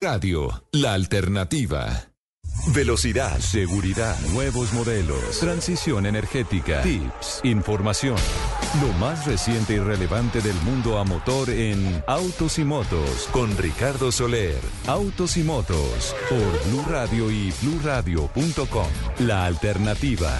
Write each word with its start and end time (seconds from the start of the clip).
Radio, 0.00 0.62
la 0.70 0.94
alternativa. 0.94 1.88
Velocidad, 2.72 3.36
seguridad, 3.40 4.16
nuevos 4.32 4.72
modelos, 4.72 5.40
transición 5.40 6.06
energética, 6.06 6.82
tips, 6.82 7.40
información. 7.42 8.16
Lo 8.80 8.92
más 9.00 9.26
reciente 9.26 9.74
y 9.74 9.78
relevante 9.80 10.40
del 10.40 10.54
mundo 10.62 10.98
a 10.98 11.04
motor 11.04 11.50
en 11.50 12.04
Autos 12.06 12.60
y 12.60 12.64
Motos 12.64 13.28
con 13.32 13.56
Ricardo 13.56 14.12
Soler. 14.12 14.60
Autos 14.86 15.36
y 15.36 15.42
Motos 15.42 16.14
por 16.28 16.70
Blue 16.70 16.84
Radio 16.88 17.28
y 17.32 17.52
bluradio.com. 17.60 18.86
La 19.18 19.46
alternativa. 19.46 20.38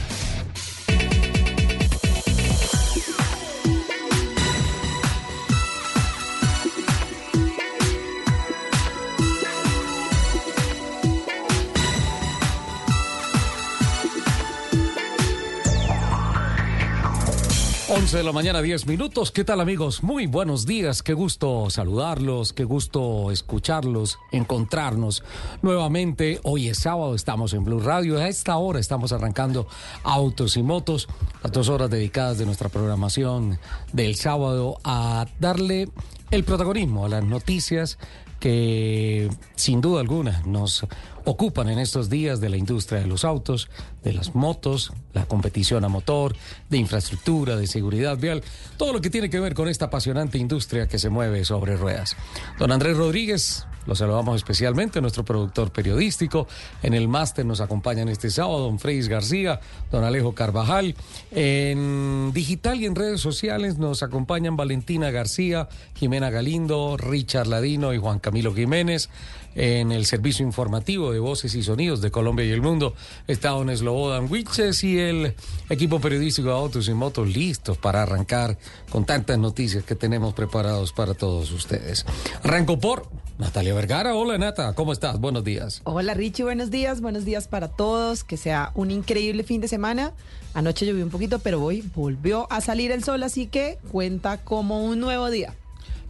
11 18.09 18.17
de 18.17 18.25
la 18.25 18.33
mañana, 18.33 18.63
10 18.63 18.87
minutos. 18.87 19.31
¿Qué 19.31 19.45
tal 19.45 19.61
amigos? 19.61 20.03
Muy 20.03 20.27
buenos 20.27 20.65
días. 20.65 21.03
Qué 21.03 21.13
gusto 21.13 21.69
saludarlos, 21.69 22.55
qué 22.55 22.65
gusto 22.65 23.31
escucharlos, 23.31 24.19
encontrarnos 24.33 25.23
nuevamente. 25.61 26.41
Hoy 26.43 26.69
es 26.69 26.79
sábado, 26.79 27.15
estamos 27.15 27.53
en 27.53 27.65
Blue 27.65 27.81
Radio. 27.81 28.17
A 28.17 28.27
esta 28.27 28.57
hora 28.57 28.81
estamos 28.81 29.13
arrancando 29.13 29.69
Autos 30.05 30.57
y 30.57 30.63
Motos, 30.63 31.07
las 31.43 31.53
dos 31.53 31.69
horas 31.69 31.91
dedicadas 31.91 32.39
de 32.39 32.47
nuestra 32.47 32.71
programación 32.71 33.59
del 33.93 34.15
sábado 34.15 34.79
a 34.85 35.27
darle 35.39 35.91
el 36.31 36.45
protagonismo 36.45 37.05
a 37.05 37.11
las 37.11 37.25
noticias 37.25 37.99
que 38.41 39.29
sin 39.55 39.83
duda 39.83 40.01
alguna 40.01 40.43
nos 40.47 40.87
ocupan 41.29 41.69
en 41.69 41.79
estos 41.79 42.09
días 42.09 42.41
de 42.41 42.49
la 42.49 42.57
industria 42.57 43.01
de 43.01 43.07
los 43.07 43.25
autos, 43.25 43.69
de 44.03 44.15
las 44.15 44.35
motos, 44.35 44.93
la 45.13 45.27
competición 45.27 45.85
a 45.85 45.89
motor, 45.89 46.35
de 46.71 46.79
infraestructura, 46.79 47.57
de 47.57 47.67
seguridad 47.67 48.17
vial, 48.17 48.43
todo 48.79 48.95
lo 48.95 49.01
que 49.03 49.11
tiene 49.11 49.29
que 49.29 49.39
ver 49.39 49.53
con 49.53 49.69
esta 49.69 49.87
apasionante 49.87 50.39
industria 50.39 50.89
que 50.89 50.99
se 50.99 51.11
mueve 51.11 51.45
sobre 51.45 51.77
ruedas. 51.77 52.17
Don 52.59 52.73
Andrés 52.73 52.97
Rodríguez, 52.97 53.67
lo 53.87 53.95
saludamos 53.95 54.37
especialmente, 54.37 55.01
nuestro 55.01 55.25
productor 55.25 55.71
periodístico. 55.71 56.47
En 56.83 56.95
el 56.95 57.09
máster 57.09 57.45
nos 57.45 57.61
acompañan 57.61 58.09
este 58.09 58.31
sábado 58.31 58.61
don 58.61 58.79
Freis 58.79 59.09
García, 59.09 59.61
don 59.91 60.05
Alejo 60.05 60.35
Carvajal. 60.35 60.95
En 61.31 62.33
digital 62.33 62.81
y 62.81 62.87
en 62.87 62.95
redes 62.95 63.21
sociales 63.21 63.79
nos 63.79 64.03
acompañan 64.03 64.57
Valentina 64.57 65.11
García, 65.11 65.69
Jimena 65.95 66.31
Galindo, 66.31 66.97
Richard 66.97 67.47
Ladino 67.47 67.93
y 67.93 67.99
Juan 67.99 68.19
Camilo 68.19 68.55
Jiménez 68.55 69.11
en 69.59 69.91
el 69.91 70.07
servicio 70.07 70.47
informativo 70.47 71.11
de 71.11 71.19
voces 71.19 71.57
y 71.57 71.65
sonidos 71.65 72.01
de 72.01 72.13
Colombia 72.13 72.47
y 72.47 72.53
el 72.53 72.63
mundo 72.63 72.95
está 73.27 73.51
don 73.51 73.77
Slobodan 73.77 74.31
Wiches 74.31 74.85
y 74.85 75.01
el 75.01 75.35
equipo 75.69 76.01
periodístico 76.01 76.49
de 76.49 76.55
Autos 76.55 76.89
y 76.89 76.95
Motos 76.95 77.29
listos 77.29 77.77
para 77.77 78.03
arrancar 78.03 78.57
con 78.89 79.05
tantas 79.05 79.37
noticias 79.37 79.83
que 79.83 79.97
tenemos 79.97 80.33
preparados 80.33 80.93
para 80.93 81.15
todos 81.15 81.51
ustedes. 81.51 82.07
Arranco 82.45 82.79
por 82.79 83.09
Natalia 83.39 83.75
Vergara. 83.75 84.15
Hola 84.15 84.39
Nata, 84.39 84.75
¿cómo 84.75 84.93
estás? 84.93 85.19
Buenos 85.19 85.43
días. 85.43 85.81
Hola 85.83 86.15
Richie, 86.15 86.45
buenos 86.45 86.71
días, 86.71 87.01
buenos 87.01 87.25
días 87.25 87.49
para 87.49 87.67
todos. 87.67 88.23
Que 88.23 88.37
sea 88.37 88.71
un 88.77 88.93
increíble 88.93 89.43
fin 89.43 89.61
de 89.61 89.67
semana. 89.67 90.13
Anoche 90.55 90.87
llovió 90.87 91.03
un 91.03 91.11
poquito, 91.11 91.41
pero 91.41 91.61
hoy 91.63 91.83
volvió 91.97 92.47
a 92.53 92.61
salir 92.61 92.93
el 92.93 93.03
sol, 93.03 93.25
así 93.25 93.49
que 93.49 93.79
cuenta 93.91 94.39
como 94.39 94.85
un 94.85 95.01
nuevo 95.01 95.31
día. 95.31 95.55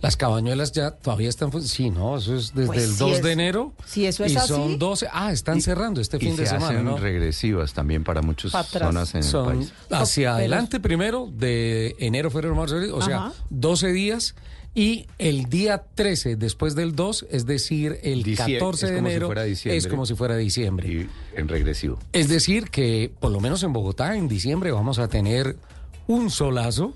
Las 0.01 0.17
cabañuelas 0.17 0.71
ya 0.73 0.93
todavía 0.93 1.29
están, 1.29 1.51
sí, 1.63 1.91
¿no? 1.91 2.17
Eso 2.19 2.37
es 2.37 2.55
desde 2.55 2.67
Pues 2.69 2.83
el 2.85 2.91
sí 2.91 2.99
2 2.99 3.13
es- 3.17 3.23
de 3.23 3.33
enero. 3.33 3.73
si 3.85 4.07
eso 4.07 4.25
es 4.25 4.33
y 4.33 4.37
así. 4.37 4.49
son 4.49 4.79
12, 4.79 5.09
ah, 5.13 5.33
están 5.33 5.61
cerrando 5.61 6.01
este 6.01 6.19
y 6.19 6.21
fin 6.21 6.37
de 6.37 6.45
se 6.45 6.51
semana, 6.51 6.67
hacen 6.69 6.85
¿no? 6.85 6.97
regresivas 6.99 7.73
también 7.73 8.05
para 8.05 8.23
muchas 8.23 8.53
zonas 8.69 9.11
en 9.15 9.19
el 9.19 9.25
Son 9.25 9.47
país. 9.59 9.73
hacia 9.91 10.35
adelante 10.37 10.79
primero, 10.81 11.29
de 11.33 11.97
enero, 11.99 12.31
febrero, 12.31 12.55
marzo, 12.55 12.77
o 12.95 13.03
sea, 13.03 13.17
Ajá. 13.27 13.33
12 13.51 13.89
días. 13.93 14.35
Y 14.75 15.07
el 15.19 15.47
día 15.47 15.83
13, 15.97 16.37
después 16.37 16.77
del 16.77 16.95
2, 16.95 17.27
es 17.31 17.47
decir, 17.47 17.99
el 18.05 18.23
Dicie- 18.23 18.59
14 18.59 18.87
es 18.87 18.93
de 18.93 18.97
como 18.99 19.09
si 19.09 19.13
enero, 19.13 19.27
fuera 19.27 19.43
diciembre. 19.43 19.77
es 19.79 19.87
como 19.89 20.07
si 20.07 20.15
fuera 20.15 20.37
diciembre. 20.37 20.89
Y 20.89 21.09
en 21.37 21.49
regresivo. 21.49 21.99
Es 22.13 22.29
decir, 22.29 22.71
que 22.71 23.11
por 23.19 23.33
lo 23.33 23.41
menos 23.41 23.65
en 23.65 23.73
Bogotá, 23.73 24.15
en 24.17 24.29
diciembre, 24.29 24.71
vamos 24.71 25.01
a 25.01 25.09
tener 25.09 25.57
un 26.09 26.31
solazo. 26.31 26.95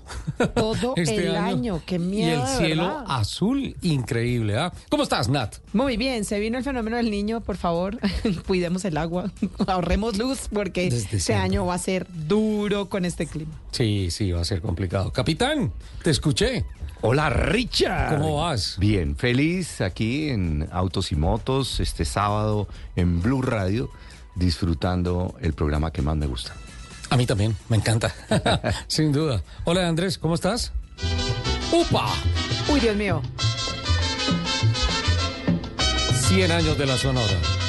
Todo 0.53 0.93
el 0.97 1.35
año, 1.37 1.81
qué 1.85 1.97
miedo, 1.99 2.27
Y 2.27 2.33
el 2.33 2.41
de 2.41 2.57
cielo 2.67 2.83
verdad. 2.87 3.05
azul, 3.07 3.75
increíble. 3.81 4.57
¿ah? 4.57 4.73
¿Cómo 4.89 5.03
estás, 5.03 5.29
Nat? 5.29 5.55
Muy 5.71 5.95
bien, 5.95 6.25
se 6.25 6.39
vino 6.39 6.57
el 6.57 6.63
fenómeno 6.65 6.97
del 6.97 7.09
niño, 7.09 7.39
por 7.39 7.55
favor, 7.55 7.97
cuidemos 8.47 8.83
el 8.83 8.97
agua, 8.97 9.31
ahorremos 9.67 10.17
luz, 10.17 10.49
porque 10.51 10.83
Desde 10.89 10.97
este 10.97 11.19
siempre. 11.21 11.43
año 11.45 11.65
va 11.65 11.75
a 11.75 11.77
ser 11.79 12.05
duro 12.27 12.89
con 12.89 13.05
este 13.05 13.25
clima. 13.27 13.53
Sí, 13.71 14.09
sí, 14.11 14.31
va 14.31 14.41
a 14.41 14.45
ser 14.45 14.61
complicado. 14.61 15.11
Capitán, 15.13 15.71
te 16.03 16.09
escuché. 16.09 16.65
Hola, 17.05 17.29
Richard. 17.29 18.17
¿Cómo 18.17 18.37
vas? 18.37 18.77
Bien, 18.79 19.15
feliz 19.15 19.79
aquí 19.81 20.29
en 20.29 20.67
Autos 20.71 21.11
y 21.11 21.15
Motos 21.17 21.79
este 21.79 22.05
sábado 22.05 22.67
en 22.95 23.21
Blue 23.21 23.41
Radio, 23.41 23.89
disfrutando 24.35 25.35
el 25.41 25.53
programa 25.53 25.91
que 25.91 26.01
más 26.01 26.15
me 26.15 26.25
gusta. 26.27 26.55
A 27.13 27.15
mí 27.15 27.27
también, 27.27 27.55
me 27.69 27.77
encanta. 27.77 28.11
Sin 28.87 29.11
duda. 29.11 29.43
Hola 29.65 29.87
Andrés, 29.87 30.17
¿cómo 30.17 30.33
estás? 30.33 30.71
¡Upa! 31.71 32.11
Uy, 32.67 32.79
Dios 32.79 32.95
mío. 32.95 33.21
100 36.27 36.51
años 36.51 36.75
de 36.75 36.87
la 36.87 36.97
Sonora. 36.97 37.62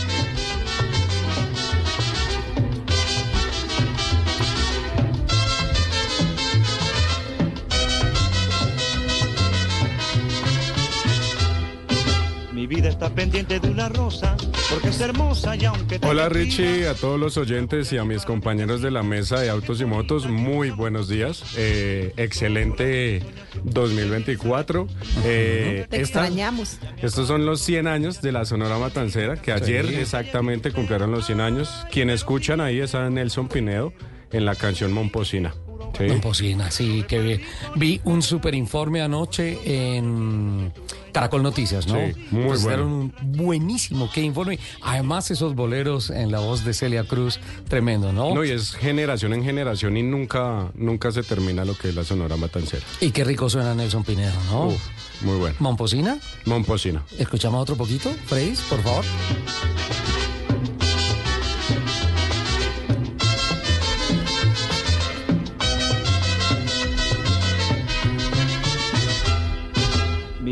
Mi 12.65 12.77
vida 12.77 12.89
está 12.89 13.11
pendiente 13.15 13.61
de 13.61 13.69
una 13.69 13.91
rosa, 13.91 14.39
porque 14.71 14.89
es 14.89 14.99
hermosa 14.99 15.55
y 15.55 15.67
aunque 15.67 16.01
Hola 16.03 16.31
Richie, 16.31 16.89
a 16.89 16.95
todos 16.95 17.21
los 17.21 17.37
oyentes 17.37 17.93
y 17.93 17.99
a 17.99 18.07
mis 18.07 18.25
compañeros 18.25 18.81
de 18.81 18.91
la 18.91 19.03
mesa 19.03 19.39
de 19.39 19.51
autos 19.51 19.83
y 19.83 19.85
motos, 19.85 20.27
muy 20.31 20.71
buenos 20.71 21.07
días. 21.07 21.45
Eh, 21.59 22.15
excelente 22.17 23.23
2024. 23.65 24.87
Eh, 25.27 25.85
Te 25.91 26.01
esta- 26.01 26.21
extrañamos. 26.25 26.79
estos 27.03 27.29
son 27.29 27.45
los 27.45 27.61
100 27.61 27.87
años 27.87 28.23
de 28.23 28.33
la 28.33 28.47
Sonora 28.47 28.79
Matancera, 28.79 29.37
que 29.37 29.53
ayer 29.53 29.87
Sí. 29.87 29.97
exactamente 29.97 30.73
cumplieron 30.73 31.11
los 31.11 31.27
100 31.27 31.43
años. 31.43 31.85
Quien 31.93 32.09
escuchan 32.09 32.63
ahí 32.63 32.81
es 32.81 32.95
a 32.95 33.11
Nelson 33.11 33.49
Pinedo 33.49 33.93
en 34.33 34.47
la 34.47 34.55
canción 34.55 34.91
Momposina. 34.91 35.55
Sí. 35.97 36.05
Momposina, 36.05 36.71
sí, 36.71 37.05
que 37.07 37.19
vi, 37.21 37.41
vi 37.77 38.01
un 38.05 38.23
super 38.23 38.55
informe 38.55 39.01
anoche 39.03 39.59
en 39.87 40.73
Caracol 41.13 41.43
Noticias, 41.43 41.87
¿no? 41.87 41.95
Sí, 41.95 42.13
muy 42.33 42.49
Presentaron 42.49 42.89
bueno. 42.89 43.13
un 43.23 43.37
buenísimo, 43.37 44.11
qué 44.13 44.21
informe. 44.23 44.59
Además, 44.83 45.31
esos 45.31 45.55
boleros 45.55 46.11
en 46.11 46.33
la 46.33 46.41
voz 46.41 46.65
de 46.65 46.75
Celia 46.75 47.05
Cruz, 47.05 47.39
tremendo, 47.69 48.13
¿no? 48.13 48.35
No, 48.35 48.45
y 48.45 48.51
es 48.51 48.75
generación 48.75 49.33
en 49.35 49.45
generación 49.45 49.97
y 49.97 50.03
nunca, 50.03 50.71
nunca 50.75 51.13
se 51.13 51.23
termina 51.23 51.65
lo 51.65 51.75
que 51.77 51.91
es 51.91 51.95
la 51.95 52.03
Sonora 52.05 52.37
Matancera. 52.37 52.85
Y 53.01 53.11
qué 53.13 53.23
rico 53.25 53.49
suena 53.49 53.75
Nelson 53.75 54.03
Pinedo, 54.03 54.33
¿no? 54.51 54.67
Uf, 54.69 54.83
muy 55.23 55.37
bueno. 55.39 55.55
Momposina, 55.61 56.19
Momposina. 56.45 57.05
escuchamos 57.19 57.63
otro 57.63 57.77
poquito, 57.77 58.11
Freis, 58.27 58.61
por 58.63 58.83
favor. 58.83 59.05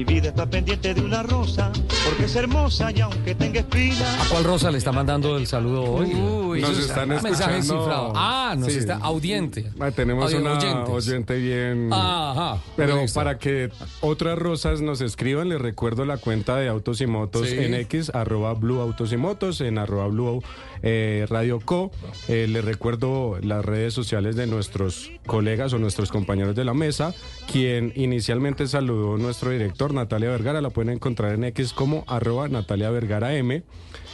Mi 0.04 0.14
vida 0.14 0.30
está 0.30 0.46
pendiente 0.50 0.94
de 0.94 1.00
una 1.00 1.22
rosa, 1.22 1.70
porque 2.04 2.24
es 2.24 2.34
hermosa 2.34 2.90
y 2.90 3.00
aunque 3.02 3.36
tenga 3.36 3.60
espina. 3.60 4.20
¿A 4.20 4.28
cuál 4.30 4.42
Rosa 4.42 4.72
le 4.72 4.78
está 4.78 4.90
mandando 4.90 5.36
el 5.36 5.46
saludo 5.46 5.84
hoy? 5.84 6.12
Uy, 6.12 6.60
Nos 6.60 6.76
están 6.76 7.12
un 7.12 7.22
mensaje 7.22 7.58
escuchando. 7.58 7.84
cifrado. 7.84 8.12
Ah, 8.16 8.56
nos 8.58 8.72
Sí. 8.72 8.80
está 8.80 8.96
audiente. 8.96 9.70
Ah, 9.78 9.92
Tenemos 9.92 10.24
Audio- 10.24 10.40
una 10.40 10.58
oyentes. 10.58 10.88
oyente 10.92 11.36
bien. 11.36 11.88
Ajá. 11.92 12.60
Pero 12.76 12.96
para 13.14 13.38
que 13.38 13.70
otras 14.00 14.36
rosas 14.36 14.80
nos 14.80 15.00
escriban, 15.00 15.48
les 15.50 15.60
recuerdo 15.60 16.04
la 16.04 16.16
cuenta 16.16 16.56
de 16.56 16.68
Autos 16.68 17.00
y 17.00 17.06
Motos 17.06 17.48
Sí. 17.48 17.56
en 17.60 17.74
X, 17.74 18.10
arroba 18.12 18.54
Blue 18.54 18.80
Autos 18.80 19.12
y 19.12 19.16
Motos, 19.16 19.60
en 19.60 19.78
arroba 19.78 20.08
Blue 20.08 20.42
eh, 20.82 21.26
Radio 21.28 21.60
Co. 21.60 21.90
Eh, 22.28 22.46
les 22.48 22.64
recuerdo 22.64 23.38
las 23.42 23.64
redes 23.64 23.94
sociales 23.94 24.36
de 24.36 24.46
nuestros 24.46 25.10
colegas 25.26 25.72
o 25.72 25.78
nuestros 25.78 26.10
compañeros 26.10 26.54
de 26.54 26.64
la 26.64 26.74
mesa, 26.74 27.14
quien 27.50 27.92
inicialmente 27.96 28.66
saludó 28.66 29.16
nuestro 29.16 29.50
director 29.50 29.94
Natalia 29.94 30.30
Vergara, 30.30 30.60
la 30.60 30.70
pueden 30.70 30.94
encontrar 30.94 31.34
en 31.34 31.44
X 31.44 31.72
como 31.72 32.04
arroba 32.06 32.48
Natalia 32.48 32.90
Vergara 32.90 33.34
M. 33.34 33.62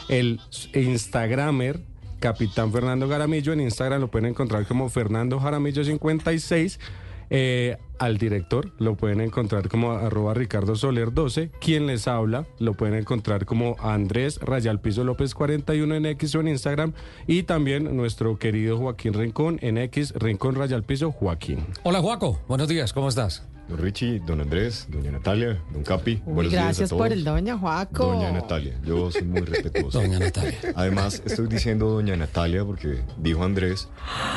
El 0.07 0.39
Instagramer 0.73 1.81
Capitán 2.19 2.71
Fernando 2.71 3.07
Jaramillo, 3.07 3.53
en 3.53 3.61
Instagram 3.61 4.01
lo 4.01 4.11
pueden 4.11 4.29
encontrar 4.29 4.65
como 4.65 4.89
Fernando 4.89 5.39
Jaramillo 5.39 5.83
56. 5.83 6.79
Eh, 7.29 7.77
al 7.99 8.17
director 8.17 8.71
lo 8.79 8.95
pueden 8.95 9.21
encontrar 9.21 9.67
como 9.69 9.91
arroba 9.91 10.33
Ricardo 10.33 10.75
Soler 10.75 11.13
12. 11.13 11.51
Quien 11.59 11.87
les 11.87 12.07
habla 12.07 12.45
lo 12.59 12.73
pueden 12.73 12.95
encontrar 12.95 13.45
como 13.45 13.75
Andrés 13.79 14.39
Rayalpizo 14.41 15.03
López 15.03 15.33
41 15.35 15.95
en 15.95 16.05
X 16.05 16.35
o 16.35 16.39
en 16.39 16.47
Instagram. 16.47 16.93
Y 17.27 17.43
también 17.43 17.95
nuestro 17.95 18.37
querido 18.39 18.77
Joaquín 18.77 19.13
Rincón 19.13 19.59
en 19.61 19.77
X, 19.77 20.13
Rincón 20.15 20.55
Rayalpizo 20.55 21.11
Joaquín. 21.11 21.65
Hola, 21.83 22.01
Juaco. 22.01 22.39
Buenos 22.47 22.67
días. 22.67 22.93
¿Cómo 22.93 23.09
estás? 23.09 23.47
Don 23.69 23.77
Richie, 23.77 24.19
don 24.25 24.41
Andrés, 24.41 24.87
doña 24.89 25.11
Natalia, 25.11 25.61
don 25.71 25.83
Capi. 25.83 26.23
Uy, 26.25 26.33
buenos 26.33 26.51
días 26.51 26.63
a 26.63 26.65
gracias 26.65 26.89
por 26.89 26.97
todos. 26.99 27.11
el 27.11 27.23
doña 27.23 27.55
Juaco. 27.55 28.07
Doña 28.07 28.31
Natalia, 28.31 28.79
yo 28.83 29.11
soy 29.11 29.21
muy 29.21 29.41
respetuoso. 29.41 30.01
Doña 30.01 30.17
Natalia. 30.17 30.57
Además, 30.75 31.21
estoy 31.23 31.45
diciendo 31.45 31.87
doña 31.87 32.15
Natalia 32.15 32.65
porque 32.65 33.03
dijo 33.19 33.43
Andrés 33.43 33.87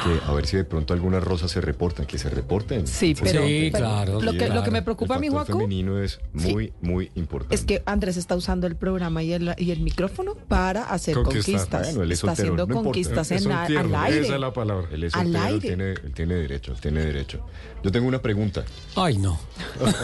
que 0.05 0.31
a 0.31 0.35
ver 0.35 0.47
si 0.47 0.59
de 0.59 0.65
pronto 0.65 0.93
algunas 0.93 1.25
rosas 1.25 1.51
se 1.51 1.63
reportan, 1.63 2.05
que 2.05 2.19
se 2.19 2.29
reporten. 2.29 2.87
Sí, 2.87 3.15
pero, 3.19 3.43
Sí, 3.43 3.71
pero 3.73 3.87
claro, 3.87 4.21
lo, 4.21 4.33
que, 4.33 4.37
claro. 4.39 4.55
lo 4.55 4.63
que 4.65 4.71
me 4.71 4.79
el 4.79 4.85
preocupa 4.85 5.15
a 5.15 5.19
mi 5.19 5.29
factor 5.29 5.47
Juaco 5.47 5.61
femenino 5.61 5.99
es 5.99 6.21
muy, 6.35 6.75
muy 6.83 7.11
importante. 7.15 7.55
es 7.55 7.65
que 7.65 7.83
Andrés 7.87 8.19
está 8.19 8.37
usando 8.37 8.67
el 8.67 8.77
programa 8.77 9.23
y 9.23 9.33
el, 9.33 9.55
y 9.57 9.71
el 9.71 9.81
micrófono 9.81 10.35
para 10.35 10.85
hacer 10.85 11.15
conquistas. 11.15 11.87
Bueno, 11.87 12.03
él 12.03 12.13
es 12.13 12.19
está 12.19 12.37
soltero, 12.37 12.53
haciendo 12.55 12.67
no 12.67 12.83
conquistas 12.83 13.31
en 13.31 13.39
tierno, 13.39 13.97
al 13.99 14.05
aire. 14.13 14.27
Esa 14.27 14.35
es 14.35 14.41
la 14.41 14.53
palabra. 14.53 14.89
Él 14.93 15.05
es 15.05 15.15
al 15.15 15.33
soltero, 15.33 15.45
él 15.47 15.53
aire. 15.55 15.61
tiene, 15.69 15.91
él 15.93 16.13
tiene 16.13 16.35
derecho, 16.35 16.73
él 16.73 16.81
tiene 16.83 17.01
derecho. 17.07 17.47
Yo 17.83 17.91
tengo 17.91 18.07
una 18.07 18.21
pregunta. 18.21 18.65
Ay, 18.95 19.22
no. 19.23 19.39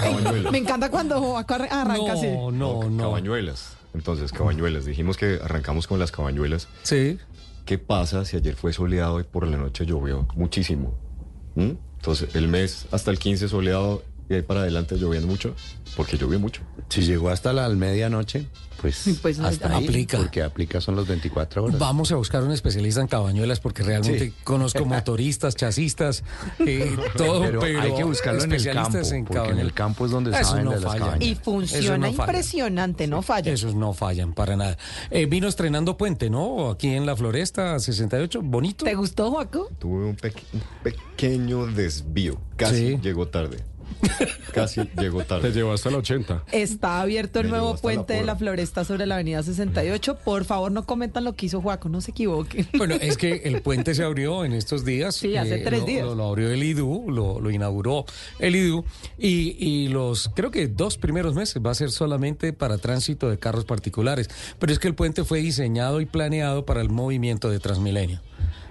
Cabañuelas. 0.01 0.53
Me 0.53 0.59
encanta 0.59 0.91
cuando 0.91 1.37
arranca 1.37 2.13
así. 2.13 2.29
No, 2.29 2.51
no, 2.51 2.89
no. 2.89 3.03
Cabañuelas. 3.03 3.77
Entonces, 3.95 4.33
cabañuelas. 4.33 4.85
Dijimos 4.85 5.17
que 5.17 5.41
arrancamos 5.43 5.87
con 5.87 5.99
las 5.99 6.13
cabañuelas. 6.13 6.69
Sí. 6.83 7.19
¿Qué 7.65 7.79
pasa 7.79 8.25
si 8.25 8.37
ayer 8.37 8.55
fue 8.55 8.73
soleado 8.73 9.21
y 9.21 9.25
por 9.25 9.47
la 9.47 9.57
noche 9.57 9.85
llovió 9.85 10.27
muchísimo? 10.35 10.95
¿Mm? 11.55 11.73
Entonces, 11.97 12.35
el 12.35 12.49
mes 12.49 12.87
hasta 12.93 13.11
el 13.11 13.19
15 13.19 13.49
soleado 13.49 14.03
y 14.29 14.35
ahí 14.35 14.43
para 14.43 14.61
adelante 14.61 14.97
lloviendo 14.97 15.27
mucho, 15.27 15.55
porque 15.97 16.17
llovió 16.17 16.39
mucho. 16.39 16.63
Si 16.89 17.03
llegó 17.03 17.31
hasta 17.31 17.53
la 17.53 17.69
medianoche, 17.69 18.47
pues, 18.81 19.05
Pues, 19.23 19.39
hasta 19.41 19.77
ahí, 19.77 19.85
aplica. 19.85 20.19
porque 20.19 20.43
aplica 20.43 20.81
son 20.81 20.97
los 20.97 21.07
24 21.07 21.65
horas. 21.65 21.79
Vamos 21.79 22.11
a 22.13 22.17
buscar 22.17 22.43
un 22.43 22.53
especialista 22.53 23.01
en 23.01 23.09
cabañuelas 23.09 23.61
porque 23.61 23.83
realmente 23.83 24.27
Sí. 24.27 24.35
conozco 24.45 24.85
motoristas, 24.87 25.55
chasistas, 25.57 26.25
eh, 26.67 26.97
todo, 27.17 27.41
pero, 27.43 27.61
pero, 27.61 27.81
hay 27.83 27.95
que 27.95 28.05
buscarlo 28.05 28.43
en 28.45 28.53
el 28.53 28.65
campo, 28.65 28.79
especialistas 28.99 29.13
en 29.13 29.25
porque 29.25 29.51
en 29.51 29.59
el 29.59 29.73
campo 29.73 30.05
es 30.07 30.11
donde 30.13 30.31
Eso 30.31 30.45
saben 30.51 30.65
no 30.65 30.71
de 30.73 30.81
las 30.81 30.95
cabañas. 30.95 31.21
Y 31.21 31.35
funciona 31.35 32.07
no 32.09 32.13
falla. 32.13 32.25
impresionante, 32.33 33.07
no 33.07 33.23
falla. 33.23 33.53
Esos 33.53 33.75
no 33.75 33.93
fallan 33.93 34.33
para 34.33 34.57
nada. 34.57 34.77
Eh, 35.11 35.27
vino 35.27 35.49
estrenando 35.49 35.97
Puente, 35.97 36.31
¿no? 36.31 36.71
Aquí 36.71 36.89
en 36.89 37.07
la 37.07 37.17
Floresta 37.17 37.79
68, 37.79 38.41
bonito. 38.43 38.85
¿Te 38.85 38.95
gustó, 38.95 39.31
Juaco? 39.31 39.69
Tuve 39.79 40.05
un 40.07 40.17
pequeño 40.83 41.67
desvío. 41.67 42.39
Casi 42.57 42.77
Sí. 42.95 42.99
llegó 43.03 43.29
tarde. 43.29 43.59
Casi 44.53 44.81
llegó 44.99 45.19
Te 45.21 45.25
tarde. 45.25 45.53
llevó 45.53 45.73
hasta 45.73 45.89
el 45.89 45.97
80. 45.97 46.45
Está 46.53 47.01
abierto 47.01 47.41
el 47.41 47.47
Me 47.47 47.51
nuevo 47.53 47.77
puente 47.77 48.15
la 48.15 48.21
de 48.21 48.27
la. 48.27 48.37
Floresta 48.37 48.85
sobre 48.85 49.07
la 49.07 49.17
avenida 49.17 49.43
68. 49.43 50.19
Por 50.25 50.45
favor, 50.45 50.71
no 50.73 50.85
comentan 50.87 51.25
lo 51.25 51.35
que 51.35 51.47
hizo 51.47 51.61
Juaco, 51.61 51.89
no 51.89 52.01
se 52.01 52.11
equivoquen. 52.13 52.67
Bueno, 52.79 52.95
es 53.01 53.17
que 53.17 53.43
el 53.45 53.61
puente 53.63 53.95
se 53.95 54.05
abrió 54.05 54.45
en 54.45 54.53
estos 54.53 54.85
días. 54.85 55.17
Sí, 55.17 55.37
hace 55.37 55.59
tres 55.59 55.81
lo- 55.81 55.87
días. 55.87 56.05
Lo, 56.07 56.15
lo 56.15 56.25
abrió 56.29 56.51
el 56.51 56.63
IDU, 56.63 57.11
lo, 57.11 57.41
lo 57.41 57.51
inauguró 57.51 58.05
el 58.39 58.57
IDU. 58.57 58.85
Y, 59.19 59.57
y 59.59 59.89
los, 59.89 60.31
creo 60.35 60.51
que 60.51 60.69
dos 60.69 60.97
primeros 60.99 61.35
meses 61.35 61.61
va 61.65 61.71
a 61.73 61.75
ser 61.75 61.91
solamente 61.91 62.53
para 62.53 62.79
tránsito 62.79 63.29
de 63.29 63.39
carros 63.39 63.65
particulares. 63.65 64.29
Pero 64.59 64.73
es 64.73 64.79
que 64.79 64.89
el 64.89 64.95
puente 64.95 65.25
fue 65.25 65.41
diseñado 65.41 66.01
y 66.01 66.07
planeado 66.07 66.65
para 66.65 66.81
el 66.81 66.89
movimiento 66.91 67.51
de 67.51 67.59
Transmilenio. 67.59 68.21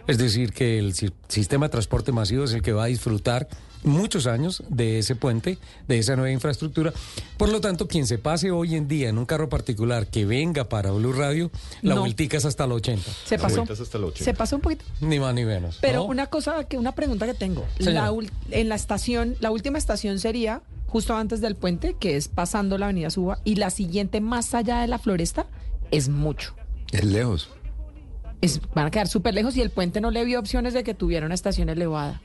Es 0.07 0.17
decir, 0.17 0.53
que 0.53 0.79
el 0.79 0.93
si- 0.93 1.11
sistema 1.27 1.65
de 1.65 1.71
transporte 1.71 2.11
masivo 2.13 2.45
es 2.45 2.53
el 2.53 2.61
que 2.61 2.71
va 2.71 2.85
a 2.85 2.87
disfrutar 2.87 3.47
muchos 3.83 4.27
años 4.27 4.63
de 4.69 4.99
ese 4.99 5.15
puente, 5.15 5.57
de 5.87 5.97
esa 5.99 6.15
nueva 6.15 6.31
infraestructura. 6.31 6.93
Por 7.37 7.49
lo 7.49 7.61
tanto, 7.61 7.87
quien 7.87 8.07
se 8.07 8.17
pase 8.17 8.51
hoy 8.51 8.75
en 8.75 8.87
día 8.87 9.09
en 9.09 9.17
un 9.17 9.25
carro 9.25 9.49
particular 9.49 10.07
que 10.07 10.25
venga 10.25 10.65
para 10.69 10.91
Blue 10.91 11.13
Radio, 11.13 11.51
la 11.81 11.95
No. 11.95 12.01
vueltica 12.01 12.37
es 12.37 12.45
hasta 12.45 12.65
el 12.65 12.71
80. 12.71 13.03
Se 13.25 13.37
La 13.37 13.43
pasó. 13.43 13.61
hasta 13.63 13.97
el 13.97 14.03
80. 14.03 14.23
Se 14.23 14.33
pasó 14.33 14.55
un 14.57 14.61
poquito. 14.61 14.85
Ni 15.01 15.19
más 15.19 15.33
ni 15.33 15.45
menos. 15.45 15.77
Pero 15.81 15.99
¿no? 15.99 16.05
una 16.05 16.27
cosa, 16.27 16.63
que 16.65 16.77
una 16.77 16.93
pregunta 16.93 17.25
que 17.25 17.33
tengo. 17.33 17.65
La 17.79 18.11
en 18.51 18.69
la 18.69 18.75
estación, 18.75 19.35
la 19.39 19.51
última 19.51 19.77
estación 19.77 20.19
sería 20.19 20.61
justo 20.87 21.15
antes 21.15 21.41
del 21.41 21.55
puente, 21.55 21.95
que 21.99 22.15
es 22.15 22.27
pasando 22.29 22.77
la 22.77 22.85
avenida 22.85 23.09
Suba, 23.09 23.39
y 23.43 23.55
la 23.55 23.69
siguiente 23.69 24.21
más 24.21 24.53
allá 24.53 24.79
de 24.79 24.87
la 24.87 24.99
floresta 24.99 25.45
es 25.91 26.07
mucho. 26.09 26.53
Es 26.91 27.03
lejos. 27.03 27.49
Es, 28.41 28.61
van 28.75 28.85
a 28.85 28.91
quedar 28.91 29.07
súper 29.07 29.33
lejos 29.33 29.57
y 29.57 29.61
el 29.61 29.69
puente 29.71 29.99
no 29.99 30.11
le 30.11 30.23
vio 30.23 30.39
opciones 30.39 30.73
de 30.73 30.83
que 30.83 30.93
tuviera 30.93 31.25
una 31.25 31.35
estación 31.35 31.69
elevada. 31.69 32.21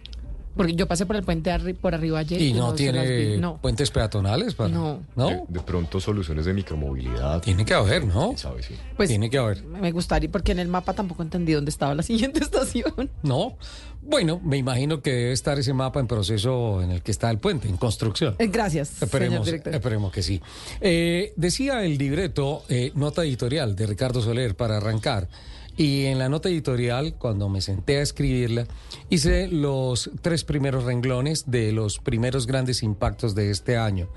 Porque 0.57 0.75
yo 0.75 0.87
pasé 0.87 1.07
por 1.07 1.17
el 1.17 1.23
puente 1.23 1.51
arri- 1.51 1.75
por 1.75 1.95
arriba 1.95 2.19
ayer. 2.19 2.41
Y 2.41 2.53
no 2.53 2.75
tiene 2.75 3.39
No. 3.39 3.59
puentes 3.61 3.91
peatonales 3.91 4.55
para. 4.55 4.69
No. 4.71 5.01
¿No? 5.17 5.29
De, 5.29 5.43
de 5.49 5.61
pronto 5.61 6.01
soluciones 6.01 6.45
de 6.45 6.53
micromovilidad. 6.53 7.41
Tiene 7.41 7.65
que 7.65 7.75
haber, 7.75 8.05
¿no? 8.07 8.27
quién 8.29 8.39
sabe, 8.39 8.63
sí. 8.63 8.75
Pues 8.97 9.09
Tiene 9.09 9.31
que 9.31 9.39
haber. 9.39 9.63
me 9.65 9.91
gustaría, 9.93 10.31
porque 10.31 10.53
en 10.53 10.59
el 10.59 10.69
mapa 10.69 10.93
tampoco 10.93 11.23
entendí 11.23 11.53
dónde 11.53 11.71
estaba 11.71 11.95
la 11.95 12.03
siguiente 12.03 12.41
estación. 12.41 13.11
No. 13.23 13.57
Bueno, 14.05 14.41
me 14.43 14.57
imagino 14.57 15.01
que 15.01 15.13
debe 15.13 15.33
estar 15.33 15.59
ese 15.61 15.73
mapa 15.73 16.01
en 16.01 16.09
proceso 16.09 16.83
en 16.83 16.91
el 16.91 17.03
que 17.03 17.13
está 17.13 17.31
el 17.31 17.39
puente, 17.39 17.69
en 17.69 17.77
construcción. 17.77 18.35
Eh, 18.39 18.49
Gracias, 18.49 18.89
señor 18.89 19.05
Esperemos, 19.05 19.47
director. 19.47 19.75
esperemos 19.75 20.13
que 20.13 20.23
sí. 20.25 20.41
Eh, 20.81 21.33
decía 21.37 21.85
el 21.85 21.99
libreto, 21.99 22.65
eh, 22.69 22.91
nota 22.97 23.23
editorial 23.23 23.77
de 23.77 23.87
Ricardo 23.87 24.21
Soler 24.21 24.57
para 24.57 24.79
arrancar. 24.79 25.29
Y 25.77 26.05
en 26.05 26.19
la 26.19 26.29
nota 26.29 26.49
editorial, 26.49 27.15
cuando 27.15 27.49
me 27.49 27.61
senté 27.61 27.99
a 27.99 28.03
escribirla, 28.03 28.67
hice 29.09 29.49
los 29.49 30.11
tres 30.21 30.45
primeros 30.45 30.85
renglones 30.85 31.51
de 31.51 31.73
los 31.73 31.99
primeros 31.99 32.47
grandes 32.47 32.83
impactos 32.83 33.35
de 33.35 33.51
este 33.51 33.77
año. 33.77 34.09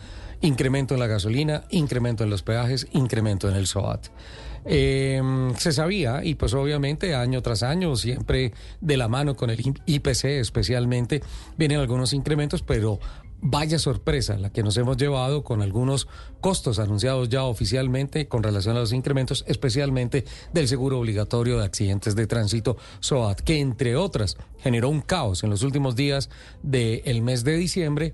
Incremento 0.42 0.96
en 0.96 1.00
la 1.00 1.08
gasolina, 1.08 1.64
incremento 1.70 2.24
en 2.24 2.30
los 2.30 2.44
peajes, 2.44 2.88
incremento 2.92 3.50
en 3.50 3.56
el 3.56 3.68
SOAT. 3.68 4.08
Eh, 4.66 5.22
se 5.58 5.72
sabía, 5.72 6.26
y 6.26 6.36
pues 6.36 6.54
obviamente 6.56 7.14
año 7.14 7.42
tras 7.42 7.62
año, 7.62 7.96
siempre 7.96 8.52
de 8.82 8.98
la 8.98 9.08
mano 9.08 9.36
con 9.36 9.52
el 9.52 9.74
IPC 9.86 10.26
especialmente, 10.26 11.22
vienen 11.56 11.80
algunos 11.80 12.14
incrementos, 12.14 12.64
pero 12.64 13.00
vaya 13.42 13.78
sorpresa 13.80 14.38
la 14.38 14.52
que 14.52 14.64
nos 14.64 14.76
hemos 14.78 14.98
llevado 14.98 15.44
con 15.44 15.62
algunos 15.62 16.08
costos 16.42 16.80
anunciados 16.80 17.30
ya 17.30 17.44
oficialmente 17.44 18.28
con 18.28 18.42
relación 18.44 18.76
a 18.78 18.80
los 18.80 18.94
incrementos, 18.94 19.44
especialmente 19.48 20.26
del 20.54 20.68
seguro 20.68 21.00
obligatorio 21.00 21.60
de 21.60 21.66
accidentes 21.66 22.16
de 22.16 22.28
tránsito 22.28 22.78
SOAT, 23.02 23.42
que 23.42 23.60
entre 23.60 23.96
otras 23.96 24.38
generó 24.60 24.90
un 24.90 25.02
caos 25.02 25.44
en 25.44 25.50
los 25.52 25.62
últimos 25.64 25.96
días 25.96 26.30
del 26.64 27.22
mes 27.22 27.44
de 27.44 27.58
diciembre 27.58 28.14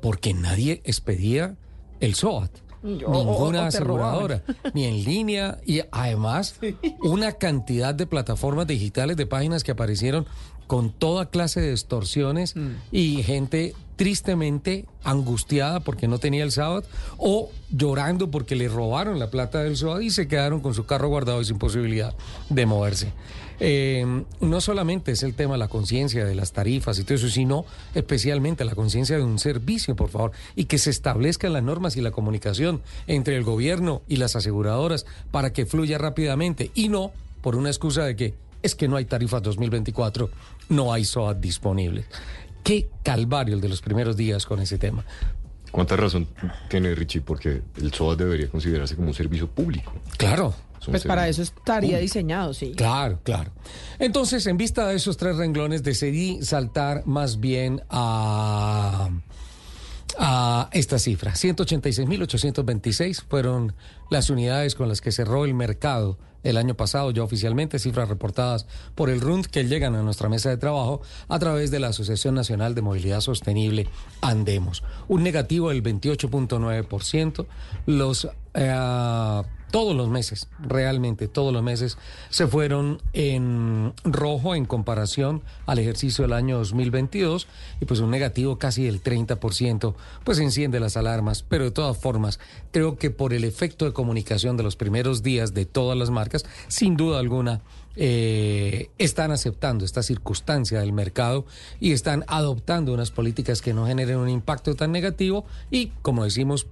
porque 0.00 0.34
nadie 0.34 0.80
expedía 0.84 1.56
el 2.00 2.14
SOAT. 2.14 2.50
O- 2.84 2.86
o 2.86 3.24
Ninguna 3.24 3.66
aseguradora, 3.68 4.42
ni 4.74 4.84
en 4.84 5.04
línea, 5.04 5.58
y 5.64 5.80
además 5.90 6.56
una 7.02 7.32
cantidad 7.32 7.94
de 7.94 8.06
plataformas 8.06 8.66
digitales 8.66 9.16
de 9.16 9.24
páginas 9.24 9.64
que 9.64 9.70
aparecieron 9.72 10.26
con 10.74 10.90
toda 10.90 11.26
clase 11.30 11.60
de 11.60 11.70
extorsiones 11.70 12.56
Mm. 12.56 12.70
y 12.90 13.22
gente 13.22 13.76
tristemente 13.94 14.86
angustiada 15.04 15.78
porque 15.78 16.08
no 16.08 16.18
tenía 16.18 16.42
el 16.42 16.50
SOAT 16.50 16.84
o 17.16 17.48
llorando 17.70 18.28
porque 18.32 18.56
le 18.56 18.66
robaron 18.66 19.20
la 19.20 19.30
plata 19.30 19.62
del 19.62 19.76
SOAT 19.76 20.02
y 20.02 20.10
se 20.10 20.26
quedaron 20.26 20.58
con 20.58 20.74
su 20.74 20.84
carro 20.84 21.06
guardado 21.06 21.40
y 21.40 21.44
sin 21.44 21.58
posibilidad 21.60 22.12
de 22.50 22.66
moverse. 22.66 23.12
Eh, 23.60 24.04
no 24.40 24.60
solamente 24.60 25.12
es 25.12 25.22
el 25.22 25.34
tema 25.34 25.52
de 25.52 25.58
la 25.58 25.68
conciencia 25.68 26.24
de 26.24 26.34
las 26.34 26.50
tarifas 26.50 26.98
y 26.98 27.04
todo 27.04 27.14
eso, 27.14 27.28
sino 27.28 27.64
especialmente 27.94 28.64
la 28.64 28.74
conciencia 28.74 29.16
de 29.16 29.22
un 29.22 29.38
servicio, 29.38 29.94
por 29.94 30.08
favor, 30.08 30.32
y 30.56 30.64
que 30.64 30.78
se 30.78 30.90
establezcan 30.90 31.52
las 31.52 31.62
normas 31.62 31.96
y 31.96 32.00
la 32.00 32.10
comunicación 32.10 32.82
entre 33.06 33.36
el 33.36 33.44
gobierno 33.44 34.02
y 34.08 34.16
las 34.16 34.34
aseguradoras 34.34 35.06
para 35.30 35.52
que 35.52 35.66
fluya 35.66 35.98
rápidamente 35.98 36.72
y 36.74 36.88
no 36.88 37.12
por 37.42 37.54
una 37.54 37.68
excusa 37.68 38.02
de 38.02 38.16
que 38.16 38.34
es 38.64 38.74
que 38.74 38.88
no 38.88 38.96
hay 38.96 39.04
tarifas 39.04 39.42
2024, 39.42 40.30
no 40.68 40.92
hay 40.92 41.04
SOAT 41.04 41.38
disponibles. 41.38 42.06
Qué 42.62 42.88
calvario 43.02 43.54
el 43.54 43.60
de 43.60 43.68
los 43.68 43.82
primeros 43.82 44.16
días 44.16 44.46
con 44.46 44.60
ese 44.60 44.78
tema. 44.78 45.04
¿Cuánta 45.70 45.96
razón 45.96 46.28
tiene 46.68 46.94
Richie? 46.94 47.20
Porque 47.20 47.62
el 47.76 47.92
SOAT 47.92 48.18
debería 48.18 48.48
considerarse 48.48 48.94
como 48.94 49.08
un 49.08 49.14
servicio 49.14 49.48
público. 49.48 49.92
Claro, 50.16 50.54
Es 50.80 50.86
Pues 50.86 51.04
para 51.04 51.28
eso 51.28 51.42
estaría 51.42 51.98
diseñado, 51.98 52.54
sí. 52.54 52.74
Claro, 52.76 53.18
claro. 53.24 53.50
Entonces, 53.98 54.46
en 54.46 54.56
vista 54.56 54.86
de 54.86 54.96
esos 54.96 55.16
tres 55.16 55.36
renglones, 55.36 55.82
decidí 55.82 56.42
saltar 56.42 57.04
más 57.06 57.40
bien 57.40 57.82
a, 57.90 59.10
a 60.18 60.68
esta 60.72 60.98
cifra. 60.98 61.32
186.826 61.32 63.24
fueron 63.28 63.74
las 64.10 64.30
unidades 64.30 64.74
con 64.74 64.88
las 64.88 65.00
que 65.00 65.10
cerró 65.10 65.44
el 65.44 65.54
mercado 65.54 66.18
el 66.44 66.56
año 66.56 66.74
pasado, 66.74 67.10
ya 67.10 67.24
oficialmente, 67.24 67.78
cifras 67.78 68.08
reportadas 68.08 68.66
por 68.94 69.10
el 69.10 69.20
RUND 69.20 69.46
que 69.46 69.64
llegan 69.64 69.96
a 69.96 70.02
nuestra 70.02 70.28
mesa 70.28 70.50
de 70.50 70.56
trabajo 70.56 71.02
a 71.28 71.38
través 71.38 71.70
de 71.70 71.80
la 71.80 71.88
Asociación 71.88 72.34
Nacional 72.34 72.74
de 72.74 72.82
Movilidad 72.82 73.20
Sostenible, 73.20 73.88
Andemos. 74.20 74.84
Un 75.08 75.22
negativo 75.22 75.70
del 75.70 75.82
28.9%. 75.82 77.46
Los... 77.86 78.28
eh, 78.54 79.42
todos 79.74 79.96
los 79.96 80.08
meses, 80.08 80.46
realmente 80.60 81.26
todos 81.26 81.52
los 81.52 81.60
meses, 81.60 81.98
se 82.30 82.46
fueron 82.46 83.02
en 83.12 83.92
rojo 84.04 84.54
en 84.54 84.66
comparación 84.66 85.42
al 85.66 85.80
ejercicio 85.80 86.22
del 86.22 86.32
año 86.32 86.58
2022 86.58 87.48
y 87.80 87.84
pues 87.84 87.98
un 87.98 88.12
negativo 88.12 88.56
casi 88.56 88.84
del 88.84 89.02
30%, 89.02 89.94
pues 90.22 90.38
enciende 90.38 90.78
las 90.78 90.96
alarmas, 90.96 91.42
pero 91.42 91.64
de 91.64 91.72
todas 91.72 91.98
formas, 91.98 92.38
creo 92.70 92.98
que 92.98 93.10
por 93.10 93.32
el 93.32 93.42
efecto 93.42 93.84
de 93.84 93.92
comunicación 93.92 94.56
de 94.56 94.62
los 94.62 94.76
primeros 94.76 95.24
días 95.24 95.54
de 95.54 95.66
todas 95.66 95.98
las 95.98 96.10
marcas, 96.10 96.44
sin 96.68 96.96
duda 96.96 97.18
alguna, 97.18 97.60
eh, 97.96 98.90
están 98.98 99.32
aceptando 99.32 99.84
esta 99.84 100.04
circunstancia 100.04 100.78
del 100.78 100.92
mercado 100.92 101.46
y 101.80 101.90
están 101.90 102.24
adoptando 102.28 102.94
unas 102.94 103.10
políticas 103.10 103.60
que 103.60 103.74
no 103.74 103.88
generen 103.88 104.18
un 104.18 104.28
impacto 104.28 104.76
tan 104.76 104.92
negativo 104.92 105.44
y, 105.72 105.88
como 106.02 106.22
decimos 106.22 106.68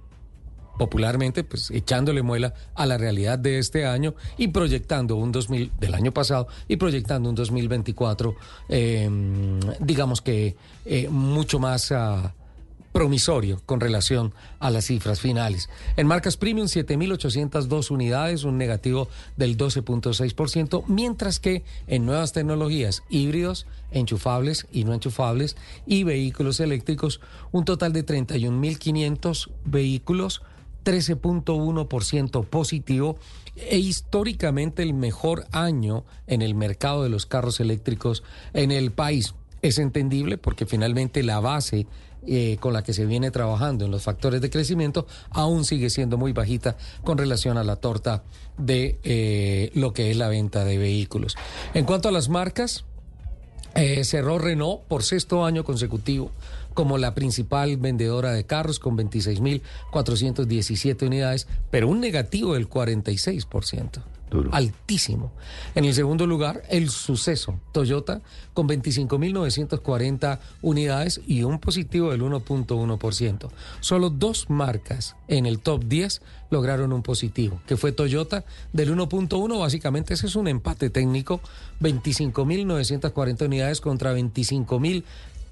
popularmente, 0.77 1.43
pues 1.43 1.71
echándole 1.71 2.21
muela 2.21 2.53
a 2.75 2.85
la 2.85 2.97
realidad 2.97 3.39
de 3.39 3.59
este 3.59 3.85
año 3.85 4.15
y 4.37 4.49
proyectando 4.49 5.15
un 5.15 5.31
2000 5.31 5.71
del 5.79 5.93
año 5.93 6.11
pasado 6.11 6.47
y 6.67 6.77
proyectando 6.77 7.29
un 7.29 7.35
2024, 7.35 8.35
eh, 8.69 9.09
digamos 9.79 10.21
que 10.21 10.55
eh, 10.85 11.07
mucho 11.09 11.59
más... 11.59 11.91
ah, 11.91 12.33
promisorio 12.93 13.61
con 13.65 13.81
relación 13.81 14.33
a 14.59 14.69
las 14.69 14.85
cifras 14.85 15.19
finales. 15.19 15.67
En 15.97 16.07
marcas 16.07 16.37
premium, 16.37 16.67
7.802 16.67 17.91
unidades, 17.91 18.45
un 18.45 18.57
negativo 18.57 19.09
del 19.35 19.57
12.6%, 19.57 20.85
mientras 20.87 21.39
que 21.39 21.63
en 21.87 22.05
nuevas 22.05 22.31
tecnologías, 22.31 23.03
híbridos, 23.09 23.65
enchufables 23.91 24.67
y 24.71 24.85
no 24.85 24.93
enchufables 24.93 25.57
y 25.85 26.03
vehículos 26.03 26.59
eléctricos, 26.61 27.19
un 27.51 27.65
total 27.65 27.91
de 27.91 28.05
31.500 28.05 29.49
vehículos, 29.65 30.43
13.1% 30.83 32.45
positivo 32.45 33.17
e 33.55 33.77
históricamente 33.77 34.83
el 34.83 34.93
mejor 34.93 35.45
año 35.51 36.03
en 36.27 36.41
el 36.41 36.55
mercado 36.55 37.03
de 37.03 37.09
los 37.09 37.25
carros 37.25 37.59
eléctricos 37.59 38.23
en 38.53 38.71
el 38.71 38.91
país. 38.91 39.35
Es 39.61 39.77
entendible 39.77 40.37
porque 40.37 40.65
finalmente 40.65 41.23
la 41.23 41.39
base 41.39 41.87
eh, 42.25 42.57
con 42.61 42.71
la 42.71 42.83
que 42.83 42.93
se 42.93 43.05
viene 43.05 43.31
trabajando 43.31 43.83
en 43.83 43.91
los 43.91 44.03
factores 44.03 44.39
de 44.39 44.49
crecimiento 44.49 45.07
aún 45.29 45.65
sigue 45.65 45.89
siendo 45.89 46.17
muy 46.17 46.31
bajita 46.31 46.77
con 47.03 47.17
relación 47.17 47.57
a 47.57 47.65
la 47.65 47.75
torta 47.75 48.23
de 48.57 48.97
eh, 49.03 49.71
lo 49.73 49.91
que 49.91 50.09
es 50.09 50.15
la 50.15 50.29
venta 50.29 50.63
de 50.63 50.77
vehículos. 50.77 51.35
En 51.73 51.83
cuanto 51.83 52.07
a 52.07 52.13
las 52.13 52.29
marcas, 52.29 52.85
eh, 53.75 54.05
cerró 54.05 54.37
Renault 54.37 54.83
por 54.83 55.03
sexto 55.03 55.43
año 55.43 55.65
consecutivo 55.65 56.31
como 56.73 56.97
la 56.97 57.13
principal 57.13 57.77
vendedora 57.77 58.31
de 58.31 58.45
carros 58.45 58.79
con 58.79 58.97
26.417 58.97 61.05
unidades, 61.05 61.47
pero 61.71 61.87
un 61.87 61.99
negativo 61.99 62.55
del 62.55 62.69
46%. 62.69 64.01
Duro. 64.29 64.49
Altísimo. 64.51 65.31
En 65.75 65.85
el 65.85 65.93
segundo 65.93 66.25
lugar, 66.25 66.63
el 66.69 66.89
suceso, 66.89 67.59
Toyota, 67.71 68.21
con 68.55 68.67
25.940 68.67 70.39
unidades 70.63 71.21
y 71.27 71.43
un 71.43 71.59
positivo 71.59 72.09
del 72.09 72.23
1.1%. 72.23 73.49
Solo 73.79 74.09
dos 74.09 74.49
marcas 74.49 75.15
en 75.27 75.45
el 75.45 75.59
top 75.59 75.85
10 75.85 76.23
lograron 76.49 76.93
un 76.93 77.03
positivo, 77.03 77.61
que 77.67 77.77
fue 77.77 77.91
Toyota 77.91 78.43
del 78.71 78.95
1.1, 78.95 79.59
básicamente 79.59 80.15
ese 80.15 80.25
es 80.27 80.35
un 80.35 80.47
empate 80.47 80.89
técnico, 80.89 81.39
25.940 81.81 83.45
unidades 83.45 83.81
contra 83.81 84.15
25.000 84.15 85.03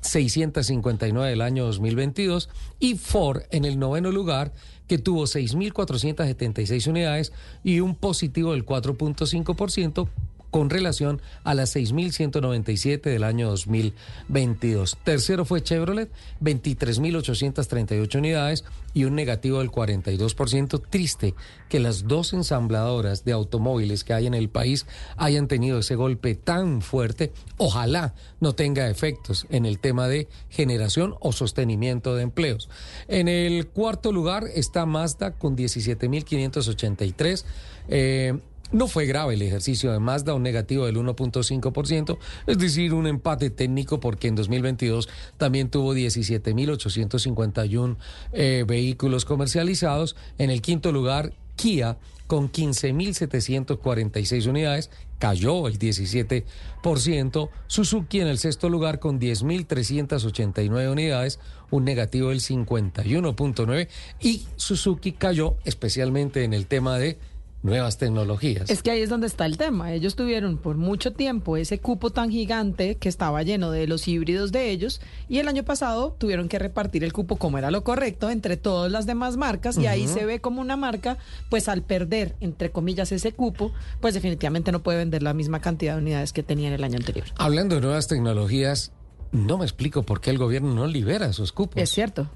659 0.02 1.30
del 1.30 1.42
año 1.42 1.66
2022 1.66 2.50
y 2.80 2.96
Ford 2.96 3.44
en 3.52 3.66
el 3.66 3.80
noveno 3.80 4.12
lugar 4.12 4.54
que 4.88 4.98
tuvo 4.98 5.24
6.476 5.24 6.88
unidades 6.88 7.32
y 7.64 7.80
un 7.80 7.96
positivo 7.96 8.52
del 8.52 8.66
4.5% 8.66 10.10
con 10.52 10.70
relación 10.70 11.22
a 11.44 11.54
las 11.54 11.76
6.197 11.76 13.02
del 13.02 13.24
año 13.24 13.50
2022. 13.50 14.98
Tercero 15.04 15.46
fue 15.46 15.64
Chevrolet, 15.64 16.12
23.838 16.42 18.16
unidades 18.18 18.66
y 18.94 19.06
un 19.06 19.16
negativo 19.16 19.60
del 19.60 19.72
42%. 19.72 20.82
Triste 20.90 21.34
que 21.70 21.80
las 21.80 22.08
dos 22.08 22.34
ensambladoras 22.34 23.24
de 23.24 23.32
automóviles 23.32 24.04
que 24.04 24.14
hay 24.14 24.28
en 24.28 24.34
el 24.34 24.50
país 24.50 24.86
hayan 25.18 25.48
tenido 25.48 25.80
ese 25.80 25.96
golpe 25.96 26.36
tan 26.36 26.82
fuerte. 26.82 27.32
Ojalá 27.58 28.14
no 28.40 28.54
tenga 28.54 28.90
efectos 28.90 29.48
en 29.50 29.66
el 29.66 29.80
tema 29.80 30.08
de 30.08 30.28
generación 30.50 31.16
o 31.22 31.32
sostenimiento 31.32 32.16
de 32.16 32.24
empleos. 32.24 32.70
En 33.08 33.28
el 33.28 33.68
cuarto 33.68 34.12
lugar 34.12 34.46
está 34.54 34.86
Mazda 34.86 35.32
con 35.32 35.56
17.583. 35.56 37.46
Eh, 37.88 38.38
no 38.72 38.88
fue 38.88 39.06
grave 39.06 39.36
el 39.36 39.42
ejercicio 39.42 39.92
de 39.92 40.00
Mazda, 40.00 40.34
un 40.34 40.44
negativo 40.44 40.86
del 40.86 40.98
1.5%, 40.98 42.18
es 42.48 42.58
decir, 42.58 42.94
un 42.94 43.08
empate 43.08 43.50
técnico 43.50 44.00
porque 44.00 44.28
en 44.28 44.36
2022 44.36 45.10
también 45.38 45.70
tuvo 45.70 45.94
17.851 45.94 47.98
eh, 48.34 48.66
vehículos 48.68 49.26
comercializados. 49.26 50.16
En 50.38 50.50
el 50.50 50.62
quinto 50.62 50.92
lugar, 50.92 51.34
Kia 51.56 51.98
con 52.32 52.50
15.746 52.50 54.48
unidades, 54.48 54.90
cayó 55.20 55.68
el 55.68 55.78
17%. 55.78 57.50
Suzuki 57.68 58.22
en 58.22 58.28
el 58.28 58.38
sexto 58.38 58.70
lugar 58.70 59.00
con 59.00 59.20
10.389 59.20 60.90
unidades, 60.90 61.42
un 61.72 61.84
negativo 61.84 62.30
del 62.30 62.40
51.9%. 62.40 63.90
Y 64.22 64.46
Suzuki 64.56 65.12
cayó 65.12 65.58
especialmente 65.66 66.46
en 66.46 66.54
el 66.54 66.68
tema 66.68 66.98
de 66.98 67.20
nuevas 67.64 67.98
tecnologías. 67.98 68.70
Es 68.70 68.82
que 68.82 68.92
ahí 68.92 69.02
es 69.02 69.10
donde 69.10 69.28
está 69.28 69.46
el 69.46 69.58
tema. 69.58 69.94
Ellos 69.94 70.16
tuvieron 70.16 70.58
por 70.58 70.78
mucho 70.78 71.14
tiempo 71.14 71.58
ese 71.58 71.80
cupo 71.80 72.10
tan 72.10 72.32
gigante 72.32 72.96
que 72.96 73.10
estaba 73.10 73.44
lleno 73.44 73.72
de 73.72 73.88
los 73.88 74.08
híbridos 74.08 74.52
de 74.52 74.72
ellos 74.72 75.02
y 75.30 75.40
el 75.40 75.48
año 75.48 75.64
pasado 75.64 76.16
tuvieron 76.18 76.50
que 76.50 76.60
repartir 76.60 77.04
el 77.04 77.14
cupo 77.14 77.36
como 77.36 77.58
era 77.58 77.72
lo 77.72 77.84
correcto 77.84 78.30
entre 78.30 78.58
todas 78.58 78.92
las 78.92 79.06
demás 79.06 79.38
marcas 79.38 79.78
y 79.78 79.88
ahí 79.88 80.08
se 80.08 80.26
ve 80.26 80.42
como 80.42 80.62
una 80.62 80.76
marca, 80.76 81.18
pues 81.50 81.70
al 81.70 81.84
perder, 81.84 82.36
entre 82.40 82.72
comillas, 82.72 83.12
ese 83.12 83.32
cupo, 83.32 83.72
pues 84.00 84.14
definitivamente 84.14 84.72
no 84.72 84.82
puede 84.82 84.98
vender 84.98 85.24
la 85.24 85.34
misma 85.34 85.62
cantidad 85.62 85.96
de 85.96 86.02
unidades 86.02 86.34
que 86.34 86.44
tenía 86.44 86.70
en 86.70 86.74
el 86.74 86.84
año 86.84 86.98
anterior. 86.98 87.28
Hablando 87.38 87.76
de 87.76 87.82
nuevas 87.82 88.08
tecnologías, 88.08 88.92
no 89.32 89.58
me 89.58 89.66
explico 89.66 90.04
por 90.04 90.22
qué 90.22 90.30
el 90.30 90.38
gobierno 90.38 90.74
no 90.74 90.88
libera 90.88 91.28
esos 91.28 91.52
cupos. 91.52 91.82
Es 91.82 91.90
cierto. 91.90 92.30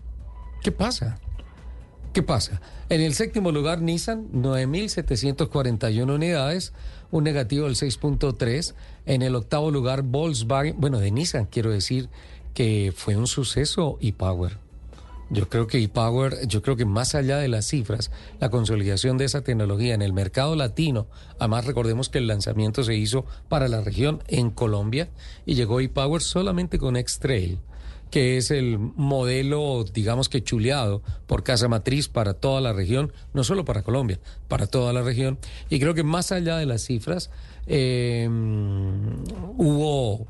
¿Qué 0.62 0.72
pasa? 0.72 1.20
¿Qué 2.16 2.24
pasa? 2.24 2.62
En 2.88 3.02
el 3.02 3.14
séptimo 3.14 3.52
lugar, 3.52 3.82
Nissan, 3.82 4.32
9.741 4.32 6.16
unidades, 6.16 6.72
un 7.12 7.26
negativo 7.26 7.66
del 7.66 7.76
6.3. 7.76 8.74
En 9.06 9.22
el 9.22 9.36
octavo 9.36 9.70
lugar, 9.70 10.02
Volkswagen, 10.02 10.80
bueno, 10.80 11.00
de 11.00 11.12
Nissan 11.12 11.46
quiero 11.46 11.72
decir 11.72 12.08
que 12.54 12.94
fue 12.96 13.18
un 13.18 13.28
suceso 13.28 13.98
e-Power. 14.00 14.60
Yo 15.30 15.50
creo 15.50 15.68
que 15.68 15.84
ePower, 15.84 16.48
yo 16.48 16.62
creo 16.62 16.78
que 16.78 16.86
más 16.86 17.16
allá 17.16 17.38
de 17.38 17.50
las 17.50 17.66
cifras, 17.66 18.12
la 18.40 18.50
consolidación 18.50 19.18
de 19.18 19.26
esa 19.26 19.42
tecnología 19.42 19.94
en 19.94 20.02
el 20.02 20.14
mercado 20.14 20.56
latino, 20.56 21.08
además 21.38 21.66
recordemos 21.66 22.08
que 22.08 22.20
el 22.20 22.28
lanzamiento 22.28 22.86
se 22.86 22.96
hizo 22.96 23.26
para 23.50 23.68
la 23.68 23.82
región 23.82 24.24
en 24.28 24.52
Colombia 24.52 25.10
y 25.46 25.56
llegó 25.56 25.82
ePower 25.82 26.22
solamente 26.22 26.78
con 26.78 26.96
X-Trail 26.96 27.60
que 28.16 28.38
es 28.38 28.50
el 28.50 28.80
modelo, 28.80 29.84
digamos 29.84 30.30
que 30.30 30.42
chuleado 30.42 31.02
por 31.28 31.44
Casa 31.44 31.68
Matriz 31.68 32.08
para 32.08 32.34
toda 32.34 32.62
la 32.62 32.72
región, 32.72 33.12
no 33.34 33.44
solo 33.44 33.66
para 33.66 33.84
Colombia, 33.84 34.22
para 34.48 34.68
toda 34.68 34.94
la 34.94 35.02
región. 35.02 35.38
Y 35.70 35.82
creo 35.82 35.94
que 35.94 36.04
más 36.04 36.32
allá 36.32 36.56
de 36.56 36.66
las 36.66 36.86
cifras, 36.86 37.30
eh, 37.68 38.26
hubo 39.58 40.28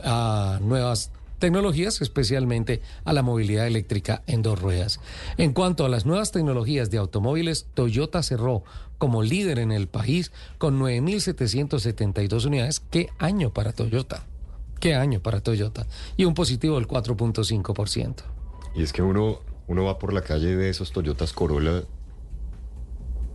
a 0.03 0.59
nuevas 0.61 1.09
tecnologías, 1.39 1.99
especialmente 1.99 2.81
a 3.05 3.11
la 3.11 3.23
movilidad 3.23 3.65
eléctrica 3.65 4.21
en 4.27 4.43
dos 4.43 4.61
ruedas. 4.61 4.99
En 5.37 5.53
cuanto 5.53 5.83
a 5.83 5.89
las 5.89 6.05
nuevas 6.05 6.31
tecnologías 6.31 6.91
de 6.91 6.99
automóviles, 6.99 7.65
Toyota 7.73 8.21
cerró 8.21 8.63
como 8.99 9.23
líder 9.23 9.57
en 9.57 9.71
el 9.71 9.87
país 9.87 10.31
con 10.59 10.79
9.772 10.79 12.45
unidades. 12.45 12.81
¿Qué 12.91 13.09
año 13.17 13.51
para 13.51 13.73
Toyota? 13.73 14.27
¿Qué 14.79 14.95
año 14.95 15.19
para 15.19 15.41
Toyota? 15.41 15.87
Y 16.15 16.25
un 16.25 16.33
positivo 16.33 16.75
del 16.75 16.87
4.5%. 16.87 18.15
Y 18.75 18.83
es 18.83 18.93
que 18.93 19.01
uno, 19.01 19.39
uno 19.67 19.83
va 19.83 19.97
por 19.99 20.13
la 20.13 20.21
calle 20.21 20.55
ve 20.55 20.69
esos 20.69 20.91
Toyotas 20.91 21.33
Corolla 21.33 21.83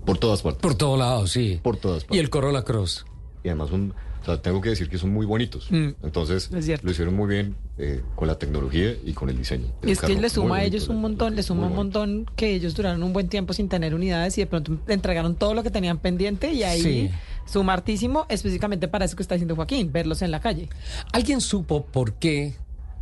por 0.04 0.18
todas 0.18 0.42
partes. 0.42 0.60
Por 0.60 0.74
todos 0.74 0.98
lados, 0.98 1.30
sí. 1.30 1.60
Por 1.62 1.76
todas 1.76 2.04
partes. 2.04 2.16
Y 2.16 2.20
el 2.20 2.30
Corolla 2.30 2.62
Cross. 2.62 3.06
Y 3.44 3.48
además 3.48 3.70
son, 3.70 3.94
o 4.22 4.24
sea, 4.24 4.40
tengo 4.40 4.60
que 4.60 4.70
decir 4.70 4.88
que 4.88 4.98
son 4.98 5.10
muy 5.12 5.26
bonitos. 5.26 5.70
Mm. 5.70 5.90
Entonces, 6.02 6.50
lo 6.82 6.90
hicieron 6.90 7.14
muy 7.14 7.28
bien 7.28 7.56
eh, 7.78 8.02
con 8.14 8.28
la 8.28 8.38
tecnología 8.38 8.94
y 9.04 9.12
con 9.12 9.28
el 9.30 9.36
diseño. 9.36 9.66
Y 9.82 9.92
es 9.92 10.00
que 10.00 10.14
le 10.14 10.28
suma 10.28 10.58
a 10.58 10.64
ellos 10.64 10.86
bonito, 10.86 10.94
un 10.94 11.00
montón, 11.02 11.36
le 11.36 11.42
suma 11.42 11.66
un 11.66 11.76
bonito. 11.76 12.00
montón 12.00 12.26
que 12.36 12.54
ellos 12.54 12.74
duraron 12.74 13.02
un 13.02 13.12
buen 13.12 13.28
tiempo 13.28 13.52
sin 13.52 13.68
tener 13.68 13.94
unidades 13.94 14.36
y 14.38 14.42
de 14.42 14.46
pronto 14.46 14.76
entregaron 14.88 15.34
todo 15.36 15.54
lo 15.54 15.62
que 15.62 15.70
tenían 15.70 15.98
pendiente 15.98 16.52
y 16.52 16.62
ahí 16.62 16.82
Sí. 16.82 17.10
Suma 17.44 17.72
hartísimo, 17.74 18.26
específicamente 18.28 18.88
para 18.88 19.04
eso 19.04 19.16
que 19.16 19.22
está 19.22 19.34
diciendo 19.34 19.56
Joaquín, 19.56 19.92
verlos 19.92 20.22
en 20.22 20.30
la 20.30 20.40
calle. 20.40 20.68
¿Alguien 21.12 21.40
supo 21.40 21.84
por 21.84 22.14
qué 22.14 22.54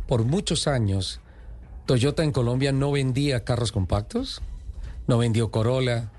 por 0.07 0.23
muchos 0.25 0.67
años 0.67 1.19
Toyota 1.85 2.23
en 2.23 2.31
Colombia 2.31 2.71
no 2.71 2.91
vendía 2.91 3.43
carros 3.43 3.71
compactos? 3.71 4.41
No 5.07 5.17
vendió 5.17 5.51
Corolla, 5.51 6.09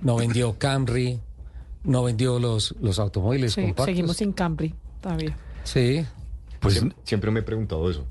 no 0.00 0.16
vendió 0.16 0.58
Camry, 0.58 1.20
no 1.84 2.02
vendió 2.04 2.38
los, 2.38 2.74
los 2.80 2.98
automóviles 2.98 3.52
Sí, 3.54 3.62
compactos. 3.62 3.86
seguimos 3.86 4.16
sin 4.16 4.32
Camry 4.32 4.74
todavía. 5.00 5.36
Sí. 5.64 6.04
Pues 6.60 6.74
Siempre, 6.74 6.98
siempre 7.04 7.30
me 7.30 7.40
he 7.40 7.42
preguntado 7.42 7.90
eso. 7.90 8.04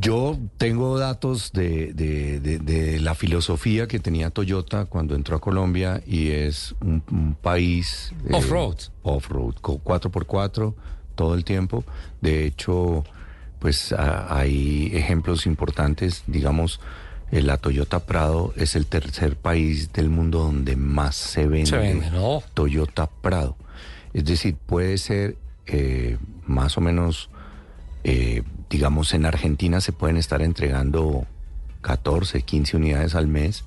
Yo 0.00 0.38
tengo 0.58 0.98
datos 0.98 1.52
de, 1.52 1.92
de- 1.94 2.40
de- 2.40 2.58
de 2.58 3.00
la 3.00 3.14
filosofía 3.14 3.88
que 3.88 3.98
tenía 3.98 4.30
Toyota 4.30 4.84
cuando 4.84 5.14
entró 5.14 5.36
a 5.36 5.40
Colombia 5.40 6.02
y 6.06 6.28
es 6.30 6.74
un, 6.80 7.02
un 7.10 7.34
país... 7.34 8.12
eh, 8.26 8.34
Off-road. 8.34 8.76
Off-road, 9.02 9.54
co- 9.60 9.80
4x4 9.82 10.74
todo 11.14 11.34
el 11.34 11.44
tiempo. 11.44 11.84
De 12.20 12.44
hecho, 12.44 13.04
pues 13.58 13.92
a- 13.92 14.36
hay 14.38 14.90
ejemplos 14.94 15.46
importantes. 15.46 16.22
Digamos, 16.26 16.78
eh, 17.30 17.40
la 17.42 17.56
Toyota 17.56 18.00
Prado 18.00 18.52
es 18.56 18.76
el 18.76 18.86
tercer 18.86 19.36
país 19.36 19.92
del 19.94 20.10
mundo 20.10 20.40
donde 20.40 20.76
más 20.76 21.16
se 21.16 21.46
vende, 21.46 21.66
Se 21.70 21.78
vende, 21.78 22.10
¿no? 22.10 22.42
Toyota 22.54 23.08
Prado. 23.08 23.56
Es 24.12 24.26
decir, 24.26 24.54
puede 24.66 24.98
ser 24.98 25.36
eh, 25.66 26.18
más 26.46 26.76
o 26.76 26.82
menos 26.82 27.30
eh, 28.04 28.42
digamos, 28.72 29.12
en 29.12 29.26
Argentina 29.26 29.82
se 29.82 29.92
pueden 29.92 30.16
estar 30.16 30.40
entregando 30.40 31.26
14, 31.82 32.40
15 32.40 32.78
unidades 32.78 33.14
al 33.14 33.28
mes 33.28 33.66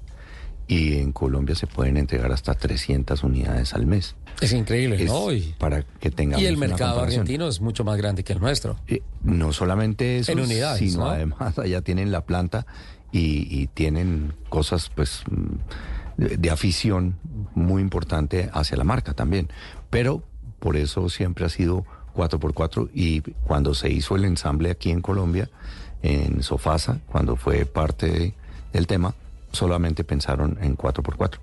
y 0.67 0.97
en 0.97 1.11
Colombia 1.11 1.53
se 1.53 1.67
pueden 1.67 1.97
entregar 1.97 2.31
hasta 2.31 2.55
300 2.55 3.23
unidades 3.23 3.75
al 3.75 3.85
mes. 3.85 4.15
Es 4.41 4.51
increíble, 4.51 4.95
Es 4.95 5.11
¿no? 5.11 5.31
Y, 5.31 5.53
para 5.59 5.83
que 5.83 6.09
tengamos 6.09 6.41
y 6.41 6.47
el 6.47 6.57
mercado 6.57 7.01
argentino 7.01 7.47
es 7.47 7.61
mucho 7.61 7.83
más 7.83 7.97
grande 7.97 8.23
que 8.23 8.33
el 8.33 8.39
nuestro. 8.39 8.77
Eh, 8.87 9.03
no 9.21 9.53
solamente 9.53 10.17
eso, 10.17 10.31
En 10.31 10.39
unidades, 10.39 10.79
sino 10.79 11.03
¿no? 11.03 11.11
además 11.11 11.59
allá 11.59 11.81
tienen 11.81 12.11
la 12.11 12.25
planta 12.25 12.65
y, 13.11 13.47
y 13.47 13.67
tienen 13.67 14.33
cosas 14.49 14.89
pues 14.89 15.21
mm, 15.29 16.21
de, 16.23 16.37
de 16.37 16.49
afición 16.49 17.19
muy 17.53 17.83
importante 17.83 18.49
hacia 18.53 18.75
la 18.75 18.83
marca 18.83 19.13
también. 19.13 19.49
Pero 19.91 20.23
por 20.59 20.77
eso 20.77 21.09
siempre 21.09 21.45
ha 21.45 21.49
sido 21.49 21.85
4x4 22.15 22.89
y 22.93 23.21
cuando 23.21 23.73
se 23.73 23.89
hizo 23.91 24.15
el 24.15 24.25
ensamble 24.25 24.71
aquí 24.71 24.91
en 24.91 25.01
Colombia, 25.01 25.49
en 26.01 26.41
Sofasa, 26.43 26.99
cuando 27.07 27.35
fue 27.35 27.65
parte 27.65 28.07
de- 28.09 28.33
del 28.73 28.87
tema, 28.87 29.13
solamente 29.51 30.03
pensaron 30.03 30.57
en 30.61 30.75
4x4. 30.77 31.39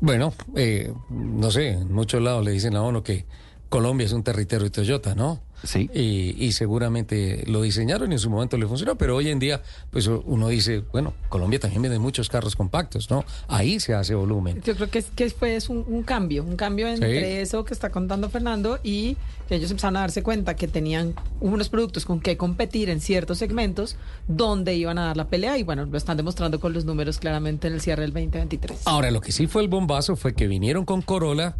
Bueno, 0.00 0.32
eh, 0.54 0.92
no 1.10 1.50
sé, 1.50 1.70
en 1.70 1.92
muchos 1.92 2.20
lados 2.22 2.44
le 2.44 2.50
dicen 2.52 2.76
a 2.76 2.82
uno 2.82 3.02
que 3.02 3.24
Colombia 3.68 4.04
es 4.04 4.12
un 4.12 4.22
territorio 4.22 4.70
Toyota, 4.70 5.14
¿no? 5.14 5.40
Sí. 5.62 5.90
Y, 5.94 6.36
y 6.44 6.52
seguramente 6.52 7.44
lo 7.46 7.62
diseñaron 7.62 8.10
y 8.12 8.14
en 8.14 8.18
su 8.18 8.30
momento 8.30 8.56
le 8.56 8.66
funcionó, 8.66 8.96
pero 8.96 9.16
hoy 9.16 9.28
en 9.28 9.38
día, 9.38 9.62
pues 9.90 10.06
uno 10.06 10.48
dice, 10.48 10.84
bueno, 10.92 11.14
Colombia 11.28 11.58
también 11.58 11.82
vende 11.82 11.98
muchos 11.98 12.28
carros 12.28 12.56
compactos, 12.56 13.10
¿no? 13.10 13.24
Ahí 13.48 13.80
se 13.80 13.94
hace 13.94 14.14
volumen. 14.14 14.62
Yo 14.62 14.74
creo 14.76 14.90
que, 14.90 14.98
es, 14.98 15.06
que 15.14 15.28
fue 15.30 15.56
es 15.56 15.68
un, 15.68 15.84
un 15.86 16.02
cambio, 16.02 16.44
un 16.44 16.56
cambio 16.56 16.88
entre 16.88 17.40
eso 17.40 17.64
que 17.64 17.74
está 17.74 17.90
contando 17.90 18.28
Fernando 18.30 18.78
y 18.82 19.16
que 19.48 19.56
ellos 19.56 19.70
empezaron 19.70 19.96
a 19.96 20.00
darse 20.00 20.22
cuenta 20.22 20.56
que 20.56 20.68
tenían 20.68 21.14
unos 21.40 21.68
productos 21.68 22.04
con 22.04 22.20
que 22.20 22.36
competir 22.36 22.90
en 22.90 23.00
ciertos 23.00 23.38
segmentos 23.38 23.96
donde 24.28 24.74
iban 24.74 24.98
a 24.98 25.06
dar 25.06 25.16
la 25.16 25.28
pelea 25.28 25.58
y 25.58 25.62
bueno, 25.62 25.84
lo 25.86 25.96
están 25.96 26.16
demostrando 26.16 26.60
con 26.60 26.72
los 26.72 26.84
números 26.84 27.18
claramente 27.18 27.68
en 27.68 27.74
el 27.74 27.80
cierre 27.80 28.02
del 28.02 28.12
2023. 28.12 28.82
Ahora, 28.86 29.10
lo 29.10 29.20
que 29.20 29.32
sí 29.32 29.46
fue 29.46 29.62
el 29.62 29.68
bombazo 29.68 30.16
fue 30.16 30.34
que 30.34 30.46
vinieron 30.46 30.84
con 30.84 31.02
Corolla, 31.02 31.56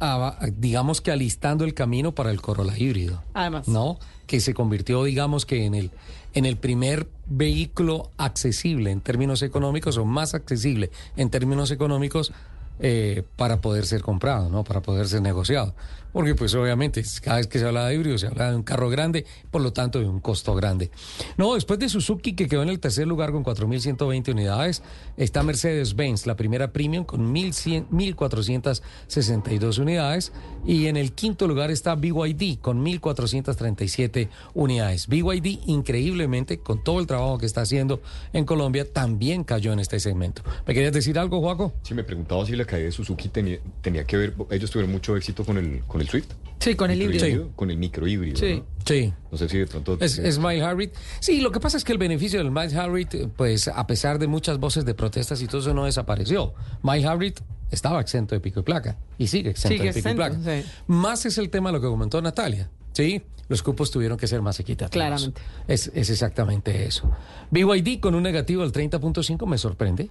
a- 0.00 0.38
digamos 0.56 1.00
que 1.00 1.10
alistando 1.10 1.64
el 1.64 1.74
camino 1.74 2.14
para 2.14 2.30
el 2.30 2.40
Corolla 2.40 2.76
híbrido. 2.78 3.22
Además. 3.34 3.68
¿no? 3.68 3.98
Que 4.26 4.40
se 4.40 4.54
convirtió, 4.54 5.04
digamos 5.04 5.46
que 5.46 5.64
en 5.64 5.74
el, 5.74 5.90
en 6.34 6.44
el 6.46 6.56
primer 6.56 7.08
vehículo 7.26 8.10
accesible 8.18 8.90
en 8.90 9.00
términos 9.00 9.42
económicos 9.42 9.96
o 9.98 10.04
más 10.04 10.34
accesible 10.34 10.90
en 11.16 11.30
términos 11.30 11.70
económicos 11.70 12.32
eh, 12.78 13.22
para 13.36 13.60
poder 13.62 13.86
ser 13.86 14.02
comprado, 14.02 14.50
¿no? 14.50 14.62
Para 14.64 14.82
poder 14.82 15.08
ser 15.08 15.22
negociado. 15.22 15.74
Porque 16.16 16.34
pues 16.34 16.54
obviamente 16.54 17.04
cada 17.20 17.36
vez 17.36 17.46
que 17.46 17.58
se 17.58 17.66
habla 17.66 17.88
de 17.88 17.94
híbrido 17.94 18.16
se 18.16 18.26
habla 18.26 18.48
de 18.48 18.56
un 18.56 18.62
carro 18.62 18.88
grande, 18.88 19.26
por 19.50 19.60
lo 19.60 19.74
tanto 19.74 20.00
de 20.00 20.08
un 20.08 20.20
costo 20.20 20.54
grande. 20.54 20.90
No, 21.36 21.52
después 21.56 21.78
de 21.78 21.90
Suzuki 21.90 22.34
que 22.34 22.48
quedó 22.48 22.62
en 22.62 22.70
el 22.70 22.80
tercer 22.80 23.06
lugar 23.06 23.32
con 23.32 23.44
4.120 23.44 24.32
unidades, 24.32 24.82
está 25.18 25.42
Mercedes-Benz, 25.42 26.24
la 26.24 26.34
primera 26.34 26.72
premium 26.72 27.04
con 27.04 27.34
1.100 27.34 27.88
1.462 27.90 29.78
unidades 29.78 30.32
y 30.64 30.86
en 30.86 30.96
el 30.96 31.12
quinto 31.12 31.46
lugar 31.46 31.70
está 31.70 31.94
BYD 31.94 32.60
con 32.62 32.82
1.437 32.82 34.30
unidades. 34.54 35.08
BYD 35.08 35.66
increíblemente 35.66 36.60
con 36.60 36.82
todo 36.82 37.00
el 37.00 37.06
trabajo 37.06 37.36
que 37.36 37.44
está 37.44 37.60
haciendo 37.60 38.00
en 38.32 38.46
Colombia 38.46 38.90
también 38.90 39.44
cayó 39.44 39.70
en 39.74 39.80
este 39.80 40.00
segmento. 40.00 40.40
¿Me 40.66 40.72
querías 40.72 40.94
decir 40.94 41.18
algo, 41.18 41.40
Juaco? 41.40 41.74
Sí, 41.82 41.92
me 41.92 42.04
preguntaba 42.04 42.46
si 42.46 42.56
la 42.56 42.64
caída 42.64 42.86
de 42.86 42.92
Suzuki 42.92 43.28
tenía, 43.28 43.58
tenía 43.82 44.04
que 44.04 44.16
ver, 44.16 44.34
ellos 44.50 44.70
tuvieron 44.70 44.90
mucho 44.90 45.14
éxito 45.14 45.44
con 45.44 45.58
el 45.58 45.82
Swift. 46.08 46.28
Sí, 46.58 46.74
con 46.74 46.90
el 46.90 47.00
híbrido. 47.00 47.50
Con 47.54 47.70
el 47.70 47.76
microhíbrido. 47.76 48.36
Sí. 48.36 48.56
¿no? 48.56 48.64
Sí. 48.84 49.12
No 49.30 49.38
sé 49.38 49.48
si 49.48 49.58
de 49.58 49.66
pronto... 49.66 49.98
Es, 50.00 50.18
es 50.18 50.38
Miles 50.38 50.62
Hybrid. 50.62 50.90
Sí, 51.20 51.40
lo 51.40 51.52
que 51.52 51.60
pasa 51.60 51.76
es 51.76 51.84
que 51.84 51.92
el 51.92 51.98
beneficio 51.98 52.38
del 52.38 52.50
Miles 52.50 52.74
eh, 52.74 53.28
pues 53.36 53.68
a 53.68 53.86
pesar 53.86 54.18
de 54.18 54.26
muchas 54.26 54.58
voces 54.58 54.84
de 54.84 54.94
protestas 54.94 55.40
y 55.42 55.46
todo 55.46 55.60
eso, 55.60 55.74
no 55.74 55.84
desapareció. 55.84 56.54
Miles 56.82 57.04
Hybrid 57.04 57.34
estaba 57.70 58.00
exento 58.00 58.34
de 58.34 58.40
pico 58.40 58.60
y 58.60 58.62
placa 58.62 58.96
y 59.18 59.26
sigue 59.26 59.50
exento 59.50 59.76
Sigue 59.76 59.92
de 59.92 59.94
pico 59.94 60.10
y 60.10 60.14
placa. 60.14 60.36
sí. 60.42 60.68
Más 60.86 61.26
es 61.26 61.38
el 61.38 61.50
tema 61.50 61.68
de 61.70 61.74
lo 61.74 61.80
que 61.80 61.88
comentó 61.88 62.20
Natalia. 62.22 62.70
Sí, 62.92 63.22
los 63.48 63.62
cupos 63.62 63.90
tuvieron 63.90 64.16
que 64.16 64.26
ser 64.26 64.40
más 64.40 64.58
equitativos. 64.58 64.92
Claramente. 64.92 65.40
Es, 65.68 65.90
es 65.94 66.10
exactamente 66.10 66.86
eso. 66.86 67.10
BYD 67.50 68.00
con 68.00 68.14
un 68.14 68.22
negativo 68.22 68.62
del 68.62 68.72
30.5 68.72 69.46
me 69.46 69.58
sorprende 69.58 70.10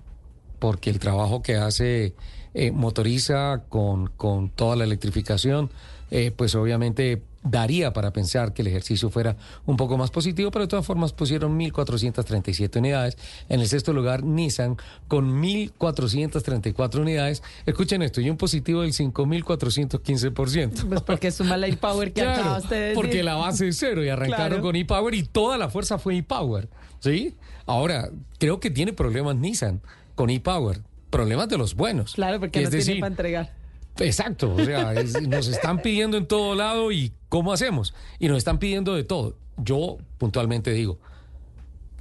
porque 0.60 0.90
el 0.90 1.00
trabajo 1.00 1.42
que 1.42 1.56
hace 1.56 2.14
eh, 2.56 2.72
motoriza 2.72 3.62
con, 3.70 4.08
con 4.08 4.50
toda 4.50 4.76
la 4.76 4.86
electrificación, 4.86 5.70
eh, 6.10 6.32
pues 6.36 6.56
obviamente 6.56 7.22
daría 7.44 7.94
para 7.94 8.12
pensar 8.12 8.54
que 8.54 8.64
el 8.64 8.68
ejercicio 8.70 9.12
fuera 9.12 9.36
un 9.68 9.78
poco 9.78 9.98
más 10.00 10.10
positivo, 10.10 10.50
pero 10.50 10.66
de 10.66 10.70
todas 10.70 10.86
formas 10.86 11.14
pusieron 11.14 11.60
1.437 11.60 12.78
unidades. 12.78 13.18
En 13.50 13.60
el 13.60 13.68
sexto 13.68 13.94
lugar, 13.94 14.24
Nissan 14.24 14.78
con 15.08 15.42
1.434 15.44 17.00
unidades. 17.02 17.44
Escuchen 17.68 18.02
esto, 18.02 18.20
y 18.22 18.30
un 18.32 18.38
positivo 18.38 18.82
del 18.82 18.94
5.415%. 18.94 20.86
Pues 20.88 21.02
porque 21.02 21.32
suma 21.32 21.58
la 21.58 21.68
e-power 21.68 22.14
que 22.14 22.22
Claro, 22.22 22.42
acaba 22.42 22.58
usted 22.58 22.76
de 22.76 22.82
decir. 22.82 22.96
porque 22.96 23.24
la 23.24 23.36
base 23.36 23.68
es 23.68 23.78
cero 23.78 24.04
y 24.04 24.10
arrancaron 24.10 24.48
Claro. 24.48 24.62
con 24.64 24.76
e-Power 24.76 25.14
y 25.14 25.24
toda 25.24 25.58
la 25.58 25.70
fuerza 25.70 25.98
fue 26.00 26.18
e-Power. 26.18 26.68
¿Sí? 27.00 27.36
Ahora, 27.66 28.10
creo 28.40 28.60
que 28.60 28.70
tiene 28.72 28.94
problemas 28.94 29.36
Nissan 29.36 29.82
con 30.16 30.30
e-Power. 30.30 30.82
Problemas 31.16 31.48
de 31.50 31.58
los 31.58 31.76
buenos. 31.76 32.14
Claro, 32.14 32.40
porque 32.40 32.60
es 32.60 32.66
no 32.66 32.72
decir, 32.72 32.86
tiene 32.86 33.00
para 33.02 33.12
entregar. 33.12 33.54
Exacto, 34.00 34.54
o 34.54 34.64
sea, 34.66 34.94
es- 34.94 35.22
nos 35.28 35.48
están 35.48 35.82
pidiendo 35.82 36.18
en 36.18 36.28
todo 36.28 36.56
lado 36.56 36.92
y 36.92 37.14
¿cómo 37.30 37.54
hacemos? 37.54 37.94
Y 38.20 38.28
nos 38.28 38.38
están 38.38 38.60
pidiendo 38.60 38.94
de 38.96 39.04
todo. 39.04 39.38
Yo 39.58 39.98
puntualmente 40.18 40.72
digo, 40.72 41.00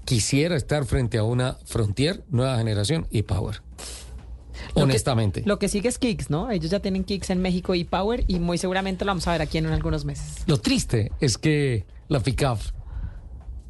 quisiera 0.05 0.57
estar 0.57 0.85
frente 0.85 1.19
a 1.19 1.23
una 1.25 1.57
Frontier 1.65 2.25
nueva 2.29 2.59
generación 2.59 3.07
y 3.11 3.23
Power. 3.23 3.63
Lo 4.69 4.75
que- 4.75 4.83
Honestamente. 4.83 5.43
Lo 5.47 5.59
que 5.59 5.69
sigue 5.69 5.89
es 5.89 5.99
Kicks, 5.99 6.31
¿no? 6.31 6.51
Ellos 6.51 6.71
ya 6.71 6.81
tienen 6.81 7.05
Kicks 7.05 7.31
en 7.31 7.41
México 7.41 7.75
y 7.75 7.85
Power 7.85 8.25
y 8.27 8.39
muy 8.41 8.59
seguramente 8.59 9.05
lo 9.05 9.11
vamos 9.11 9.27
a 9.29 9.33
ver 9.33 9.43
aquí 9.43 9.59
en 9.59 9.67
algunos 9.67 10.05
meses. 10.05 10.43
Lo 10.47 10.59
triste 10.59 11.13
es 11.21 11.39
que 11.39 11.87
la 12.09 12.21
pickup 12.21 12.59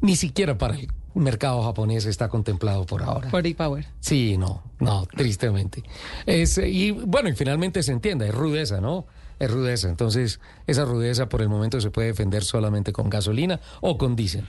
ni 0.01 0.15
siquiera 0.15 0.57
para 0.57 0.75
el 0.75 0.87
mercado 1.23 1.63
japonés 1.63 2.05
está 2.05 2.29
contemplado 2.29 2.85
por 2.85 3.03
ahora. 3.03 3.29
Por 3.29 3.45
e-Power. 3.45 3.85
Sí, 3.99 4.37
no, 4.37 4.63
no, 4.79 5.05
tristemente. 5.05 5.83
Es, 6.25 6.57
y 6.57 6.91
bueno, 6.91 7.29
y 7.29 7.33
finalmente 7.33 7.83
se 7.83 7.91
entiende, 7.91 8.27
es 8.27 8.35
rudeza, 8.35 8.81
¿no? 8.81 9.05
es 9.39 9.51
rudeza. 9.51 9.89
Entonces, 9.89 10.39
esa 10.67 10.85
rudeza 10.85 11.29
por 11.29 11.41
el 11.41 11.49
momento 11.49 11.81
se 11.81 11.91
puede 11.91 12.09
defender 12.09 12.43
solamente 12.43 12.93
con 12.93 13.09
gasolina 13.09 13.59
o 13.81 13.97
con 13.97 14.15
diésel. 14.15 14.47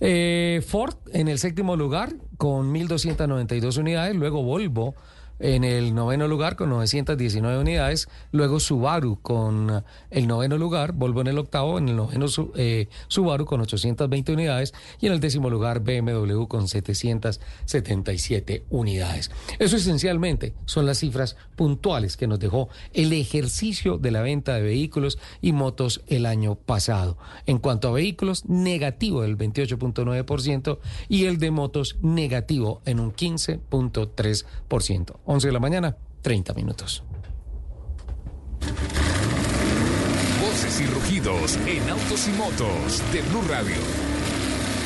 Eh, 0.00 0.62
Ford 0.66 0.94
en 1.12 1.28
el 1.28 1.38
séptimo 1.38 1.76
lugar 1.76 2.14
con 2.36 2.72
1.292 2.72 3.78
unidades, 3.78 4.14
luego 4.14 4.42
Volvo 4.42 4.94
en 5.40 5.64
el 5.64 5.94
noveno 5.94 6.28
lugar 6.28 6.56
con 6.56 6.70
919 6.70 7.58
unidades, 7.58 8.08
luego 8.30 8.60
Subaru 8.60 9.18
con 9.20 9.82
el 10.10 10.28
noveno 10.28 10.58
lugar, 10.58 10.92
Volvo 10.92 11.22
en 11.22 11.28
el 11.28 11.38
octavo, 11.38 11.78
en 11.78 11.88
el 11.88 11.96
noveno 11.96 12.26
eh, 12.56 12.88
Subaru 13.08 13.46
con 13.46 13.60
820 13.60 14.32
unidades 14.32 14.74
y 15.00 15.06
en 15.06 15.14
el 15.14 15.20
décimo 15.20 15.50
lugar 15.50 15.80
BMW 15.80 16.44
con 16.44 16.68
777 16.68 18.64
unidades. 18.70 19.30
Eso 19.58 19.76
esencialmente 19.76 20.54
son 20.66 20.86
las 20.86 20.98
cifras 20.98 21.36
puntuales 21.56 22.16
que 22.16 22.26
nos 22.26 22.38
dejó 22.38 22.68
el 22.92 23.12
ejercicio 23.12 23.98
de 23.98 24.10
la 24.10 24.22
venta 24.22 24.54
de 24.54 24.62
vehículos 24.62 25.18
y 25.40 25.52
motos 25.52 26.02
el 26.06 26.26
año 26.26 26.54
pasado. 26.54 27.16
En 27.46 27.58
cuanto 27.58 27.88
a 27.88 27.92
vehículos, 27.92 28.46
negativo 28.46 29.22
del 29.22 29.38
28.9% 29.38 30.78
y 31.08 31.24
el 31.24 31.38
de 31.38 31.50
motos 31.50 31.96
negativo 32.02 32.82
en 32.84 33.00
un 33.00 33.12
15.3%. 33.12 35.16
11 35.30 35.46
de 35.46 35.52
la 35.52 35.60
mañana, 35.60 35.96
30 36.22 36.54
minutos. 36.54 37.04
Voces 40.40 40.80
y 40.80 40.86
rugidos 40.86 41.56
en 41.68 41.88
autos 41.88 42.26
y 42.26 42.32
motos 42.32 43.00
de 43.12 43.22
Blue 43.22 43.42
Radio. 43.48 43.76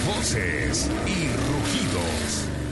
Voces 0.06 0.90
y 1.06 1.28
rugidos. 1.48 2.63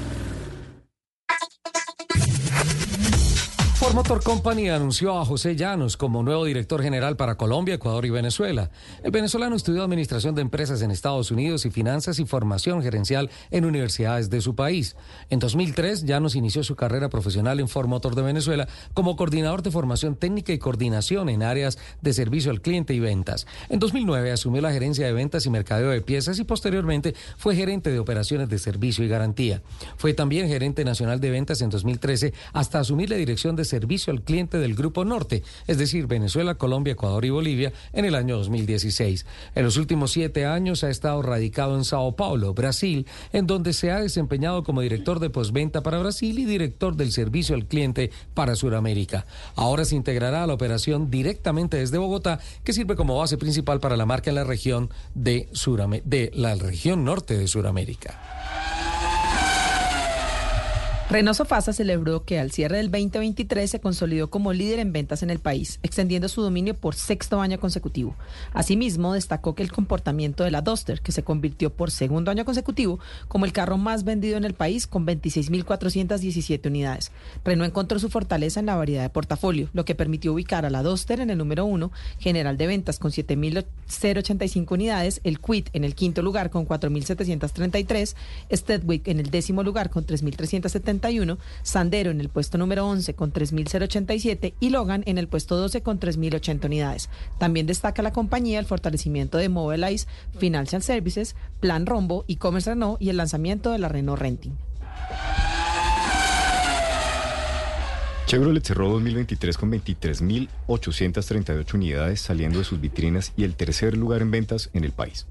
Ford 3.82 3.94
Motor 3.94 4.22
Company 4.22 4.68
anunció 4.68 5.18
a 5.18 5.24
José 5.24 5.56
Llanos 5.56 5.96
como 5.96 6.22
nuevo 6.22 6.44
director 6.44 6.84
general 6.84 7.16
para 7.16 7.34
Colombia, 7.34 7.74
Ecuador 7.74 8.06
y 8.06 8.10
Venezuela. 8.10 8.70
El 9.02 9.10
venezolano 9.10 9.56
estudió 9.56 9.82
administración 9.82 10.36
de 10.36 10.42
empresas 10.42 10.82
en 10.82 10.92
Estados 10.92 11.32
Unidos 11.32 11.66
y 11.66 11.70
finanzas 11.72 12.20
y 12.20 12.24
formación 12.24 12.80
gerencial 12.80 13.28
en 13.50 13.64
universidades 13.64 14.30
de 14.30 14.40
su 14.40 14.54
país. 14.54 14.94
En 15.30 15.40
2003, 15.40 16.04
Llanos 16.04 16.36
inició 16.36 16.62
su 16.62 16.76
carrera 16.76 17.08
profesional 17.08 17.58
en 17.58 17.66
Ford 17.66 17.88
Motor 17.88 18.14
de 18.14 18.22
Venezuela 18.22 18.68
como 18.94 19.16
coordinador 19.16 19.62
de 19.62 19.72
formación 19.72 20.14
técnica 20.14 20.52
y 20.52 20.58
coordinación 20.58 21.28
en 21.28 21.42
áreas 21.42 21.76
de 22.02 22.12
servicio 22.12 22.52
al 22.52 22.60
cliente 22.60 22.94
y 22.94 23.00
ventas. 23.00 23.48
En 23.68 23.80
2009 23.80 24.30
asumió 24.30 24.62
la 24.62 24.70
gerencia 24.70 25.06
de 25.06 25.12
ventas 25.12 25.44
y 25.46 25.50
mercadeo 25.50 25.90
de 25.90 26.02
piezas 26.02 26.38
y 26.38 26.44
posteriormente 26.44 27.16
fue 27.36 27.56
gerente 27.56 27.90
de 27.90 27.98
operaciones 27.98 28.48
de 28.48 28.60
servicio 28.60 29.04
y 29.04 29.08
garantía. 29.08 29.60
Fue 29.96 30.14
también 30.14 30.46
gerente 30.46 30.84
nacional 30.84 31.18
de 31.18 31.32
ventas 31.32 31.60
en 31.62 31.70
2013 31.70 32.32
hasta 32.52 32.78
asumir 32.78 33.10
la 33.10 33.16
dirección 33.16 33.56
de 33.56 33.71
servicio 33.72 34.12
al 34.12 34.20
cliente 34.20 34.58
del 34.58 34.74
Grupo 34.74 35.02
Norte, 35.06 35.42
es 35.66 35.78
decir, 35.78 36.06
Venezuela, 36.06 36.56
Colombia, 36.56 36.92
Ecuador 36.92 37.24
y 37.24 37.30
Bolivia, 37.30 37.72
en 37.94 38.04
el 38.04 38.14
año 38.14 38.36
2016. 38.36 39.24
En 39.54 39.64
los 39.64 39.78
últimos 39.78 40.12
siete 40.12 40.44
años 40.44 40.84
ha 40.84 40.90
estado 40.90 41.22
radicado 41.22 41.74
en 41.76 41.84
Sao 41.84 42.14
Paulo, 42.14 42.52
Brasil, 42.52 43.06
en 43.32 43.46
donde 43.46 43.72
se 43.72 43.90
ha 43.90 44.00
desempeñado 44.00 44.62
como 44.62 44.82
director 44.82 45.20
de 45.20 45.30
postventa 45.30 45.82
para 45.82 46.00
Brasil 46.00 46.38
y 46.38 46.44
director 46.44 46.96
del 46.96 47.12
servicio 47.12 47.54
al 47.54 47.64
cliente 47.64 48.10
para 48.34 48.56
Sudamérica. 48.56 49.24
Ahora 49.56 49.86
se 49.86 49.96
integrará 49.96 50.44
a 50.44 50.46
la 50.46 50.54
operación 50.54 51.10
directamente 51.10 51.78
desde 51.78 51.96
Bogotá, 51.96 52.40
que 52.64 52.74
sirve 52.74 52.94
como 52.94 53.16
base 53.16 53.38
principal 53.38 53.80
para 53.80 53.96
la 53.96 54.04
marca 54.04 54.28
en 54.28 54.36
la 54.36 54.44
región 54.44 54.90
de, 55.14 55.48
de 56.04 56.30
la 56.34 56.54
región 56.56 57.04
norte 57.04 57.38
de 57.38 57.48
Sudamérica. 57.48 58.91
Renault 61.12 61.36
Sofasa 61.36 61.74
celebró 61.74 62.24
que 62.24 62.38
al 62.38 62.52
cierre 62.52 62.78
del 62.78 62.90
2023 62.90 63.70
se 63.70 63.80
consolidó 63.80 64.30
como 64.30 64.54
líder 64.54 64.78
en 64.78 64.94
ventas 64.94 65.22
en 65.22 65.28
el 65.28 65.40
país, 65.40 65.78
extendiendo 65.82 66.26
su 66.26 66.40
dominio 66.40 66.72
por 66.72 66.94
sexto 66.94 67.42
año 67.42 67.60
consecutivo. 67.60 68.16
Asimismo, 68.54 69.12
destacó 69.12 69.54
que 69.54 69.62
el 69.62 69.70
comportamiento 69.70 70.42
de 70.42 70.50
la 70.50 70.62
Duster, 70.62 71.02
que 71.02 71.12
se 71.12 71.22
convirtió 71.22 71.68
por 71.68 71.90
segundo 71.90 72.30
año 72.30 72.46
consecutivo 72.46 72.98
como 73.28 73.44
el 73.44 73.52
carro 73.52 73.76
más 73.76 74.04
vendido 74.04 74.38
en 74.38 74.44
el 74.44 74.54
país 74.54 74.86
con 74.86 75.06
26.417 75.06 76.66
unidades. 76.66 77.12
Renault 77.44 77.68
encontró 77.68 77.98
su 77.98 78.08
fortaleza 78.08 78.60
en 78.60 78.64
la 78.64 78.76
variedad 78.76 79.02
de 79.02 79.10
portafolio, 79.10 79.68
lo 79.74 79.84
que 79.84 79.94
permitió 79.94 80.32
ubicar 80.32 80.64
a 80.64 80.70
la 80.70 80.82
Duster 80.82 81.20
en 81.20 81.28
el 81.28 81.36
número 81.36 81.66
uno, 81.66 81.92
general 82.20 82.56
de 82.56 82.68
ventas 82.68 82.98
con 82.98 83.10
7.085 83.12 84.72
unidades, 84.72 85.20
el 85.24 85.40
Quid 85.40 85.66
en 85.74 85.84
el 85.84 85.94
quinto 85.94 86.22
lugar 86.22 86.48
con 86.48 86.66
4.733, 86.66 88.14
Stedwick 88.50 89.08
en 89.08 89.20
el 89.20 89.30
décimo 89.30 89.62
lugar 89.62 89.90
con 89.90 90.06
3.370 90.06 91.01
Sandero 91.62 92.10
en 92.10 92.20
el 92.20 92.28
puesto 92.28 92.58
número 92.58 92.86
11 92.86 93.14
con 93.14 93.32
3.087 93.32 94.54
y 94.60 94.70
Logan 94.70 95.02
en 95.06 95.18
el 95.18 95.28
puesto 95.28 95.56
12 95.56 95.82
con 95.82 96.00
3.080 96.00 96.64
unidades. 96.64 97.08
También 97.38 97.66
destaca 97.66 98.02
la 98.02 98.12
compañía 98.12 98.58
el 98.58 98.66
fortalecimiento 98.66 99.38
de 99.38 99.48
Mobilize 99.48 100.06
Financial 100.38 100.82
Services, 100.82 101.36
Plan 101.60 101.86
Rombo, 101.86 102.24
e-commerce 102.28 102.70
Renault 102.70 103.00
y 103.02 103.10
el 103.10 103.16
lanzamiento 103.16 103.72
de 103.72 103.78
la 103.78 103.88
Renault 103.88 104.20
Renting. 104.20 104.56
Chevrolet 108.26 108.64
cerró 108.64 108.88
2023 108.88 109.58
con 109.58 109.70
23.838 109.72 111.74
unidades 111.74 112.20
saliendo 112.20 112.60
de 112.60 112.64
sus 112.64 112.80
vitrinas 112.80 113.34
y 113.36 113.44
el 113.44 113.56
tercer 113.56 113.94
lugar 113.94 114.22
en 114.22 114.30
ventas 114.30 114.70
en 114.72 114.84
el 114.84 114.92
país. 114.92 115.26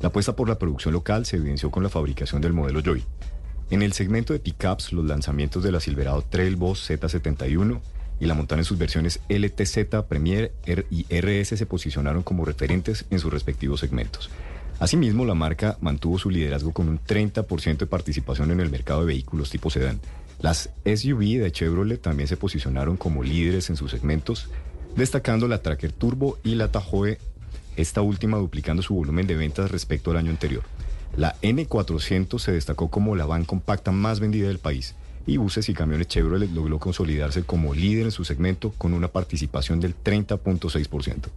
La 0.00 0.08
apuesta 0.08 0.36
por 0.36 0.48
la 0.48 0.58
producción 0.58 0.92
local 0.92 1.24
se 1.24 1.36
evidenció 1.36 1.70
con 1.70 1.82
la 1.82 1.88
fabricación 1.88 2.42
del 2.42 2.52
modelo 2.52 2.82
Joy. 2.82 3.02
En 3.72 3.80
el 3.80 3.94
segmento 3.94 4.34
de 4.34 4.38
pickups, 4.38 4.92
los 4.92 5.06
lanzamientos 5.06 5.62
de 5.62 5.72
la 5.72 5.80
Silverado 5.80 6.20
Trail 6.20 6.56
Boss 6.56 6.90
Z71 6.90 7.80
y 8.20 8.26
la 8.26 8.34
Montana 8.34 8.60
en 8.60 8.66
sus 8.66 8.76
versiones 8.76 9.20
LTZ, 9.30 10.04
Premier 10.06 10.52
y 10.90 11.06
RS 11.08 11.56
se 11.56 11.64
posicionaron 11.64 12.22
como 12.22 12.44
referentes 12.44 13.06
en 13.08 13.18
sus 13.18 13.32
respectivos 13.32 13.80
segmentos. 13.80 14.28
Asimismo, 14.78 15.24
la 15.24 15.32
marca 15.32 15.78
mantuvo 15.80 16.18
su 16.18 16.28
liderazgo 16.28 16.72
con 16.72 16.90
un 16.90 17.00
30% 17.00 17.78
de 17.78 17.86
participación 17.86 18.50
en 18.50 18.60
el 18.60 18.68
mercado 18.68 19.00
de 19.00 19.06
vehículos 19.06 19.48
tipo 19.48 19.70
sedán. 19.70 20.00
Las 20.42 20.68
SUV 20.84 21.40
de 21.40 21.50
Chevrolet 21.50 22.02
también 22.02 22.28
se 22.28 22.36
posicionaron 22.36 22.98
como 22.98 23.22
líderes 23.22 23.70
en 23.70 23.76
sus 23.76 23.90
segmentos, 23.90 24.50
destacando 24.96 25.48
la 25.48 25.62
Tracker 25.62 25.92
Turbo 25.92 26.38
y 26.44 26.56
la 26.56 26.70
Tahoe, 26.70 27.16
esta 27.76 28.02
última 28.02 28.36
duplicando 28.36 28.82
su 28.82 28.94
volumen 28.94 29.26
de 29.26 29.36
ventas 29.36 29.70
respecto 29.70 30.10
al 30.10 30.18
año 30.18 30.30
anterior. 30.30 30.62
La 31.16 31.36
N400 31.42 32.38
se 32.38 32.52
destacó 32.52 32.88
como 32.88 33.16
la 33.16 33.26
van 33.26 33.44
compacta 33.44 33.92
más 33.92 34.20
vendida 34.20 34.48
del 34.48 34.58
país 34.58 34.94
y 35.26 35.36
buses 35.36 35.68
y 35.68 35.74
camiones 35.74 36.08
Chevrolet 36.08 36.50
logró 36.50 36.78
consolidarse 36.78 37.42
como 37.44 37.74
líder 37.74 38.06
en 38.06 38.10
su 38.10 38.24
segmento 38.24 38.72
con 38.78 38.92
una 38.92 39.08
participación 39.08 39.80
del 39.80 39.94
30.6%. 39.94 41.28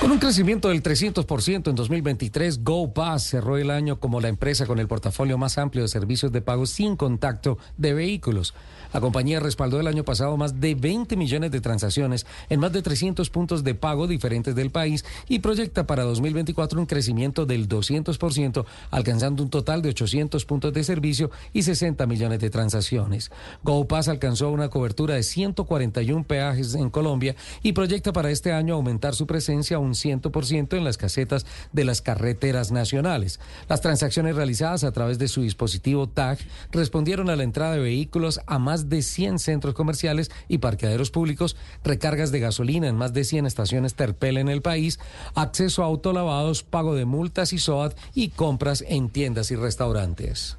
Con 0.00 0.12
un 0.12 0.18
crecimiento 0.18 0.68
del 0.68 0.82
300% 0.82 1.68
en 1.68 1.74
2023, 1.74 2.62
GoPass 2.62 3.24
cerró 3.24 3.56
el 3.56 3.70
año 3.70 3.98
como 3.98 4.20
la 4.20 4.28
empresa 4.28 4.66
con 4.66 4.78
el 4.78 4.88
portafolio 4.88 5.38
más 5.38 5.56
amplio 5.58 5.82
de 5.82 5.88
servicios 5.88 6.30
de 6.32 6.42
pago 6.42 6.66
sin 6.66 6.96
contacto 6.96 7.58
de 7.78 7.94
vehículos. 7.94 8.54
La 8.96 9.02
compañía 9.02 9.40
respaldó 9.40 9.78
el 9.78 9.88
año 9.88 10.04
pasado 10.04 10.38
más 10.38 10.58
de 10.58 10.74
20 10.74 11.18
millones 11.18 11.50
de 11.50 11.60
transacciones 11.60 12.24
en 12.48 12.60
más 12.60 12.72
de 12.72 12.80
300 12.80 13.28
puntos 13.28 13.62
de 13.62 13.74
pago 13.74 14.06
diferentes 14.06 14.54
del 14.54 14.70
país 14.70 15.04
y 15.28 15.40
proyecta 15.40 15.86
para 15.86 16.04
2024 16.04 16.80
un 16.80 16.86
crecimiento 16.86 17.44
del 17.44 17.68
200%, 17.68 18.64
alcanzando 18.90 19.42
un 19.42 19.50
total 19.50 19.82
de 19.82 19.90
800 19.90 20.46
puntos 20.46 20.72
de 20.72 20.82
servicio 20.82 21.30
y 21.52 21.64
60 21.64 22.06
millones 22.06 22.40
de 22.40 22.48
transacciones. 22.48 23.30
GoPass 23.64 24.08
alcanzó 24.08 24.48
una 24.48 24.70
cobertura 24.70 25.16
de 25.16 25.24
141 25.24 26.24
peajes 26.24 26.74
en 26.74 26.88
Colombia 26.88 27.36
y 27.62 27.74
proyecta 27.74 28.14
para 28.14 28.30
este 28.30 28.52
año 28.52 28.76
aumentar 28.76 29.14
su 29.14 29.26
presencia 29.26 29.78
un 29.78 29.92
100% 29.92 30.74
en 30.74 30.84
las 30.84 30.96
casetas 30.96 31.44
de 31.70 31.84
las 31.84 32.00
carreteras 32.00 32.72
nacionales. 32.72 33.40
Las 33.68 33.82
transacciones 33.82 34.36
realizadas 34.36 34.84
a 34.84 34.92
través 34.92 35.18
de 35.18 35.28
su 35.28 35.42
dispositivo 35.42 36.08
TAG 36.08 36.38
respondieron 36.72 37.28
a 37.28 37.36
la 37.36 37.42
entrada 37.42 37.74
de 37.74 37.80
vehículos 37.80 38.40
a 38.46 38.58
más 38.58 38.85
de 38.88 39.02
100 39.02 39.38
centros 39.38 39.74
comerciales 39.74 40.30
y 40.48 40.58
parqueaderos 40.58 41.10
públicos, 41.10 41.56
recargas 41.84 42.32
de 42.32 42.40
gasolina 42.40 42.88
en 42.88 42.96
más 42.96 43.12
de 43.12 43.24
100 43.24 43.46
estaciones 43.46 43.94
Terpel 43.94 44.38
en 44.38 44.48
el 44.48 44.62
país, 44.62 44.98
acceso 45.34 45.82
a 45.82 45.86
autolavados, 45.86 46.62
pago 46.62 46.94
de 46.94 47.04
multas 47.04 47.52
y 47.52 47.58
SOAT 47.58 47.96
y 48.14 48.28
compras 48.28 48.84
en 48.86 49.08
tiendas 49.08 49.50
y 49.50 49.56
restaurantes. 49.56 50.56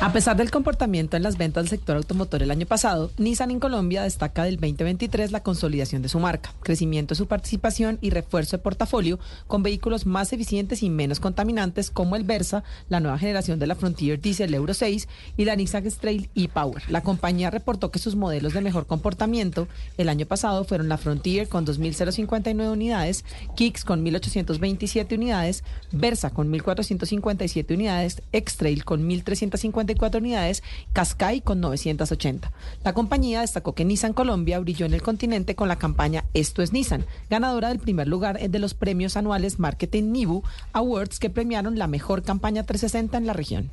A 0.00 0.12
pesar 0.12 0.36
del 0.36 0.52
comportamiento 0.52 1.16
en 1.16 1.24
las 1.24 1.36
ventas 1.36 1.64
del 1.64 1.70
sector 1.70 1.96
automotor 1.96 2.44
el 2.44 2.52
año 2.52 2.66
pasado, 2.66 3.10
Nissan 3.18 3.50
en 3.50 3.58
Colombia 3.58 4.04
destaca 4.04 4.44
del 4.44 4.54
2023 4.54 5.32
la 5.32 5.42
consolidación 5.42 6.02
de 6.02 6.08
su 6.08 6.20
marca, 6.20 6.54
crecimiento 6.62 7.14
de 7.14 7.18
su 7.18 7.26
participación 7.26 7.98
y 8.00 8.10
refuerzo 8.10 8.56
de 8.56 8.62
portafolio 8.62 9.18
con 9.48 9.64
vehículos 9.64 10.06
más 10.06 10.32
eficientes 10.32 10.84
y 10.84 10.88
menos 10.88 11.18
contaminantes 11.18 11.90
como 11.90 12.14
el 12.14 12.22
Versa, 12.22 12.62
la 12.88 13.00
nueva 13.00 13.18
generación 13.18 13.58
de 13.58 13.66
la 13.66 13.74
Frontier 13.74 14.20
Diesel 14.20 14.54
Euro 14.54 14.72
6 14.72 15.08
y 15.36 15.44
la 15.44 15.56
Nissan 15.56 15.84
X-Trail 15.84 16.30
e-Power. 16.36 16.84
La 16.88 17.02
compañía 17.02 17.50
reportó 17.50 17.90
que 17.90 17.98
sus 17.98 18.14
modelos 18.14 18.52
de 18.52 18.60
mejor 18.60 18.86
comportamiento 18.86 19.66
el 19.96 20.08
año 20.08 20.26
pasado 20.26 20.62
fueron 20.62 20.88
la 20.88 20.98
Frontier 20.98 21.48
con 21.48 21.66
2.059 21.66 22.70
unidades, 22.70 23.24
Kicks 23.56 23.84
con 23.84 24.04
1.827 24.04 25.16
unidades, 25.16 25.64
Versa 25.90 26.30
con 26.30 26.52
1.457 26.52 27.74
unidades, 27.74 28.22
X-Trail 28.30 28.84
con 28.84 29.08
1.350 29.08 29.87
954 29.88 30.20
unidades, 30.20 30.62
Qashqai 30.92 31.40
con 31.40 31.60
980. 31.60 32.52
La 32.84 32.92
compañía 32.92 33.40
destacó 33.40 33.74
que 33.74 33.84
Nissan 33.84 34.12
Colombia 34.12 34.58
brilló 34.58 34.86
en 34.86 34.94
el 34.94 35.02
continente 35.02 35.54
con 35.54 35.68
la 35.68 35.76
campaña 35.76 36.24
Esto 36.34 36.62
es 36.62 36.72
Nissan, 36.72 37.06
ganadora 37.30 37.68
del 37.68 37.78
primer 37.78 38.08
lugar 38.08 38.38
de 38.38 38.58
los 38.58 38.74
premios 38.74 39.16
anuales 39.16 39.58
Marketing 39.58 40.12
Nibu 40.12 40.42
Awards 40.72 41.18
que 41.18 41.30
premiaron 41.30 41.78
la 41.78 41.86
mejor 41.86 42.22
campaña 42.22 42.64
360 42.64 43.16
en 43.16 43.26
la 43.26 43.32
región. 43.32 43.70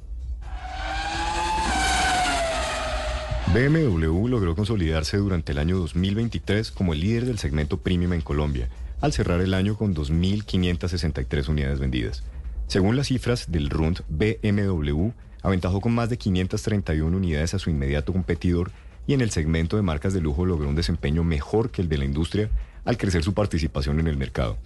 BMW 3.53 4.27
logró 4.27 4.55
consolidarse 4.55 5.17
durante 5.17 5.53
el 5.53 5.59
año 5.59 5.77
2023 5.77 6.71
como 6.71 6.93
el 6.93 6.99
líder 6.99 7.25
del 7.25 7.39
segmento 7.39 7.77
premium 7.77 8.13
en 8.13 8.21
Colombia, 8.21 8.67
al 8.99 9.13
cerrar 9.13 9.39
el 9.39 9.53
año 9.53 9.77
con 9.77 9.95
2.563 9.95 11.47
unidades 11.47 11.79
vendidas. 11.79 12.23
Según 12.67 12.97
las 12.97 13.07
cifras 13.07 13.51
del 13.51 13.69
RUND, 13.69 14.01
BMW 14.09 15.09
aventajó 15.45 15.79
con 15.79 15.93
más 15.93 16.09
de 16.09 16.17
531 16.17 17.15
unidades 17.15 17.53
a 17.53 17.59
su 17.59 17.69
inmediato 17.69 18.11
competidor 18.11 18.71
y 19.05 19.13
en 19.13 19.21
el 19.21 19.29
segmento 19.29 19.75
de 19.75 19.83
marcas 19.83 20.11
de 20.13 20.19
lujo 20.19 20.43
logró 20.43 20.67
un 20.67 20.75
desempeño 20.75 21.23
mejor 21.23 21.69
que 21.69 21.83
el 21.83 21.89
de 21.89 21.99
la 21.99 22.05
industria 22.05 22.49
al 22.83 22.97
crecer 22.97 23.23
su 23.23 23.35
participación 23.35 23.99
en 23.99 24.07
el 24.07 24.17
mercado. 24.17 24.57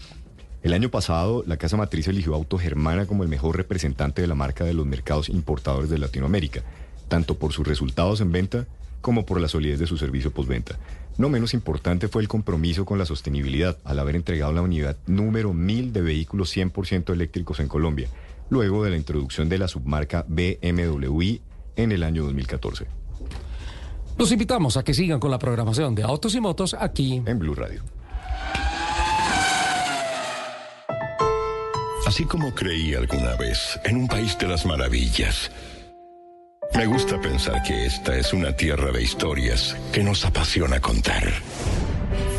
El 0.64 0.72
año 0.72 0.90
pasado, 0.90 1.44
la 1.46 1.58
casa 1.58 1.76
matriz 1.76 2.08
eligió 2.08 2.34
Auto 2.34 2.58
Germana 2.58 3.06
como 3.06 3.24
el 3.24 3.30
mejor 3.30 3.58
representante 3.58 4.22
de 4.22 4.28
la 4.28 4.36
marca 4.36 4.64
de 4.64 4.74
los 4.74 4.86
mercados 4.86 5.28
importadores 5.28 5.90
de 5.90 5.98
Latinoamérica, 5.98 6.62
tanto 7.10 7.38
por 7.38 7.52
sus 7.52 7.68
resultados 7.68 8.22
en 8.22 8.32
venta 8.32 8.66
como 9.02 9.26
por 9.26 9.42
la 9.42 9.50
solidez 9.50 9.80
de 9.80 9.88
su 9.88 9.98
servicio 9.98 10.32
postventa. 10.32 10.78
No 11.18 11.28
menos 11.28 11.54
importante 11.54 12.08
fue 12.08 12.22
el 12.22 12.30
compromiso 12.30 12.86
con 12.86 12.98
la 12.98 13.06
sostenibilidad 13.06 13.78
al 13.84 14.00
haber 14.00 14.16
entregado 14.16 14.54
la 14.54 14.62
unidad 14.62 14.96
número 15.08 15.54
1000 15.54 15.92
de 15.92 16.02
vehículos 16.02 16.56
100% 16.56 17.12
eléctricos 17.12 17.60
en 17.60 17.68
Colombia, 17.68 18.08
luego 18.50 18.84
de 18.84 18.92
la 18.92 18.98
introducción 18.98 19.50
de 19.50 19.58
la 19.58 19.68
submarca 19.68 20.26
BMW 20.28 21.36
en 21.76 21.92
el 21.92 22.04
año 22.04 22.24
2014. 22.24 22.88
Los 24.18 24.32
invitamos 24.32 24.76
a 24.76 24.84
que 24.84 24.94
sigan 24.94 25.20
con 25.20 25.32
la 25.32 25.40
programación 25.40 25.96
de 25.96 26.04
Autos 26.04 26.36
y 26.36 26.42
Motos 26.42 26.76
aquí 26.78 27.22
En 27.26 27.40
Blue 27.40 27.56
Radio. 27.56 27.82
Así 32.06 32.26
como 32.26 32.54
creí 32.54 32.96
alguna 32.96 33.36
vez 33.36 33.80
en 33.86 33.96
un 33.96 34.08
país 34.08 34.38
de 34.38 34.48
las 34.48 34.66
maravillas, 34.66 35.52
me 36.76 36.86
gusta 36.86 37.20
pensar 37.20 37.62
que 37.64 37.86
esta 37.86 38.16
es 38.16 38.34
una 38.34 38.56
tierra 38.56 38.92
de 38.92 39.04
historias 39.04 39.76
que 39.92 40.04
nos 40.04 40.26
apasiona 40.26 40.80
contar. 40.80 41.24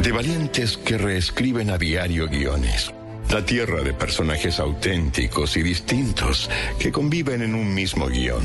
De 0.03 0.12
valientes 0.12 0.77
que 0.77 0.99
reescriben 0.99 1.70
a 1.70 1.79
diario 1.79 2.29
guiones. 2.29 2.92
La 3.33 3.45
tierra 3.45 3.83
de 3.83 3.93
personajes 3.93 4.59
auténticos 4.59 5.57
y 5.57 5.62
distintos 5.62 6.51
que 6.81 6.90
conviven 6.90 7.43
en 7.43 7.55
un 7.55 7.73
mismo 7.73 8.09
guion. 8.09 8.43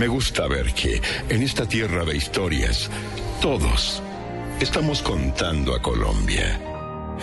Me 0.00 0.08
gusta 0.08 0.48
ver 0.48 0.74
que 0.74 1.00
en 1.28 1.42
esta 1.42 1.66
tierra 1.68 2.04
de 2.04 2.16
historias, 2.16 2.90
todos 3.40 4.02
estamos 4.60 5.02
contando 5.02 5.72
a 5.72 5.80
Colombia. 5.80 6.60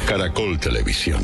Caracol 0.07 0.57
Televisión. 0.57 1.23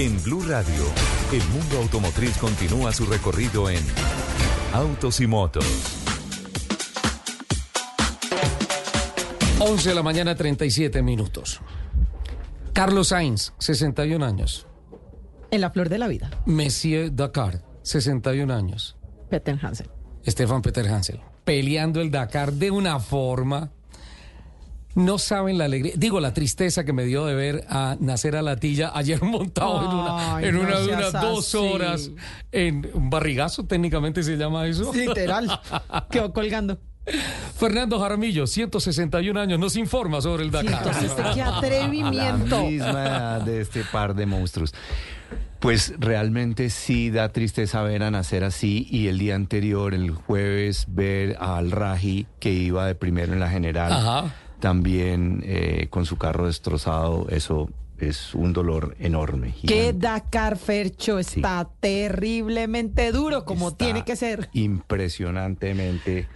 En 0.00 0.22
Blue 0.22 0.44
Radio, 0.46 0.84
el 1.32 1.42
mundo 1.48 1.78
automotriz 1.78 2.38
continúa 2.38 2.92
su 2.92 3.04
recorrido 3.04 3.68
en 3.68 3.80
Autos 4.72 5.20
y 5.20 5.26
Motos. 5.26 5.66
11 9.58 9.88
de 9.88 9.94
la 9.96 10.04
mañana, 10.04 10.36
37 10.36 11.02
minutos. 11.02 11.60
Carlos 12.72 13.08
Sainz, 13.08 13.54
61 13.58 14.24
años. 14.24 14.68
En 15.50 15.62
la 15.62 15.70
flor 15.70 15.88
de 15.88 15.98
la 15.98 16.06
vida, 16.06 16.30
Monsieur 16.46 17.12
Dakar, 17.12 17.64
61 17.82 18.54
años. 18.54 18.96
Peter 19.28 19.58
Hansen. 19.60 19.88
Stefan 20.24 20.62
Peter 20.62 20.86
Hansel, 20.86 21.20
peleando 21.42 22.00
el 22.00 22.12
Dakar 22.12 22.52
de 22.52 22.70
una 22.70 23.00
forma. 23.00 23.72
No 24.94 25.18
saben 25.18 25.58
la 25.58 25.66
alegría, 25.66 25.92
digo 25.96 26.18
la 26.18 26.34
tristeza 26.34 26.84
que 26.84 26.92
me 26.92 27.04
dio 27.04 27.24
de 27.26 27.34
ver 27.34 27.64
a 27.68 27.96
Nacer 28.00 28.34
a 28.36 28.42
Latilla 28.42 28.90
ayer 28.94 29.22
montado 29.22 29.82
en 29.82 29.88
una, 29.96 30.48
en 30.48 30.54
no 30.54 30.60
una 30.62 30.80
de 30.80 30.86
unas 30.88 31.12
dos 31.12 31.46
así. 31.54 31.56
horas 31.56 32.10
en 32.50 32.88
un 32.94 33.08
barrigazo, 33.10 33.64
técnicamente 33.64 34.22
se 34.22 34.36
llama 34.36 34.66
eso. 34.66 34.92
Literal. 34.92 35.60
Quedó 36.10 36.32
colgando. 36.32 36.78
Fernando 37.56 37.98
Jaramillo, 37.98 38.46
161 38.46 39.38
años, 39.40 39.58
nos 39.58 39.76
informa 39.76 40.20
sobre 40.20 40.42
el 40.44 40.50
Dakar. 40.50 40.82
Entonces, 40.86 41.12
¿qué 41.32 41.40
La 41.40 41.56
atrevimiento? 41.58 42.64
misma 42.64 43.40
de 43.40 43.62
este 43.62 43.82
par 43.84 44.14
de 44.14 44.26
monstruos. 44.26 44.74
Pues 45.58 45.94
realmente 45.98 46.70
sí 46.70 47.10
da 47.10 47.30
tristeza 47.30 47.82
ver 47.82 48.02
a 48.02 48.10
nacer 48.10 48.44
así 48.44 48.86
y 48.90 49.08
el 49.08 49.18
día 49.18 49.34
anterior, 49.34 49.94
el 49.94 50.10
jueves, 50.10 50.84
ver 50.88 51.36
al 51.40 51.70
Raji 51.70 52.26
que 52.40 52.52
iba 52.52 52.86
de 52.86 52.94
primero 52.94 53.32
en 53.32 53.40
la 53.40 53.48
general, 53.50 53.92
Ajá. 53.92 54.34
También 54.60 55.42
eh, 55.44 55.86
con 55.90 56.04
su 56.06 56.16
carro 56.16 56.46
destrozado, 56.46 57.26
eso 57.30 57.68
es 57.98 58.34
un 58.34 58.52
dolor 58.52 58.96
enorme. 59.00 59.54
Que. 59.66 59.92
Dakar 59.92 60.56
Fercho 60.56 61.18
está 61.18 61.68
terriblemente 61.80 63.10
duro, 63.12 63.44
como 63.44 63.68
Está 63.70 63.84
tiene 63.84 64.04
que 64.04 64.16
ser. 64.16 64.48
Impresionantemente 64.52 66.28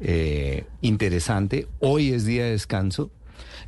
eh, 0.00 0.64
interesante. 0.80 1.66
Hoy 1.80 2.12
es 2.12 2.24
día 2.24 2.44
de 2.44 2.50
descanso. 2.52 3.10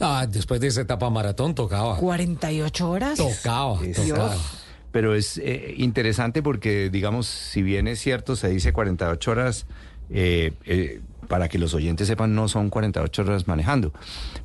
Ah, 0.01 0.27
después 0.31 0.61
de 0.61 0.69
esa 0.69 0.81
etapa 0.81 1.11
maratón 1.11 1.55
tocaba. 1.55 1.97
48 1.97 2.91
horas. 2.91 3.19
Tocaba, 3.19 3.85
Es- 3.85 3.97
tocaba. 4.09 4.37
Pero 4.93 5.15
es 5.15 5.39
eh, 5.39 5.75
interesante 5.77 6.43
porque, 6.43 6.91
digamos, 6.91 7.27
si 7.27 7.63
bien 7.63 7.87
es 7.87 8.01
cierto, 8.01 8.35
se 8.35 8.49
dice 8.49 8.73
48 8.73 9.31
horas, 9.31 9.67
eh, 10.11 10.53
eh, 10.67 11.01
para 11.31 11.49
que 11.49 11.59
los 11.61 11.75
oyentes 11.75 12.09
sepan, 12.09 12.35
no 12.35 12.49
son 12.49 12.71
48 12.71 13.23
horas 13.23 13.47
manejando, 13.47 13.93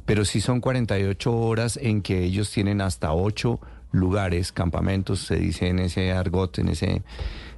pero 0.05 0.23
sí 0.23 0.39
son 0.39 0.61
48 0.61 1.33
horas 1.35 1.77
en 1.81 2.03
que 2.03 2.23
ellos 2.23 2.51
tienen 2.51 2.79
hasta 2.79 3.11
8 3.11 3.59
lugares, 3.91 4.51
campamentos, 4.51 5.19
se 5.21 5.35
dice 5.37 5.67
en 5.67 5.79
ese 5.79 6.11
argot, 6.11 6.59
en 6.59 6.67
ese 6.69 7.01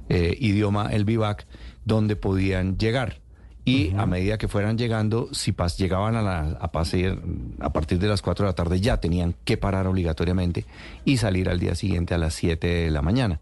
eh, 0.08 0.34
idioma, 0.40 0.88
el 0.92 1.04
vivac, 1.04 1.46
donde 1.84 2.16
podían 2.16 2.78
llegar. 2.78 3.20
Y 3.66 3.94
a 3.98 4.06
medida 4.06 4.38
que 4.38 4.48
fueran 4.48 4.78
llegando, 4.78 5.28
si 5.32 5.52
pas- 5.52 5.76
llegaban 5.76 6.16
a, 6.16 6.22
la, 6.22 6.56
a, 6.58 6.72
pasear, 6.72 7.18
a 7.60 7.70
partir 7.70 7.98
de 7.98 8.08
las 8.08 8.22
4 8.22 8.46
de 8.46 8.48
la 8.50 8.54
tarde, 8.54 8.80
ya 8.80 8.96
tenían 8.96 9.34
que 9.44 9.58
parar 9.58 9.86
obligatoriamente 9.86 10.64
y 11.04 11.18
salir 11.18 11.50
al 11.50 11.60
día 11.60 11.74
siguiente 11.74 12.14
a 12.14 12.18
las 12.18 12.32
7 12.32 12.66
de 12.66 12.90
la 12.90 13.02
mañana. 13.02 13.40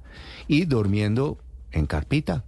Y 0.48 0.64
durmiendo 0.64 1.38
en 1.70 1.86
carpita. 1.86 2.42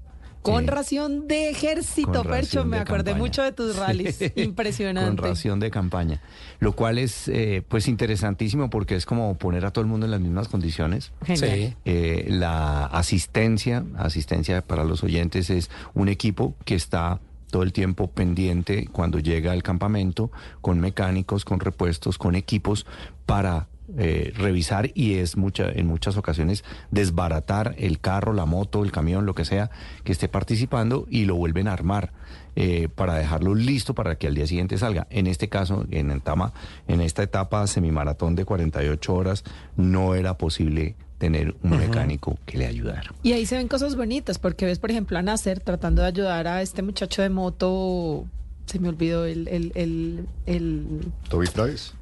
Con 0.53 0.67
ración 0.67 1.29
de 1.29 1.51
ejército, 1.51 2.13
con 2.13 2.29
Percho. 2.29 2.65
Me 2.65 2.79
acordé 2.79 3.13
campaña. 3.13 3.19
mucho 3.19 3.43
de 3.43 3.53
tus 3.53 3.77
rallies. 3.77 4.17
Sí, 4.19 4.33
Impresionante. 4.37 5.23
Con 5.23 5.31
ración 5.31 5.61
de 5.61 5.71
campaña. 5.71 6.21
Lo 6.59 6.73
cual 6.73 6.99
es 6.99 7.29
eh, 7.29 7.63
pues 7.69 7.87
interesantísimo 7.89 8.69
porque 8.69 8.97
es 8.97 9.07
como 9.07 9.37
poner 9.37 9.65
a 9.65 9.71
todo 9.71 9.83
el 9.83 9.89
mundo 9.89 10.07
en 10.07 10.11
las 10.11 10.21
mismas 10.21 10.49
condiciones. 10.49 11.13
Genial. 11.25 11.51
Sí. 11.51 11.75
Eh, 11.85 12.27
la 12.31 12.87
asistencia, 12.87 13.85
asistencia 13.97 14.63
para 14.63 14.85
los 14.85 15.05
oyentes 15.05 15.51
es 15.51 15.71
un 15.95 16.09
equipo 16.09 16.55
que 16.65 16.75
está 16.75 17.21
todo 17.51 17.63
el 17.63 17.73
tiempo 17.73 18.09
pendiente 18.09 18.89
cuando 18.91 19.19
llega 19.19 19.53
al 19.53 19.63
campamento, 19.63 20.31
con 20.61 20.81
mecánicos, 20.81 21.45
con 21.45 21.61
repuestos, 21.61 22.19
con 22.19 22.35
equipos 22.35 22.87
para 23.27 23.69
eh, 23.97 24.33
revisar 24.37 24.91
y 24.95 25.15
es 25.15 25.37
mucha, 25.37 25.71
en 25.71 25.87
muchas 25.87 26.17
ocasiones 26.17 26.63
desbaratar 26.91 27.75
el 27.79 28.01
carro, 28.01 28.33
la 28.33 28.45
moto, 28.45 28.85
el 28.85 28.93
camión, 28.93 29.25
lo 29.25 29.35
que 29.35 29.45
sea 29.45 29.71
que 30.05 30.13
esté 30.13 30.29
participando 30.29 31.07
y 31.11 31.25
lo 31.25 31.37
vuelven 31.37 31.69
a 31.69 31.73
armar 31.73 32.13
eh, 32.57 32.89
para 32.95 33.15
dejarlo 33.15 33.55
listo 33.55 33.95
para 33.95 34.17
que 34.17 34.27
al 34.27 34.35
día 34.35 34.47
siguiente 34.47 34.77
salga. 34.79 35.07
En 35.11 35.27
este 35.27 35.49
caso, 35.49 35.87
en, 35.91 36.11
el 36.11 36.21
tama, 36.23 36.53
en 36.89 37.01
esta 37.01 37.23
etapa 37.23 37.67
semimaratón 37.67 38.35
de 38.35 38.45
48 38.45 39.15
horas, 39.15 39.45
no 39.77 40.15
era 40.15 40.37
posible 40.37 40.97
tener 41.19 41.57
un 41.63 41.71
mecánico 41.79 42.37
que 42.47 42.59
le 42.59 42.67
ayudara. 42.67 43.13
Y 43.23 43.33
ahí 43.33 43.47
se 43.47 43.57
ven 43.57 43.69
cosas 43.69 43.97
bonitas, 43.97 44.39
porque 44.39 44.67
ves, 44.67 44.79
por 44.79 44.91
ejemplo, 44.91 45.19
a 45.19 45.23
Nasser 45.23 45.61
tratando 45.61 46.03
de 46.03 46.09
ayudar 46.09 46.47
a 46.47 46.63
este 46.63 46.83
muchacho 46.83 47.23
de 47.23 47.29
moto. 47.31 48.25
Se 48.67 48.79
me 48.79 48.89
olvidó 48.89 49.25
el. 49.25 49.49
el, 49.49 49.73
el, 49.75 50.27
el- 50.47 51.13
Toby 51.29 51.47
Price. 51.49 51.93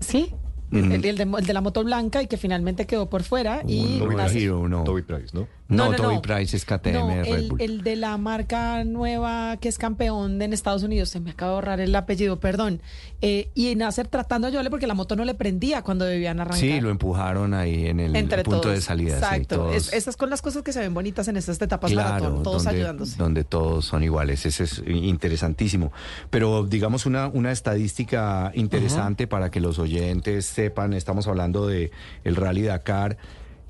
¿Sí? 0.00 0.32
Ujú. 0.72 0.84
el, 0.94 1.04
el 1.04 1.16
de, 1.16 1.22
el 1.24 1.46
de 1.46 1.52
la 1.52 1.60
moto 1.60 1.82
blanca 1.84 2.22
y 2.22 2.26
que 2.26 2.36
finalmente 2.36 2.86
quedó 2.86 3.08
por 3.10 3.22
fuera. 3.22 3.62
Y 3.66 4.00
Un 4.00 4.14
Nasser- 4.14 4.42
Hero, 4.42 4.68
no. 4.68 4.84
Toby 4.84 5.02
Price, 5.02 5.28
¿no? 5.32 5.46
No, 5.70 5.92
Toby 5.94 6.18
Price 6.20 6.56
es 6.56 6.64
KTM 6.64 6.92
No, 6.92 7.08
Red 7.08 7.26
el, 7.34 7.48
Bull. 7.48 7.60
el 7.62 7.82
de 7.82 7.96
la 7.96 8.16
marca 8.18 8.84
nueva 8.84 9.56
que 9.58 9.68
es 9.68 9.78
campeón 9.78 10.42
en 10.42 10.52
Estados 10.52 10.82
Unidos, 10.82 11.08
se 11.08 11.20
me 11.20 11.30
acaba 11.30 11.52
de 11.52 11.54
ahorrar 11.54 11.80
el 11.80 11.94
apellido, 11.94 12.38
perdón. 12.40 12.80
Eh, 13.22 13.48
y 13.54 13.74
Nasser 13.76 14.08
tratando 14.08 14.46
de 14.46 14.50
ayudarle 14.50 14.70
porque 14.70 14.86
la 14.86 14.94
moto 14.94 15.14
no 15.16 15.24
le 15.24 15.34
prendía 15.34 15.82
cuando 15.82 16.04
debían 16.04 16.40
arrancar. 16.40 16.58
Sí, 16.60 16.80
lo 16.80 16.90
empujaron 16.90 17.54
ahí 17.54 17.86
en 17.86 18.00
el 18.00 18.16
Entre 18.16 18.42
punto 18.42 18.62
todos. 18.62 18.74
de 18.76 18.80
salida. 18.82 19.18
sí, 19.18 19.24
Exacto. 19.24 19.56
todos- 19.56 19.74
Es- 19.76 19.92
esas 19.92 20.16
son 20.18 20.30
las 20.30 20.42
cosas 20.42 20.62
que 20.62 20.72
se 20.72 20.80
ven 20.80 20.92
bonitas 20.94 21.28
en 21.28 21.36
estas 21.36 21.60
etapas 21.62 21.92
maratón, 21.92 22.42
todos 22.42 22.64
donde, 22.64 22.78
ayudándose. 22.78 23.16
donde 23.16 23.44
todos 23.44 23.84
son 23.84 24.02
iguales. 24.02 24.44
Ese 24.46 24.64
es 24.64 24.82
interesantísimo. 24.86 25.92
Pero 26.30 26.64
digamos 26.66 27.06
una, 27.06 27.28
una 27.28 27.52
estadística 27.52 28.50
interesante 28.54 29.26
para 29.26 29.50
que 29.50 29.60
los 29.60 29.78
oyentes 29.78 30.46
sepan, 30.46 30.94
estamos 30.94 31.26
hablando 31.28 31.66
de 31.66 31.90
el 32.24 32.36
Rally 32.36 32.62
Dakar. 32.62 33.18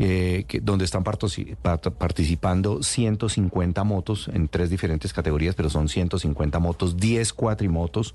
Eh, 0.02 0.44
que- 0.48 0.60
donde 0.60 0.86
están 0.86 1.04
participando 1.04 2.82
150 2.82 3.84
motos 3.84 4.28
en 4.32 4.48
tres 4.48 4.70
diferentes 4.70 5.12
categorías, 5.12 5.54
pero 5.54 5.68
son 5.68 5.88
150 5.88 6.58
motos, 6.58 6.96
10 6.96 7.32
cuatrimotos. 7.34 8.14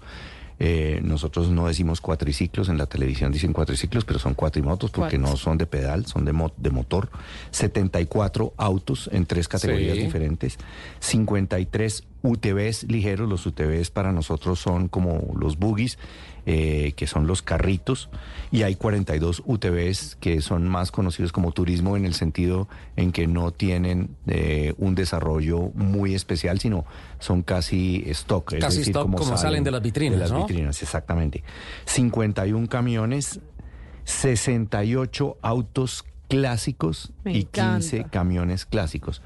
Eh, 0.58 1.02
nosotros 1.04 1.50
no 1.50 1.67
decimos 1.67 2.00
cuatriciclos, 2.00 2.69
en 2.69 2.78
la 2.78 2.86
televisión 2.86 3.30
dicen 3.32 3.52
cuatriciclos, 3.52 4.06
pero 4.06 4.19
son 4.19 4.36
cuatrimotos 4.36 4.89
porque 4.89 5.17
Cuatro. 5.17 5.32
no 5.32 5.38
son 5.38 5.58
de 5.58 5.65
pedal, 5.67 6.06
son 6.06 6.24
de, 6.24 6.32
mo- 6.32 6.54
de 6.56 6.69
motor. 6.69 7.10
74 7.52 8.54
autos 8.56 9.10
en 9.12 9.26
tres 9.26 9.48
categorías 9.50 9.98
Sí. 9.98 10.04
diferentes. 10.04 10.58
53 11.02 12.04
UTVs 12.24 12.84
ligeros, 12.89 13.30
los 13.30 13.45
UTVs 13.45 13.91
para 13.91 14.12
nosotros 14.12 14.60
son 14.60 14.88
como 14.88 15.34
los 15.38 15.58
buggies, 15.60 16.00
eh, 16.45 16.93
que 16.95 17.08
son 17.08 17.27
los 17.27 17.41
carritos, 17.41 18.10
y 18.51 18.63
hay 18.63 18.75
42 18.75 19.43
UTVs 19.45 20.15
que 20.19 20.41
son 20.41 20.67
más 20.67 20.91
conocidos 20.91 21.31
como 21.31 21.51
turismo 21.51 21.97
en 21.97 22.05
el 22.05 22.13
sentido 22.13 22.67
en 22.95 23.12
que 23.12 23.27
no 23.27 23.51
tienen 23.51 24.15
eh, 24.27 24.73
un 24.77 24.95
desarrollo 24.95 25.71
muy 25.73 26.13
especial, 26.15 26.60
sino 26.60 26.86
son 27.19 27.41
casi 27.41 28.03
stock. 28.08 28.53
es 28.53 28.60
Casi 28.60 28.77
decir, 28.79 28.95
stock, 28.95 29.15
como 29.15 29.38
salen 29.38 29.63
de 29.63 29.71
las 29.71 29.81
vitrinas, 29.81 30.19
De 30.19 30.23
las 30.25 30.31
¿no? 30.31 30.45
vitrinas, 30.45 30.81
exactamente. 30.81 31.43
51 31.86 32.67
camiones, 32.69 33.39
68 34.03 35.38
autos 35.41 36.05
clásicos 36.27 37.12
Me 37.23 37.34
y 37.38 37.43
15 37.45 37.97
encanta. 37.97 38.10
camiones 38.12 38.65
clásicos. 38.65 39.21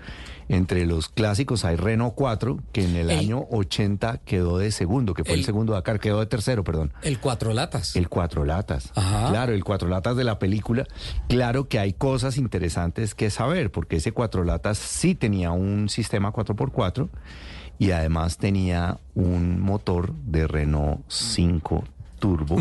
Entre 0.49 0.85
los 0.88 1.09
clásicos 1.09 1.63
hay 1.63 1.75
Renault 1.75 2.15
4, 2.15 2.57
que 2.71 2.83
en 2.83 2.95
el, 2.95 3.12
El- 3.12 3.19
año 3.19 3.45
80 3.51 4.17
quedó 4.25 4.57
de 4.57 4.71
segundo, 4.71 5.13
que 5.13 5.23
fue 5.23 5.33
el, 5.35 5.39
El- 5.41 5.45
segundo 5.45 5.73
Dakar, 5.73 5.99
quedó 5.99 6.19
de 6.19 6.25
tercero, 6.25 6.63
perdón. 6.63 6.91
El 7.03 7.19
cuatro 7.19 7.53
latas. 7.53 7.95
El 7.95 8.09
cuatro 8.09 8.43
latas. 8.45 8.91
Ajá. 8.95 9.29
Claro, 9.29 9.53
el 9.53 9.63
cuatro 9.63 9.88
latas 9.88 10.17
de 10.17 10.23
la 10.23 10.39
película. 10.39 10.88
Claro 11.27 11.67
que 11.67 11.77
hay 11.77 11.93
cosas 11.93 12.38
interesantes 12.38 13.13
que 13.13 13.29
saber, 13.29 13.71
porque 13.71 13.97
ese 13.97 14.12
cuatro 14.12 14.43
latas 14.43 14.79
sí 14.79 15.13
tenía 15.15 15.51
un 15.51 15.88
sistema 15.88 16.33
4x4 16.33 17.07
y 17.77 17.91
además 17.91 18.38
tenía 18.38 18.97
un 19.15 19.59
motor 19.62 20.13
de 20.25 20.47
Renault 20.47 21.01
5 21.07 21.83
Turbo 22.19 22.58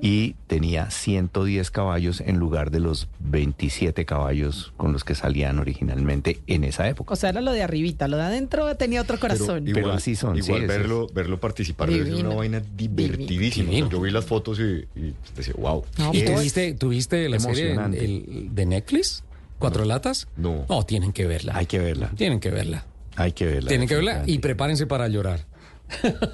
y 0.00 0.34
tenía 0.46 0.90
110 0.90 1.70
caballos 1.70 2.20
en 2.20 2.38
lugar 2.38 2.70
de 2.70 2.80
los 2.80 3.08
27 3.20 4.04
caballos 4.04 4.72
con 4.76 4.92
los 4.92 5.04
que 5.04 5.14
salían 5.14 5.58
originalmente 5.58 6.40
en 6.46 6.64
esa 6.64 6.88
época. 6.88 7.12
O 7.14 7.16
sea, 7.16 7.30
era 7.30 7.40
lo 7.40 7.52
de 7.52 7.62
arribita, 7.62 8.08
lo 8.08 8.16
de 8.16 8.22
adentro 8.24 8.74
tenía 8.76 9.02
otro 9.02 9.18
corazón. 9.18 9.64
Pero 9.72 9.92
así 9.92 10.14
son, 10.16 10.36
Igual 10.38 10.62
sí, 10.62 10.66
verlo, 10.66 11.06
verlo 11.12 11.38
participar 11.40 11.88
Divino. 11.90 12.20
una 12.20 12.34
vaina 12.34 12.62
divertidísima. 12.76 13.70
Divino. 13.70 13.90
Yo 13.90 14.00
vi 14.00 14.10
las 14.10 14.24
fotos 14.24 14.58
y, 14.60 14.86
y 14.98 15.14
decía, 15.36 15.54
wow. 15.58 15.84
No, 15.98 16.10
¿Y 16.14 16.22
pues, 16.22 16.34
tuviste, 16.36 16.74
tuviste 16.74 17.28
la 17.28 17.40
serie 17.40 17.72
el- 17.72 18.48
de 18.54 18.66
Netflix? 18.66 19.22
¿Cuatro 19.58 19.84
latas? 19.84 20.28
No. 20.36 20.66
No, 20.68 20.82
tienen 20.84 21.12
que 21.12 21.26
verla. 21.26 21.56
Hay 21.56 21.66
que 21.66 21.78
verla. 21.78 22.10
Tienen 22.16 22.40
que 22.40 22.50
verla. 22.50 22.84
Hay 23.18 23.32
que 23.32 23.46
verla. 23.46 23.68
tienen 23.68 23.88
que 23.88 23.94
verla 23.94 24.22
y 24.26 24.38
prepárense 24.40 24.86
para 24.86 25.08
llorar. 25.08 25.46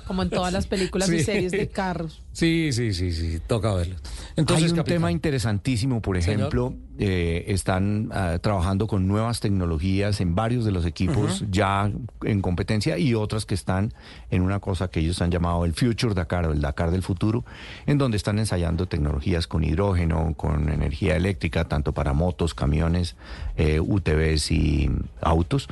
Como 0.07 0.23
en 0.23 0.31
todas 0.31 0.53
las 0.53 0.67
películas 0.67 1.11
y 1.11 1.23
series 1.23 1.53
de 1.53 1.69
carros. 1.69 2.23
Sí, 2.33 2.71
sí, 2.73 2.95
sí, 2.95 3.13
sí, 3.13 3.41
toca 3.47 3.75
verlo. 3.75 3.97
Entonces, 4.37 4.65
Hay 4.65 4.71
un 4.71 4.77
capitán, 4.77 4.95
tema 4.95 5.13
interesantísimo, 5.13 6.01
por 6.01 6.17
ejemplo, 6.17 6.75
eh, 6.99 7.45
están 7.49 8.09
ah, 8.13 8.39
trabajando 8.41 8.87
con 8.87 9.07
nuevas 9.07 9.41
tecnologías 9.41 10.21
en 10.21 10.35
varios 10.35 10.65
de 10.65 10.73
los 10.73 10.87
equipos 10.87 11.45
ya 11.51 11.91
en 12.23 12.41
competencia 12.41 12.97
y 12.97 13.15
otras 13.15 13.45
que 13.45 13.55
están 13.55 13.93
en 14.31 14.43
una 14.43 14.61
cosa 14.61 14.89
que 14.89 15.01
ellos 15.01 15.21
han 15.21 15.31
llamado 15.31 15.65
el 15.65 15.75
Future 15.75 16.15
Dakar 16.15 16.47
o 16.47 16.53
el 16.53 16.61
Dakar 16.61 16.91
del 16.91 17.03
futuro, 17.03 17.45
en 17.87 17.99
donde 17.99 18.17
están 18.17 18.39
ensayando 18.39 18.87
tecnologías 18.87 19.47
con 19.47 19.65
hidrógeno, 19.65 20.35
con 20.37 20.69
energía 20.71 21.17
eléctrica, 21.17 21.65
tanto 21.65 21.93
para 21.93 22.13
motos, 22.15 22.55
camiones, 22.55 23.17
eh, 23.57 23.81
UTVs 23.81 24.51
y 24.51 24.91
autos. 25.21 25.69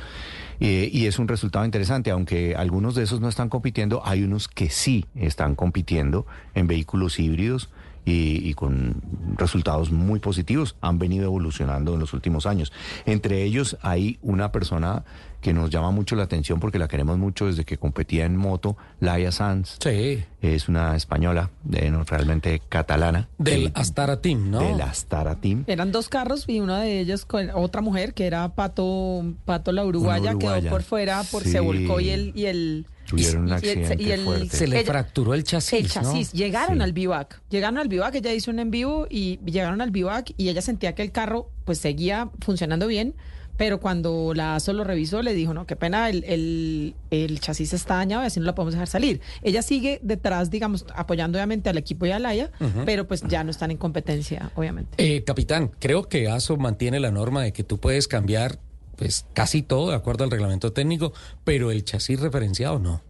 Eh, 0.61 0.91
y 0.93 1.07
es 1.07 1.17
un 1.17 1.27
resultado 1.27 1.65
interesante, 1.65 2.11
aunque 2.11 2.55
algunos 2.55 2.93
de 2.93 3.01
esos 3.01 3.19
no 3.19 3.27
están 3.27 3.49
compitiendo, 3.49 4.03
hay 4.05 4.23
unos 4.23 4.47
que 4.47 4.69
sí 4.69 5.07
están 5.15 5.55
compitiendo 5.55 6.27
en 6.53 6.67
vehículos 6.67 7.19
híbridos 7.19 7.69
y, 8.05 8.47
y 8.47 8.53
con 8.53 9.01
resultados 9.37 9.91
muy 9.91 10.19
positivos. 10.19 10.75
Han 10.81 10.99
venido 10.99 11.25
evolucionando 11.25 11.95
en 11.95 11.99
los 11.99 12.13
últimos 12.13 12.45
años. 12.45 12.71
Entre 13.07 13.41
ellos 13.41 13.77
hay 13.81 14.19
una 14.21 14.51
persona 14.51 15.03
que 15.41 15.53
nos 15.53 15.69
llama 15.69 15.91
mucho 15.91 16.15
la 16.15 16.23
atención 16.23 16.59
porque 16.59 16.77
la 16.79 16.87
queremos 16.87 17.17
mucho 17.17 17.47
desde 17.47 17.65
que 17.65 17.77
competía 17.77 18.25
en 18.25 18.37
moto, 18.37 18.77
Laia 18.99 19.31
Sanz. 19.31 19.77
Sí, 19.83 20.23
Es 20.41 20.69
una 20.69 20.95
española, 20.95 21.51
eh, 21.73 21.91
no, 21.91 22.03
realmente 22.03 22.61
catalana. 22.69 23.27
del 23.37 23.67
eh, 23.67 23.71
Astara 23.75 24.21
Team, 24.21 24.49
¿no? 24.51 24.59
Del 24.61 24.81
Astara 24.81 25.35
Team. 25.41 25.63
Eran 25.67 25.91
dos 25.91 26.09
carros 26.09 26.45
y 26.47 26.59
una 26.59 26.79
de 26.81 26.99
ellas 26.99 27.25
con 27.25 27.49
otra 27.51 27.81
mujer 27.81 28.13
que 28.13 28.25
era 28.25 28.47
Pato, 28.55 29.23
Pato 29.45 29.71
la 29.71 29.83
uruguaya, 29.85 30.35
quedó 30.39 30.61
por 30.69 30.83
fuera, 30.83 31.23
por, 31.31 31.43
Sí. 31.43 31.51
se 31.51 31.59
volcó 31.59 31.99
y 31.99 32.09
el, 32.09 32.31
y 32.35 32.45
el 32.45 32.85
Tuvieron 33.07 33.43
un 33.43 33.47
y 33.47 33.51
el- 33.51 33.55
accidente 33.57 34.03
y 34.03 34.11
el- 34.11 34.23
fuerte. 34.23 34.55
Se 34.57 34.67
le 34.67 34.79
ella- 34.79 34.91
fracturó 34.91 35.33
el 35.33 35.43
chasis, 35.43 35.73
el 35.79 35.89
chasis. 35.89 36.31
Llegaron 36.33 36.77
Sí. 36.77 36.83
al 36.83 36.93
bivac. 36.93 37.41
Llegaron 37.49 37.77
al 37.77 37.87
bivac, 37.87 38.15
ella 38.15 38.33
hizo 38.33 38.51
un 38.51 38.59
en 38.59 38.71
vivo 38.71 39.05
y 39.09 39.39
llegaron 39.45 39.81
al 39.81 39.91
bivac 39.91 40.31
y 40.37 40.49
ella 40.49 40.61
sentía 40.61 40.95
que 40.95 41.01
el 41.03 41.11
carro 41.11 41.49
pues 41.65 41.77
seguía 41.79 42.29
funcionando 42.39 42.87
bien, 42.87 43.13
pero 43.57 43.79
cuando 43.79 44.33
la 44.33 44.55
ASO 44.55 44.73
lo 44.73 44.83
revisó 44.83 45.21
le 45.21 45.33
dijo, 45.33 45.53
no, 45.53 45.65
qué 45.65 45.75
pena, 45.75 46.09
el, 46.09 46.23
el, 46.25 46.95
el 47.11 47.39
chasis 47.39 47.73
está 47.73 47.95
dañado 47.95 48.23
y 48.23 48.27
así 48.27 48.39
no 48.39 48.45
la 48.45 48.55
podemos 48.55 48.73
dejar 48.73 48.87
salir. 48.87 49.21
Ella 49.41 49.61
sigue 49.61 49.99
detrás, 50.01 50.49
digamos, 50.49 50.85
apoyando 50.95 51.37
obviamente 51.37 51.69
al 51.69 51.77
equipo 51.77 52.05
y 52.05 52.11
a 52.11 52.19
Laia, 52.19 52.51
pero 52.85 53.07
pues 53.07 53.21
ya 53.21 53.43
no 53.43 53.51
están 53.51 53.71
en 53.71 53.77
competencia, 53.77 54.51
obviamente. 54.55 54.93
Eh, 54.97 55.23
capitán, 55.23 55.71
creo 55.79 56.07
que 56.07 56.29
ASO 56.29 56.57
mantiene 56.57 56.99
la 56.99 57.11
norma 57.11 57.43
de 57.43 57.53
que 57.53 57.63
tú 57.63 57.79
puedes 57.79 58.07
cambiar 58.07 58.59
pues 58.95 59.25
casi 59.33 59.63
todo 59.63 59.89
de 59.89 59.95
acuerdo 59.95 60.23
al 60.23 60.31
reglamento 60.31 60.73
técnico, 60.73 61.11
pero 61.43 61.71
el 61.71 61.83
chasis 61.83 62.19
referenciado 62.19 62.77
no. 62.77 63.01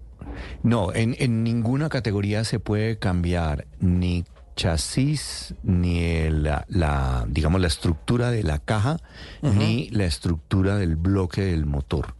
No, 0.63 0.93
en, 0.93 1.15
en 1.19 1.43
ninguna 1.43 1.89
categoría 1.89 2.43
se 2.43 2.59
puede 2.59 2.97
cambiar 2.97 3.67
ni 3.79 4.23
chasis, 4.55 5.55
ni 5.63 5.99
el- 6.03 6.43
la, 6.43 6.65
la, 6.69 7.25
digamos, 7.27 7.61
la 7.61 7.67
estructura 7.67 8.31
de 8.31 8.43
la 8.43 8.59
caja, 8.59 8.97
ni 9.41 9.89
la 9.89 10.05
estructura 10.05 10.75
del 10.77 10.95
bloque 10.95 11.41
del 11.41 11.65
motor. 11.65 12.15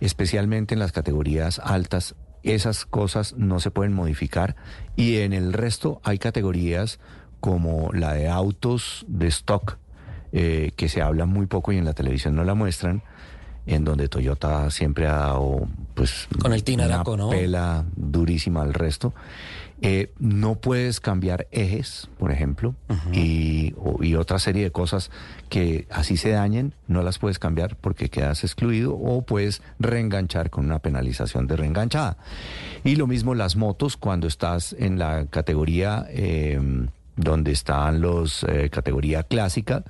Especialmente 0.00 0.74
en 0.74 0.78
las 0.80 0.92
categorías 0.92 1.58
altas, 1.58 2.14
esas 2.42 2.86
cosas 2.86 3.34
no 3.36 3.60
se 3.60 3.70
pueden 3.70 3.92
modificar. 3.92 4.56
Y 4.96 5.18
en 5.18 5.32
el 5.32 5.52
resto 5.52 6.00
hay 6.04 6.18
categorías 6.18 6.98
como 7.40 7.90
la 7.92 8.12
de 8.14 8.28
autos 8.28 9.04
de 9.08 9.26
stock, 9.28 9.78
eh, 10.32 10.72
que 10.76 10.88
se 10.88 11.02
habla 11.02 11.26
muy 11.26 11.46
poco 11.46 11.72
y 11.72 11.78
en 11.78 11.84
la 11.84 11.92
televisión 11.94 12.36
no 12.36 12.44
la 12.44 12.54
muestran, 12.54 13.02
en 13.66 13.84
donde 13.84 14.08
Toyota 14.08 14.70
siempre 14.70 15.06
ha 15.06 15.16
dado 15.16 15.68
pues 15.94 16.28
Con 16.40 16.52
el 16.52 16.62
una 16.86 17.04
¿no? 17.16 17.30
pela 17.30 17.84
durísima 17.96 18.62
al 18.62 18.72
resto. 18.74 19.12
Eh, 19.82 20.12
no 20.18 20.56
puedes 20.56 21.00
cambiar 21.00 21.46
ejes, 21.52 22.08
por 22.18 22.30
ejemplo, 22.32 22.74
y, 23.12 23.72
o- 23.78 24.02
y 24.04 24.14
otra 24.14 24.38
serie 24.38 24.62
de 24.64 24.70
cosas 24.70 25.10
que 25.48 25.86
así 25.90 26.18
se 26.18 26.30
dañen, 26.30 26.74
no 26.86 27.02
las 27.02 27.18
puedes 27.18 27.38
cambiar 27.38 27.76
porque 27.76 28.10
quedas 28.10 28.44
excluido 28.44 28.94
o 28.94 29.22
puedes 29.22 29.62
reenganchar 29.78 30.50
con 30.50 30.66
una 30.66 30.80
penalización 30.80 31.46
de 31.46 31.56
reenganchada. 31.56 32.18
Y 32.84 32.96
lo 32.96 33.06
mismo 33.06 33.34
las 33.34 33.56
motos 33.56 33.96
cuando 33.96 34.26
estás 34.26 34.74
en 34.78 34.98
la 34.98 35.24
categoría 35.26 36.04
eh, 36.10 36.60
donde 37.16 37.52
están 37.52 38.02
los 38.02 38.44
eh, 38.44 38.68
categoría 38.70 39.22
clásica, 39.22 39.82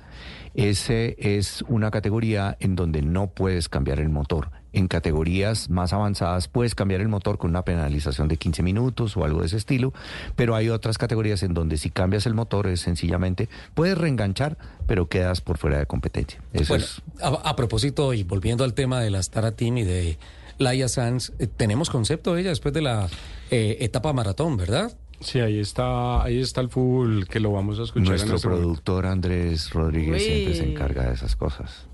ese 0.53 1.15
es 1.19 1.63
una 1.67 1.91
categoría 1.91 2.55
en 2.59 2.75
donde 2.75 3.01
no 3.01 3.27
puedes 3.27 3.67
cambiar 3.69 3.99
el 3.99 4.09
motor. 4.09 4.51
En 4.73 4.87
categorías 4.87 5.69
más 5.69 5.93
avanzadas 5.93 6.47
puedes 6.47 6.75
cambiar 6.75 7.01
el 7.01 7.07
motor 7.09 7.37
con 7.37 7.49
una 7.49 7.63
penalización 7.63 8.27
de 8.27 8.37
15 8.37 8.63
minutos 8.63 9.17
o 9.17 9.25
algo 9.25 9.41
de 9.41 9.47
ese 9.47 9.57
estilo, 9.57 9.93
pero 10.35 10.55
hay 10.55 10.69
otras 10.69 10.97
categorías 10.97 11.43
en 11.43 11.53
donde 11.53 11.77
si 11.77 11.89
cambias 11.89 12.25
el 12.25 12.33
motor 12.33 12.67
es 12.67 12.79
sencillamente 12.81 13.49
puedes 13.73 13.97
reenganchar, 13.97 14.57
pero 14.87 15.09
quedas 15.09 15.41
por 15.41 15.57
fuera 15.57 15.77
de 15.79 15.85
competencia. 15.85 16.41
Eso 16.53 16.69
Bueno, 16.69 16.85
es 16.85 17.01
a, 17.21 17.27
a 17.49 17.55
propósito 17.55 18.13
y 18.13 18.23
volviendo 18.23 18.63
al 18.63 18.73
tema 18.73 19.01
de 19.01 19.09
la 19.11 19.19
Astara 19.19 19.51
Team 19.51 19.77
y 19.79 19.83
de 19.83 20.17
Laia 20.57 20.87
Sanz, 20.87 21.31
eh, 21.39 21.47
tenemos 21.47 21.89
concepto 21.89 22.33
de 22.35 22.41
ella 22.41 22.49
después 22.51 22.73
de 22.73 22.81
la 22.81 23.07
eh, 23.49 23.77
etapa 23.81 24.13
maratón, 24.13 24.57
¿verdad? 24.57 24.91
Sí, 25.19 25.39
ahí 25.39 25.59
está, 25.59 26.23
ahí 26.23 26.39
está 26.39 26.61
el 26.61 26.69
fútbol 26.69 27.27
que 27.27 27.39
lo 27.39 27.51
vamos 27.51 27.79
a 27.79 27.83
escuchar. 27.83 28.05
en 28.05 28.09
nuestro 28.27 28.35
este 28.35 28.47
momento. 28.47 28.67
productor 28.67 29.05
Andrés 29.05 29.69
Rodríguez 29.71 30.15
Uy. 30.15 30.19
siempre 30.27 30.55
se 30.55 30.63
encarga 30.71 31.03
de 31.07 31.13
esas 31.13 31.35
cosas. 31.35 31.87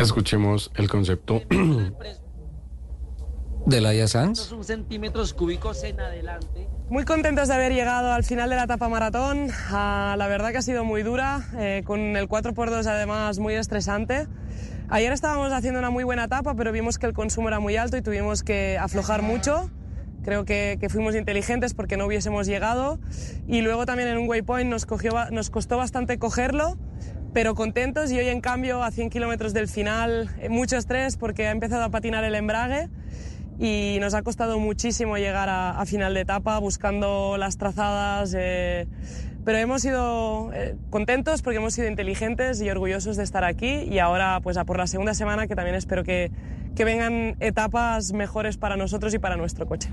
Escuchemos 0.00 0.70
el 0.76 0.88
concepto 0.88 1.42
de 3.66 3.80
Laia 3.82 4.08
Sanz. 4.08 4.50
centímetros 4.62 5.34
cúbicos 5.34 5.84
en 5.84 6.00
adelante. 6.00 6.68
Muy 6.88 7.04
contentos 7.04 7.48
de 7.48 7.54
haber 7.54 7.74
llegado 7.74 8.10
al 8.10 8.24
final 8.24 8.48
de 8.48 8.56
la 8.56 8.64
etapa 8.64 8.88
maratón. 8.88 9.48
Ah, 9.68 10.14
la 10.16 10.26
verdad 10.26 10.52
que 10.52 10.58
ha 10.58 10.62
sido 10.62 10.84
muy 10.84 11.02
dura, 11.02 11.50
eh, 11.58 11.82
con 11.84 12.00
el 12.16 12.28
4x2 12.28 12.86
además 12.86 13.38
muy 13.38 13.52
estresante. 13.54 14.26
Ayer 14.88 15.12
estábamos 15.12 15.52
haciendo 15.52 15.78
una 15.78 15.90
muy 15.90 16.04
buena 16.04 16.24
etapa, 16.24 16.54
pero 16.54 16.72
vimos 16.72 16.98
que 16.98 17.04
el 17.04 17.12
consumo 17.12 17.48
era 17.48 17.60
muy 17.60 17.76
alto 17.76 17.98
y 17.98 18.02
tuvimos 18.02 18.42
que 18.42 18.78
aflojar 18.78 19.20
mucho. 19.20 19.70
Creo 20.24 20.46
que, 20.46 20.78
que 20.80 20.88
fuimos 20.88 21.14
inteligentes 21.14 21.74
porque 21.74 21.98
no 21.98 22.06
hubiésemos 22.06 22.46
llegado. 22.46 22.98
Y 23.46 23.60
luego 23.60 23.84
también 23.84 24.08
en 24.08 24.16
un 24.16 24.28
waypoint 24.28 24.70
nos, 24.70 24.86
cogió, 24.86 25.12
nos 25.30 25.50
costó 25.50 25.76
bastante 25.76 26.18
cogerlo, 26.18 26.78
pero 27.32 27.54
contentos. 27.54 28.10
Y 28.10 28.18
hoy 28.18 28.28
en 28.28 28.40
cambio 28.40 28.82
a 28.82 28.90
100 28.90 29.10
kilómetros 29.10 29.52
del 29.52 29.68
final, 29.68 30.30
eh, 30.40 30.48
mucho 30.48 30.76
estrés 30.76 31.16
porque 31.16 31.46
ha 31.46 31.50
empezado 31.50 31.84
a 31.84 31.88
patinar 31.90 32.24
el 32.24 32.34
embrague 32.34 32.88
y 33.58 33.98
nos 34.00 34.14
ha 34.14 34.22
costado 34.22 34.58
muchísimo 34.58 35.16
llegar 35.18 35.48
a, 35.48 35.78
a 35.78 35.86
final 35.86 36.14
de 36.14 36.20
etapa 36.20 36.58
buscando 36.58 37.36
las 37.36 37.58
trazadas, 37.58 38.34
eh, 38.36 38.86
pero 39.44 39.58
hemos 39.58 39.82
sido 39.82 40.50
eh, 40.52 40.76
contentos 40.88 41.42
porque 41.42 41.58
hemos 41.58 41.74
sido 41.74 41.88
inteligentes 41.88 42.60
y 42.62 42.70
orgullosos 42.70 43.16
de 43.16 43.24
estar 43.24 43.44
aquí 43.44 43.82
y 43.82 43.98
ahora 43.98 44.40
pues 44.42 44.56
a 44.56 44.64
por 44.64 44.78
la 44.78 44.86
segunda 44.86 45.14
semana 45.14 45.46
que 45.46 45.56
también 45.56 45.76
espero 45.76 46.04
que, 46.04 46.30
que 46.74 46.84
vengan 46.84 47.36
etapas 47.40 48.12
mejores 48.12 48.56
para 48.56 48.76
nosotros 48.76 49.12
y 49.14 49.18
para 49.18 49.36
nuestro 49.36 49.66
coche. 49.66 49.90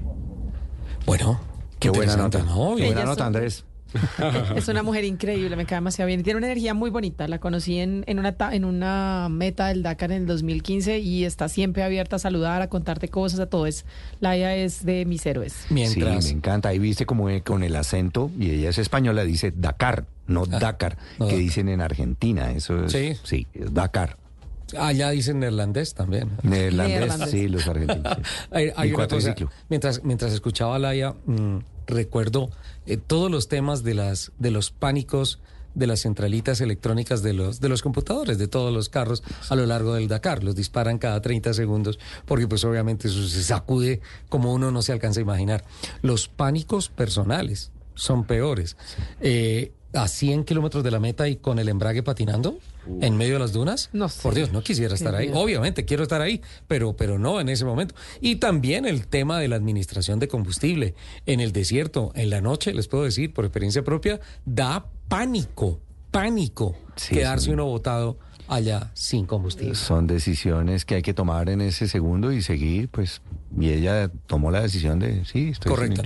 Bueno, 1.06 1.40
Qué 1.80 1.90
buena 1.90 2.16
nota. 2.16 2.40
¿no? 2.40 2.76
Qué 2.76 2.86
buena 2.86 3.06
nota, 3.06 3.26
Andrés. 3.26 3.66
Es 4.56 4.68
una 4.68 4.84
mujer 4.84 5.04
increíble, 5.06 5.56
me 5.56 5.66
cae 5.66 5.78
demasiado 5.78 6.08
bien. 6.08 6.24
Tiene 6.24 6.38
una 6.38 6.48
energía 6.48 6.74
muy 6.74 6.90
bonita. 6.90 7.28
La 7.28 7.40
conocí 7.40 7.78
en, 7.80 8.04
en, 8.08 8.20
una, 8.20 8.36
en 8.52 8.66
una 8.66 9.28
meta 9.30 9.68
del 9.68 9.84
Dakar 9.84 10.12
en 10.12 10.22
el 10.24 10.28
2015 10.28 11.00
y 11.00 11.24
está 11.26 11.50
siempre 11.50 11.84
abierta 11.84 12.18
a 12.18 12.20
saludar, 12.20 12.62
a 12.62 12.68
contarte 12.70 13.08
cosas, 13.10 13.40
a 13.40 13.46
todo. 13.48 13.66
Es, 13.68 13.86
Laia 14.20 14.56
es 14.56 14.86
de 14.86 15.06
mis 15.06 15.26
héroes. 15.26 15.66
Mientras- 15.70 16.26
Sí, 16.26 16.34
me 16.34 16.38
encanta. 16.40 16.70
Ahí 16.70 16.80
viste 16.80 17.06
como 17.06 17.30
eh, 17.30 17.42
con 17.42 17.64
el 17.64 17.76
acento, 17.76 18.32
y 18.40 18.52
ella 18.52 18.70
es 18.70 18.78
española, 18.78 19.24
dice 19.24 19.54
Dakar, 19.56 20.06
no 20.28 20.46
Dakar, 20.46 20.98
Ah, 21.00 21.04
no 21.20 21.26
que 21.28 21.34
Dakar. 21.34 21.40
dicen 21.40 21.70
en 21.70 21.82
Argentina. 21.82 22.52
Eso 22.52 22.86
es, 22.86 22.92
Sí. 22.92 23.14
sí, 23.24 23.48
es 23.54 23.74
Dakar. 23.74 24.18
Allá 24.78 25.12
dicen 25.12 25.40
neerlandés 25.40 25.94
también. 25.94 26.30
Neerlandés, 26.44 27.30
sí, 27.30 27.48
los 27.48 27.66
argentinos. 27.68 28.18
sí. 28.18 28.22
Hay, 28.52 28.72
hay 28.76 28.92
una 28.92 29.08
cosa, 29.08 29.34
mientras, 29.70 30.04
mientras 30.04 30.34
escuchaba 30.34 30.76
a 30.76 30.80
Laia, 30.80 31.14
mm, 31.26 31.58
recuerdo 31.88 32.50
eh, 32.86 32.98
todos 32.98 33.32
los 33.32 33.48
temas 33.48 33.84
de, 33.84 33.94
las, 33.96 34.32
de 34.38 34.52
los 34.52 34.72
pánicos 34.72 35.40
de 35.74 35.88
las 35.88 36.02
centralitas 36.02 36.60
electrónicas 36.60 37.22
de 37.22 37.34
los, 37.34 37.60
de 37.60 37.70
los 37.70 37.84
computadores, 37.84 38.40
de 38.40 38.48
todos 38.48 38.74
los 38.74 38.90
carros 38.90 39.24
a 39.50 39.56
lo 39.56 39.66
largo 39.66 39.94
del 39.94 40.08
Dakar. 40.08 40.44
Los 40.44 40.56
disparan 40.56 40.98
cada 40.98 41.22
30 41.22 41.54
segundos 41.54 42.00
porque 42.26 42.48
pues 42.48 42.64
obviamente 42.64 43.08
eso 43.08 43.28
se 43.28 43.44
sacude 43.44 44.02
como 44.28 44.54
uno 44.54 44.72
no 44.72 44.82
se 44.82 44.92
alcanza 44.92 45.20
a 45.20 45.24
imaginar. 45.24 45.64
Los 46.02 46.28
pánicos 46.28 46.90
personales 46.90 47.72
son 47.94 48.26
peores. 48.26 48.76
Eh, 49.22 49.72
a 49.94 50.08
100 50.08 50.44
kilómetros 50.44 50.84
de 50.84 50.92
la 50.92 51.00
meta 51.00 51.28
y 51.28 51.38
con 51.38 51.60
el 51.60 51.70
embrague 51.70 52.04
patinando 52.04 52.58
en 53.02 53.18
medio 53.18 53.34
de 53.34 53.40
las 53.40 53.54
dunas. 53.54 53.90
No 53.94 54.10
sé. 54.10 54.22
Por 54.22 54.36
Dios, 54.36 54.52
no 54.52 54.62
quisiera 54.62 54.94
estar 54.96 55.16
ahí. 55.16 55.32
Obviamente 55.34 55.86
quiero 55.86 56.04
estar 56.04 56.22
ahí, 56.22 56.42
pero, 56.68 56.96
pero 56.96 57.20
no 57.20 57.40
en 57.40 57.50
ese 57.50 57.66
momento. 57.66 57.96
Y 58.22 58.38
también 58.38 58.86
el 58.86 59.08
tema 59.08 59.40
de 59.40 59.48
la 59.48 59.56
administración 59.56 60.20
de 60.20 60.28
combustible. 60.28 60.96
En 61.26 61.40
el 61.40 61.52
desierto, 61.52 62.12
en 62.16 62.30
la 62.30 62.42
noche, 62.42 62.74
les 62.74 62.88
puedo 62.88 63.04
decir 63.04 63.34
por 63.34 63.46
experiencia 63.46 63.84
propia, 63.84 64.20
da 64.46 64.86
pánico, 65.08 65.80
pánico 66.12 66.76
Sí, 66.96 67.16
quedarse 67.16 67.46
sí. 67.46 67.52
uno 67.52 67.66
botado 67.66 68.18
allá 68.48 68.92
sin 68.94 69.26
combustible. 69.26 69.76
Son 69.76 70.08
decisiones 70.08 70.86
que 70.86 70.96
hay 70.96 71.02
que 71.02 71.14
tomar 71.14 71.50
en 71.50 71.62
ese 71.62 71.88
segundo 71.88 72.32
y 72.32 72.42
seguir, 72.42 72.90
pues. 72.90 73.22
Y 73.60 73.70
ella 73.72 74.12
tomó 74.28 74.52
la 74.52 74.62
decisión 74.62 75.00
de, 75.00 75.24
sí, 75.26 75.50
estoy 75.50 75.70
Correcto. 75.72 76.04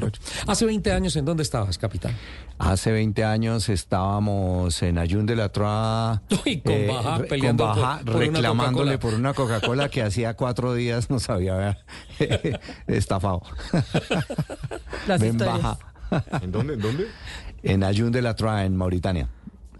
Hace 0.47 0.65
20 0.65 0.91
años, 0.91 1.15
¿en 1.15 1.25
dónde 1.25 1.41
estabas, 1.43 1.77
capitán? 1.77 2.13
Hace 2.59 2.91
20 2.91 3.23
años 3.23 3.67
estábamos 3.69 4.81
en 4.83 4.99
Ayun 4.99 5.25
de 5.25 5.35
la 5.35 5.49
Troa. 5.49 6.21
Uy, 6.45 6.61
con 6.61 6.87
Bajá, 6.87 7.17
re- 7.17 7.27
peleando 7.27 7.65
con 7.67 7.75
Bajá, 7.81 7.97
por- 7.97 8.05
por 8.13 8.15
una 8.23 8.25
reclamándole 8.39 8.97
por 8.99 9.13
una 9.15 9.33
Coca-Cola 9.33 9.89
que 9.89 10.03
hacía 10.03 10.35
cuatro 10.35 10.73
días 10.75 11.09
nos 11.09 11.29
había 11.31 11.79
estafado. 12.87 13.41
Las 15.07 15.21
historias. 15.23 15.61
Baja. 15.61 15.77
¿En 16.43 16.51
dónde? 16.51 16.73
¿En 16.75 16.81
dónde? 16.81 17.07
En 17.63 17.83
Ayun 17.83 18.11
de 18.11 18.21
la 18.21 18.35
Troa, 18.35 18.65
en 18.65 18.75
Mauritania, 18.75 19.27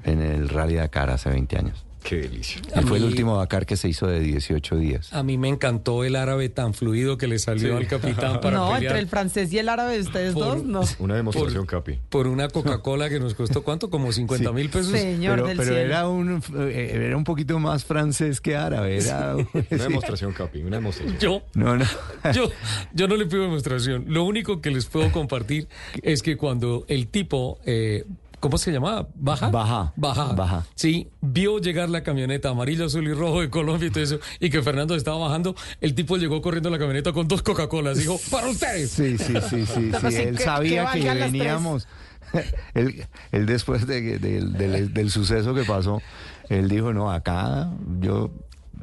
en 0.04 0.22
el 0.22 0.50
Rally 0.50 0.76
Dakar 0.76 1.10
hace 1.10 1.30
20 1.30 1.58
años. 1.58 1.86
Qué 2.04 2.18
delicia. 2.18 2.62
A 2.76 2.82
Y 2.82 2.84
fue 2.86 2.98
el 2.98 3.04
último 3.04 3.38
Dakar 3.38 3.66
que 3.66 3.78
se 3.78 3.88
hizo 3.88 4.08
de 4.08 4.20
18 4.20 4.76
días. 4.78 5.14
A 5.14 5.22
mí 5.24 5.38
me 5.38 5.50
encantó 5.50 6.04
el 6.04 6.16
árabe 6.16 6.50
tan 6.50 6.74
fluido 6.74 7.18
que 7.18 7.28
le 7.28 7.38
salió 7.40 7.78
al 7.78 7.88
capitán 7.88 8.42
para 8.42 8.58
no, 8.58 8.66
pelear 8.74 8.84
entre 8.84 9.00
el 9.00 9.08
francés 9.08 9.54
y 9.54 9.60
el 9.60 9.70
árabe, 9.70 10.00
ustedes 10.00 10.34
Por- 10.34 10.44
dos, 10.58 10.64
no. 10.66 10.82
Una 11.00 11.16
demostración, 11.16 11.66
Capi. 11.66 12.00
por 12.10 12.28
una 12.28 12.48
Coca-Cola 12.50 13.08
que 13.10 13.20
nos 13.20 13.36
costó 13.36 13.64
cuánto, 13.64 13.90
como 13.90 14.12
50 14.12 14.52
mil 14.52 14.70
pesos. 14.70 14.92
Señor 14.92 15.36
pero 15.36 15.48
del 15.48 15.58
pero 15.58 15.70
cielo. 15.74 15.86
era, 15.86 16.08
un, 16.10 16.44
eh, 16.70 16.92
era 17.06 17.16
un 17.18 17.24
poquito 17.24 17.60
más 17.60 17.86
francés 17.86 18.42
que 18.42 18.56
árabe. 18.56 18.98
Era, 18.98 19.36
Una 19.36 19.84
demostración, 19.84 20.34
Capi. 20.34 20.62
Una 20.64 20.78
demostración. 20.78 21.18
Yo, 21.20 21.44
No, 21.54 21.78
no. 21.78 21.86
yo, 22.34 22.52
yo 22.94 23.08
no 23.08 23.16
le 23.16 23.26
pido 23.28 23.44
demostración. 23.44 24.06
Lo 24.08 24.24
único 24.24 24.60
que 24.60 24.72
les 24.72 24.86
puedo 24.88 25.12
compartir 25.12 25.68
es 26.02 26.24
que 26.24 26.36
cuando 26.36 26.84
el 26.88 27.08
tipo, 27.08 27.60
eh, 27.66 28.06
¿cómo 28.42 28.58
se 28.58 28.74
llamaba? 28.74 29.08
Baja. 29.16 29.50
Baja. 29.50 29.94
Baja. 29.96 30.34
Baja. 30.34 30.66
Sí, 30.76 31.08
vio 31.22 31.60
llegar 31.60 31.90
la 31.90 32.04
camioneta 32.04 32.50
amarillo, 32.50 32.86
azul 32.88 33.08
y 33.08 33.14
rojo 33.14 33.40
de 33.40 33.50
Colombia 33.50 33.88
y 33.88 33.92
todo 33.92 34.04
eso, 34.04 34.20
y 34.42 34.50
que 34.50 34.62
Fernando 34.62 34.96
estaba 34.96 35.18
bajando, 35.18 35.56
el 35.80 35.96
tipo 35.96 36.18
llegó 36.18 36.42
corriendo 36.42 36.68
a 36.68 36.74
la 36.74 36.80
camioneta 36.80 37.14
con 37.14 37.30
dos 37.30 37.42
Coca-Colas. 37.42 37.98
Dijo, 37.98 38.20
para 38.30 38.48
ustedes. 38.50 38.92
Sí, 38.92 39.18
sí, 39.18 39.34
sí, 39.50 39.66
sí. 39.66 39.66
Sí, 39.66 39.92
sí, 40.12 40.16
él 40.18 40.32
que- 40.32 40.38
que 40.38 40.44
sabía 40.44 40.92
que, 40.92 41.00
tres. 41.02 41.20
veníamos. 41.32 41.88
él, 42.74 43.06
él 43.32 43.46
después 43.46 43.88
de, 43.88 44.20
de- 44.20 44.42
del- 44.42 44.94
del 44.94 45.12
suceso 45.12 45.54
que 45.54 45.64
pasó, 45.64 46.02
él 46.50 46.68
dijo, 46.68 46.92
no, 46.94 47.12
acá 47.12 47.70
yo... 48.02 48.32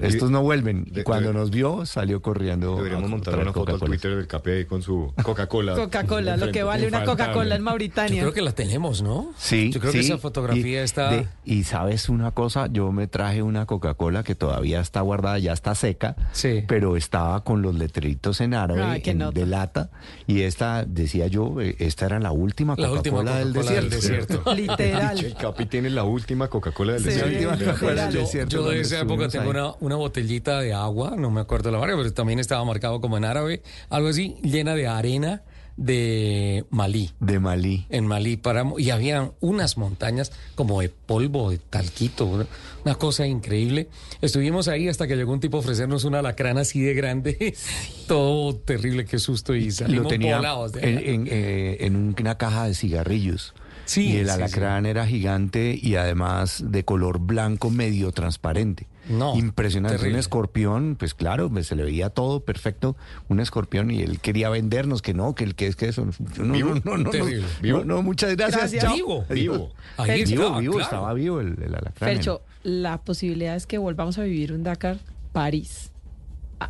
Estos 0.00 0.30
no 0.30 0.42
vuelven. 0.42 0.84
Y 0.86 0.90
De- 0.90 1.04
cuando 1.04 1.28
de- 1.28 1.34
nos 1.34 1.50
vio, 1.50 1.84
salió 1.86 2.22
corriendo. 2.22 2.76
Deberíamos 2.76 3.06
a 3.06 3.08
montar 3.08 3.38
una 3.38 3.52
foto 3.52 3.74
al. 3.74 3.80
Twitter 3.80 4.16
del 4.16 4.26
Capi 4.26 4.50
ahí 4.50 4.64
con 4.64 4.82
su 4.82 5.12
Coca-Cola. 5.22 5.74
Coca-Cola, 5.74 6.36
lo 6.36 6.50
que 6.52 6.62
vale 6.62 6.86
una. 6.88 7.04
Coca-Cola 7.04 7.54
en 7.56 7.60
Yo 7.60 7.64
Mauritania. 7.64 8.20
creo 8.22 8.32
que 8.32 8.42
la 8.42 8.52
tenemos, 8.52 9.02
¿no? 9.02 9.32
Sí, 9.38 9.70
Yo 9.72 9.80
creo 9.80 9.92
que 9.92 10.00
esa 10.00 10.18
fotografía 10.18 10.80
y 10.80 10.84
está... 10.84 11.10
de- 11.10 11.26
y 11.44 11.64
sabes 11.64 12.08
una 12.08 12.30
cosa, 12.32 12.66
yo 12.70 12.92
me 12.92 13.06
traje 13.06 13.42
una 13.42 13.66
Coca-Cola 13.66 14.22
que 14.22 14.34
todavía 14.34 14.80
está 14.80 15.00
guardada, 15.00 15.38
ya 15.38 15.52
está 15.52 15.74
seca, 15.74 16.16
Sí. 16.32 16.64
pero 16.68 16.96
estaba 16.96 17.44
con 17.44 17.62
los 17.62 17.74
letreritos 17.74 18.40
en 18.40 18.54
árabe, 18.54 18.82
Ay, 18.82 19.02
en- 19.06 19.18
de 19.30 19.46
lata, 19.46 19.90
y 20.26 20.42
esta, 20.42 20.84
decía 20.84 21.26
yo, 21.26 21.60
eh, 21.60 21.76
esta 21.78 22.06
era 22.06 22.18
la 22.20 22.32
última 22.32 22.74
La 22.76 22.90
última 22.90 23.18
Coca-Cola 23.18 23.38
del, 23.38 23.48
Coca-Cola 23.54 23.72
del 23.80 23.90
desierto. 23.90 24.26
desierto. 24.34 24.52
El 24.52 24.66
Literal. 24.66 25.34
Capi 25.40 25.66
tiene 25.66 25.90
la 25.90 26.04
última 26.04 26.48
Coca-Cola 26.48 26.92
del 26.94 27.02
Sí. 27.02 27.08
desierto. 27.08 27.28
La 27.30 27.34
última 27.36 27.52
literal. 27.56 27.74
Coca-Cola 27.74 28.04
del 28.06 28.14
Yo- 28.14 28.20
desierto. 28.20 28.56
Yo 28.56 28.68
de 28.68 28.80
esa 28.80 29.00
época 29.00 29.28
tengo 29.28 29.50
una, 29.50 29.72
una 29.88 29.96
botellita 29.96 30.60
de 30.60 30.74
agua, 30.74 31.14
no 31.16 31.30
me 31.30 31.40
acuerdo 31.40 31.70
la 31.70 31.78
marca, 31.78 31.96
pero 31.96 32.12
también 32.12 32.38
estaba 32.38 32.62
marcado 32.64 33.00
como 33.00 33.16
en 33.16 33.24
árabe, 33.24 33.62
algo 33.88 34.08
así, 34.08 34.36
llena 34.42 34.74
de 34.74 34.86
arena 34.86 35.42
de 35.78 36.66
Malí. 36.70 37.10
De 37.20 37.38
Malí. 37.38 37.86
En 37.88 38.06
Malí 38.06 38.36
paramos 38.36 38.80
y 38.80 38.90
había 38.90 39.30
unas 39.40 39.78
montañas 39.78 40.30
como 40.56 40.82
de 40.82 40.90
polvo, 40.90 41.50
de 41.50 41.58
talquito, 41.58 42.46
una, 42.84 42.94
cosa 42.96 43.26
increíble. 43.26 43.88
Estuvimos 44.20 44.68
ahí 44.68 44.88
hasta 44.88 45.06
que 45.06 45.16
llegó 45.16 45.32
un 45.32 45.40
tipo 45.40 45.56
a 45.56 45.60
ofrecernos 45.60 46.04
una 46.04 46.18
alacrán 46.18 46.58
así 46.58 46.80
de 46.80 46.92
grande, 46.92 47.54
todo 48.06 48.56
terrible, 48.56 49.06
qué 49.06 49.18
susto 49.18 49.54
y 49.54 49.66
Lo 49.66 49.72
salimos 49.72 50.08
tenía 50.08 50.36
volados 50.36 50.72
de 50.72 51.14
en, 51.14 51.26
eh, 51.30 51.78
en 51.80 52.14
una 52.18 52.36
caja 52.36 52.66
de 52.66 52.74
cigarrillos. 52.74 53.54
Sí, 53.86 54.10
y 54.10 54.16
el 54.18 54.26
sí, 54.26 54.32
alacrán 54.32 54.84
era 54.84 55.06
gigante 55.06 55.78
y 55.80 55.94
además 55.94 56.62
de 56.66 56.84
color 56.84 57.20
blanco 57.20 57.70
medio 57.70 58.12
transparente. 58.12 58.86
No, 59.08 59.36
Impresionante. 59.36 59.96
terrible. 59.96 60.14
Un 60.14 60.20
escorpión, 60.20 60.96
pues 60.98 61.14
claro, 61.14 61.48
pues, 61.50 61.66
se 61.66 61.76
le 61.76 61.82
veía 61.84 62.10
todo 62.10 62.40
perfecto. 62.40 62.96
Un 63.28 63.40
escorpión 63.40 63.90
y 63.90 64.02
él 64.02 64.20
quería 64.20 64.50
vendernos 64.50 65.02
que 65.02 65.14
no, 65.14 65.34
que 65.34 65.44
el 65.44 65.54
que 65.54 65.66
es 65.66 65.76
que 65.76 65.88
eso. 65.88 66.06
No, 66.36 66.44
no, 66.44 66.52
¿Vivo? 66.52 66.74
no, 66.74 66.80
no, 66.84 66.98
no, 66.98 67.10
Terrible. 67.10 67.40
no, 67.42 67.62
¿Vivo? 67.62 67.84
no, 67.84 68.02
muchas 68.02 68.36
gracias. 68.36 68.72
Gracias. 68.72 68.94
Vivo, 68.94 69.24
vivo. 69.30 69.70
Ahí 69.96 70.24
vivo, 70.24 70.42
estaba, 70.42 70.60
vivo, 70.60 70.72
claro. 70.74 70.84
estaba 70.84 71.14
vivo 71.14 71.40
el, 71.40 71.62
el 71.62 71.74
alacrán. 71.74 72.10
Fercho, 72.14 72.42
la 72.62 72.98
posibilidad 72.98 73.56
es 73.56 73.66
que 73.66 73.78
volvamos 73.78 74.18
a 74.18 74.22
vivir 74.24 74.52
un 74.52 74.62
Dakar 74.62 74.98
París, 75.32 75.87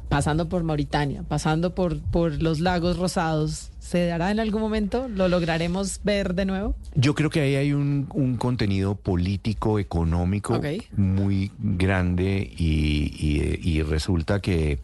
pasando 0.09 0.49
por 0.49 0.63
Mauritania, 0.65 1.23
pasando 1.23 1.75
por, 1.75 1.99
por 2.01 2.43
los 2.43 2.61
lagos 2.61 2.97
rosados. 2.99 3.71
¿Se 3.79 4.05
dará 4.07 4.31
en 4.31 4.39
algún 4.41 4.61
momento? 4.61 5.09
¿Lo 5.09 5.29
lograremos 5.29 6.01
ver 6.05 6.35
de 6.35 6.45
nuevo? 6.45 6.75
Yo 6.95 7.15
creo 7.15 7.31
que 7.31 7.41
ahí 7.41 7.55
hay 7.57 7.73
un, 7.73 8.07
un 8.13 8.37
contenido 8.37 8.95
político, 8.97 9.79
económico 9.79 10.61
muy 10.97 11.51
grande 11.59 12.51
y, 12.57 13.13
y- 13.19 13.61
y 13.63 13.83
resulta 13.83 14.41
que 14.41 14.81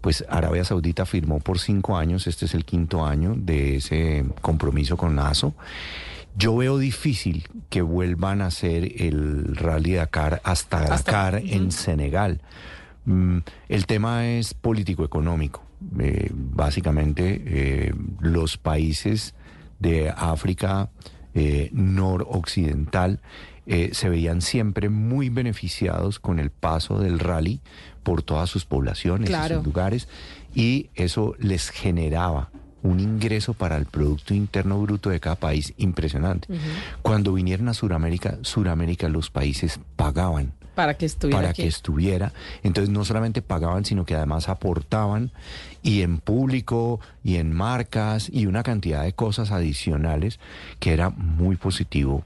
pues 0.00 0.24
Arabia 0.28 0.64
Saudita 0.64 1.04
firmó 1.04 1.40
por 1.40 1.58
cinco 1.58 1.96
años, 1.98 2.26
este 2.28 2.44
es 2.46 2.54
el 2.54 2.64
quinto 2.64 3.04
año 3.04 3.34
de 3.36 3.76
ese 3.76 4.24
compromiso 4.40 4.96
con 4.96 5.18
ASO. 5.18 5.54
Yo 6.38 6.54
veo 6.56 6.78
difícil 6.78 7.48
que 7.70 7.82
vuelvan 7.82 8.40
a 8.40 8.46
hacer 8.46 9.02
el 9.02 9.56
Rally 9.56 9.94
Dakar 9.94 10.40
hasta, 10.44 10.78
Hasta- 10.78 10.94
Dakar 11.12 11.42
en 11.44 11.72
Senegal 11.72 12.40
el 13.06 13.86
tema 13.86 14.26
es 14.26 14.54
político-económico. 14.54 15.62
Eh, 15.98 16.30
básicamente, 16.32 17.42
eh, 17.46 17.94
los 18.20 18.56
países 18.56 19.34
de 19.78 20.10
África 20.10 20.90
eh, 21.34 21.70
noroccidental 21.72 23.20
se 23.90 24.08
veían 24.08 24.42
siempre 24.42 24.88
muy 24.88 25.28
beneficiados 25.28 26.20
con 26.20 26.38
el 26.38 26.50
paso 26.50 27.00
del 27.00 27.18
rally 27.18 27.60
por 28.04 28.22
todas 28.22 28.48
sus 28.48 28.64
poblaciones, 28.64 29.28
y 29.28 29.48
sus 29.54 29.64
lugares, 29.64 30.06
y 30.54 30.90
eso 30.94 31.34
les 31.40 31.70
generaba 31.70 32.50
un 32.84 33.00
ingreso 33.00 33.54
para 33.54 33.76
el 33.76 33.86
Producto 33.86 34.34
Interno 34.34 34.80
Bruto 34.80 35.10
de 35.10 35.18
cada 35.18 35.34
país 35.34 35.74
impresionante. 35.78 36.46
Cuando 37.02 37.32
vinieron 37.32 37.68
a 37.68 37.74
Sudamérica, 37.74 38.38
Sudamérica 38.42 39.08
los 39.08 39.30
países 39.30 39.80
pagaban 39.96 40.52
Para 40.76 40.94
que 40.94 41.06
estuviera 41.06 41.38
para 41.38 41.50
aquí. 41.50 41.62
que 41.62 41.68
estuviera. 41.68 42.32
Entonces 42.62 42.90
no 42.90 43.04
solamente 43.04 43.42
pagaban, 43.42 43.84
sino 43.84 44.04
que 44.04 44.14
además 44.14 44.48
aportaban 44.48 45.32
y 45.82 46.02
en 46.02 46.18
público 46.18 47.00
y 47.24 47.36
en 47.36 47.52
marcas 47.52 48.28
y 48.32 48.46
una 48.46 48.62
cantidad 48.62 49.02
de 49.02 49.12
cosas 49.12 49.50
adicionales 49.50 50.38
que 50.78 50.92
era 50.92 51.10
muy 51.10 51.56
positivo 51.56 52.24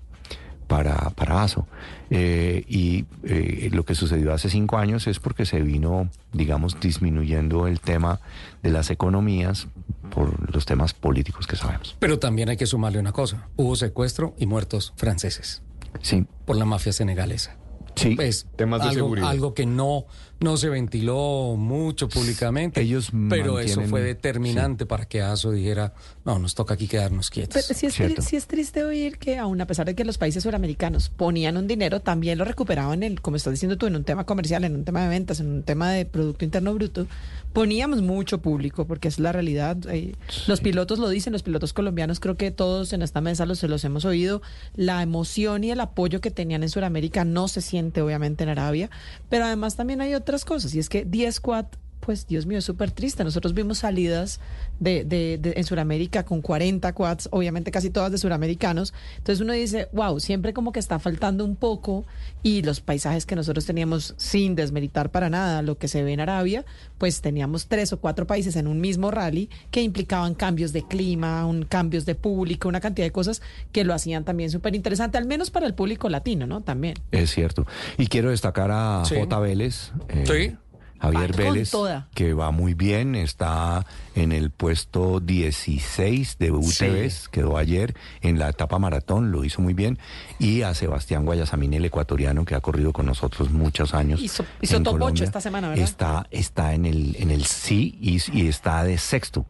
para, 0.66 1.10
para 1.10 1.42
ASO. 1.42 1.66
Eh, 2.10 2.64
y 2.68 3.04
eh, 3.22 3.70
lo 3.72 3.84
que 3.84 3.94
sucedió 3.94 4.34
hace 4.34 4.50
cinco 4.50 4.78
años 4.78 5.06
es 5.06 5.20
porque 5.20 5.46
se 5.46 5.60
vino, 5.62 6.10
digamos, 6.32 6.78
disminuyendo 6.80 7.68
el 7.68 7.80
tema 7.80 8.20
de 8.62 8.70
las 8.70 8.90
economías 8.90 9.68
por 10.10 10.52
los 10.52 10.66
temas 10.66 10.92
políticos 10.92 11.46
que 11.46 11.54
sabemos. 11.54 11.96
Pero 12.00 12.18
también 12.18 12.48
hay 12.48 12.56
que 12.56 12.66
sumarle 12.66 12.98
una 12.98 13.12
cosa. 13.12 13.48
Hubo 13.56 13.76
secuestro 13.76 14.34
y 14.38 14.46
muertos 14.46 14.92
franceses 14.96 15.62
Sí, 16.02 16.26
por 16.44 16.56
la 16.56 16.64
mafia 16.64 16.92
senegalesa. 16.92 17.56
Sí. 18.00 18.16
Pues, 18.16 18.46
Temas 18.56 18.80
de 18.82 18.88
algo, 18.88 18.98
seguridad. 18.98 19.28
algo 19.30 19.54
que 19.54 19.66
no, 19.66 20.06
no 20.40 20.56
se 20.56 20.68
ventiló 20.68 21.54
mucho 21.56 22.08
públicamente. 22.08 22.80
Ellos 22.80 23.10
pero 23.28 23.58
eso 23.58 23.82
fue 23.82 24.00
determinante 24.02 24.86
para 24.86 25.04
que 25.06 25.20
ASO 25.22 25.52
dijera, 25.52 25.92
no, 26.24 26.38
nos 26.38 26.54
toca 26.54 26.74
aquí 26.74 26.88
quedarnos 26.88 27.30
quietos. 27.30 27.62
Pero 27.66 27.78
sí 27.78 27.86
es, 27.86 27.94
Cierto. 27.94 28.22
tri- 28.22 28.24
sí 28.24 28.36
es 28.36 28.46
triste 28.46 28.82
oír 28.84 29.18
que 29.18 29.38
aún 29.38 29.60
a 29.60 29.66
pesar 29.66 29.86
de 29.86 29.94
que 29.94 30.04
los 30.04 30.18
países 30.18 30.42
suramericanos 30.42 31.08
ponían 31.10 31.56
un 31.56 31.66
dinero, 31.66 32.00
también 32.00 32.38
lo 32.38 32.44
recuperaban, 32.44 33.02
en, 33.02 33.16
como 33.16 33.36
estás 33.36 33.52
diciendo 33.52 33.76
tú, 33.76 33.86
en 33.86 33.96
un 33.96 34.04
tema 34.04 34.24
comercial, 34.24 34.64
en 34.64 34.74
un 34.74 34.84
tema 34.84 35.02
de 35.02 35.08
ventas, 35.08 35.40
en 35.40 35.46
un 35.48 35.62
tema 35.62 35.90
de 35.92 36.06
Producto 36.06 36.44
Interno 36.44 36.72
Bruto. 36.74 37.06
Poníamos 37.52 38.00
mucho 38.00 38.38
público, 38.40 38.86
porque 38.86 39.08
es 39.08 39.18
la 39.18 39.32
realidad. 39.32 39.76
eh, 39.88 40.14
Los 40.46 40.60
pilotos 40.60 41.00
lo 41.00 41.08
dicen, 41.08 41.32
los 41.32 41.42
pilotos 41.42 41.72
colombianos, 41.72 42.20
creo 42.20 42.36
que 42.36 42.52
todos 42.52 42.92
en 42.92 43.02
esta 43.02 43.20
mesa 43.20 43.44
los, 43.44 43.58
se 43.58 43.66
los 43.66 43.82
hemos 43.84 44.04
oído. 44.04 44.40
La 44.76 45.02
emoción 45.02 45.64
y 45.64 45.72
el 45.72 45.80
apoyo 45.80 46.20
que 46.20 46.30
tenían 46.30 46.62
en 46.62 46.68
Sudamérica 46.70 47.24
no 47.24 47.48
se 47.48 47.60
siente 47.60 48.02
obviamente 48.02 48.44
en 48.44 48.50
Arabia, 48.50 48.88
pero 49.28 49.46
además 49.46 49.74
también 49.74 50.00
hay 50.00 50.14
otras 50.30 50.44
cosas, 50.44 50.74
y 50.74 50.78
es 50.78 50.88
que 50.88 51.04
10 51.04 51.40
quad 51.40 51.66
pues 52.00 52.26
Dios 52.26 52.46
mío, 52.46 52.58
es 52.58 52.64
súper 52.64 52.90
triste. 52.90 53.22
Nosotros 53.24 53.54
vimos 53.54 53.78
salidas 53.78 54.40
de, 54.80 55.04
de- 55.04 55.38
de- 55.38 55.52
en 55.56 55.64
Sudamérica 55.64 56.24
con 56.24 56.40
40 56.42 56.92
quads, 56.92 57.28
obviamente 57.30 57.70
casi 57.70 57.90
todas 57.90 58.10
de 58.10 58.18
suramericanos. 58.18 58.92
Entonces 59.18 59.40
uno 59.40 59.52
dice, 59.52 59.88
wow, 59.92 60.18
siempre 60.18 60.52
como 60.52 60.72
que 60.72 60.80
está 60.80 60.98
faltando 60.98 61.44
un 61.44 61.54
poco 61.54 62.04
y 62.42 62.62
los 62.62 62.80
paisajes 62.80 63.26
que 63.26 63.36
nosotros 63.36 63.64
teníamos 63.66 64.14
sin 64.16 64.54
desmeritar 64.56 65.10
para 65.10 65.30
nada 65.30 65.62
lo 65.62 65.78
que 65.78 65.86
se 65.86 66.02
ve 66.02 66.12
en 66.14 66.20
Arabia, 66.20 66.64
pues 66.98 67.20
teníamos 67.20 67.66
tres 67.66 67.92
o 67.92 68.00
cuatro 68.00 68.26
países 68.26 68.56
en 68.56 68.66
un 68.66 68.80
mismo 68.80 69.10
rally 69.10 69.48
que 69.70 69.82
implicaban 69.82 70.34
cambios 70.34 70.72
de 70.72 70.82
clima, 70.86 71.46
un, 71.46 71.64
cambios 71.64 72.06
de 72.06 72.14
público, 72.14 72.68
una 72.68 72.80
cantidad 72.80 73.06
de 73.06 73.12
cosas 73.12 73.42
que 73.72 73.84
lo 73.84 73.92
hacían 73.94 74.24
también 74.24 74.50
súper 74.50 74.74
interesante, 74.74 75.18
al 75.18 75.26
menos 75.26 75.50
para 75.50 75.66
el 75.66 75.74
público 75.74 76.08
latino, 76.08 76.46
¿no? 76.46 76.62
También. 76.62 76.94
Es 77.12 77.30
cierto. 77.30 77.66
Y 77.98 78.06
quiero 78.06 78.30
destacar 78.30 78.70
a 78.72 79.02
Sí. 79.04 79.14
J. 79.18 79.38
Vélez. 79.40 79.92
eh, 80.08 80.24
Sí. 80.26 80.56
Javier 81.00 81.34
Vélez, 81.34 81.70
que 82.14 82.34
va 82.34 82.50
muy 82.50 82.74
bien, 82.74 83.14
está 83.14 83.86
en 84.14 84.32
el 84.32 84.50
puesto 84.50 85.20
16 85.20 86.36
de 86.38 86.50
UTVs, 86.52 87.28
quedó 87.28 87.56
ayer 87.56 87.94
en 88.20 88.38
la 88.38 88.50
etapa 88.50 88.78
maratón, 88.78 89.32
lo 89.32 89.44
hizo 89.44 89.62
muy 89.62 89.72
bien, 89.74 89.98
y 90.38 90.62
a 90.62 90.74
Sebastián 90.74 91.24
Guayasamín, 91.24 91.72
el 91.74 91.84
ecuatoriano, 91.84 92.44
que 92.44 92.54
ha 92.54 92.60
corrido 92.60 92.92
con 92.92 93.06
nosotros 93.06 93.50
muchos 93.50 93.94
años. 93.94 94.20
Hizo- 94.20 94.44
top 94.82 94.94
ocho 94.94 94.98
Colombia. 94.98 95.24
esta 95.24 95.40
semana, 95.40 95.68
¿verdad? 95.70 95.84
Está, 95.84 96.26
está 96.30 96.74
en 96.74 96.84
el, 96.86 97.16
en 97.18 97.30
el 97.30 97.44
sí 97.44 97.96
y, 98.00 98.20
y 98.32 98.48
está 98.48 98.84
de 98.84 98.98
sexto 98.98 99.46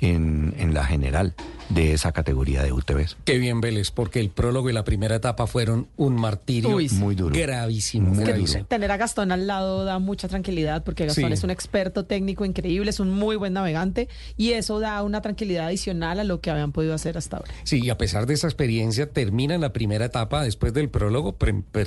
en, 0.00 0.54
en 0.58 0.74
la 0.74 0.84
general 0.84 1.34
de 1.68 1.92
esa 1.92 2.12
categoría 2.12 2.62
de 2.62 2.70
UTVs. 2.72 3.16
Qué 3.24 3.38
bien, 3.38 3.60
Vélez, 3.60 3.90
porque 3.90 4.20
el 4.20 4.30
prólogo 4.30 4.70
y 4.70 4.72
la 4.72 4.84
primera 4.84 5.16
etapa 5.16 5.48
fueron 5.48 5.88
un 5.96 6.14
martirio 6.14 6.76
Uy, 6.76 6.88
sí. 6.88 6.94
Muy 6.94 7.16
duro. 7.16 7.34
gravísimo. 7.36 8.10
Muy 8.14 8.24
gravísimo. 8.24 8.58
duro. 8.60 8.68
Tener 8.68 8.92
a 8.92 8.96
Gastón 8.96 9.32
al 9.32 9.48
lado 9.48 9.84
da 9.84 9.98
mucha 9.98 10.28
tranquilidad 10.28 10.84
porque 10.84 11.06
Gastón 11.06 11.26
Sí. 11.26 11.32
es 11.32 11.42
un 11.42 11.50
experto 11.50 12.04
técnico 12.04 12.44
increíble, 12.44 12.90
es 12.90 13.00
un 13.00 13.10
muy 13.10 13.34
buen 13.34 13.52
navegante 13.54 14.08
y 14.36 14.52
eso 14.52 14.78
da 14.78 15.02
una 15.02 15.22
tranquilidad 15.22 15.66
adicional 15.66 16.20
a 16.20 16.24
lo 16.24 16.40
que 16.40 16.50
habían 16.50 16.70
podido 16.70 16.94
hacer 16.94 17.18
hasta 17.18 17.38
ahora. 17.38 17.52
Sí, 17.64 17.80
y 17.82 17.90
a 17.90 17.98
pesar 17.98 18.26
de 18.26 18.34
esa 18.34 18.46
experiencia, 18.46 19.10
termina 19.10 19.58
la 19.58 19.72
primera 19.72 20.04
etapa, 20.04 20.44
después 20.44 20.72
del 20.72 20.88
prólogo, 20.88 21.34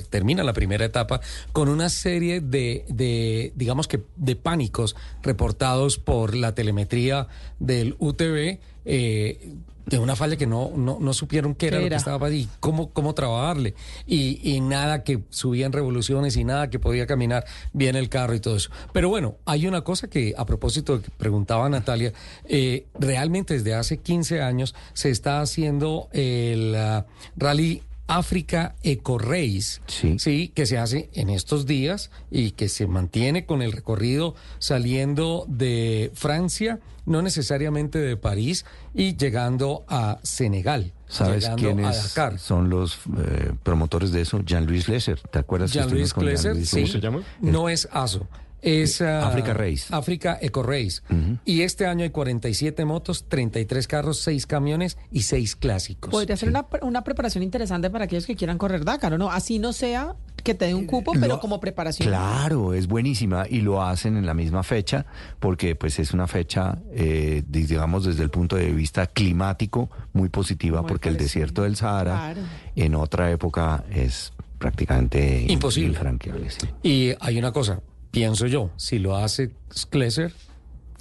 termina 0.09 0.43
la 0.43 0.51
primera 0.53 0.83
etapa 0.83 1.21
con 1.53 1.69
una 1.69 1.87
serie 1.87 2.41
de, 2.41 2.83
de, 2.89 3.53
digamos 3.55 3.87
que, 3.87 4.01
de 4.17 4.35
pánicos 4.35 4.97
reportados 5.23 5.97
por 5.99 6.35
la 6.35 6.53
telemetría 6.53 7.27
del 7.59 7.95
UTV. 7.99 8.59
eh, 8.85 9.55
de 9.89 9.97
una 9.97 10.15
falla 10.15 10.37
que 10.37 10.45
no, 10.45 10.71
no, 10.75 10.97
no 10.99 11.13
supieron 11.13 11.55
qué 11.55 11.67
era 11.67 11.77
¿Qué 11.77 11.83
lo 11.85 11.89
que 11.89 11.95
estaba 11.95 12.27
allí, 12.27 12.47
cómo, 12.59 12.91
cómo 12.91 13.13
trabajarle. 13.13 13.73
Y, 14.05 14.39
y 14.43 14.61
nada 14.61 15.03
que 15.03 15.23
subían 15.29 15.71
revoluciones 15.71 16.37
y 16.37 16.43
nada 16.43 16.69
que 16.69 16.79
podía 16.79 17.07
caminar 17.07 17.45
bien 17.73 17.95
el 17.95 18.07
carro 18.07 18.35
y 18.35 18.39
todo 18.39 18.55
eso. 18.55 18.69
Pero 18.93 19.09
bueno, 19.09 19.37
hay 19.45 19.67
una 19.67 19.81
cosa 19.81 20.07
que 20.07 20.33
a 20.37 20.45
propósito 20.45 20.97
de 20.97 21.05
que 21.05 21.11
preguntaba 21.11 21.67
Natalia, 21.69 22.13
eh, 22.45 22.85
realmente 22.99 23.55
desde 23.55 23.73
hace 23.73 23.97
15 23.97 24.41
años 24.41 24.75
se 24.93 25.09
está 25.09 25.41
haciendo 25.41 26.07
el 26.11 26.75
ah, 26.75 27.05
rally 27.35 27.81
África 28.09 28.75
Eco 28.81 29.19
Race, 29.19 29.79
Sí. 30.17 30.51
que 30.53 30.65
se 30.65 30.77
hace 30.79 31.09
en 31.13 31.29
estos 31.29 31.65
días 31.67 32.09
y 32.31 32.51
que 32.51 32.67
se 32.67 32.87
mantiene 32.87 33.45
con 33.45 33.61
el 33.61 33.71
recorrido 33.71 34.35
saliendo 34.57 35.45
de 35.47 36.11
Francia, 36.15 36.79
no 37.05 37.21
necesariamente 37.21 37.99
de 37.99 38.17
París, 38.17 38.65
y 38.95 39.15
llegando 39.15 39.85
a 39.87 40.19
Senegal. 40.23 40.91
¿Sabes 41.07 41.49
quiénes 41.55 42.15
son 42.37 42.69
los 42.69 42.97
eh, 43.17 43.51
promotores 43.63 44.11
de 44.11 44.21
eso? 44.21 44.41
Jean-Louis 44.43 44.87
Lesser. 44.89 45.19
¿Te 45.31 45.39
acuerdas? 45.39 45.71
que 45.71 45.79
Jean-Louis 45.79 46.07
estuvimos 46.07 46.13
con 46.13 46.23
Cleser, 46.23 46.51
Jean-Louis 46.53 46.69
sí. 46.91 46.97
Lesser? 46.97 47.23
No 47.41 47.69
es 47.69 47.87
ASO. 47.91 48.27
Es 48.61 49.01
ah, 49.01 49.27
Africa 49.27 49.53
Race. 49.53 49.85
África 49.91 50.37
Eco 50.41 50.63
Race. 50.63 51.01
Y 51.45 51.61
este 51.61 51.85
año 51.85 52.03
hay 52.03 52.09
47 52.09 52.83
motos, 52.85 53.25
33 53.29 53.87
carros, 53.87 54.19
6 54.19 54.45
camiones 54.47 54.97
y 55.11 55.23
6 55.23 55.55
clásicos. 55.55 56.11
Podría 56.11 56.35
ser 56.37 56.49
una, 56.49 56.67
pre- 56.67 56.81
una 56.83 57.03
preparación 57.03 57.43
interesante 57.43 57.89
para 57.89 58.05
aquellos 58.05 58.25
que 58.25 58.35
quieran 58.35 58.57
correr 58.57 58.83
Dakar, 58.83 59.13
¿o 59.13 59.17
no? 59.17 59.31
Así 59.31 59.59
no 59.59 59.71
sea 59.73 60.15
que 60.43 60.53
te 60.55 60.65
dé 60.65 60.73
un 60.73 60.85
cupo, 60.85 61.11
pero 61.13 61.27
Lo- 61.35 61.39
como 61.39 61.59
preparación. 61.59 62.07
Claro, 62.07 62.73
es 62.73 62.87
buenísima 62.87 63.45
y 63.49 63.61
lo 63.61 63.81
hacen 63.83 64.15
en 64.17 64.25
la 64.25 64.33
misma 64.33 64.63
fecha 64.63 65.05
porque 65.39 65.75
pues 65.75 65.99
es 65.99 66.13
una 66.13 66.27
fecha, 66.27 66.79
eh, 66.93 67.43
di- 67.47 67.65
digamos 67.65 68.05
desde 68.05 68.23
el 68.23 68.29
punto 68.29 68.55
de 68.55 68.71
vista 68.71 69.05
climático 69.07 69.89
muy 70.13 70.29
positiva 70.29 70.81
Muy 70.81 70.87
porque 70.89 71.09
el 71.09 71.17
desierto 71.17 71.63
del 71.63 71.75
Sahara 71.75 72.33
Claro. 72.33 72.41
en 72.75 72.95
otra 72.95 73.29
época 73.31 73.83
es 73.91 74.31
prácticamente 74.57 75.45
Imposible. 75.49 75.89
infranqueable. 75.89 76.49
sí. 76.49 76.67
Y 76.83 77.13
hay 77.19 77.37
una 77.37 77.51
cosa, 77.51 77.81
pienso 78.11 78.47
yo, 78.47 78.69
si 78.77 78.99
lo 78.99 79.15
hace 79.17 79.51
Skleser, 79.75 80.33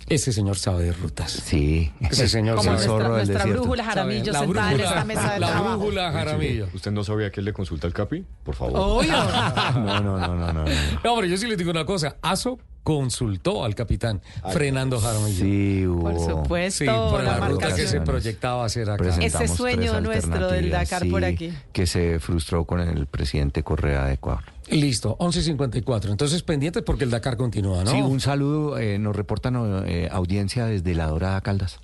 ese 0.09 0.33
señor 0.33 0.57
sabe 0.57 0.85
de 0.85 0.93
rutas. 0.93 1.31
Sí, 1.31 1.93
Ese 2.01 2.29
señor 2.29 2.57
Como 2.57 2.71
sabe. 2.71 2.79
zorro 2.87 3.09
nuestra, 3.09 3.17
del 3.19 3.27
nuestra 3.27 3.39
desierto. 3.45 3.61
brújula 3.63 3.85
Jaramillo 3.85 4.33
La 4.33 4.39
sentada 4.39 4.71
en 4.71 4.77
brújula, 4.79 4.89
esta 4.89 5.05
mesa 5.05 5.33
de 5.35 5.41
la 5.41 5.47
trabajo. 5.49 5.77
brújula 5.79 6.13
Jaramillo. 6.13 6.69
¿Usted 6.73 6.91
no 6.93 7.05
sabía 7.05 7.31
que 7.31 7.41
él 7.41 7.45
le 7.45 7.53
consulta 7.53 7.87
al 7.87 7.93
Capi? 7.93 8.25
Por 8.43 8.55
favor. 8.55 8.73
Obvio. 8.77 9.13
No, 9.75 10.01
no, 10.01 10.19
no, 10.19 10.35
no, 10.35 10.53
no. 10.53 10.65
no. 10.65 10.71
Pero 11.03 11.25
yo 11.27 11.37
sí 11.37 11.47
les 11.47 11.59
digo 11.59 11.71
una 11.71 11.85
cosa, 11.85 12.17
ASO 12.23 12.59
consultó 12.83 13.67
al 13.67 13.75
capitán 13.75 14.23
Fernando 14.51 14.99
Jaramillo. 14.99 15.45
Sí, 15.45 15.87
hubo. 15.87 16.11
Por 16.11 16.19
supuesto, 16.19 16.85
Sí, 16.85 16.91
por 16.91 17.23
la 17.23 17.39
la 17.39 17.49
ruta 17.49 17.75
que 17.75 17.87
se 17.87 18.01
proyectaba 18.01 18.65
hacer 18.65 18.89
acá. 18.89 18.97
Presentamos 19.05 19.45
Ese 19.45 19.57
sueño 19.57 19.93
tres 19.93 20.03
nuestro 20.03 20.51
del 20.51 20.71
Dakar 20.71 21.07
por 21.11 21.21
sí, 21.21 21.27
aquí. 21.27 21.53
Que 21.73 21.87
se 21.87 22.19
frustró 22.19 22.65
con 22.65 22.81
el 22.81 23.05
presidente 23.07 23.63
Correa 23.63 24.07
de 24.07 24.15
Ecuador. 24.15 24.45
Listo, 24.71 25.17
11.54. 25.19 26.11
Entonces 26.11 26.43
pendientes 26.43 26.83
porque 26.83 27.05
el 27.05 27.11
Dakar 27.11 27.37
continúa, 27.37 27.85
¿no? 27.85 27.91
Sí, 27.91 28.01
un 28.01 28.21
saludo, 28.21 28.79
eh, 28.79 28.99
nos 28.99 29.17
reportan 29.17 29.85
eh, 29.87 30.09
audiencia 30.11 30.67
desde 30.67 30.95
La 30.95 31.07
Dorada 31.07 31.41
Caldas. 31.41 31.81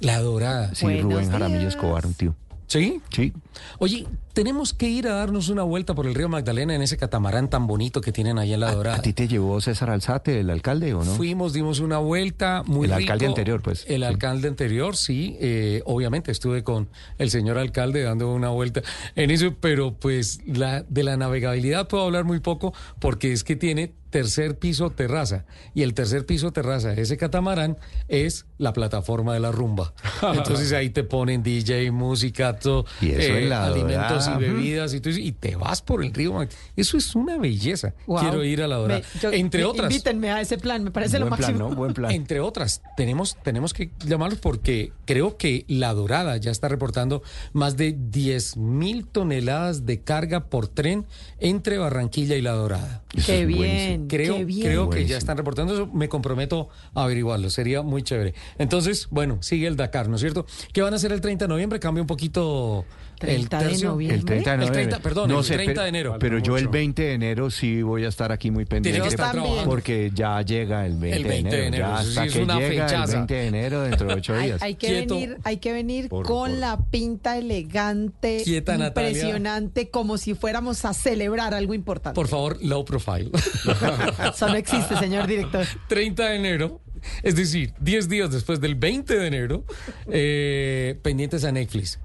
La 0.00 0.20
dorada. 0.20 0.74
Sí, 0.74 0.84
Buenos 0.86 1.02
Rubén 1.02 1.30
Jaramillo. 1.30 1.68
Escobar, 1.68 2.06
un 2.06 2.14
tío. 2.14 2.34
¿Sí? 2.70 3.00
Sí. 3.10 3.32
Oye, 3.80 4.06
tenemos 4.32 4.72
que 4.72 4.88
ir 4.88 5.08
a 5.08 5.14
darnos 5.14 5.48
una 5.48 5.64
vuelta 5.64 5.92
por 5.92 6.06
el 6.06 6.14
río 6.14 6.28
Magdalena 6.28 6.72
en 6.72 6.82
ese 6.82 6.96
catamarán 6.96 7.50
tan 7.50 7.66
bonito 7.66 8.00
que 8.00 8.12
tienen 8.12 8.38
ahí 8.38 8.54
en 8.54 8.60
La 8.60 8.68
¿A, 8.68 8.74
Dorada. 8.76 8.96
a 8.98 9.02
ti 9.02 9.12
te 9.12 9.26
llevó 9.26 9.60
César 9.60 9.90
Alzate, 9.90 10.38
el 10.38 10.50
alcalde, 10.50 10.94
o 10.94 11.02
no? 11.04 11.14
Fuimos, 11.16 11.52
dimos 11.52 11.80
una 11.80 11.98
vuelta 11.98 12.62
muy 12.64 12.84
El 12.84 12.92
rico. 12.92 13.00
alcalde 13.12 13.26
anterior, 13.26 13.60
pues. 13.60 13.84
El 13.88 14.02
Sí. 14.02 14.04
alcalde 14.04 14.46
anterior, 14.46 14.96
sí. 14.96 15.36
eh, 15.40 15.82
obviamente 15.84 16.30
estuve 16.30 16.62
con 16.62 16.88
el 17.18 17.30
señor 17.30 17.58
alcalde 17.58 18.02
dando 18.04 18.32
una 18.32 18.50
vuelta 18.50 18.82
en 19.16 19.32
eso, 19.32 19.52
pero 19.60 19.94
pues 19.94 20.38
la, 20.46 20.82
de 20.84 21.02
la 21.02 21.16
navegabilidad 21.16 21.88
puedo 21.88 22.04
hablar 22.04 22.22
muy 22.24 22.38
poco 22.38 22.72
porque 23.00 23.32
es 23.32 23.42
que 23.42 23.56
tiene 23.56 23.94
tercer 24.10 24.58
piso 24.58 24.90
terraza. 24.90 25.44
Y 25.74 25.82
el 25.82 25.94
tercer 25.94 26.26
piso 26.26 26.52
terraza 26.52 26.90
de 26.90 27.02
ese 27.02 27.16
catamarán 27.16 27.78
es 28.08 28.46
la 28.58 28.72
plataforma 28.72 29.34
de 29.34 29.40
la 29.40 29.52
rumba. 29.52 29.94
Entonces 30.34 30.72
ahí 30.72 30.90
te 30.90 31.04
ponen 31.04 31.42
DJ, 31.42 31.90
música, 31.90 32.58
todo, 32.58 32.84
Y 33.00 33.10
eso 33.12 33.32
la 33.48 33.66
alimentos 33.66 34.28
y 34.34 34.38
bebidas 34.38 34.94
y, 34.94 35.00
tú 35.00 35.08
dices, 35.10 35.24
y 35.24 35.32
te 35.32 35.56
vas 35.56 35.80
por 35.82 36.04
el 36.04 36.12
río. 36.12 36.46
Eso 36.76 36.96
es 36.96 37.14
una 37.14 37.38
belleza. 37.38 37.94
Wow. 38.06 38.20
Quiero 38.20 38.44
ir 38.44 38.62
a 38.62 38.68
la 38.68 38.76
dorada. 38.76 39.00
Me- 39.14 39.20
yo- 39.20 39.32
Entre 39.32 39.60
me- 39.60 39.66
otras. 39.66 39.90
Invítenme 39.90 40.30
a 40.30 40.40
ese 40.40 40.58
plan, 40.58 40.84
me 40.84 40.90
parece 40.90 41.18
lo 41.18 41.26
plan, 41.28 41.40
máximo. 41.40 41.70
¿no? 41.70 41.74
Buen 41.74 41.94
plan. 41.94 42.10
Entre 42.20 42.40
otras, 42.40 42.82
tenemos, 42.96 43.36
tenemos 43.42 43.72
que 43.72 43.90
llamarlos 44.04 44.38
porque 44.40 44.92
creo 45.04 45.36
que 45.36 45.64
La 45.68 45.94
Dorada 45.94 46.36
ya 46.36 46.50
está 46.50 46.68
reportando 46.68 47.22
más 47.52 47.76
de 47.76 47.96
10 47.98 48.56
mil 48.56 49.06
toneladas 49.06 49.86
de 49.86 50.00
carga 50.02 50.46
por 50.46 50.68
tren 50.68 51.06
entre 51.38 51.78
Barranquilla 51.78 52.36
y 52.36 52.42
La 52.42 52.52
Dorada. 52.52 53.02
Eso 53.14 53.26
Qué 53.26 53.46
bien, 53.46 53.58
buenísimo. 53.58 53.99
Creo, 54.08 54.36
qué 54.36 54.44
bien. 54.44 54.66
creo 54.66 54.90
que 54.90 55.06
ya 55.06 55.16
están 55.16 55.36
reportando 55.36 55.74
eso. 55.74 55.86
Me 55.86 56.08
comprometo 56.08 56.68
a 56.94 57.04
averiguarlo. 57.04 57.50
Sería 57.50 57.82
muy 57.82 58.02
chévere. 58.02 58.34
Entonces, 58.58 59.08
bueno, 59.10 59.38
sigue 59.42 59.66
el 59.66 59.76
Dakar, 59.76 60.08
¿no 60.08 60.16
es 60.16 60.20
cierto? 60.20 60.46
¿Qué 60.72 60.82
van 60.82 60.92
a 60.92 60.96
hacer 60.96 61.12
el 61.12 61.20
30 61.20 61.44
de 61.44 61.48
noviembre? 61.48 61.80
Cambia 61.80 62.02
un 62.02 62.06
poquito 62.06 62.84
el 63.26 63.48
30 63.48 63.58
de 63.58 63.64
tercio. 63.68 63.88
noviembre. 63.90 64.18
El 64.18 64.24
30 64.24 64.50
de 64.50 64.54
El 64.54 64.60
noviembre. 64.60 64.82
30, 64.82 64.98
perdón, 65.02 65.30
el 65.30 65.44
30 65.44 65.64
pero, 65.66 65.82
de 65.82 65.88
enero. 65.88 66.16
Pero 66.18 66.38
yo 66.38 66.56
el 66.56 66.64
Mucho. 66.64 66.72
20 66.72 67.02
de 67.02 67.12
enero 67.14 67.50
sí 67.50 67.82
voy 67.82 68.04
a 68.04 68.08
estar 68.08 68.32
aquí 68.32 68.50
muy 68.50 68.64
pendiente. 68.64 69.00
que 69.02 69.08
estar. 69.08 69.36
Porque 69.64 70.10
ya 70.14 70.40
llega 70.42 70.86
el 70.86 70.96
20, 70.98 71.16
El 71.16 71.24
20 71.24 71.50
de 71.50 71.56
de 71.62 71.66
enero. 71.68 71.86
Ya 71.86 71.96
hasta 71.98 72.22
sí 72.22 72.28
es 72.28 72.34
que 72.34 72.42
una 72.42 72.58
llega 72.58 72.84
fechaza. 72.88 73.04
el 73.04 73.10
20 73.18 73.34
de 73.34 73.46
enero 73.46 73.80
dentro 73.82 74.08
de 74.08 74.14
ocho 74.14 74.34
Hay, 74.34 74.46
días. 74.46 74.62
hay 74.62 74.74
que 74.74 74.86
Quieto. 74.86 75.14
venir, 75.14 75.36
hay 75.44 75.56
que 75.58 75.72
venir 75.72 76.08
Por- 76.08 76.26
con 76.26 76.50
por- 76.50 76.58
la 76.58 76.78
pinta 76.90 77.36
elegante, 77.38 78.42
Quieta, 78.44 78.76
Natalia. 78.78 79.10
impresionante, 79.10 79.88
como 79.90 80.18
si 80.18 80.34
fuéramos 80.34 80.84
a 80.84 80.94
celebrar 80.94 81.54
algo 81.54 81.74
importante. 81.74 82.14
Por 82.14 82.28
favor, 82.28 82.58
low 82.62 82.84
profile. 82.84 83.30
Eso 84.34 84.48
no 84.48 84.54
existe, 84.56 84.96
señor 84.96 85.26
director. 85.26 85.66
30 85.88 86.28
de 86.28 86.36
enero, 86.36 86.80
es 87.22 87.34
decir, 87.36 87.72
10 87.80 88.08
días 88.08 88.30
después 88.30 88.60
del 88.60 88.74
20 88.74 89.16
de 89.18 89.26
enero, 89.26 89.64
eh, 90.10 90.98
pendientes 91.02 91.44
a 91.44 91.52
Netflix, 91.52 91.98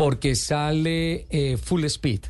porque 0.00 0.34
sale 0.34 1.26
eh, 1.28 1.58
Full 1.58 1.84
Speed. 1.84 2.20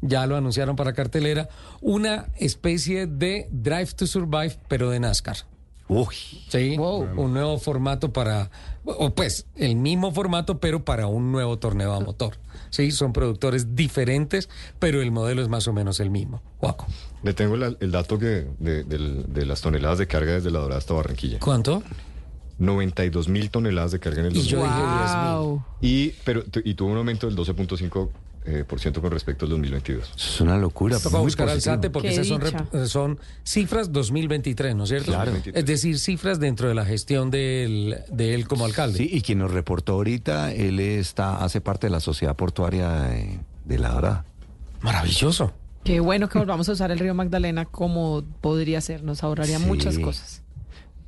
Ya 0.00 0.26
lo 0.26 0.34
anunciaron 0.34 0.74
para 0.74 0.94
cartelera, 0.94 1.48
una 1.80 2.26
especie 2.38 3.06
de 3.06 3.46
Drive 3.52 3.92
to 3.94 4.08
Survive, 4.08 4.58
pero 4.66 4.90
de 4.90 4.98
NASCAR. 4.98 5.36
Uy, 5.86 6.14
Sí, 6.48 6.76
un 6.76 7.32
nuevo 7.32 7.56
formato 7.58 8.12
para, 8.12 8.50
o 8.84 9.10
pues 9.14 9.46
el 9.54 9.76
mismo 9.76 10.10
formato, 10.10 10.58
pero 10.58 10.84
para 10.84 11.06
un 11.06 11.30
nuevo 11.30 11.56
torneo 11.60 11.92
a 11.92 12.00
motor. 12.00 12.34
Sí, 12.70 12.90
son 12.90 13.12
productores 13.12 13.76
diferentes, 13.76 14.48
pero 14.80 15.00
el 15.00 15.12
modelo 15.12 15.40
es 15.40 15.48
más 15.48 15.68
o 15.68 15.72
menos 15.72 16.00
el 16.00 16.10
mismo. 16.10 16.42
Guaco. 16.60 16.86
Le 17.22 17.32
tengo 17.32 17.56
la- 17.56 17.76
el 17.78 17.92
dato 17.92 18.18
que 18.18 18.46
de, 18.58 18.82
del- 18.82 19.32
de 19.32 19.46
las 19.46 19.60
toneladas 19.60 19.98
de 19.98 20.08
carga 20.08 20.32
desde 20.32 20.50
La 20.50 20.58
Dorada 20.58 20.78
hasta 20.78 20.94
Barranquilla. 20.94 21.38
¿Cuánto? 21.38 21.82
92 22.60 23.28
mil 23.28 23.50
toneladas 23.50 23.90
de 23.92 23.98
carga 23.98 24.20
en 24.20 24.26
el 24.26 24.36
Y 24.36 24.42
yo 24.42 24.58
2020. 24.58 24.86
dije 24.92 25.04
10 25.04 25.16
mil. 25.16 25.32
Wow. 25.34 25.64
Y, 25.80 26.08
pero, 26.24 26.44
y 26.64 26.74
tuvo 26.74 26.90
un 26.90 26.98
aumento 26.98 27.26
del 27.26 27.36
12.5% 27.36 28.08
eh, 28.46 28.64
por 28.66 28.80
ciento 28.80 29.02
con 29.02 29.10
respecto 29.10 29.44
al 29.44 29.50
2022. 29.50 30.02
eso 30.04 30.14
es 30.16 30.40
una 30.40 30.56
locura. 30.56 30.98
Toca 30.98 31.18
buscar 31.18 31.46
al 31.48 31.56
positivo. 31.56 31.74
SATE 31.74 31.90
porque 31.90 32.08
esas 32.08 32.26
son, 32.26 32.40
rep- 32.40 32.86
son 32.86 33.18
cifras 33.44 33.92
2023, 33.92 34.74
¿no 34.74 34.84
es 34.84 34.88
cierto? 34.90 35.12
Claro. 35.12 35.32
Es 35.52 35.66
decir, 35.66 35.98
cifras 35.98 36.40
dentro 36.40 36.66
de 36.68 36.74
la 36.74 36.84
gestión 36.86 37.30
del- 37.30 37.98
de 38.10 38.34
él 38.34 38.48
como 38.48 38.64
alcalde. 38.64 38.96
Sí, 38.98 39.10
y 39.12 39.20
quien 39.20 39.38
nos 39.40 39.50
reportó 39.50 39.92
ahorita, 39.92 40.52
él 40.54 40.80
está 40.80 41.44
hace 41.44 41.60
parte 41.60 41.88
de 41.88 41.90
la 41.90 42.00
sociedad 42.00 42.34
portuaria 42.34 42.90
de, 43.02 43.40
de 43.66 43.78
La 43.78 43.90
Dorada. 43.90 44.24
Maravilloso. 44.80 45.52
Qué 45.84 46.00
bueno 46.00 46.28
que 46.28 46.38
volvamos 46.38 46.68
a 46.68 46.72
usar 46.72 46.90
el 46.90 46.98
río 46.98 47.14
Magdalena 47.14 47.64
como 47.66 48.22
podría 48.40 48.80
ser, 48.80 49.02
nos 49.02 49.22
ahorraría 49.22 49.58
Sí. 49.58 49.64
muchas 49.66 49.98
cosas. 49.98 50.42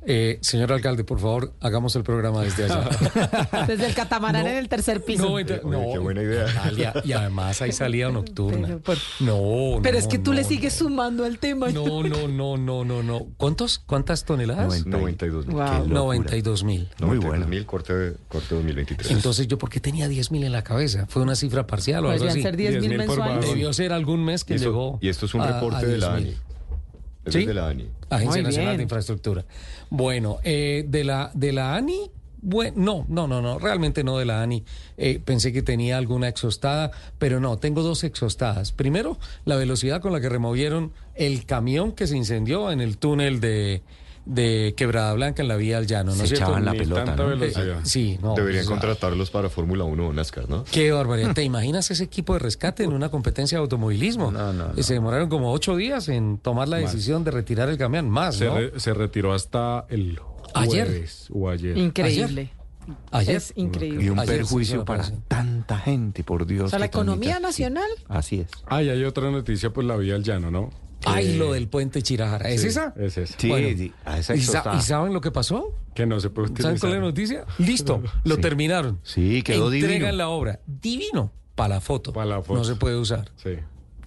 Eh, 0.05 0.37
señor 0.41 0.71
alcalde, 0.73 1.03
por 1.03 1.19
favor, 1.19 1.53
hagamos 1.61 1.95
el 1.95 2.03
programa 2.03 2.41
desde 2.43 2.65
allá. 2.65 2.89
Desde 3.67 3.85
el 3.87 3.93
catamarán 3.93 4.43
No, 4.43 4.49
en 4.49 4.57
el 4.57 4.67
tercer 4.69 5.03
piso. 5.03 5.23
No, 5.23 5.39
ent- 5.39 5.61
Oye, 5.63 5.77
no, 5.87 5.93
qué 5.93 5.99
buena 5.99 6.21
idea. 6.23 6.45
Y 7.05 7.13
además 7.13 7.61
hay 7.61 7.71
salida 7.71 8.09
nocturna. 8.11 8.79
Pero, 8.83 8.99
no, 9.21 9.79
Pero 9.81 9.93
no, 9.93 9.99
es 9.99 10.07
que 10.07 10.17
tú 10.19 10.31
no, 10.31 10.37
le 10.37 10.43
sigues 10.43 10.73
no. 10.81 10.87
sumando 10.89 11.23
al 11.23 11.37
tema. 11.39 11.69
No, 11.69 12.03
no, 12.03 12.27
no, 12.27 12.57
no, 12.57 12.83
no, 12.83 13.03
no. 13.03 13.27
¿Cuántos, 13.37 13.79
¿Cuántas 13.79 14.25
toneladas? 14.25 14.85
92 14.85 15.47
mil. 15.47 15.55
Wow. 15.55 15.65
Qué 15.65 15.77
locura. 15.79 15.95
92 15.95 16.63
mil. 16.63 16.89
Muy 16.99 17.17
bueno. 17.19 17.47
mil 17.47 17.65
corte, 17.65 18.13
corte 18.27 18.55
2023. 18.55 19.11
Entonces, 19.11 19.47
¿yo 19.47 19.57
por 19.57 19.69
qué 19.69 19.79
tenía 19.79 20.07
10 20.07 20.31
mil 20.31 20.43
en 20.43 20.51
la 20.51 20.63
cabeza? 20.63 21.05
¿Fue 21.07 21.21
una 21.21 21.35
cifra 21.35 21.65
parcial 21.65 22.05
o 22.05 22.09
algo 22.09 22.25
así? 22.27 22.41
ser 22.41 22.57
10 22.57 22.81
mil 22.81 22.91
10.000 22.91 23.05
por 23.05 23.17
mensuales. 23.19 23.49
Debió 23.49 23.73
ser 23.73 23.93
algún 23.93 24.23
mes 24.25 24.43
que 24.43 24.53
y, 24.53 24.55
esto, 24.57 24.69
llegó. 24.69 24.99
y 25.01 25.09
esto 25.09 25.25
es 25.27 25.33
un 25.33 25.41
a- 25.41 25.53
reporte 25.53 25.85
a 25.85 25.87
de 25.89 25.97
la 25.97 26.07
10.000. 26.09 26.15
ANI. 26.17 26.35
Es 27.25 27.33
¿Sí? 27.33 27.45
de 27.45 27.53
la 27.53 27.69
ANI. 27.69 27.87
Agencia 28.09 28.41
Muy 28.41 28.43
Nacional 28.43 28.69
bien. 28.71 28.77
de 28.77 28.83
Infraestructura. 28.83 29.45
Bueno, 29.89 30.39
eh, 30.43 30.85
de 30.87 31.03
la 31.03 31.31
de 31.33 31.53
la 31.53 31.75
ANI, 31.75 32.11
bueno, 32.41 32.73
no, 32.75 33.05
no, 33.07 33.27
no, 33.27 33.41
no, 33.41 33.59
realmente 33.59 34.03
no 34.03 34.17
de 34.17 34.25
la 34.25 34.41
ANI. 34.41 34.63
Eh, 34.97 35.21
pensé 35.23 35.53
que 35.53 35.61
tenía 35.61 35.97
alguna 35.97 36.27
exhaustada, 36.27 36.91
pero 37.17 37.39
no, 37.39 37.57
tengo 37.57 37.81
dos 37.81 38.03
exhaustadas. 38.03 38.73
Primero, 38.73 39.17
la 39.45 39.55
velocidad 39.55 40.01
con 40.01 40.11
la 40.11 40.19
que 40.19 40.29
removieron 40.29 40.91
el 41.15 41.45
camión 41.45 41.93
que 41.93 42.07
se 42.07 42.17
incendió 42.17 42.71
en 42.71 42.81
el 42.81 42.97
túnel 42.97 43.39
de, 43.39 43.81
de 44.25 44.73
Quebrada 44.77 45.13
Blanca 45.13 45.41
en 45.41 45.47
la 45.49 45.55
vía 45.57 45.77
al 45.77 45.85
llano, 45.87 46.11
¿no 46.11 46.17
Se 46.21 46.27
cierto? 46.27 46.45
echaban 46.45 46.65
la 46.65 46.71
Ni 46.71 46.79
pelota, 46.79 47.03
tanta 47.05 47.23
¿no? 47.23 47.29
velocidad. 47.29 47.79
Eh, 47.79 47.81
sí, 47.83 48.17
no. 48.21 48.35
Deberían 48.35 48.65
contratarlos 48.65 49.29
para 49.31 49.49
Fórmula 49.49 49.83
1 49.83 50.07
o 50.07 50.13
NASCAR, 50.13 50.49
¿no? 50.49 50.63
Qué 50.71 50.91
barbaridad. 50.91 51.33
¿Te 51.33 51.43
imaginas 51.43 51.91
ese 51.91 52.03
equipo 52.05 52.33
de 52.33 52.39
rescate 52.39 52.83
en 52.83 52.93
una 52.93 53.09
competencia 53.09 53.57
de 53.57 53.61
automovilismo? 53.63 54.31
No, 54.31 54.53
no, 54.53 54.73
no. 54.73 54.83
Se 54.83 54.93
demoraron 54.93 55.27
como 55.29 55.51
ocho 55.51 55.75
días 55.75 56.07
en 56.09 56.37
tomar 56.37 56.67
la 56.69 56.77
decisión 56.77 57.23
de 57.23 57.31
retirar 57.31 57.69
el 57.69 57.77
camión. 57.77 58.09
Más, 58.09 58.35
Se, 58.37 58.45
¿no? 58.45 58.57
re- 58.57 58.79
se 58.79 58.93
retiró 58.93 59.33
hasta 59.33 59.85
el 59.89 60.19
Ayer. 60.53 60.87
jueves 60.87 61.27
o 61.33 61.49
ayer. 61.49 61.77
Increíble. 61.77 62.51
Ayer. 63.11 63.35
Es 63.37 63.53
increíble. 63.55 64.03
Y 64.03 64.09
un 64.09 64.19
Ayer 64.19 64.37
perjuicio 64.37 64.83
para 64.83 65.09
tanta 65.29 65.77
gente, 65.79 66.23
por 66.23 66.45
Dios. 66.45 66.65
O 66.65 66.69
sea, 66.69 66.79
la 66.79 66.85
economía 66.85 67.39
nacional. 67.39 67.87
Así 68.09 68.41
es. 68.41 68.47
Ah, 68.67 68.83
y 68.83 68.89
hay 68.89 69.03
otra 69.05 69.31
noticia, 69.31 69.71
pues 69.71 69.87
la 69.87 69.95
vía 69.95 70.15
al 70.15 70.23
llano, 70.23 70.51
¿no? 70.51 70.69
Ay, 71.05 71.35
lo 71.37 71.53
del 71.53 71.67
puente 71.67 72.01
Chirajara. 72.01 72.49
¿Es 72.49 72.61
sí, 72.61 72.67
esa? 72.67 72.93
Es 72.97 73.17
esa. 73.17 73.35
Sí, 73.39 73.47
Bueno, 73.49 73.67
sí, 73.77 73.91
a 74.05 74.19
esa 74.19 74.35
¿Y, 74.35 74.41
sa- 74.41 74.75
y 74.77 74.81
saben 74.81 75.13
lo 75.13 75.21
que 75.21 75.31
pasó? 75.31 75.73
Que 75.93 76.05
no 76.05 76.19
se 76.19 76.29
puede 76.29 76.47
utilizar. 76.49 76.77
¿Saben 76.77 76.79
cuál 76.79 76.91
es 76.93 76.99
la 76.99 77.05
noticia? 77.05 77.45
Listo, 77.59 78.01
lo 78.23 78.35
Sí. 78.35 78.41
terminaron. 78.41 78.99
Sí, 79.03 79.41
quedó 79.43 79.71
Entregan 79.71 79.99
divino. 79.99 80.11
la 80.17 80.29
obra. 80.29 80.59
Divino. 80.65 81.31
Para 81.55 81.75
la 81.75 81.81
foto. 81.81 82.13
Pa' 82.13 82.25
la 82.25 82.41
foto. 82.41 82.57
No 82.59 82.63
se 82.65 82.75
puede 82.75 82.97
usar. 82.97 83.29
Sí. 83.35 83.51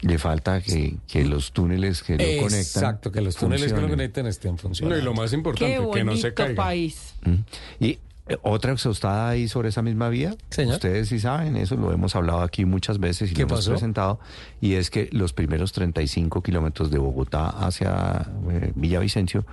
Le 0.02 0.18
falta 0.18 0.60
que, 0.60 0.96
que 1.08 1.24
los 1.24 1.52
túneles 1.52 2.02
que 2.02 2.12
lo 2.14 2.18
conectan. 2.42 2.58
Exacto, 2.60 3.10
que 3.10 3.20
los 3.22 3.34
túneles 3.36 3.72
que 3.72 3.80
lo 3.80 3.88
conecten 3.88 4.26
estén 4.26 4.52
No, 4.52 4.58
funcionando. 4.58 5.00
y 5.00 5.02
lo 5.04 5.14
más 5.14 5.32
importante, 5.32 5.74
Qué 5.76 5.90
que 5.98 6.04
no 6.04 6.16
se 6.16 6.22
bonito 6.30 6.34
caiga. 6.34 6.54
país. 6.54 7.14
Mm. 7.24 7.34
Y 7.80 7.86
eh, 7.92 7.98
otra 8.42 8.72
exhaustada 8.72 9.28
ahí 9.30 9.48
sobre 9.48 9.68
esa 9.68 9.82
misma 9.82 10.08
vía. 10.08 10.34
Señor. 10.50 10.74
Ustedes 10.74 11.08
sí 11.08 11.20
saben, 11.20 11.56
eso 11.56 11.76
lo 11.76 11.92
hemos 11.92 12.16
hablado 12.16 12.40
aquí 12.40 12.64
muchas 12.64 12.98
veces 12.98 13.30
y 13.30 13.34
¿Qué 13.34 13.42
lo 13.42 13.48
hemos 13.48 13.58
pasó? 13.60 13.70
presentado. 13.70 14.18
Y 14.60 14.74
es 14.74 14.90
que 14.90 15.08
los 15.12 15.32
primeros 15.32 15.72
35 15.72 16.42
kilómetros 16.42 16.90
de 16.90 16.98
Bogotá 16.98 17.48
hacia 17.48 18.26
eh, 18.50 18.72
Villavicencio 18.74 19.44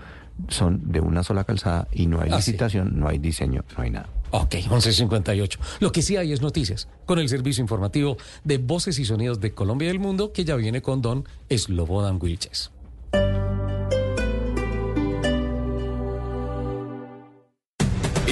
son 0.49 0.91
de 0.91 0.99
una 0.99 1.21
sola 1.23 1.43
calzada 1.43 1.87
y 1.91 2.07
no 2.07 2.19
hay 2.19 2.29
Ah, 2.31 2.41
sí. 2.41 2.51
licitación, 2.51 2.99
no 2.99 3.07
hay 3.07 3.19
diseño, 3.19 3.63
no 3.77 3.83
hay 3.83 3.91
nada. 3.91 4.09
Ok, 4.31 4.55
11.58. 4.55 5.59
Lo 5.79 5.91
que 5.91 6.01
sí 6.01 6.17
hay 6.17 6.31
es 6.33 6.41
noticias 6.41 6.87
con 7.05 7.19
el 7.19 7.29
servicio 7.29 7.61
informativo 7.61 8.17
de 8.43 8.57
Voces 8.57 8.97
y 8.97 9.05
Sonidos 9.05 9.39
de 9.39 9.53
Colombia 9.53 9.85
y 9.85 9.89
del 9.89 9.99
Mundo 9.99 10.31
que 10.33 10.43
ya 10.43 10.55
viene 10.55 10.81
con 10.81 11.03
Don 11.03 11.25
Slobodan 11.55 12.17
Wilches. 12.19 12.71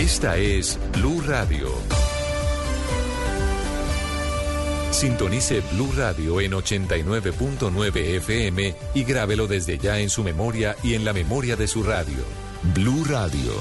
Esta 0.02 0.36
es 0.36 0.80
Blue 0.94 1.22
Radio. 1.28 1.70
Sintonice 4.90 5.62
Blue 5.74 5.94
Radio 5.96 6.42
en 6.42 6.54
89.9 6.54 7.96
FM 8.18 8.76
y 8.96 9.04
grábelo 9.04 9.46
desde 9.46 9.78
ya 9.78 10.00
en 10.00 10.10
su 10.10 10.24
memoria 10.24 10.76
y 10.82 10.96
en 10.96 11.06
la 11.06 11.14
memoria 11.14 11.56
de 11.56 11.68
su 11.68 11.84
radio. 11.84 12.18
Blue 12.74 13.06
Radio, 13.06 13.54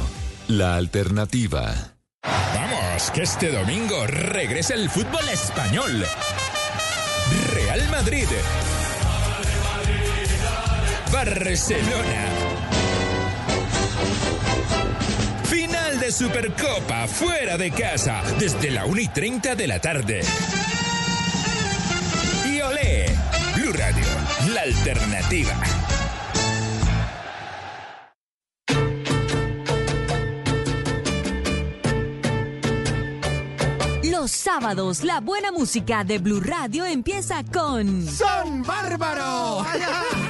la 0.49 0.77
alternativa. 0.77 1.75
Vamos, 2.23 3.11
que 3.11 3.21
este 3.21 3.53
domingo 3.53 4.07
regresa 4.07 4.73
el 4.73 4.89
fútbol 4.89 5.29
español. 5.29 6.07
Real 7.53 7.87
Madrid. 7.91 8.29
Barcelona. 11.13 12.40
De 16.11 16.17
Supercopa 16.17 17.07
fuera 17.07 17.57
de 17.57 17.71
casa 17.71 18.23
desde 18.39 18.71
la 18.71 18.85
1 18.85 19.01
y 19.01 19.09
30 19.09 19.55
de 19.55 19.67
la 19.69 19.81
tarde. 19.81 20.23
Y 22.47 22.61
olé, 22.61 23.07
Blue 23.55 23.73
Radio, 23.73 24.05
la 24.53 24.63
alternativa. 24.63 25.53
Los 34.03 34.33
sábados, 34.33 35.05
la 35.05 35.21
buena 35.21 35.53
música 35.53 36.03
de 36.03 36.19
Blue 36.19 36.41
Radio 36.41 36.87
empieza 36.87 37.45
con 37.45 38.09
¡Son 38.09 38.63
bárbaros! 38.63 39.67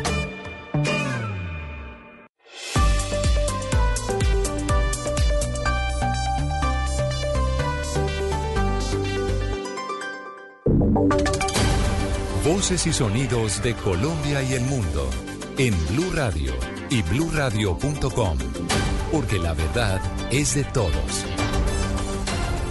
Voces 12.43 12.87
y 12.87 12.93
sonidos 12.93 13.61
de 13.61 13.75
Colombia 13.75 14.41
y 14.41 14.53
el 14.53 14.61
mundo 14.61 15.07
en 15.59 15.75
Blue 15.89 16.11
Radio 16.11 16.51
y 16.89 17.03
bluradio.com, 17.03 18.37
porque 19.11 19.37
la 19.37 19.53
verdad 19.53 20.01
es 20.31 20.55
de 20.55 20.63
todos. 20.63 21.25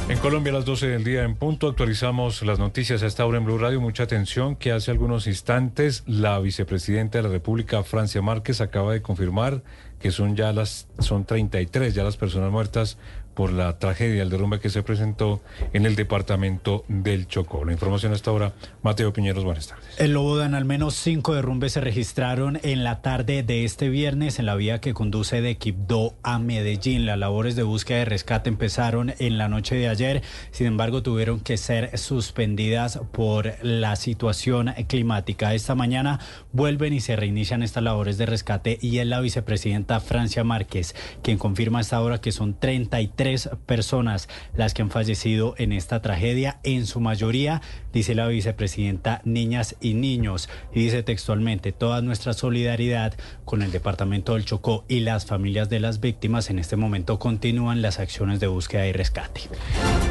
En 0.08 0.18
Colombia 0.18 0.50
a 0.50 0.56
las 0.56 0.64
12 0.64 0.88
del 0.88 1.04
día 1.04 1.22
en 1.22 1.36
punto 1.36 1.68
actualizamos 1.68 2.42
las 2.42 2.58
noticias 2.58 3.04
a 3.04 3.06
esta 3.06 3.24
hora 3.24 3.38
en 3.38 3.44
Blue 3.44 3.58
Radio. 3.58 3.80
Mucha 3.80 4.02
atención 4.02 4.56
que 4.56 4.72
hace 4.72 4.90
algunos 4.90 5.28
instantes 5.28 6.02
la 6.04 6.40
vicepresidenta 6.40 7.18
de 7.18 7.22
la 7.22 7.28
República, 7.28 7.84
Francia 7.84 8.20
Márquez, 8.20 8.60
acaba 8.60 8.92
de 8.92 9.02
confirmar 9.02 9.62
que 10.00 10.10
son 10.10 10.34
ya 10.34 10.52
las 10.52 10.88
son 10.98 11.26
33 11.26 11.94
ya 11.94 12.02
las 12.02 12.16
personas 12.16 12.50
muertas 12.50 12.98
por 13.41 13.53
la 13.55 13.78
tragedia, 13.78 14.22
el 14.22 14.28
derrumbe 14.28 14.61
que 14.61 14.68
se 14.68 14.82
presentó 14.82 15.41
en 15.72 15.86
el 15.86 15.97
departamento 15.97 16.84
del 16.88 17.26
Chocó. 17.26 17.64
La 17.64 17.72
información 17.72 18.12
hasta 18.12 18.30
ahora, 18.30 18.53
Mateo 18.82 19.14
Piñeros, 19.14 19.45
buenas 19.45 19.66
tardes. 19.66 19.99
El 19.99 20.12
Lobodan, 20.12 20.55
al 20.55 20.66
menos 20.66 20.95
cinco 20.95 21.32
derrumbes 21.32 21.72
se 21.72 21.80
registraron 21.80 22.61
en 22.62 22.84
la 22.84 23.01
tarde 23.01 23.43
de 23.43 23.64
este 23.64 23.88
viernes 23.88 24.41
en 24.41 24.45
la 24.45 24.57
vía 24.57 24.82
que 24.82 24.93
conduce 24.93 25.41
de 25.41 25.57
Quibdó 25.57 26.18
a 26.22 26.38
Medellín. 26.38 27.07
Las 27.07 27.16
labores 27.16 27.57
de 27.57 27.62
búsqueda 27.62 28.03
y 28.03 28.05
rescate 28.05 28.51
empezaron 28.51 29.14
en 29.18 29.38
la 29.38 29.49
noche 29.49 29.74
de 29.74 29.88
ayer, 29.88 30.20
sin 30.51 30.66
embargo 30.66 31.03
tuvieron 31.03 31.41
que 31.41 31.57
ser 31.57 31.97
suspendidas 31.97 33.01
por 33.11 33.55
la 33.62 33.97
situación 33.97 34.70
climática. 34.86 35.55
Esta 35.55 35.74
mañana 35.74 36.20
vuelven 36.53 36.93
y 36.93 37.01
se 37.01 37.16
reinician 37.16 37.62
estas 37.62 37.84
labores 37.84 38.18
de 38.18 38.26
rescate 38.26 38.78
y 38.82 38.99
es 38.99 39.07
la 39.07 39.22
vicepresidenta 39.22 39.99
Francia 40.01 40.45
Márquez 40.45 40.95
quien 41.22 41.38
confirma 41.38 41.78
a 41.78 41.80
esta 41.80 42.03
hora 42.03 42.20
que 42.20 42.32
son 42.32 42.53
33 42.53 43.29
personas 43.66 44.28
las 44.54 44.74
que 44.74 44.82
han 44.82 44.90
fallecido 44.90 45.54
en 45.58 45.72
esta 45.72 46.02
tragedia, 46.02 46.60
en 46.62 46.86
su 46.86 47.00
mayoría, 47.00 47.62
dice 47.92 48.14
la 48.14 48.26
vicepresidenta, 48.26 49.20
niñas 49.24 49.76
y 49.80 49.94
niños. 49.94 50.48
Y 50.74 50.80
dice 50.80 51.02
textualmente, 51.02 51.72
toda 51.72 52.02
nuestra 52.02 52.32
solidaridad 52.32 53.14
con 53.44 53.62
el 53.62 53.72
departamento 53.72 54.34
del 54.34 54.44
Chocó 54.44 54.84
y 54.88 55.00
las 55.00 55.26
familias 55.26 55.68
de 55.68 55.80
las 55.80 56.00
víctimas. 56.00 56.50
En 56.50 56.58
este 56.58 56.76
momento 56.76 57.18
continúan 57.18 57.82
las 57.82 57.98
acciones 57.98 58.40
de 58.40 58.46
búsqueda 58.46 58.86
y 58.86 58.92
rescate. 58.92 59.42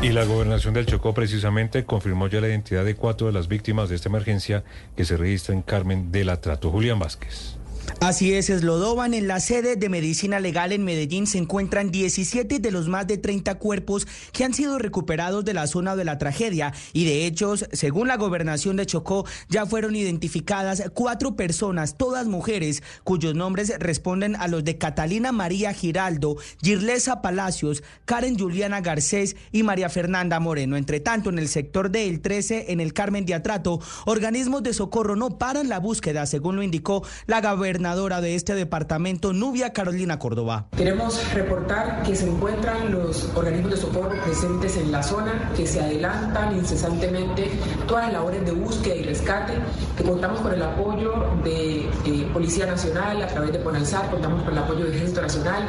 Y 0.02 0.10
la 0.10 0.26
gobernación 0.26 0.74
del 0.74 0.86
Chocó 0.86 1.14
precisamente 1.14 1.86
confirmó 1.86 2.28
ya 2.28 2.42
la 2.42 2.48
identidad 2.48 2.86
de 2.86 2.96
cuatro 2.96 3.28
de 3.28 3.34
las 3.34 3.48
víctimas 3.48 3.90
de 3.90 3.96
esta 3.96 4.10
emergencia 4.10 4.64
que 4.96 5.06
se 5.06 5.18
registra 5.18 5.54
en 5.54 5.62
Carmen 5.62 6.12
del 6.12 6.30
Atrato. 6.30 6.72
Julián 6.72 7.00
Vázquez. 7.00 7.59
Así 8.02 8.34
es, 8.34 8.50
Eslodoban, 8.50 9.14
en 9.14 9.28
la 9.28 9.42
sede 9.42 9.76
de 9.76 9.90
Medicina 9.90 10.40
Legal 10.40 10.72
en 10.72 10.86
Medellín 10.86 11.28
se 11.28 11.38
encuentran 11.38 11.92
17 11.92 12.60
de 12.60 12.72
los 12.72 12.88
más 12.88 13.06
de 13.08 13.18
30 13.18 13.56
cuerpos 13.56 14.08
que 14.32 14.46
han 14.46 14.54
sido 14.54 14.80
recuperados 14.80 15.44
de 15.44 15.54
la 15.54 15.68
zona 15.68 15.98
de 15.98 16.06
la 16.06 16.18
tragedia 16.18 16.74
y 16.94 17.04
de 17.04 17.26
hechos, 17.26 17.66
según 17.74 18.08
la 18.08 18.16
gobernación 18.16 18.78
de 18.78 18.86
Chocó, 18.86 19.26
ya 19.50 19.66
fueron 19.66 19.98
identificadas 19.98 20.82
cuatro 20.94 21.36
personas, 21.36 21.98
todas 21.98 22.26
mujeres, 22.28 22.84
cuyos 23.04 23.36
nombres 23.36 23.74
responden 23.80 24.38
a 24.38 24.48
los 24.48 24.64
de 24.64 24.78
Catalina 24.78 25.34
María 25.34 25.74
Giraldo, 25.74 26.38
Girlesa 26.62 27.22
Palacios, 27.22 27.84
Karen 28.06 28.40
Juliana 28.40 28.80
Garcés 28.80 29.36
y 29.52 29.64
María 29.64 29.90
Fernanda 29.90 30.40
Moreno. 30.40 30.78
Entre 30.78 31.02
tanto, 31.02 31.30
en 31.30 31.38
el 31.38 31.50
sector 31.50 31.92
del 31.92 32.22
13, 32.22 32.72
en 32.72 32.80
el 32.80 32.94
Carmen 32.94 33.26
de 33.26 33.34
Atrato, 33.34 33.82
organismos 34.06 34.64
de 34.64 34.74
socorro 34.74 35.18
no 35.18 35.38
paran 35.38 35.68
la 35.68 35.80
búsqueda, 35.80 36.26
según 36.26 36.56
lo 36.56 36.64
indicó 36.64 37.04
la 37.28 37.42
gobernadora 37.80 38.20
de 38.20 38.36
este 38.36 38.56
departamento, 38.56 39.32
Nubia 39.32 39.72
Carolina 39.72 40.20
Córdoba. 40.20 40.66
Queremos 40.76 41.34
reportar 41.34 42.04
que 42.04 42.14
se 42.14 42.28
encuentran 42.28 42.92
los 42.92 43.30
organismos 43.36 43.72
de 43.72 43.78
socorro 43.78 44.22
presentes 44.22 44.76
en 44.76 44.92
la 44.92 45.02
zona, 45.02 45.54
que 45.56 45.66
se 45.66 45.80
adelantan 45.80 46.58
incesantemente 46.58 47.50
todas 47.88 48.08
las 48.08 48.14
labores 48.16 48.44
de 48.44 48.52
búsqueda 48.52 48.96
y 48.96 49.04
rescate, 49.04 49.54
que 49.96 50.04
contamos 50.04 50.42
con 50.42 50.54
el 50.54 50.62
apoyo 50.62 51.40
de 51.46 51.88
Policía 52.34 52.66
Nacional 52.66 53.22
a 53.22 53.28
través 53.28 53.54
de 53.54 53.60
PONALSAR, 53.60 54.12
contamos 54.12 54.44
con 54.44 54.52
el 54.52 54.60
apoyo 54.60 54.84
del 54.84 54.96
Ejército 54.96 55.22
Nacional, 55.22 55.64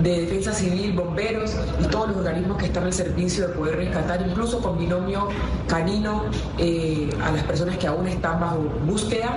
de 0.00 0.20
Defensa 0.20 0.52
Civil, 0.52 0.92
bomberos 0.92 1.56
y 1.80 1.88
todos 1.88 2.10
los 2.10 2.18
organismos 2.18 2.56
que 2.58 2.66
están 2.66 2.84
al 2.84 2.92
servicio 2.92 3.48
de 3.48 3.54
poder 3.54 3.78
rescatar, 3.78 4.24
incluso 4.24 4.60
con 4.60 4.78
binomio 4.78 5.26
canino, 5.66 6.26
eh, 6.56 7.10
a 7.20 7.32
las 7.32 7.42
personas 7.42 7.78
que 7.78 7.88
aún 7.88 8.06
están 8.06 8.38
bajo 8.38 8.58
búsqueda. 8.86 9.36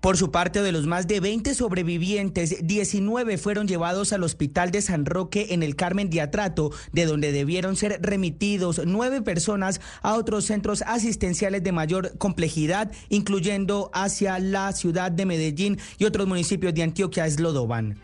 Por 0.00 0.16
su 0.16 0.30
parte, 0.30 0.62
de 0.62 0.70
los 0.70 0.86
más 0.86 1.08
de 1.08 1.18
20 1.18 1.54
sobrevivientes, 1.54 2.56
19 2.62 3.36
fueron 3.36 3.66
llevados 3.66 4.12
al 4.12 4.22
Hospital 4.22 4.70
de 4.70 4.80
San 4.80 5.04
Roque 5.04 5.48
en 5.50 5.64
el 5.64 5.74
Carmen 5.74 6.08
de 6.08 6.20
Atrato, 6.20 6.70
de 6.92 7.04
donde 7.04 7.32
debieron 7.32 7.74
ser 7.74 7.98
remitidos 8.00 8.80
nueve 8.86 9.22
personas 9.22 9.80
a 10.02 10.14
otros 10.14 10.44
centros 10.44 10.82
asistenciales 10.86 11.64
de 11.64 11.72
mayor 11.72 12.16
complejidad, 12.16 12.92
incluyendo 13.08 13.90
hacia 13.92 14.38
la 14.38 14.72
ciudad 14.72 15.10
de 15.10 15.26
Medellín 15.26 15.78
y 15.98 16.04
otros 16.04 16.28
municipios 16.28 16.74
de 16.74 16.84
Antioquia, 16.84 17.26
Eslodoban. 17.26 17.98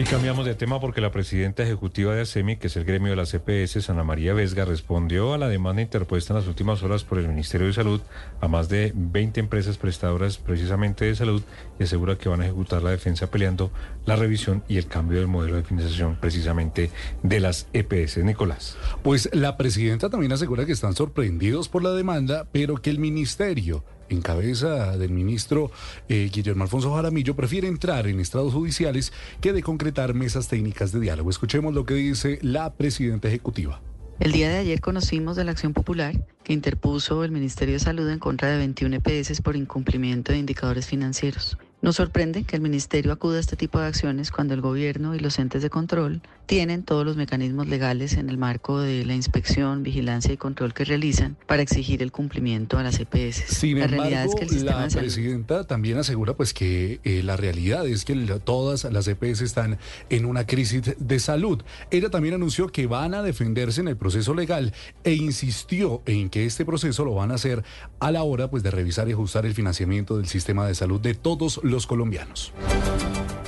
Y 0.00 0.04
cambiamos 0.04 0.46
de 0.46 0.54
tema 0.54 0.80
porque 0.80 1.02
la 1.02 1.12
presidenta 1.12 1.62
ejecutiva 1.62 2.14
de 2.14 2.22
ASEMI, 2.22 2.56
que 2.56 2.68
es 2.68 2.76
el 2.78 2.86
gremio 2.86 3.10
de 3.10 3.16
la 3.16 3.26
CPS, 3.26 3.90
Ana 3.90 4.02
María 4.02 4.32
Vesga, 4.32 4.64
respondió 4.64 5.34
a 5.34 5.38
la 5.38 5.46
demanda 5.46 5.82
interpuesta 5.82 6.32
en 6.32 6.38
las 6.38 6.48
últimas 6.48 6.82
horas 6.82 7.04
por 7.04 7.18
el 7.18 7.28
Ministerio 7.28 7.66
de 7.66 7.74
Salud 7.74 8.00
a 8.40 8.48
más 8.48 8.70
de 8.70 8.94
20 8.94 9.40
empresas 9.40 9.76
prestadoras 9.76 10.38
precisamente 10.38 11.04
de 11.04 11.14
salud 11.14 11.42
y 11.78 11.82
asegura 11.82 12.16
que 12.16 12.30
van 12.30 12.40
a 12.40 12.46
ejecutar 12.46 12.82
la 12.82 12.92
defensa 12.92 13.30
peleando 13.30 13.70
la 14.06 14.16
revisión 14.16 14.64
y 14.68 14.78
el 14.78 14.86
cambio 14.86 15.18
del 15.18 15.28
modelo 15.28 15.56
de 15.56 15.64
financiación 15.64 16.16
precisamente 16.18 16.90
de 17.22 17.40
las 17.40 17.68
EPS. 17.74 18.24
Nicolás. 18.24 18.78
Pues 19.02 19.28
la 19.34 19.58
presidenta 19.58 20.08
también 20.08 20.32
asegura 20.32 20.64
que 20.64 20.72
están 20.72 20.94
sorprendidos 20.94 21.68
por 21.68 21.82
la 21.82 21.92
demanda, 21.92 22.46
pero 22.50 22.76
que 22.76 22.88
el 22.88 22.98
ministerio 22.98 23.84
en 24.10 24.20
cabeza 24.20 24.96
del 24.98 25.10
ministro 25.10 25.70
eh, 26.08 26.28
Guillermo 26.32 26.64
Alfonso 26.64 26.94
Jaramillo, 26.94 27.34
prefiere 27.34 27.68
entrar 27.68 28.06
en 28.06 28.20
estados 28.20 28.52
judiciales 28.52 29.12
que 29.40 29.52
de 29.52 29.62
concretar 29.62 30.12
mesas 30.14 30.48
técnicas 30.48 30.92
de 30.92 31.00
diálogo. 31.00 31.30
Escuchemos 31.30 31.72
lo 31.74 31.86
que 31.86 31.94
dice 31.94 32.38
la 32.42 32.74
presidenta 32.74 33.28
ejecutiva. 33.28 33.80
El 34.18 34.32
día 34.32 34.50
de 34.50 34.58
ayer 34.58 34.82
conocimos 34.82 35.36
de 35.36 35.44
la 35.44 35.52
acción 35.52 35.72
popular 35.72 36.26
que 36.44 36.52
interpuso 36.52 37.24
el 37.24 37.30
Ministerio 37.30 37.74
de 37.74 37.80
Salud 37.80 38.08
en 38.10 38.18
contra 38.18 38.50
de 38.50 38.58
21 38.58 38.96
EPS 38.96 39.40
por 39.40 39.56
incumplimiento 39.56 40.32
de 40.32 40.38
indicadores 40.38 40.86
financieros. 40.86 41.56
Nos 41.82 41.96
sorprende 41.96 42.44
que 42.44 42.56
el 42.56 42.62
Ministerio 42.62 43.10
acuda 43.10 43.38
a 43.38 43.40
este 43.40 43.56
tipo 43.56 43.80
de 43.80 43.86
acciones 43.86 44.30
cuando 44.30 44.52
el 44.52 44.60
gobierno 44.60 45.14
y 45.14 45.18
los 45.18 45.38
entes 45.38 45.62
de 45.62 45.70
control 45.70 46.20
tienen 46.50 46.82
todos 46.82 47.06
los 47.06 47.16
mecanismos 47.16 47.68
legales 47.68 48.14
en 48.14 48.28
el 48.28 48.36
marco 48.36 48.80
de 48.80 49.04
la 49.04 49.14
inspección, 49.14 49.84
vigilancia 49.84 50.32
y 50.32 50.36
control 50.36 50.74
que 50.74 50.84
realizan 50.84 51.36
para 51.46 51.62
exigir 51.62 52.02
el 52.02 52.10
cumplimiento 52.10 52.76
a 52.76 52.82
las 52.82 52.98
EPS. 52.98 53.44
Sin 53.46 53.78
la 53.78 53.86
realidad 53.86 54.24
es 54.24 54.34
que 54.34 54.42
el 54.42 54.50
sistema 54.50 54.80
la 54.80 54.88
presidenta 54.88 55.64
también 55.64 55.96
asegura 55.98 56.34
pues 56.34 56.52
que 56.52 56.98
eh, 57.04 57.22
la 57.22 57.36
realidad 57.36 57.86
es 57.86 58.04
que 58.04 58.16
todas 58.44 58.82
las 58.82 59.06
EPS 59.06 59.42
están 59.42 59.78
en 60.08 60.26
una 60.26 60.44
crisis 60.44 60.96
de 60.98 61.20
salud. 61.20 61.62
Ella 61.92 62.10
también 62.10 62.34
anunció 62.34 62.66
que 62.66 62.88
van 62.88 63.14
a 63.14 63.22
defenderse 63.22 63.80
en 63.80 63.86
el 63.86 63.96
proceso 63.96 64.34
legal 64.34 64.74
e 65.04 65.14
insistió 65.14 66.02
en 66.04 66.30
que 66.30 66.46
este 66.46 66.64
proceso 66.64 67.04
lo 67.04 67.14
van 67.14 67.30
a 67.30 67.34
hacer 67.34 67.62
a 68.00 68.10
la 68.10 68.24
hora 68.24 68.50
pues 68.50 68.64
de 68.64 68.72
revisar 68.72 69.08
y 69.08 69.12
ajustar 69.12 69.46
el 69.46 69.54
financiamiento 69.54 70.16
del 70.16 70.26
sistema 70.26 70.66
de 70.66 70.74
salud 70.74 71.00
de 71.00 71.14
todos 71.14 71.60
los 71.62 71.69
colombianos. 71.86 72.52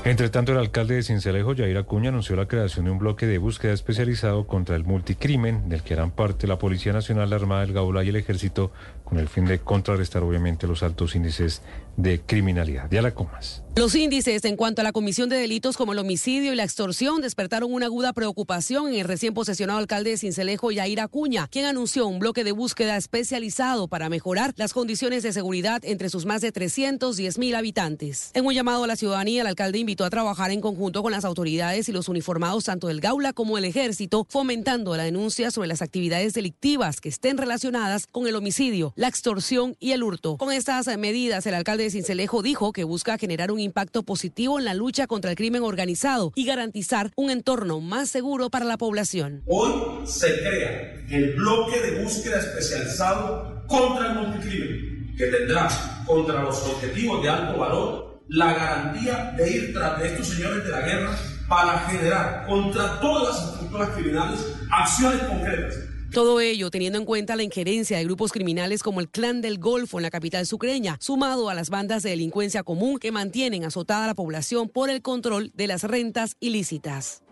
Entre 0.04 0.28
tanto, 0.30 0.50
el 0.50 0.58
alcalde 0.58 0.96
de 0.96 1.04
Cincelejo, 1.04 1.54
Jair 1.54 1.76
Acuña, 1.76 2.08
anunció 2.08 2.34
la 2.34 2.48
creación 2.48 2.86
de 2.86 2.90
un 2.90 2.98
bloque 2.98 3.26
de 3.26 3.38
búsqueda 3.38 3.72
especializado 3.72 4.48
contra 4.48 4.74
el 4.74 4.82
multicrimen, 4.82 5.68
del 5.68 5.84
que 5.84 5.94
eran 5.94 6.10
parte 6.10 6.48
la 6.48 6.58
Policía 6.58 6.92
Nacional, 6.92 7.30
la 7.30 7.36
Armada 7.36 7.60
del 7.60 7.72
Gaula 7.72 8.02
y 8.02 8.08
el 8.08 8.16
Ejército, 8.16 8.72
con 9.04 9.20
el 9.20 9.28
fin 9.28 9.44
de 9.44 9.60
contrarrestar, 9.60 10.24
obviamente, 10.24 10.66
los 10.66 10.82
altos 10.82 11.14
índices 11.14 11.62
de 11.96 12.20
criminalidad. 12.20 12.90
la 12.90 13.14
Comas. 13.14 13.62
Los 13.74 13.94
índices 13.94 14.44
en 14.44 14.56
cuanto 14.56 14.82
a 14.82 14.84
la 14.84 14.92
comisión 14.92 15.30
de 15.30 15.38
delitos 15.38 15.78
como 15.78 15.94
el 15.94 15.98
homicidio 15.98 16.52
y 16.52 16.56
la 16.56 16.62
extorsión 16.62 17.22
despertaron 17.22 17.72
una 17.72 17.86
aguda 17.86 18.12
preocupación 18.12 18.88
en 18.88 18.96
el 18.96 19.08
recién 19.08 19.32
posesionado 19.32 19.78
alcalde 19.78 20.10
de 20.10 20.18
Cincelejo, 20.18 20.70
Yair 20.70 21.00
Acuña, 21.00 21.48
quien 21.50 21.64
anunció 21.64 22.06
un 22.06 22.18
bloque 22.18 22.44
de 22.44 22.52
búsqueda 22.52 22.98
especializado 22.98 23.88
para 23.88 24.10
mejorar 24.10 24.52
las 24.56 24.74
condiciones 24.74 25.22
de 25.22 25.32
seguridad 25.32 25.80
entre 25.86 26.10
sus 26.10 26.26
más 26.26 26.42
de 26.42 26.52
310 26.52 27.38
mil 27.38 27.54
habitantes. 27.54 28.30
En 28.34 28.44
un 28.44 28.52
llamado 28.52 28.84
a 28.84 28.86
la 28.86 28.94
ciudadanía, 28.94 29.40
el 29.40 29.46
alcalde 29.46 29.78
invitó 29.78 30.04
a 30.04 30.10
trabajar 30.10 30.50
en 30.50 30.60
conjunto 30.60 31.02
con 31.02 31.10
las 31.10 31.24
autoridades 31.24 31.88
y 31.88 31.92
los 31.92 32.10
uniformados 32.10 32.64
tanto 32.64 32.88
del 32.88 33.00
Gaula 33.00 33.32
como 33.32 33.56
el 33.56 33.64
Ejército, 33.64 34.26
fomentando 34.28 34.94
la 34.98 35.04
denuncia 35.04 35.50
sobre 35.50 35.68
las 35.68 35.80
actividades 35.80 36.34
delictivas 36.34 37.00
que 37.00 37.08
estén 37.08 37.38
relacionadas 37.38 38.06
con 38.06 38.26
el 38.26 38.36
homicidio, 38.36 38.92
la 38.96 39.08
extorsión 39.08 39.76
y 39.80 39.92
el 39.92 40.02
hurto. 40.02 40.36
Con 40.36 40.52
estas 40.52 40.94
medidas, 40.98 41.46
el 41.46 41.54
alcalde 41.54 41.84
de 41.84 41.90
Cincelejo 41.90 42.42
dijo 42.42 42.74
que 42.74 42.84
busca 42.84 43.16
generar 43.16 43.50
un 43.50 43.61
impacto 43.62 44.02
positivo 44.02 44.58
en 44.58 44.64
la 44.64 44.74
lucha 44.74 45.06
contra 45.06 45.30
el 45.30 45.36
crimen 45.36 45.62
organizado 45.62 46.32
y 46.34 46.44
garantizar 46.44 47.10
un 47.16 47.30
entorno 47.30 47.80
más 47.80 48.08
seguro 48.08 48.50
para 48.50 48.64
la 48.64 48.76
población. 48.76 49.42
Hoy 49.46 50.06
se 50.06 50.40
crea 50.40 51.04
el 51.10 51.34
bloque 51.34 51.80
de 51.80 52.02
búsqueda 52.02 52.38
especializado 52.38 53.64
contra 53.66 54.12
el 54.12 54.18
multicrimen, 54.18 55.14
que 55.16 55.26
tendrá 55.26 55.68
contra 56.06 56.42
los 56.42 56.62
objetivos 56.66 57.22
de 57.22 57.28
alto 57.28 57.58
valor 57.58 58.22
la 58.28 58.52
garantía 58.54 59.34
de 59.36 59.50
ir 59.50 59.72
tras 59.74 59.98
de 59.98 60.06
estos 60.08 60.28
señores 60.28 60.64
de 60.64 60.70
la 60.70 60.80
guerra 60.80 61.16
para 61.48 61.80
generar 61.80 62.46
contra 62.46 63.00
todas 63.00 63.34
las 63.34 63.52
estructuras 63.52 63.90
criminales 63.90 64.40
acciones 64.70 65.22
concretas 65.24 65.91
todo 66.12 66.40
ello 66.40 66.70
teniendo 66.70 66.98
en 66.98 67.06
cuenta 67.06 67.36
la 67.36 67.42
injerencia 67.42 67.96
de 67.96 68.04
grupos 68.04 68.32
criminales 68.32 68.82
como 68.82 69.00
el 69.00 69.08
Clan 69.08 69.40
del 69.40 69.58
Golfo 69.58 69.98
en 69.98 70.02
la 70.02 70.10
capital 70.10 70.46
sucreña, 70.46 70.98
sumado 71.00 71.48
a 71.48 71.54
las 71.54 71.70
bandas 71.70 72.02
de 72.02 72.10
delincuencia 72.10 72.62
común 72.62 72.98
que 72.98 73.10
mantienen 73.12 73.64
azotada 73.64 74.06
la 74.06 74.14
población 74.14 74.68
por 74.68 74.90
el 74.90 75.00
control 75.00 75.52
de 75.54 75.66
las 75.66 75.84
rentas 75.84 76.36
ilícitas. 76.38 77.22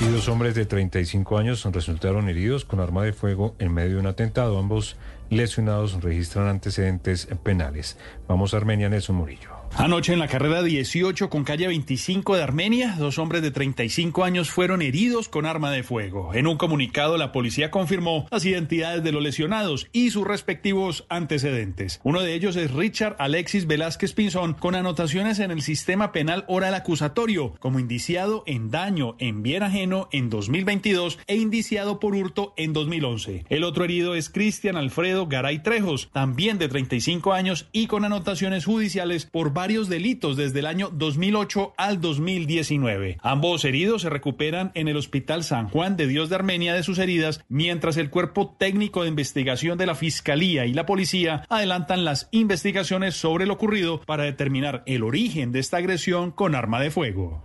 Y 0.00 0.04
dos 0.12 0.28
hombres 0.28 0.54
de 0.54 0.64
35 0.64 1.38
años 1.38 1.64
resultaron 1.64 2.28
heridos 2.28 2.64
con 2.64 2.78
arma 2.78 3.02
de 3.02 3.12
fuego 3.12 3.56
en 3.58 3.74
medio 3.74 3.94
de 3.94 4.00
un 4.00 4.06
atentado. 4.06 4.56
Ambos 4.58 4.94
lesionados 5.28 6.00
registran 6.00 6.46
antecedentes 6.46 7.26
penales. 7.42 7.96
Vamos 8.28 8.54
a 8.54 8.58
Armenia, 8.58 8.88
Nelson 8.88 9.16
Murillo. 9.16 9.57
Anoche 9.76 10.12
en 10.12 10.18
la 10.18 10.28
carrera 10.28 10.62
18 10.62 11.30
con 11.30 11.44
calle 11.44 11.68
25 11.68 12.36
de 12.36 12.42
Armenia, 12.42 12.96
dos 12.98 13.18
hombres 13.18 13.42
de 13.42 13.50
35 13.50 14.24
años 14.24 14.50
fueron 14.50 14.82
heridos 14.82 15.28
con 15.28 15.46
arma 15.46 15.70
de 15.70 15.82
fuego. 15.82 16.34
En 16.34 16.46
un 16.46 16.56
comunicado, 16.56 17.16
la 17.16 17.30
policía 17.30 17.70
confirmó 17.70 18.26
las 18.30 18.44
identidades 18.44 19.04
de 19.04 19.12
los 19.12 19.22
lesionados 19.22 19.88
y 19.92 20.10
sus 20.10 20.26
respectivos 20.26 21.06
antecedentes. 21.08 22.00
Uno 22.02 22.22
de 22.22 22.34
ellos 22.34 22.56
es 22.56 22.72
Richard 22.72 23.16
Alexis 23.18 23.66
Velázquez 23.66 24.14
Pinzón, 24.14 24.54
con 24.54 24.74
anotaciones 24.74 25.38
en 25.38 25.50
el 25.50 25.62
sistema 25.62 26.10
penal 26.10 26.44
oral 26.48 26.74
acusatorio, 26.74 27.54
como 27.60 27.78
indiciado 27.78 28.42
en 28.46 28.70
daño 28.70 29.16
en 29.18 29.42
bien 29.42 29.62
ajeno 29.62 30.08
en 30.12 30.30
2022 30.30 31.18
e 31.26 31.36
indiciado 31.36 32.00
por 32.00 32.14
hurto 32.14 32.54
en 32.56 32.72
2011. 32.72 33.44
El 33.48 33.64
otro 33.64 33.84
herido 33.84 34.14
es 34.14 34.28
Cristian 34.30 34.76
Alfredo 34.76 35.26
Garay 35.26 35.62
Trejos, 35.62 36.10
también 36.12 36.58
de 36.58 36.68
35 36.68 37.32
años 37.32 37.68
y 37.72 37.86
con 37.86 38.04
anotaciones 38.04 38.64
judiciales 38.64 39.26
por 39.26 39.52
varios 39.58 39.88
delitos 39.88 40.36
desde 40.36 40.60
el 40.60 40.66
año 40.66 40.88
2008 40.92 41.74
al 41.76 42.00
2019. 42.00 43.18
Ambos 43.22 43.64
heridos 43.64 44.02
se 44.02 44.08
recuperan 44.08 44.70
en 44.74 44.86
el 44.86 44.96
Hospital 44.96 45.42
San 45.42 45.68
Juan 45.68 45.96
de 45.96 46.06
Dios 46.06 46.28
de 46.28 46.36
Armenia 46.36 46.74
de 46.74 46.84
sus 46.84 47.00
heridas, 47.00 47.40
mientras 47.48 47.96
el 47.96 48.08
cuerpo 48.08 48.54
técnico 48.56 49.02
de 49.02 49.08
investigación 49.08 49.76
de 49.76 49.86
la 49.86 49.96
Fiscalía 49.96 50.64
y 50.64 50.74
la 50.74 50.86
Policía 50.86 51.42
adelantan 51.48 52.04
las 52.04 52.28
investigaciones 52.30 53.16
sobre 53.16 53.46
lo 53.46 53.54
ocurrido 53.54 54.00
para 54.02 54.22
determinar 54.22 54.84
el 54.86 55.02
origen 55.02 55.50
de 55.50 55.58
esta 55.58 55.78
agresión 55.78 56.30
con 56.30 56.54
arma 56.54 56.80
de 56.80 56.92
fuego. 56.92 57.42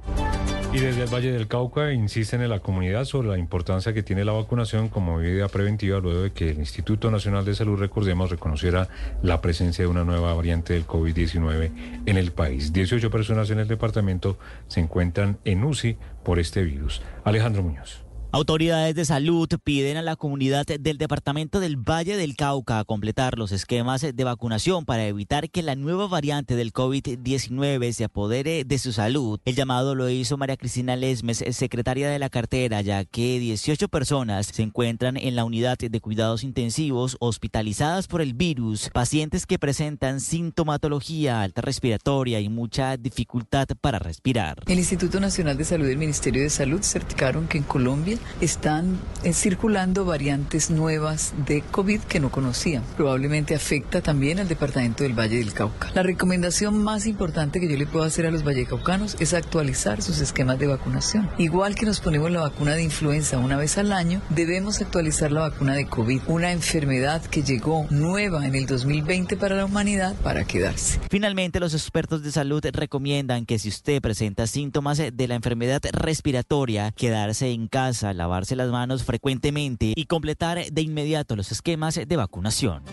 Y 0.74 0.80
desde 0.80 1.04
el 1.04 1.14
Valle 1.14 1.32
del 1.32 1.48
Cauca 1.48 1.94
insisten 1.94 2.42
en 2.42 2.50
la 2.50 2.60
comunidad 2.60 3.06
sobre 3.06 3.28
la 3.28 3.38
importancia 3.38 3.94
que 3.94 4.02
tiene 4.02 4.26
la 4.26 4.32
vacunación 4.32 4.90
como 4.90 5.18
medida 5.18 5.48
preventiva 5.48 6.00
luego 6.00 6.24
de 6.24 6.32
que 6.32 6.50
el 6.50 6.58
Instituto 6.58 7.12
Nacional 7.12 7.46
de 7.46 7.54
Salud, 7.54 7.78
recordemos, 7.78 8.32
reconociera 8.32 8.88
la 9.22 9.40
presencia 9.40 9.84
de 9.84 9.88
una 9.88 10.04
nueva 10.04 10.34
variante 10.34 10.74
del 10.74 10.88
COVID-19 10.88 11.70
en 12.08 12.18
el 12.18 12.32
país. 12.32 12.74
18 12.74 13.12
personas 13.12 13.52
en 13.52 13.60
el 13.60 13.68
departamento 13.68 14.40
se 14.68 14.80
encuentran 14.80 15.38
en 15.46 15.64
UCI 15.64 15.96
por 16.24 16.40
este 16.40 16.64
virus. 16.64 17.04
Alejandro 17.24 17.62
Muñoz. 17.62 18.03
Autoridades 18.36 18.96
de 18.96 19.06
salud 19.06 19.48
piden 19.64 19.96
a 19.96 20.02
la 20.02 20.16
comunidad 20.16 20.66
del 20.66 20.98
departamento 20.98 21.60
del 21.60 21.76
Valle 21.76 22.18
del 22.18 22.36
Cauca 22.36 22.84
completar 22.84 23.38
los 23.38 23.52
esquemas 23.52 24.02
de 24.02 24.24
vacunación 24.24 24.86
para 24.86 25.06
evitar 25.06 25.52
que 25.52 25.62
la 25.62 25.76
nueva 25.76 26.08
variante 26.08 26.56
del 26.56 26.74
COVID-19 26.74 27.92
se 27.92 28.06
apodere 28.06 28.64
de 28.64 28.80
su 28.80 28.92
salud. 28.92 29.40
El 29.46 29.54
llamado 29.54 29.94
lo 29.94 30.10
hizo 30.10 30.36
María 30.38 30.58
Cristina 30.58 30.96
Lesmes, 30.96 31.44
secretaria 31.52 32.10
de 32.10 32.18
la 32.18 32.32
cartera, 32.32 32.82
ya 32.82 33.06
que 33.06 33.38
18 33.38 33.88
personas 33.88 34.48
se 34.48 34.64
encuentran 34.64 35.16
en 35.16 35.36
la 35.36 35.46
unidad 35.46 35.78
de 35.78 36.02
cuidados 36.02 36.44
intensivos 36.44 37.18
hospitalizadas 37.20 38.08
por 38.08 38.24
el 38.24 38.34
virus, 38.34 38.90
pacientes 38.92 39.46
que 39.46 39.60
presentan 39.60 40.20
sintomatología 40.20 41.44
alta 41.44 41.62
respiratoria 41.62 42.40
y 42.40 42.50
mucha 42.50 42.98
dificultad 42.98 43.68
para 43.80 44.00
respirar. 44.00 44.64
El 44.66 44.80
Instituto 44.80 45.20
Nacional 45.20 45.56
de 45.56 45.66
Salud 45.66 45.88
y 45.88 45.92
el 45.92 46.00
Ministerio 46.00 46.42
de 46.42 46.50
Salud 46.50 46.82
certificaron 46.82 47.48
que 47.48 47.60
en 47.60 47.64
Colombia 47.66 48.18
están 48.42 49.00
eh, 49.24 49.34
circulando 49.34 50.06
variantes 50.06 50.70
nuevas 50.70 51.34
de 51.46 51.62
COVID 51.62 52.02
que 52.02 52.20
no 52.20 52.32
conocían. 52.32 52.84
Probablemente 52.98 53.56
afecta 53.56 54.02
también 54.02 54.40
al 54.40 54.48
departamento 54.48 55.04
del 55.04 55.18
Valle 55.18 55.38
del 55.38 55.54
Cauca. 55.54 55.92
La 55.94 56.04
recomendación 56.04 56.84
más 56.84 57.06
importante 57.06 57.60
que 57.60 57.70
yo 57.70 57.78
le 57.78 57.88
puedo 57.88 58.06
hacer 58.06 58.26
a 58.26 58.32
los 58.32 58.44
vallecaucanos 58.44 59.16
es 59.20 59.34
actualizar 59.34 60.02
sus 60.02 60.20
esquemas 60.20 60.60
de 60.60 60.68
vacunación. 60.68 61.30
Igual 61.38 61.76
que 61.76 61.86
nos 61.86 62.00
ponemos 62.00 62.32
la 62.32 62.42
vacuna 62.42 62.74
de 62.74 62.84
influenza 62.84 63.38
una 63.38 63.58
vez 63.58 63.78
al 63.78 63.92
año, 63.92 64.22
debemos 64.30 64.82
actualizar 64.82 65.32
la 65.32 65.42
vacuna 65.42 65.74
de 65.74 65.88
COVID, 65.88 66.22
una 66.28 66.52
enfermedad 66.52 67.22
que 67.22 67.44
llegó 67.44 67.88
nueva 67.90 68.46
en 68.46 68.56
el 68.56 68.66
2020 68.66 69.38
para 69.38 69.56
la 69.56 69.66
humanidad 69.66 70.16
para 70.24 70.46
quedarse. 70.46 71.00
Finalmente, 71.10 71.60
los 71.60 71.74
expertos 71.74 72.24
de 72.24 72.32
salud 72.32 72.64
recomiendan 72.72 73.46
que 73.46 73.60
si 73.60 73.70
usted 73.70 74.02
presenta 74.02 74.48
síntomas 74.48 74.98
de 74.98 75.28
la 75.28 75.36
enfermedad 75.36 75.82
respiratoria, 75.92 76.92
quedarse 76.92 77.52
en 77.52 77.68
casa 77.68 78.13
lavarse 78.14 78.56
las 78.56 78.70
manos 78.70 79.04
frecuentemente 79.04 79.94
y 79.96 80.06
completar 80.06 80.64
de 80.72 80.82
inmediato 80.82 81.36
los 81.36 81.52
esquemas 81.52 82.00
de 82.06 82.16
vacunación. 82.16 82.84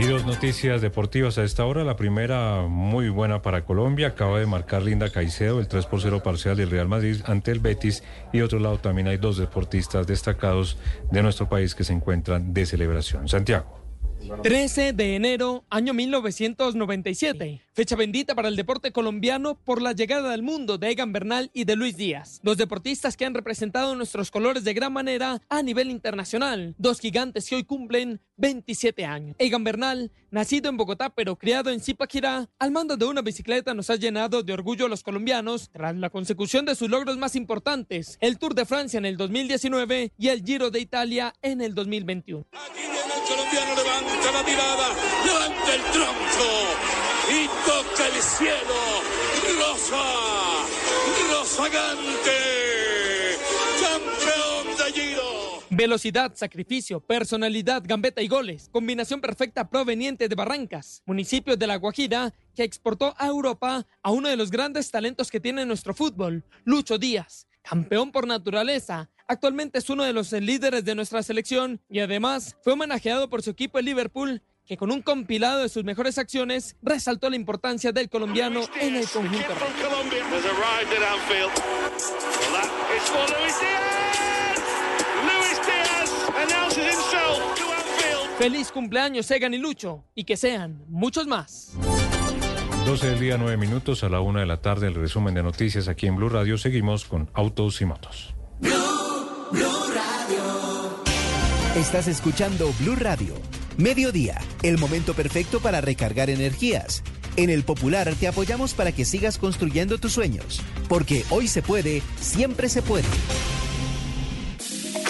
Y 0.00 0.04
dos 0.04 0.24
noticias 0.24 0.80
deportivas 0.80 1.36
a 1.36 1.44
esta 1.44 1.66
hora. 1.66 1.84
La 1.84 1.96
primera, 1.96 2.62
muy 2.66 3.10
buena 3.10 3.42
para 3.42 3.66
Colombia. 3.66 4.08
Acaba 4.08 4.38
de 4.38 4.46
marcar 4.46 4.82
Linda 4.82 5.10
Caicedo 5.10 5.60
el 5.60 5.68
3 5.68 5.84
por 5.84 6.00
0 6.00 6.22
parcial 6.22 6.56
del 6.56 6.70
Real 6.70 6.88
Madrid 6.88 7.16
ante 7.26 7.50
el 7.50 7.60
Betis. 7.60 8.02
Y 8.32 8.40
otro 8.40 8.60
lado 8.60 8.78
también 8.78 9.08
hay 9.08 9.18
dos 9.18 9.36
deportistas 9.36 10.06
destacados 10.06 10.78
de 11.10 11.22
nuestro 11.22 11.50
país 11.50 11.74
que 11.74 11.84
se 11.84 11.92
encuentran 11.92 12.54
de 12.54 12.64
celebración. 12.64 13.28
Santiago. 13.28 13.78
13 14.42 14.92
de 14.92 15.16
enero, 15.16 15.64
año 15.68 15.92
1997. 15.92 17.62
Fecha 17.72 17.94
bendita 17.94 18.34
para 18.34 18.48
el 18.48 18.56
deporte 18.56 18.90
colombiano 18.90 19.54
por 19.54 19.80
la 19.80 19.92
llegada 19.92 20.32
al 20.32 20.42
mundo 20.42 20.76
de 20.76 20.90
Egan 20.90 21.12
Bernal 21.12 21.52
y 21.54 21.64
de 21.64 21.76
Luis 21.76 21.96
Díaz. 21.96 22.40
Dos 22.42 22.56
deportistas 22.56 23.16
que 23.16 23.24
han 23.24 23.32
representado 23.32 23.94
nuestros 23.94 24.32
colores 24.32 24.64
de 24.64 24.74
gran 24.74 24.92
manera 24.92 25.40
a 25.48 25.62
nivel 25.62 25.88
internacional. 25.88 26.74
Dos 26.78 26.98
gigantes 26.98 27.48
que 27.48 27.54
hoy 27.54 27.62
cumplen 27.62 28.20
27 28.38 29.04
años. 29.04 29.36
Egan 29.38 29.62
Bernal, 29.62 30.10
nacido 30.32 30.68
en 30.68 30.76
Bogotá 30.76 31.10
pero 31.10 31.36
criado 31.36 31.70
en 31.70 31.80
Zipaquirá, 31.80 32.48
al 32.58 32.72
mando 32.72 32.96
de 32.96 33.04
una 33.04 33.22
bicicleta 33.22 33.72
nos 33.72 33.88
ha 33.88 33.94
llenado 33.94 34.42
de 34.42 34.52
orgullo 34.52 34.86
a 34.86 34.88
los 34.88 35.04
colombianos 35.04 35.70
tras 35.70 35.94
la 35.94 36.10
consecución 36.10 36.64
de 36.64 36.74
sus 36.74 36.90
logros 36.90 37.18
más 37.18 37.36
importantes, 37.36 38.18
el 38.20 38.38
Tour 38.38 38.56
de 38.56 38.66
Francia 38.66 38.98
en 38.98 39.06
el 39.06 39.16
2019 39.16 40.12
y 40.18 40.28
el 40.28 40.42
Giro 40.42 40.72
de 40.72 40.80
Italia 40.80 41.34
en 41.40 41.60
el 41.60 41.76
2021 41.76 42.46
colombiano 43.30 43.74
levanta 43.76 44.32
la 44.32 44.42
mirada, 44.42 44.88
levanta 45.24 45.74
el 45.74 45.82
tronco 45.92 47.09
y 47.30 47.46
toca 47.64 48.06
el 48.06 48.22
cielo. 48.22 48.74
Rosa, 49.58 50.66
Rosagante, 51.30 52.38
campeón 53.80 54.76
de 54.76 54.92
Giro. 54.92 55.62
Velocidad, 55.70 56.32
sacrificio, 56.34 57.00
personalidad, 57.00 57.82
gambeta 57.86 58.20
y 58.20 58.28
goles. 58.28 58.68
Combinación 58.72 59.20
perfecta 59.20 59.70
proveniente 59.70 60.28
de 60.28 60.34
Barrancas, 60.34 61.02
municipio 61.06 61.56
de 61.56 61.66
La 61.66 61.76
Guajira, 61.76 62.34
que 62.54 62.64
exportó 62.64 63.14
a 63.16 63.28
Europa 63.28 63.86
a 64.02 64.10
uno 64.10 64.28
de 64.28 64.36
los 64.36 64.50
grandes 64.50 64.90
talentos 64.90 65.30
que 65.30 65.40
tiene 65.40 65.64
nuestro 65.64 65.94
fútbol, 65.94 66.44
Lucho 66.64 66.98
Díaz, 66.98 67.46
campeón 67.62 68.10
por 68.10 68.26
naturaleza, 68.26 69.08
Actualmente 69.30 69.78
es 69.78 69.88
uno 69.88 70.02
de 70.02 70.12
los 70.12 70.32
líderes 70.32 70.84
de 70.84 70.96
nuestra 70.96 71.22
selección 71.22 71.80
y 71.88 72.00
además 72.00 72.56
fue 72.62 72.72
homenajeado 72.72 73.30
por 73.30 73.42
su 73.42 73.50
equipo 73.50 73.78
el 73.78 73.84
Liverpool, 73.84 74.42
que 74.66 74.76
con 74.76 74.90
un 74.90 75.02
compilado 75.02 75.62
de 75.62 75.68
sus 75.68 75.84
mejores 75.84 76.18
acciones 76.18 76.76
resaltó 76.82 77.28
la 77.28 77.36
importancia 77.36 77.92
del 77.92 78.08
colombiano 78.08 78.60
en 78.80 78.96
el 78.96 79.08
conjunto. 79.08 79.54
Feliz 88.38 88.72
cumpleaños, 88.72 89.30
Egan 89.30 89.52
y 89.52 89.58
Lucho, 89.58 90.04
y 90.14 90.24
que 90.24 90.36
sean 90.36 90.82
muchos 90.88 91.26
más. 91.26 91.72
12 92.86 93.10
del 93.10 93.20
día, 93.20 93.36
9 93.38 93.58
minutos, 93.58 94.02
a 94.02 94.08
la 94.08 94.20
1 94.20 94.40
de 94.40 94.46
la 94.46 94.62
tarde, 94.62 94.86
el 94.86 94.94
resumen 94.94 95.34
de 95.34 95.42
noticias 95.42 95.88
aquí 95.88 96.06
en 96.06 96.16
Blue 96.16 96.30
Radio. 96.30 96.56
Seguimos 96.56 97.04
con 97.04 97.30
Autos 97.34 97.80
y 97.82 97.84
Motos. 97.84 98.34
Estás 101.76 102.08
escuchando 102.08 102.72
Blue 102.80 102.96
Radio. 102.96 103.34
Mediodía, 103.80 104.38
el 104.62 104.76
momento 104.76 105.14
perfecto 105.14 105.58
para 105.58 105.80
recargar 105.80 106.28
energías. 106.28 107.02
En 107.36 107.48
el 107.48 107.62
Popular 107.62 108.14
te 108.14 108.28
apoyamos 108.28 108.74
para 108.74 108.92
que 108.92 109.06
sigas 109.06 109.38
construyendo 109.38 109.96
tus 109.96 110.12
sueños, 110.12 110.60
porque 110.86 111.24
hoy 111.30 111.48
se 111.48 111.62
puede, 111.62 112.02
siempre 112.20 112.68
se 112.68 112.82
puede. 112.82 113.08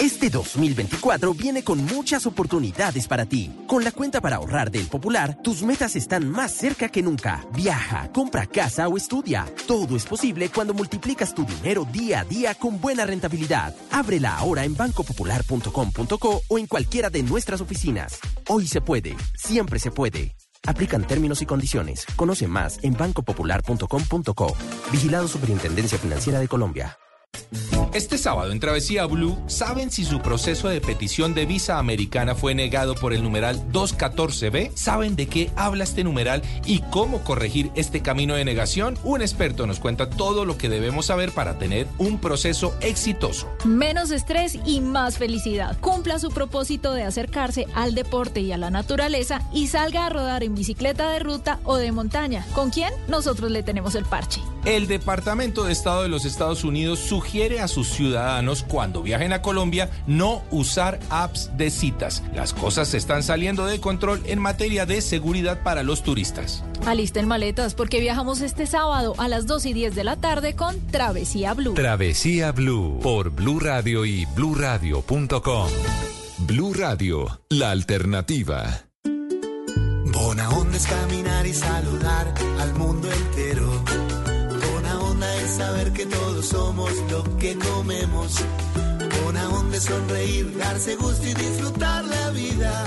Este 0.01 0.31
2024 0.31 1.31
viene 1.35 1.63
con 1.63 1.85
muchas 1.85 2.25
oportunidades 2.25 3.07
para 3.07 3.27
ti. 3.27 3.51
Con 3.67 3.83
la 3.83 3.91
cuenta 3.91 4.19
para 4.19 4.37
ahorrar 4.37 4.71
del 4.71 4.87
Popular, 4.87 5.37
tus 5.43 5.61
metas 5.61 5.95
están 5.95 6.27
más 6.27 6.53
cerca 6.53 6.89
que 6.89 7.03
nunca. 7.03 7.45
Viaja, 7.53 8.11
compra 8.11 8.47
casa 8.47 8.87
o 8.87 8.97
estudia. 8.97 9.45
Todo 9.67 9.95
es 9.95 10.07
posible 10.07 10.49
cuando 10.49 10.73
multiplicas 10.73 11.35
tu 11.35 11.45
dinero 11.45 11.85
día 11.85 12.21
a 12.21 12.23
día 12.23 12.55
con 12.55 12.81
buena 12.81 13.05
rentabilidad. 13.05 13.75
Ábrela 13.91 14.37
ahora 14.37 14.63
en 14.63 14.75
bancopopular.com.co 14.75 16.41
o 16.47 16.57
en 16.57 16.65
cualquiera 16.65 17.11
de 17.11 17.21
nuestras 17.21 17.61
oficinas. 17.61 18.19
Hoy 18.47 18.65
se 18.65 18.81
puede, 18.81 19.15
siempre 19.35 19.77
se 19.77 19.91
puede. 19.91 20.35
Aplican 20.65 21.05
términos 21.05 21.43
y 21.43 21.45
condiciones. 21.45 22.07
Conoce 22.15 22.47
más 22.47 22.79
en 22.81 22.93
bancopopular.com.co. 22.93 24.55
Vigilado 24.91 25.27
Superintendencia 25.27 25.99
Financiera 25.99 26.39
de 26.39 26.47
Colombia. 26.47 26.97
Este 27.93 28.17
sábado 28.17 28.53
en 28.53 28.61
Travesía 28.61 29.05
Blue, 29.05 29.37
¿saben 29.47 29.91
si 29.91 30.05
su 30.05 30.21
proceso 30.21 30.69
de 30.69 30.79
petición 30.79 31.33
de 31.33 31.45
visa 31.45 31.77
americana 31.77 32.35
fue 32.35 32.55
negado 32.55 32.95
por 32.95 33.11
el 33.11 33.21
numeral 33.21 33.61
214B? 33.73 34.71
¿Saben 34.75 35.17
de 35.17 35.27
qué 35.27 35.51
habla 35.57 35.83
este 35.83 36.05
numeral 36.05 36.41
y 36.65 36.79
cómo 36.89 37.21
corregir 37.25 37.69
este 37.75 38.01
camino 38.01 38.35
de 38.35 38.45
negación? 38.45 38.97
Un 39.03 39.21
experto 39.21 39.67
nos 39.67 39.81
cuenta 39.81 40.09
todo 40.09 40.45
lo 40.45 40.57
que 40.57 40.69
debemos 40.69 41.07
saber 41.07 41.33
para 41.33 41.57
tener 41.57 41.85
un 41.97 42.17
proceso 42.17 42.73
exitoso. 42.79 43.49
Menos 43.65 44.11
estrés 44.11 44.57
y 44.65 44.79
más 44.79 45.17
felicidad. 45.17 45.77
Cumpla 45.81 46.17
su 46.17 46.29
propósito 46.29 46.93
de 46.93 47.03
acercarse 47.03 47.67
al 47.75 47.93
deporte 47.93 48.39
y 48.39 48.53
a 48.53 48.57
la 48.57 48.69
naturaleza 48.69 49.41
y 49.51 49.67
salga 49.67 50.05
a 50.05 50.09
rodar 50.09 50.45
en 50.45 50.55
bicicleta 50.55 51.11
de 51.11 51.19
ruta 51.19 51.59
o 51.65 51.75
de 51.75 51.91
montaña. 51.91 52.45
¿Con 52.53 52.69
quién? 52.69 52.93
Nosotros 53.09 53.51
le 53.51 53.63
tenemos 53.63 53.95
el 53.95 54.05
parche. 54.05 54.39
El 54.63 54.87
Departamento 54.87 55.63
de 55.63 55.73
Estado 55.73 56.03
de 56.03 56.07
los 56.07 56.23
Estados 56.23 56.63
Unidos 56.63 56.99
sugiere 57.21 57.59
a 57.59 57.67
sus 57.67 57.87
ciudadanos 57.87 58.63
cuando 58.63 59.03
viajen 59.03 59.31
a 59.31 59.43
Colombia 59.43 59.91
no 60.07 60.41
usar 60.49 60.99
apps 61.11 61.51
de 61.55 61.69
citas. 61.69 62.23
Las 62.33 62.51
cosas 62.51 62.87
se 62.87 62.97
están 62.97 63.21
saliendo 63.21 63.67
de 63.67 63.79
control 63.79 64.23
en 64.25 64.39
materia 64.39 64.87
de 64.87 65.01
seguridad 65.01 65.61
para 65.61 65.83
los 65.83 66.01
turistas. 66.01 66.63
Alisten 66.83 67.27
maletas 67.27 67.75
porque 67.75 67.99
viajamos 67.99 68.41
este 68.41 68.65
sábado 68.65 69.13
a 69.19 69.27
las 69.27 69.45
2 69.45 69.67
y 69.67 69.73
10 69.73 69.93
de 69.93 70.03
la 70.03 70.15
tarde 70.15 70.55
con 70.55 70.79
Travesía 70.87 71.53
Blue. 71.53 71.75
Travesía 71.75 72.51
Blue 72.51 72.99
por 73.03 73.29
Blue 73.29 73.59
Radio 73.59 74.03
y 74.03 74.25
bluradio.com. 74.25 75.69
Blue 76.39 76.73
Radio, 76.73 77.39
la 77.49 77.69
alternativa. 77.69 78.81
Bona 80.05 80.49
onda 80.49 80.75
es 80.75 80.87
caminar 80.87 81.45
y 81.45 81.53
saludar 81.53 82.33
al 82.59 82.73
mundo 82.73 83.07
entero. 83.11 84.10
Es 85.43 85.51
saber 85.57 85.91
que 85.93 86.05
todos 86.05 86.45
somos 86.45 86.91
lo 87.11 87.37
que 87.37 87.57
comemos. 87.57 88.35
Bona 89.23 89.49
onda 89.49 89.77
es 89.77 89.83
sonreír, 89.83 90.57
darse 90.57 90.95
gusto 90.95 91.25
y 91.27 91.33
disfrutar 91.33 92.05
la 92.05 92.29
vida. 92.31 92.85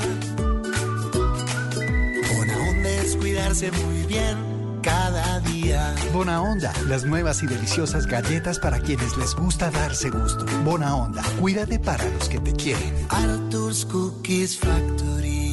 Bona 2.37 2.57
onda 2.71 2.91
es 2.91 3.17
cuidarse 3.17 3.71
muy 3.73 4.03
bien 4.07 4.55
cada 4.85 5.41
día. 5.41 5.95
Bona 6.13 6.43
Onda, 6.43 6.73
las 6.87 7.05
nuevas 7.05 7.43
y 7.43 7.47
deliciosas 7.47 8.07
galletas 8.07 8.59
para 8.59 8.79
quienes 8.79 9.17
les 9.17 9.35
gusta 9.35 9.71
darse 9.71 10.11
gusto. 10.11 10.45
Bona 10.65 10.95
Onda, 10.95 11.23
cuídate 11.41 11.79
para 11.79 12.09
los 12.11 12.29
que 12.29 12.39
te 12.39 12.53
quieren. 12.53 13.07
Arthur's 13.09 13.85
Cookies 13.87 14.59
Factory. 14.59 15.44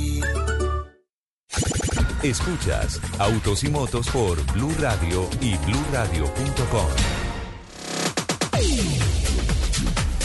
Escuchas 2.24 3.02
Autos 3.18 3.64
y 3.64 3.70
Motos 3.72 4.08
por 4.10 4.40
Blue 4.54 4.72
Radio 4.80 5.28
y 5.42 5.58
bluradio.com. 5.66 6.86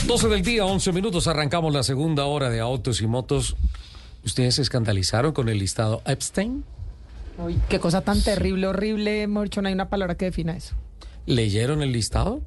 12 0.06 0.28
del 0.28 0.42
día, 0.42 0.66
11 0.66 0.92
minutos, 0.92 1.26
arrancamos 1.26 1.72
la 1.72 1.82
segunda 1.82 2.26
hora 2.26 2.50
de 2.50 2.60
Autos 2.60 3.00
y 3.00 3.06
Motos. 3.06 3.56
¿Ustedes 4.22 4.56
se 4.56 4.62
escandalizaron 4.62 5.32
con 5.32 5.48
el 5.48 5.58
listado 5.58 6.02
Epstein? 6.04 6.64
Uy, 7.38 7.58
qué 7.70 7.80
cosa 7.80 8.02
tan 8.02 8.20
terrible, 8.22 8.66
horrible, 8.66 9.26
Morcho, 9.26 9.62
no 9.62 9.68
hay 9.68 9.74
una 9.74 9.88
palabra 9.88 10.16
que 10.16 10.26
defina 10.26 10.54
eso. 10.54 10.74
¿Leyeron 11.24 11.82
el 11.82 11.92
listado? 11.92 12.42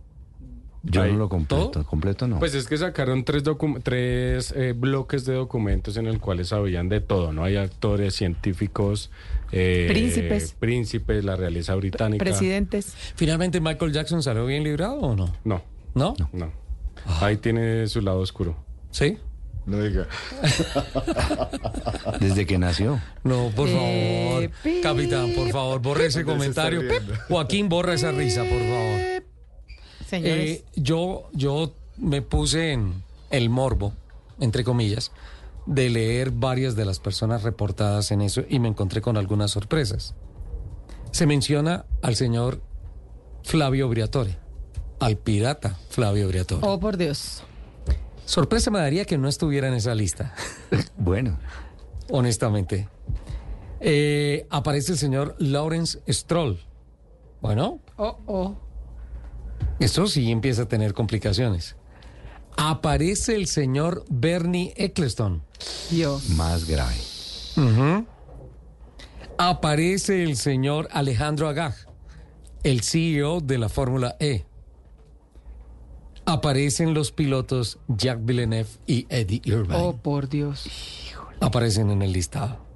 Yo 0.84 1.06
no 1.06 1.18
lo 1.18 1.28
completo, 1.28 1.84
completo 1.84 2.28
no. 2.28 2.40
Pues 2.40 2.56
es 2.56 2.68
que 2.68 2.78
sacaron 2.78 3.26
tres, 3.26 4.54
eh, 4.56 4.74
bloques 4.76 5.26
de 5.26 5.34
documentos 5.34 5.98
en 5.98 6.08
el 6.08 6.20
cuales 6.20 6.50
sabían 6.50 6.88
de 6.88 7.02
todo, 7.02 7.34
¿no? 7.34 7.44
Hay 7.44 7.58
actores, 7.58 8.16
científicos, 8.16 9.12
eh, 9.52 9.86
Príncipes. 9.90 10.56
príncipes, 10.60 11.24
la 11.26 11.36
realeza 11.36 11.76
británica. 11.76 12.24
Presidentes. 12.24 12.94
¿Finalmente 13.16 13.60
Michael 13.62 13.92
Jackson 13.94 14.22
salió 14.24 14.46
bien 14.46 14.64
librado 14.64 14.96
o 15.00 15.16
no? 15.16 15.34
No. 15.44 15.64
¿No? 15.96 16.16
No. 16.34 16.52
Ahí 17.22 17.38
tiene 17.38 17.88
su 17.88 18.02
lado 18.02 18.20
oscuro. 18.20 18.56
¿Sí? 18.92 19.18
No 19.66 19.82
diga. 19.82 20.08
Desde 22.20 22.46
que 22.46 22.58
nació. 22.58 23.00
No, 23.24 23.52
por 23.56 23.68
Eh, 23.70 24.50
favor. 24.64 24.82
Capitán, 24.82 25.32
por 25.36 25.50
favor, 25.52 25.82
borre 25.82 26.06
ese 26.08 26.24
comentario. 26.26 26.82
Joaquín, 27.28 27.70
borra 27.70 27.94
esa 27.94 28.12
risa, 28.12 28.42
por 28.44 28.60
favor. 28.60 29.24
Señores. 30.08 30.50
Eh, 30.50 30.64
yo, 30.76 31.30
yo 31.34 31.72
me 31.98 32.22
puse 32.22 32.72
en 32.74 33.04
el 33.30 33.50
morbo, 33.50 33.94
entre 34.40 34.64
comillas, 34.64 35.12
de 35.66 35.90
leer 35.90 36.32
varias 36.32 36.76
de 36.76 36.86
las 36.86 37.00
personas 37.00 37.44
reportadas 37.44 38.12
en 38.12 38.22
eso 38.22 38.42
y 38.48 38.60
me 38.60 38.68
encontré 38.68 39.02
con 39.02 39.18
algunas 39.18 39.52
sorpresas. 39.52 40.16
Se 41.12 41.26
menciona 41.26 41.86
al 42.02 42.16
señor 42.16 42.62
Flavio 43.44 43.88
Briatore, 43.90 44.38
al 45.00 45.18
pirata 45.18 45.78
Flavio 45.90 46.28
Briatore. 46.28 46.62
Oh, 46.66 46.80
por 46.80 46.98
Dios. 46.98 47.44
Sorpresa 48.26 48.70
me 48.70 48.80
daría 48.80 49.06
que 49.06 49.18
no 49.18 49.28
estuviera 49.28 49.68
en 49.68 49.74
esa 49.74 49.96
lista. 49.96 50.34
bueno. 50.98 51.40
Honestamente. 52.12 52.88
Eh, 53.80 54.46
aparece 54.50 54.92
el 54.92 54.98
señor 54.98 55.36
Lawrence 55.40 56.00
Stroll. 56.08 56.60
Bueno, 57.42 57.80
Oh, 57.96 58.18
oh. 58.28 58.56
esto 59.80 60.06
sí 60.08 60.30
empieza 60.32 60.64
a 60.64 60.68
tener 60.68 60.94
complicaciones. 60.94 61.76
Aparece 62.62 63.36
el 63.36 63.48
señor 63.48 64.04
Bernie 64.10 64.74
Eccleston. 64.76 65.42
Dios. 65.90 66.30
Más 66.32 66.68
grave. 66.68 66.98
Aparece 69.38 70.24
el 70.24 70.36
señor 70.36 70.90
Alejandro 70.92 71.48
Agag, 71.48 71.74
el 72.64 72.82
CEO 72.82 73.40
de 73.40 73.60
la 73.60 73.70
Fórmula 73.70 74.18
E. 74.20 74.46
Aparecen 76.26 76.94
los 76.94 77.14
pilotos 77.14 77.80
Jack 77.88 78.20
Villeneuve 78.24 78.70
y 78.86 79.08
Eddie 79.08 79.42
Irvine. 79.46 79.78
Oh, 79.78 79.96
por 79.96 80.28
Dios. 80.28 80.68
Aparecen 81.40 81.90
en 81.92 82.02
el 82.02 82.12
listado. 82.12 82.69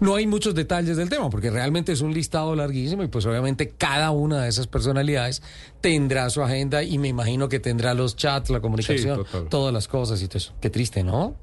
No 0.00 0.14
hay 0.14 0.26
muchos 0.26 0.54
detalles 0.54 0.96
del 0.96 1.08
tema 1.08 1.30
porque 1.30 1.50
realmente 1.50 1.92
es 1.92 2.00
un 2.00 2.12
listado 2.14 2.54
larguísimo 2.56 3.02
y 3.02 3.08
pues 3.08 3.24
obviamente 3.26 3.70
cada 3.70 4.10
una 4.10 4.42
de 4.42 4.48
esas 4.48 4.66
personalidades 4.66 5.42
tendrá 5.80 6.28
su 6.30 6.42
agenda 6.42 6.82
y 6.82 6.98
me 6.98 7.08
imagino 7.08 7.48
que 7.48 7.60
tendrá 7.60 7.94
los 7.94 8.16
chats, 8.16 8.50
la 8.50 8.60
comunicación, 8.60 9.24
todas 9.48 9.72
las 9.72 9.88
cosas 9.88 10.20
y 10.22 10.28
todo 10.28 10.38
eso. 10.38 10.52
Qué 10.60 10.70
triste, 10.70 11.02
¿no? 11.04 11.34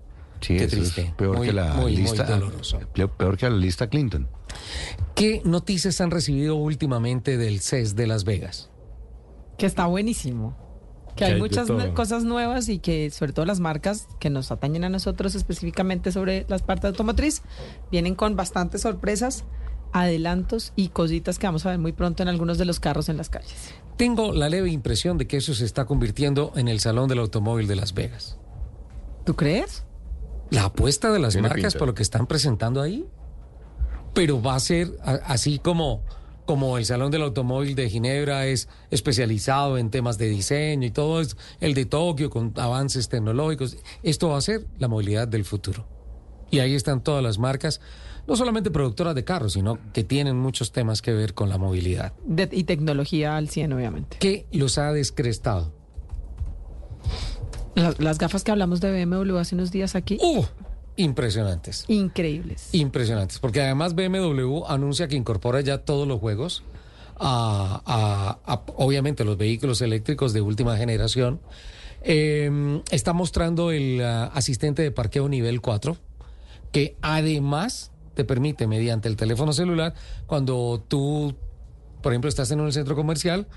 Sí, 0.41 0.57
Qué 0.57 0.67
triste. 0.67 1.13
peor 1.17 1.37
Muy, 1.37 1.47
que 1.47 1.53
la 1.53 1.73
muy, 1.75 1.93
muy 1.93 1.95
lista. 2.01 2.25
doloroso. 2.25 2.79
pe- 2.93 3.07
peor 3.07 3.37
que 3.37 3.49
la 3.49 3.55
lista 3.55 3.87
Clinton. 3.87 4.27
¿Qué 5.15 5.41
noticias 5.45 6.01
han 6.01 6.11
recibido 6.11 6.55
últimamente 6.55 7.37
del 7.37 7.61
CES 7.61 7.95
de 7.95 8.07
Las 8.07 8.23
Vegas? 8.25 8.69
Que 9.57 9.65
está 9.65 9.85
buenísimo. 9.85 10.57
Que 11.15 11.25
hay 11.25 11.39
muchas 11.39 11.67
cosas 11.93 12.23
nuevas 12.23 12.69
y 12.69 12.79
que 12.79 13.09
sobre 13.11 13.33
todo 13.33 13.45
las 13.45 13.59
marcas 13.59 14.07
que 14.19 14.29
nos 14.29 14.51
atañen 14.51 14.83
a 14.83 14.89
nosotros 14.89 15.35
específicamente 15.35 16.11
sobre 16.11 16.45
las 16.49 16.63
partes 16.63 16.85
automotriz 16.85 17.41
vienen 17.91 18.15
con 18.15 18.35
bastantes 18.35 18.81
sorpresas, 18.81 19.43
adelantos 19.91 20.73
y 20.75 20.89
cositas 20.89 21.37
que 21.37 21.45
vamos 21.45 21.65
a 21.65 21.69
ver 21.69 21.79
muy 21.79 21.91
pronto 21.91 22.23
en 22.23 22.29
algunos 22.29 22.57
de 22.57 22.65
los 22.65 22.79
carros 22.79 23.09
en 23.09 23.17
las 23.17 23.29
calles. 23.29 23.73
Tengo 23.97 24.33
la 24.33 24.49
leve 24.49 24.71
impresión 24.71 25.17
de 25.19 25.27
que 25.27 25.37
eso 25.37 25.53
se 25.53 25.65
está 25.65 25.85
convirtiendo 25.85 26.51
en 26.55 26.67
el 26.67 26.79
Salón 26.79 27.07
del 27.07 27.19
Automóvil 27.19 27.67
de 27.67 27.75
Las 27.75 27.93
Vegas. 27.93 28.39
¿Tú 29.23 29.35
crees? 29.35 29.83
La 30.49 30.65
apuesta 30.65 31.11
de 31.11 31.19
las 31.19 31.33
Tiene 31.33 31.47
marcas 31.47 31.73
pinta. 31.73 31.79
por 31.79 31.87
lo 31.89 31.93
que 31.93 32.03
están 32.03 32.27
presentando 32.27 32.81
ahí. 32.81 33.05
Pero 34.13 34.41
va 34.41 34.55
a 34.55 34.59
ser 34.59 34.91
así 35.03 35.59
como, 35.59 36.03
como 36.45 36.77
el 36.77 36.85
Salón 36.85 37.11
del 37.11 37.21
Automóvil 37.23 37.75
de 37.75 37.89
Ginebra 37.89 38.45
es 38.47 38.67
especializado 38.91 39.77
en 39.77 39.89
temas 39.89 40.17
de 40.17 40.27
diseño 40.29 40.85
y 40.87 40.91
todo 40.91 41.21
es 41.21 41.37
el 41.59 41.73
de 41.73 41.85
Tokio 41.85 42.29
con 42.29 42.53
avances 42.57 43.09
tecnológicos. 43.09 43.77
Esto 44.03 44.29
va 44.29 44.37
a 44.37 44.41
ser 44.41 44.65
la 44.77 44.87
movilidad 44.87 45.27
del 45.27 45.45
futuro. 45.45 45.87
Y 46.51 46.59
ahí 46.59 46.75
están 46.75 47.01
todas 47.03 47.23
las 47.23 47.39
marcas 47.39 47.81
no 48.25 48.35
solamente 48.37 48.71
productoras 48.71 49.15
de 49.15 49.25
carros, 49.25 49.53
sino 49.53 49.77
que 49.91 50.03
tienen 50.05 50.37
muchos 50.37 50.71
temas 50.71 51.01
que 51.01 51.11
ver 51.11 51.33
con 51.33 51.49
la 51.49 51.57
movilidad. 51.57 52.13
De- 52.25 52.47
y 52.51 52.63
tecnología 52.63 53.35
al 53.35 53.49
100, 53.49 53.73
obviamente. 53.73 54.17
¿Qué 54.19 54.45
los 54.53 54.77
ha 54.77 54.93
descrestado? 54.93 55.73
Las, 57.75 57.99
las 57.99 58.17
gafas 58.19 58.43
que 58.43 58.51
hablamos 58.51 58.79
de 58.81 59.05
BMW 59.05 59.37
hace 59.37 59.55
unos 59.55 59.71
días 59.71 59.95
aquí. 59.95 60.17
¡Uh! 60.21 60.45
Impresionantes. 60.95 61.85
Increíbles. 61.87 62.69
Impresionantes. 62.73 63.39
Porque 63.39 63.61
además 63.61 63.95
BMW 63.95 64.63
anuncia 64.67 65.07
que 65.07 65.15
incorpora 65.15 65.61
ya 65.61 65.79
todos 65.79 66.07
los 66.07 66.19
juegos 66.19 66.63
a, 67.17 67.81
a- 67.85 68.39
a, 68.53 68.61
obviamente 68.77 69.23
los 69.23 69.37
vehículos 69.37 69.81
eléctricos 69.81 70.33
de 70.33 70.41
última 70.41 70.77
generación. 70.77 71.39
Eh, 72.03 72.81
está 72.91 73.13
mostrando 73.13 73.71
el 73.71 74.01
ah, 74.03 74.25
asistente 74.33 74.81
de 74.81 74.91
parqueo 74.91 75.29
nivel 75.29 75.61
4, 75.61 75.95
que 76.71 76.95
además 77.01 77.91
te 78.13 78.25
permite 78.25 78.67
mediante 78.67 79.07
el 79.07 79.15
teléfono 79.15 79.53
celular, 79.53 79.95
cuando 80.27 80.83
tú, 80.87 81.33
por 82.01 82.11
ejemplo, 82.11 82.27
estás 82.29 82.51
en 82.51 82.59
un 82.59 82.71
centro 82.73 82.95
comercial, 82.95 83.47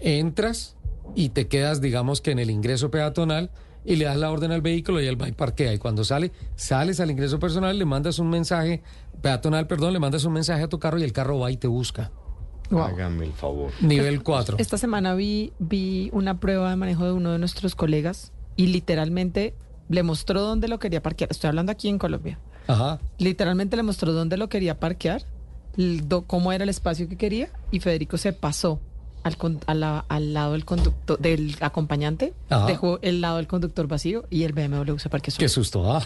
entras 0.00 0.74
y 1.14 1.28
te 1.28 1.46
quedas, 1.48 1.80
digamos 1.80 2.20
que 2.20 2.30
en 2.32 2.38
el 2.38 2.50
ingreso 2.50 2.90
peatonal 2.90 3.50
y 3.84 3.96
le 3.96 4.04
das 4.04 4.16
la 4.16 4.30
orden 4.30 4.52
al 4.52 4.60
vehículo 4.62 5.00
y 5.00 5.06
él 5.06 5.20
va 5.20 5.28
y 5.28 5.32
parquea. 5.32 5.72
Y 5.72 5.78
cuando 5.78 6.04
sale, 6.04 6.30
sales 6.54 7.00
al 7.00 7.10
ingreso 7.10 7.38
personal, 7.38 7.78
le 7.78 7.84
mandas 7.84 8.18
un 8.18 8.30
mensaje, 8.30 8.82
peatonal, 9.20 9.66
perdón, 9.66 9.92
le 9.92 9.98
mandas 9.98 10.24
un 10.24 10.32
mensaje 10.32 10.62
a 10.62 10.68
tu 10.68 10.78
carro 10.78 10.98
y 10.98 11.02
el 11.02 11.12
carro 11.12 11.38
va 11.38 11.50
y 11.50 11.56
te 11.56 11.66
busca. 11.68 12.10
Hágame 12.70 13.26
el 13.26 13.32
favor. 13.32 13.70
Nivel 13.82 14.22
4. 14.22 14.56
Esta 14.58 14.78
semana 14.78 15.14
vi, 15.14 15.52
vi 15.58 16.08
una 16.12 16.40
prueba 16.40 16.70
de 16.70 16.76
manejo 16.76 17.04
de 17.04 17.12
uno 17.12 17.32
de 17.32 17.38
nuestros 17.38 17.74
colegas 17.74 18.32
y 18.56 18.68
literalmente 18.68 19.54
le 19.90 20.02
mostró 20.02 20.40
dónde 20.40 20.68
lo 20.68 20.78
quería 20.78 21.02
parquear. 21.02 21.30
Estoy 21.30 21.48
hablando 21.48 21.70
aquí 21.72 21.88
en 21.88 21.98
Colombia. 21.98 22.38
Ajá. 22.68 22.98
Literalmente 23.18 23.76
le 23.76 23.82
mostró 23.82 24.12
dónde 24.12 24.36
lo 24.38 24.48
quería 24.48 24.78
parquear, 24.80 25.22
do- 25.76 26.22
cómo 26.22 26.52
era 26.52 26.64
el 26.64 26.70
espacio 26.70 27.08
que 27.08 27.16
quería 27.16 27.50
y 27.70 27.80
Federico 27.80 28.16
se 28.16 28.32
pasó 28.32 28.80
al, 29.24 29.36
con- 29.36 29.60
a 29.66 29.74
la- 29.74 30.04
al 30.08 30.34
lado 30.34 30.52
del 30.52 30.64
conductor, 30.64 31.18
del 31.18 31.56
acompañante, 31.60 32.32
Ajá. 32.50 32.66
dejó 32.66 32.98
el 33.02 33.20
lado 33.20 33.36
del 33.36 33.46
conductor 33.46 33.86
vacío 33.86 34.24
y 34.30 34.42
el 34.44 34.52
BMW 34.52 34.98
se 34.98 35.08
parqueó 35.08 35.32
solo. 35.32 35.40
Qué 35.44 35.48
susto, 35.48 35.92
¿ah? 35.92 36.02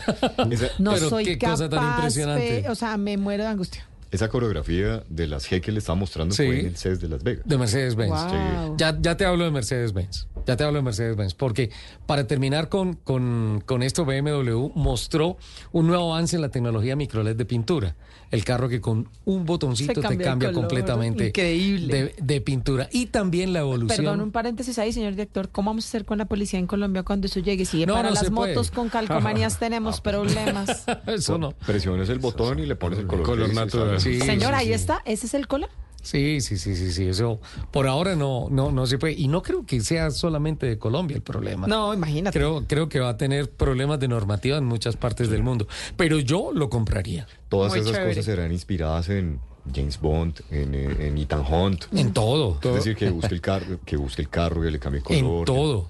No 0.78 0.92
Pero 0.94 1.08
soy 1.08 1.24
qué 1.24 1.38
capaz, 1.38 1.52
cosa 1.52 1.68
tan 1.68 1.84
impresionante. 1.94 2.68
O 2.68 2.74
sea, 2.74 2.96
me 2.96 3.16
muero 3.16 3.44
de 3.44 3.48
angustia. 3.50 3.86
Esa 4.10 4.28
coreografía 4.28 5.02
de 5.08 5.26
las 5.26 5.50
G 5.50 5.60
que 5.60 5.72
le 5.72 5.78
estaba 5.78 5.96
mostrando 5.96 6.34
Sí. 6.34 6.46
fue 6.46 6.60
en 6.60 6.66
el 6.66 6.76
CES 6.76 7.00
de 7.00 7.08
Las 7.08 7.22
Vegas. 7.24 7.44
De 7.46 7.58
Mercedes-Benz. 7.58 8.10
Wow. 8.10 8.76
Ya, 8.76 8.96
ya 9.00 9.16
te 9.16 9.24
hablo 9.24 9.44
de 9.44 9.50
Mercedes-Benz. 9.50 10.28
Ya 10.46 10.56
te 10.56 10.62
hablo 10.64 10.78
de 10.78 10.82
Mercedes-Benz. 10.82 11.34
Porque 11.34 11.70
para 12.06 12.26
terminar 12.26 12.68
con, 12.68 12.94
con, 12.94 13.62
con 13.66 13.82
esto, 13.82 14.04
BMW 14.04 14.70
mostró 14.74 15.36
un 15.72 15.88
nuevo 15.88 16.14
avance 16.14 16.36
en 16.36 16.42
la 16.42 16.50
tecnología 16.50 16.94
microLED 16.94 17.34
de 17.36 17.44
pintura. 17.44 17.96
El 18.32 18.44
carro 18.44 18.68
que 18.68 18.80
con 18.80 19.08
un 19.24 19.44
botoncito 19.44 20.00
te 20.00 20.16
cambia 20.18 20.48
color. 20.48 20.52
completamente 20.52 21.28
Increíble. 21.28 21.94
De, 21.94 22.14
de 22.20 22.40
pintura. 22.40 22.88
Y 22.90 23.06
también 23.06 23.52
la 23.52 23.60
evolución. 23.60 23.96
Perdón, 24.04 24.20
un 24.20 24.32
paréntesis 24.32 24.78
ahí, 24.80 24.92
señor 24.92 25.12
director. 25.12 25.48
¿Cómo 25.50 25.70
vamos 25.70 25.84
a 25.86 25.88
hacer 25.88 26.04
con 26.04 26.18
la 26.18 26.24
policía 26.24 26.58
en 26.58 26.66
Colombia 26.66 27.04
cuando 27.04 27.26
eso 27.28 27.38
llegue? 27.38 27.64
Si 27.64 27.86
No, 27.86 27.94
para 27.94 28.08
no 28.08 28.14
las 28.14 28.30
puede. 28.30 28.54
motos 28.54 28.70
con 28.72 28.88
calcomanías 28.88 29.58
tenemos 29.60 30.00
problemas. 30.00 30.84
Eso 31.06 31.38
no. 31.38 31.52
Presiones 31.52 32.08
el 32.08 32.18
botón 32.18 32.58
y 32.58 32.66
le 32.66 32.74
pones 32.74 32.98
el 32.98 33.06
color, 33.06 33.52
natural. 33.54 33.95
Está- 33.96 34.10
Sí, 34.10 34.20
Señor, 34.20 34.50
sí, 34.50 34.54
ahí 34.60 34.66
sí. 34.68 34.72
está. 34.72 35.02
¿Ese 35.04 35.26
es 35.26 35.34
el 35.34 35.46
cola? 35.48 35.68
Sí, 36.02 36.40
sí, 36.40 36.56
sí, 36.56 36.76
sí, 36.76 36.92
sí. 36.92 37.08
Eso 37.08 37.40
por 37.72 37.88
ahora 37.88 38.14
no, 38.14 38.46
no, 38.48 38.70
no 38.70 38.86
se 38.86 38.96
puede. 38.96 39.14
Y 39.14 39.26
no 39.26 39.42
creo 39.42 39.66
que 39.66 39.80
sea 39.80 40.10
solamente 40.12 40.66
de 40.66 40.78
Colombia 40.78 41.16
el 41.16 41.22
problema. 41.22 41.66
No, 41.66 41.92
imagínate. 41.92 42.38
Creo, 42.38 42.64
creo 42.68 42.88
que 42.88 43.00
va 43.00 43.08
a 43.08 43.16
tener 43.16 43.50
problemas 43.50 43.98
de 43.98 44.06
normativa 44.06 44.56
en 44.56 44.64
muchas 44.66 44.96
partes 44.96 45.28
del 45.30 45.42
mundo. 45.42 45.66
Pero 45.96 46.20
yo 46.20 46.52
lo 46.52 46.70
compraría. 46.70 47.26
Todas 47.48 47.72
Muy 47.72 47.80
esas 47.80 47.92
chévere. 47.92 48.10
cosas 48.10 48.24
serán 48.24 48.52
inspiradas 48.52 49.08
en 49.08 49.40
James 49.74 49.98
Bond, 50.00 50.42
en, 50.52 50.76
eh, 50.76 51.08
en 51.08 51.18
Ethan 51.18 51.42
Hunt. 51.52 51.86
En 51.92 52.12
todo. 52.12 52.60
Es 52.62 52.74
decir, 52.74 52.94
que 52.94 53.10
busque 53.10 53.34
el 53.34 53.40
carro, 53.40 53.80
que 53.84 53.96
busque 53.96 54.22
el 54.22 54.28
carro 54.28 54.64
y 54.64 54.70
le 54.70 54.78
cambie 54.78 55.02
el 55.08 55.16
En 55.16 55.24
color. 55.24 55.44
todo. 55.44 55.88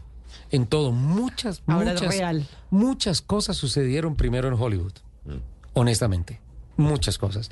En 0.51 0.65
todo. 0.67 0.93
Muchas, 0.93 1.63
Ahora 1.67 1.93
es 1.93 2.01
muchas, 2.01 2.17
real. 2.17 2.47
muchas 2.71 3.21
cosas 3.21 3.57
sucedieron 3.59 4.17
primero 4.17 4.49
en 4.49 4.55
Hollywood. 4.55 4.93
Mm. 5.27 5.35
Honestamente. 5.75 6.41
Muchas 6.77 7.19
cosas. 7.19 7.51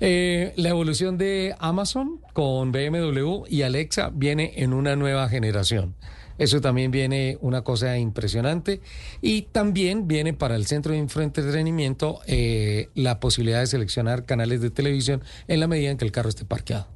Eh, 0.00 0.52
la 0.56 0.68
evolución 0.68 1.18
de 1.18 1.54
Amazon 1.58 2.20
con 2.32 2.70
BMW 2.70 3.44
y 3.48 3.62
Alexa 3.62 4.10
viene 4.12 4.52
en 4.56 4.72
una 4.72 4.94
nueva 4.94 5.28
generación. 5.28 5.94
Eso 6.38 6.60
también 6.60 6.92
viene 6.92 7.36
una 7.40 7.62
cosa 7.62 7.98
impresionante. 7.98 8.80
Y 9.20 9.42
también 9.42 10.06
viene 10.06 10.32
para 10.32 10.54
el 10.54 10.66
centro 10.66 10.92
de 10.92 10.98
infoentretenimiento 10.98 12.20
eh, 12.26 12.88
la 12.94 13.20
posibilidad 13.20 13.60
de 13.60 13.66
seleccionar 13.66 14.24
canales 14.24 14.60
de 14.60 14.70
televisión 14.70 15.22
en 15.48 15.60
la 15.60 15.66
medida 15.66 15.90
en 15.90 15.98
que 15.98 16.04
el 16.04 16.12
carro 16.12 16.28
esté 16.28 16.44
parqueado. 16.44 16.86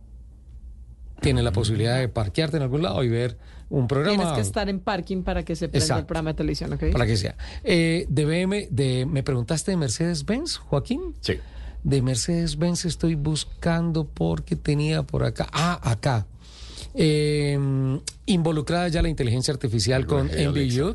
Tienes 1.21 1.45
la 1.45 1.53
posibilidad 1.53 1.99
de 1.99 2.09
parquearte 2.09 2.57
en 2.57 2.65
algún 2.65 2.83
lado 2.83 3.03
y 3.05 3.09
ver 3.09 3.37
un 3.69 3.87
programa. 3.87 4.17
Tienes 4.17 4.35
que 4.35 4.41
estar 4.41 4.69
en 4.69 4.81
parking 4.81 5.23
para 5.23 5.45
que 5.45 5.55
se 5.55 5.69
prenda 5.69 5.79
el 5.79 5.83
Exacto. 5.85 6.07
programa 6.07 6.31
de 6.31 6.35
televisión, 6.35 6.73
¿ok? 6.73 6.85
Para 6.93 7.07
que 7.07 7.17
sea. 7.17 7.37
Eh, 7.63 8.07
de 8.09 8.25
BM, 8.25 8.69
de, 8.71 9.07
¿me 9.07 9.23
preguntaste 9.23 9.71
de 9.71 9.77
Mercedes-Benz, 9.77 10.57
Joaquín? 10.57 11.15
Sí. 11.21 11.39
De 11.85 12.01
Mercedes-Benz 12.03 12.85
estoy 12.85 13.15
buscando 13.17 14.05
porque 14.05 14.57
tenía 14.57 15.03
por 15.03 15.25
acá. 15.25 15.49
Ah, 15.53 15.81
acá. 15.83 16.27
Eh, 16.95 17.59
involucrada 18.27 18.89
ya 18.89 19.03
la 19.03 19.09
inteligencia 19.09 19.53
artificial 19.53 20.07
con 20.07 20.29
Alexa. 20.31 20.51
NVIDIA, 20.51 20.95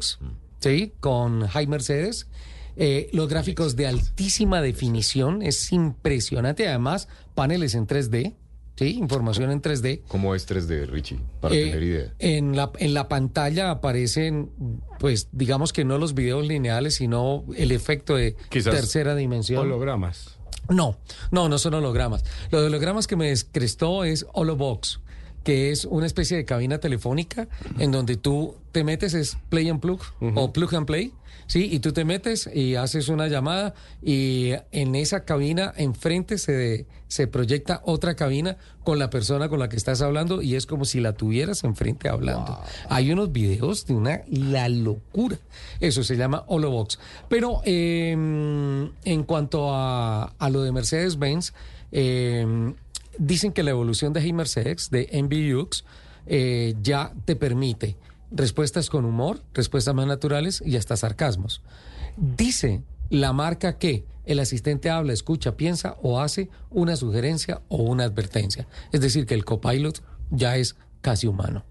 ¿sí? 0.59 0.93
Con 0.99 1.47
High 1.47 1.67
Mercedes. 1.67 2.27
Eh, 2.75 3.09
los 3.11 3.27
gráficos 3.27 3.75
de 3.75 3.87
altísima 3.87 4.61
definición, 4.61 5.41
es 5.41 5.71
impresionante. 5.71 6.67
Además, 6.67 7.07
paneles 7.33 7.73
en 7.73 7.87
3D, 7.87 8.35
¿sí? 8.75 8.85
Información 8.99 9.49
en 9.51 9.61
3D. 9.61 10.03
¿Cómo 10.07 10.35
es 10.35 10.47
3D, 10.47 10.85
Richie? 10.85 11.19
Para 11.41 11.55
Eh, 11.55 11.65
tener 11.65 11.83
idea. 11.83 12.13
En 12.19 12.55
la, 12.55 12.71
en 12.77 12.93
la 12.93 13.07
pantalla 13.07 13.71
aparecen, 13.71 14.51
pues 14.99 15.29
digamos 15.31 15.73
que 15.73 15.85
no 15.85 15.97
los 15.97 16.13
videos 16.13 16.45
lineales, 16.47 16.95
sino 16.95 17.43
el 17.55 17.71
efecto 17.71 18.15
de 18.15 18.35
Quizás 18.49 18.75
tercera 18.75 19.15
dimensión. 19.15 19.59
Hologramas. 19.61 20.36
No, 20.69 20.97
no, 21.31 21.49
no 21.49 21.57
son 21.57 21.73
hologramas. 21.75 22.23
Los 22.51 22.63
hologramas 22.65 23.07
que 23.07 23.15
me 23.15 23.29
descrestó 23.29 24.03
es 24.03 24.25
Holobox, 24.33 24.99
que 25.43 25.71
es 25.71 25.85
una 25.85 26.05
especie 26.05 26.35
de 26.37 26.45
cabina 26.45 26.79
telefónica 26.79 27.47
en 27.79 27.91
donde 27.91 28.17
tú 28.17 28.55
te 28.71 28.83
metes, 28.83 29.13
es 29.13 29.37
play 29.49 29.69
and 29.69 29.79
plug 29.79 30.01
o 30.35 30.51
plug 30.51 30.75
and 30.75 30.85
play, 30.85 31.13
¿sí? 31.47 31.67
Y 31.71 31.79
tú 31.79 31.93
te 31.93 32.05
metes 32.05 32.49
y 32.53 32.75
haces 32.75 33.09
una 33.09 33.27
llamada 33.27 33.73
y 34.01 34.51
en 34.71 34.95
esa 34.95 35.25
cabina 35.25 35.73
enfrente 35.75 36.37
se, 36.37 36.85
se 37.07 37.27
proyecta 37.27 37.81
otra 37.85 38.15
cabina 38.15 38.57
con 38.83 38.99
la 38.99 39.09
persona 39.09 39.49
con 39.49 39.59
la 39.59 39.69
que 39.69 39.75
estás 39.75 40.01
hablando 40.01 40.41
y 40.41 40.55
es 40.55 40.65
como 40.65 40.85
si 40.85 40.99
la 40.99 41.13
tuvieras 41.13 41.63
enfrente 41.63 42.09
hablando. 42.09 42.61
Hay 42.89 43.11
unos 43.11 43.31
videos 43.31 43.85
de 43.85 43.95
una 43.95 44.21
la 44.29 44.69
locura. 44.69 45.37
Eso 45.79 46.03
se 46.03 46.15
llama 46.15 46.43
Holobox. 46.47 46.99
Pero 47.27 47.61
eh, 47.65 48.11
en 48.11 49.23
cuanto 49.23 49.73
a, 49.73 50.33
a 50.37 50.49
lo 50.49 50.61
de 50.61 50.71
Mercedes-Benz, 50.71 51.53
eh, 51.91 52.73
dicen 53.17 53.51
que 53.51 53.63
la 53.63 53.71
evolución 53.71 54.13
de 54.13 54.21
Hey 54.21 54.33
Mercedes, 54.33 54.89
de 54.89 55.09
MBUX, 55.11 55.83
eh, 56.25 56.75
ya 56.81 57.13
te 57.25 57.35
permite 57.35 57.95
respuestas 58.31 58.89
con 58.89 59.05
humor, 59.05 59.41
respuestas 59.53 59.93
más 59.95 60.07
naturales 60.07 60.61
y 60.65 60.75
hasta 60.77 60.97
sarcasmos. 60.97 61.61
Dice 62.17 62.83
la 63.09 63.33
marca 63.33 63.77
que 63.77 64.05
el 64.25 64.39
asistente 64.39 64.89
habla, 64.89 65.13
escucha, 65.13 65.55
piensa 65.55 65.95
o 66.01 66.19
hace 66.19 66.49
una 66.69 66.95
sugerencia 66.95 67.61
o 67.69 67.83
una 67.83 68.03
advertencia. 68.03 68.67
Es 68.91 69.01
decir, 69.01 69.25
que 69.25 69.33
el 69.33 69.45
copilot 69.45 70.03
ya 70.29 70.57
es 70.57 70.75
casi 71.01 71.27
humano. 71.27 71.63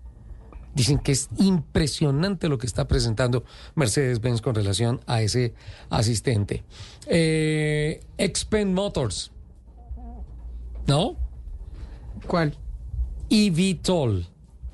Dicen 0.75 0.99
que 0.99 1.13
es 1.13 1.29
impresionante 1.39 2.49
lo 2.49 2.59
que 2.59 2.67
está 2.67 2.87
presentando 2.87 3.45
Mercedes-Benz 3.75 4.43
con 4.43 4.55
relación 4.55 5.01
a 5.07 5.23
ese 5.23 5.55
asistente. 5.91 6.65
Eh, 7.07 8.01
Xpen 8.19 8.75
Motors. 8.75 9.33
¿No? 10.87 11.17
¿Cuál? 12.27 12.57
eVTOL, 13.29 14.27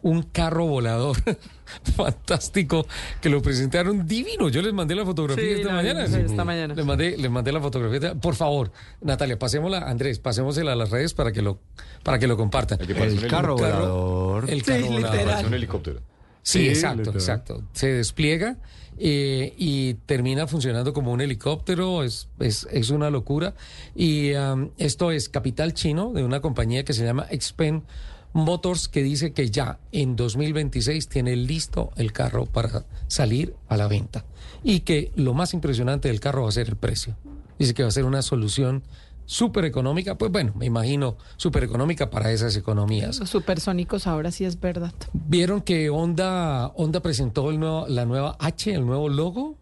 un 0.03 0.23
carro 0.23 0.67
volador 0.67 1.17
fantástico 1.97 2.87
que 3.21 3.29
lo 3.29 3.41
presentaron 3.43 4.07
divino. 4.07 4.49
Yo 4.49 4.63
les 4.63 4.73
mandé 4.73 4.95
la 4.95 5.05
fotografía 5.05 5.45
Sí, 5.45 5.51
esta 5.61 5.69
la 5.69 5.75
mañana. 5.75 6.05
esta 6.05 6.45
mañana. 6.45 6.75
Les 6.75 6.85
mandé, 6.85 7.17
les 7.17 7.31
mandé 7.31 7.53
la 7.53 7.61
fotografía. 7.61 8.15
Por 8.15 8.35
favor, 8.35 8.73
Natalia, 9.01 9.39
pasémosla, 9.39 9.79
Andrés, 9.89 10.19
pasémosela 10.19 10.73
a 10.73 10.77
las 10.77 10.91
redes 10.91 11.15
para 11.15 11.33
que 11.33 11.43
lo, 11.43 11.59
para 12.03 12.19
que 12.19 12.27
lo 12.27 12.37
compartan. 12.37 12.79
El 12.81 13.27
carro 13.29 13.57
volador. 13.57 14.51
El 14.51 14.63
Sí, 14.63 14.73
carro 14.73 14.87
volador. 14.89 15.47
un 15.47 15.55
helicóptero. 15.55 16.01
Sí, 16.43 16.59
Sí, 16.61 16.69
exacto, 16.69 16.99
literal. 16.99 17.15
exacto. 17.21 17.63
Se 17.73 17.87
despliega 17.93 18.57
eh, 18.99 19.55
y 19.57 19.95
termina 20.07 20.49
funcionando 20.49 20.93
como 20.93 21.13
un 21.13 21.21
helicóptero, 21.21 22.03
es, 22.03 22.29
es, 22.41 22.67
es 22.73 22.91
una 22.91 23.11
locura. 23.11 23.55
Y 23.95 24.33
um, 24.35 24.71
esto 24.77 25.13
es 25.13 25.29
capital 25.29 25.73
chino 25.73 26.13
de 26.13 26.25
una 26.25 26.41
compañía 26.41 26.85
que 26.85 26.93
se 26.93 27.05
llama 27.05 27.27
Xpen 27.31 27.85
Motors, 28.33 28.89
que 28.89 29.03
dice 29.03 29.33
que 29.33 29.51
ya 29.51 29.79
en 29.93 30.17
2026 30.17 31.09
tiene 31.09 31.37
listo 31.37 31.91
el 31.97 32.13
carro 32.13 32.47
para 32.47 32.85
salir 33.09 33.55
a 33.69 33.77
la 33.77 33.89
venta. 33.89 34.25
Y 34.63 34.81
que 34.81 35.13
lo 35.17 35.35
más 35.35 35.55
impresionante 35.55 36.09
del 36.09 36.21
carro 36.21 36.45
va 36.45 36.49
a 36.49 36.53
ser 36.53 36.69
el 36.69 36.77
precio. 36.77 37.17
Dice 37.59 37.75
que 37.75 37.83
va 37.83 37.89
a 37.89 37.93
ser 37.93 38.05
una 38.05 38.23
solución 38.23 38.83
súper 39.27 39.65
económica, 39.65 40.19
pues 40.19 40.31
bueno, 40.33 40.53
me 40.57 40.67
imagino 40.67 41.17
súper 41.37 41.65
económica 41.65 42.11
para 42.11 42.33
esas 42.33 42.57
economías. 42.57 43.19
Los 43.19 43.31
supersónicos 43.31 44.07
ahora 44.07 44.31
sí 44.31 44.45
es 44.45 44.61
verdad. 44.61 44.93
¿Vieron 45.13 45.63
que 45.63 45.91
Honda, 45.91 46.69
Honda 46.77 47.01
presentó 47.01 47.51
el 47.51 47.61
nuevo, 47.61 47.87
la 47.89 48.05
nueva 48.05 48.37
H, 48.41 48.75
el 48.75 48.85
nuevo 48.85 49.09
logo? 49.09 49.57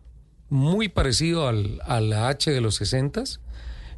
Muy 0.49 0.89
parecido 0.89 1.47
al, 1.47 1.81
a 1.85 2.01
la 2.01 2.29
H 2.29 2.51
de 2.51 2.61
los 2.61 2.81
60s. 2.81 3.39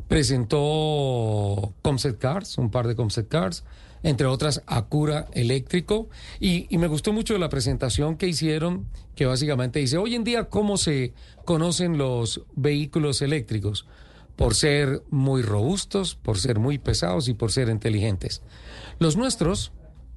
Presentó 0.08 1.72
concept 1.80 2.20
cars, 2.20 2.58
un 2.58 2.70
par 2.70 2.86
de 2.86 2.94
concept 2.94 3.30
cars, 3.30 3.64
entre 4.02 4.26
otras 4.26 4.62
Acura 4.66 5.26
eléctrico. 5.32 6.08
Y, 6.40 6.66
y 6.74 6.78
me 6.78 6.86
gustó 6.86 7.12
mucho 7.12 7.36
la 7.38 7.48
presentación 7.48 8.16
que 8.16 8.28
hicieron, 8.28 8.86
que 9.14 9.26
básicamente 9.26 9.78
dice, 9.78 9.98
hoy 9.98 10.14
en 10.14 10.24
día, 10.24 10.48
¿cómo 10.48 10.76
se 10.76 11.12
conocen 11.44 11.98
los 11.98 12.42
vehículos 12.54 13.22
eléctricos? 13.22 13.86
Por 14.36 14.54
ser 14.54 15.02
muy 15.10 15.42
robustos, 15.42 16.14
por 16.14 16.38
ser 16.38 16.58
muy 16.58 16.78
pesados 16.78 17.28
y 17.28 17.34
por 17.34 17.52
ser 17.52 17.68
inteligentes. 17.68 18.42
Los 18.98 19.16
nuestros, 19.16 19.72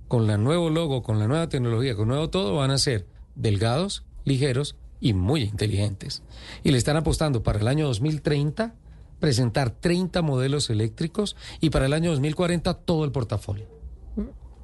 con 0.08 0.30
el 0.30 0.44
nuevo 0.44 0.70
logo, 0.70 1.04
con 1.04 1.20
la 1.20 1.28
nueva 1.28 1.50
tecnología, 1.50 1.96
con 1.96 2.08
nuevo 2.08 2.30
todo, 2.30 2.56
van 2.56 2.72
a 2.72 2.78
ser 2.78 3.08
delgados, 3.36 4.04
ligeros 4.24 4.78
y 5.00 5.14
muy 5.14 5.44
inteligentes. 5.44 6.24
Y 6.64 6.72
le 6.72 6.78
están 6.78 6.98
apostando 6.98 7.44
para 7.44 7.60
el 7.60 7.68
año 7.68 7.88
2030 7.88 8.76
presentar 9.20 9.72
30 9.72 10.22
modelos 10.22 10.70
eléctricos 10.70 11.36
y 11.60 11.70
para 11.70 11.86
el 11.86 11.94
año 11.94 12.12
2040 12.12 12.74
todo 12.74 13.06
el 13.06 13.12
portafolio. 13.12 13.75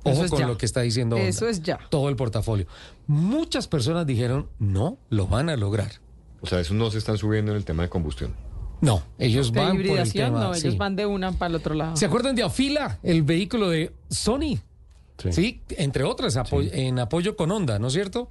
Ojo 0.03 0.13
Eso 0.15 0.23
es 0.25 0.31
con 0.31 0.39
ya. 0.39 0.47
lo 0.47 0.57
que 0.57 0.65
está 0.65 0.81
diciendo 0.81 1.15
Honda. 1.15 1.27
Eso 1.27 1.47
es 1.47 1.61
ya. 1.61 1.79
Todo 1.89 2.09
el 2.09 2.15
portafolio. 2.15 2.65
Muchas 3.07 3.67
personas 3.67 4.05
dijeron, 4.07 4.47
no, 4.59 4.97
lo 5.09 5.27
van 5.27 5.49
a 5.49 5.55
lograr. 5.55 5.91
O 6.41 6.47
sea, 6.47 6.59
esos 6.59 6.75
no 6.75 6.89
se 6.89 6.97
están 6.97 7.17
subiendo 7.17 7.51
en 7.51 7.57
el 7.57 7.65
tema 7.65 7.83
de 7.83 7.89
combustión. 7.89 8.33
No, 8.81 9.03
ellos 9.19 9.51
De 9.51 9.59
van 9.59 9.77
por 9.77 9.85
el 9.85 10.11
tema. 10.11 10.39
no, 10.39 10.55
ellos 10.55 10.73
sí. 10.73 10.77
van 10.77 10.95
de 10.95 11.05
una 11.05 11.33
para 11.33 11.49
el 11.51 11.55
otro 11.55 11.75
lado. 11.75 11.95
¿Se 11.97 12.05
acuerdan 12.07 12.35
de 12.35 12.41
Afila, 12.41 12.97
el 13.03 13.21
vehículo 13.21 13.69
de 13.69 13.93
Sony? 14.09 14.57
Sí, 15.29 15.61
entre 15.77 16.03
otras, 16.03 16.35
apo- 16.35 16.63
en 16.63 16.97
apoyo 16.97 17.35
con 17.35 17.51
Honda, 17.51 17.77
¿no 17.77 17.87
es 17.87 17.93
cierto? 17.93 18.27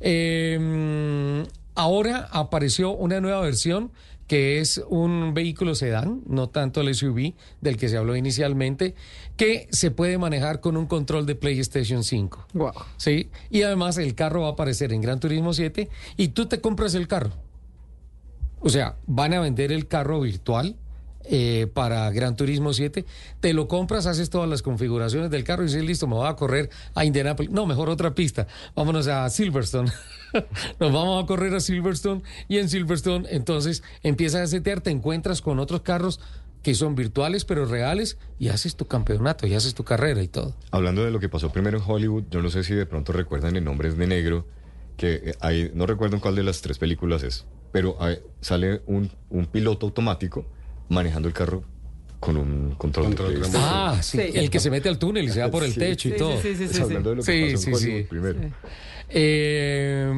Eh, 0.00 1.42
ahora 1.74 2.28
apareció 2.32 2.90
una 2.90 3.20
nueva 3.22 3.40
versión 3.40 3.92
que 4.26 4.60
es 4.60 4.82
un 4.88 5.34
vehículo 5.34 5.74
sedán, 5.74 6.22
no 6.26 6.48
tanto 6.48 6.80
el 6.80 6.94
SUV 6.94 7.34
del 7.60 7.76
que 7.76 7.88
se 7.88 7.96
habló 7.96 8.16
inicialmente, 8.16 8.94
que 9.36 9.68
se 9.70 9.90
puede 9.90 10.18
manejar 10.18 10.60
con 10.60 10.76
un 10.76 10.86
control 10.86 11.26
de 11.26 11.34
PlayStation 11.34 12.04
5. 12.04 12.48
Wow. 12.54 12.72
Sí, 12.96 13.30
y 13.50 13.62
además 13.62 13.98
el 13.98 14.14
carro 14.14 14.42
va 14.42 14.48
a 14.48 14.52
aparecer 14.52 14.92
en 14.92 15.00
Gran 15.00 15.20
Turismo 15.20 15.52
7 15.52 15.88
y 16.16 16.28
tú 16.28 16.46
te 16.46 16.60
compras 16.60 16.94
el 16.94 17.08
carro. 17.08 17.32
O 18.60 18.70
sea, 18.70 18.96
van 19.06 19.34
a 19.34 19.40
vender 19.40 19.72
el 19.72 19.88
carro 19.88 20.20
virtual 20.20 20.76
eh, 21.24 21.66
para 21.72 22.10
Gran 22.10 22.36
Turismo 22.36 22.72
7. 22.72 23.04
Te 23.40 23.52
lo 23.52 23.68
compras, 23.68 24.06
haces 24.06 24.30
todas 24.30 24.48
las 24.48 24.62
configuraciones 24.62 25.30
del 25.30 25.44
carro 25.44 25.62
y 25.62 25.66
dices, 25.66 25.84
listo, 25.84 26.06
me 26.06 26.14
voy 26.14 26.28
a 26.28 26.34
correr 26.36 26.70
a 26.94 27.04
Indianapolis. 27.04 27.50
No, 27.50 27.66
mejor 27.66 27.88
otra 27.90 28.14
pista. 28.14 28.46
Vámonos 28.74 29.06
a 29.08 29.28
Silverstone. 29.30 29.90
Nos 30.80 30.92
vamos 30.92 31.22
a 31.22 31.26
correr 31.26 31.54
a 31.54 31.60
Silverstone 31.60 32.22
y 32.48 32.58
en 32.58 32.68
Silverstone 32.68 33.26
entonces 33.30 33.82
empiezas 34.02 34.40
a 34.42 34.46
setear, 34.48 34.80
te 34.80 34.90
encuentras 34.90 35.40
con 35.40 35.58
otros 35.58 35.82
carros 35.82 36.20
que 36.62 36.74
son 36.74 36.94
virtuales 36.94 37.44
pero 37.44 37.66
reales 37.66 38.16
y 38.38 38.48
haces 38.48 38.74
tu 38.74 38.86
campeonato 38.86 39.46
y 39.46 39.54
haces 39.54 39.74
tu 39.74 39.84
carrera 39.84 40.22
y 40.22 40.28
todo. 40.28 40.54
Hablando 40.70 41.04
de 41.04 41.10
lo 41.10 41.20
que 41.20 41.28
pasó 41.28 41.50
primero 41.52 41.76
en 41.78 41.84
Hollywood, 41.86 42.24
yo 42.30 42.40
no 42.42 42.48
sé 42.50 42.64
si 42.64 42.74
de 42.74 42.86
pronto 42.86 43.12
recuerdan 43.12 43.56
en 43.56 43.68
Hombres 43.68 43.96
de 43.98 44.06
Negro, 44.06 44.46
que 44.96 45.14
eh, 45.14 45.34
hay, 45.40 45.70
no 45.74 45.86
recuerdo 45.86 46.20
cuál 46.20 46.34
de 46.36 46.42
las 46.42 46.62
tres 46.62 46.78
películas 46.78 47.22
es, 47.22 47.44
pero 47.70 47.96
hay- 48.02 48.18
sale 48.40 48.80
un, 48.86 49.10
un 49.28 49.44
piloto 49.46 49.84
automático 49.86 50.46
manejando 50.88 51.28
el 51.28 51.34
carro 51.34 51.62
con 52.20 52.36
un 52.38 52.74
control, 52.76 53.10
de 53.10 53.16
PlayStation. 53.16 53.62
Ah, 53.62 53.98
sí, 54.02 54.18
el 54.18 54.48
que 54.48 54.58
se 54.58 54.70
mete 54.70 54.88
al 54.88 54.98
túnel 54.98 55.26
y 55.26 55.28
se 55.30 55.40
va 55.40 55.50
por 55.50 55.62
el 55.62 55.72
Sí. 55.72 55.78
techo 55.78 56.08
y 56.08 56.12
Sí, 56.12 56.18
todo. 56.18 56.40
sí, 56.40 56.56
sí, 56.56 56.68
sí, 56.68 56.80
Hablando 56.80 57.10
de 57.10 57.16
lo 57.16 57.22
que 57.22 57.32
Sí, 57.48 57.52
pasó 57.54 57.68
en 57.68 57.74
Hollywood 57.74 58.08
primero. 58.08 58.40
Eh, 59.10 60.10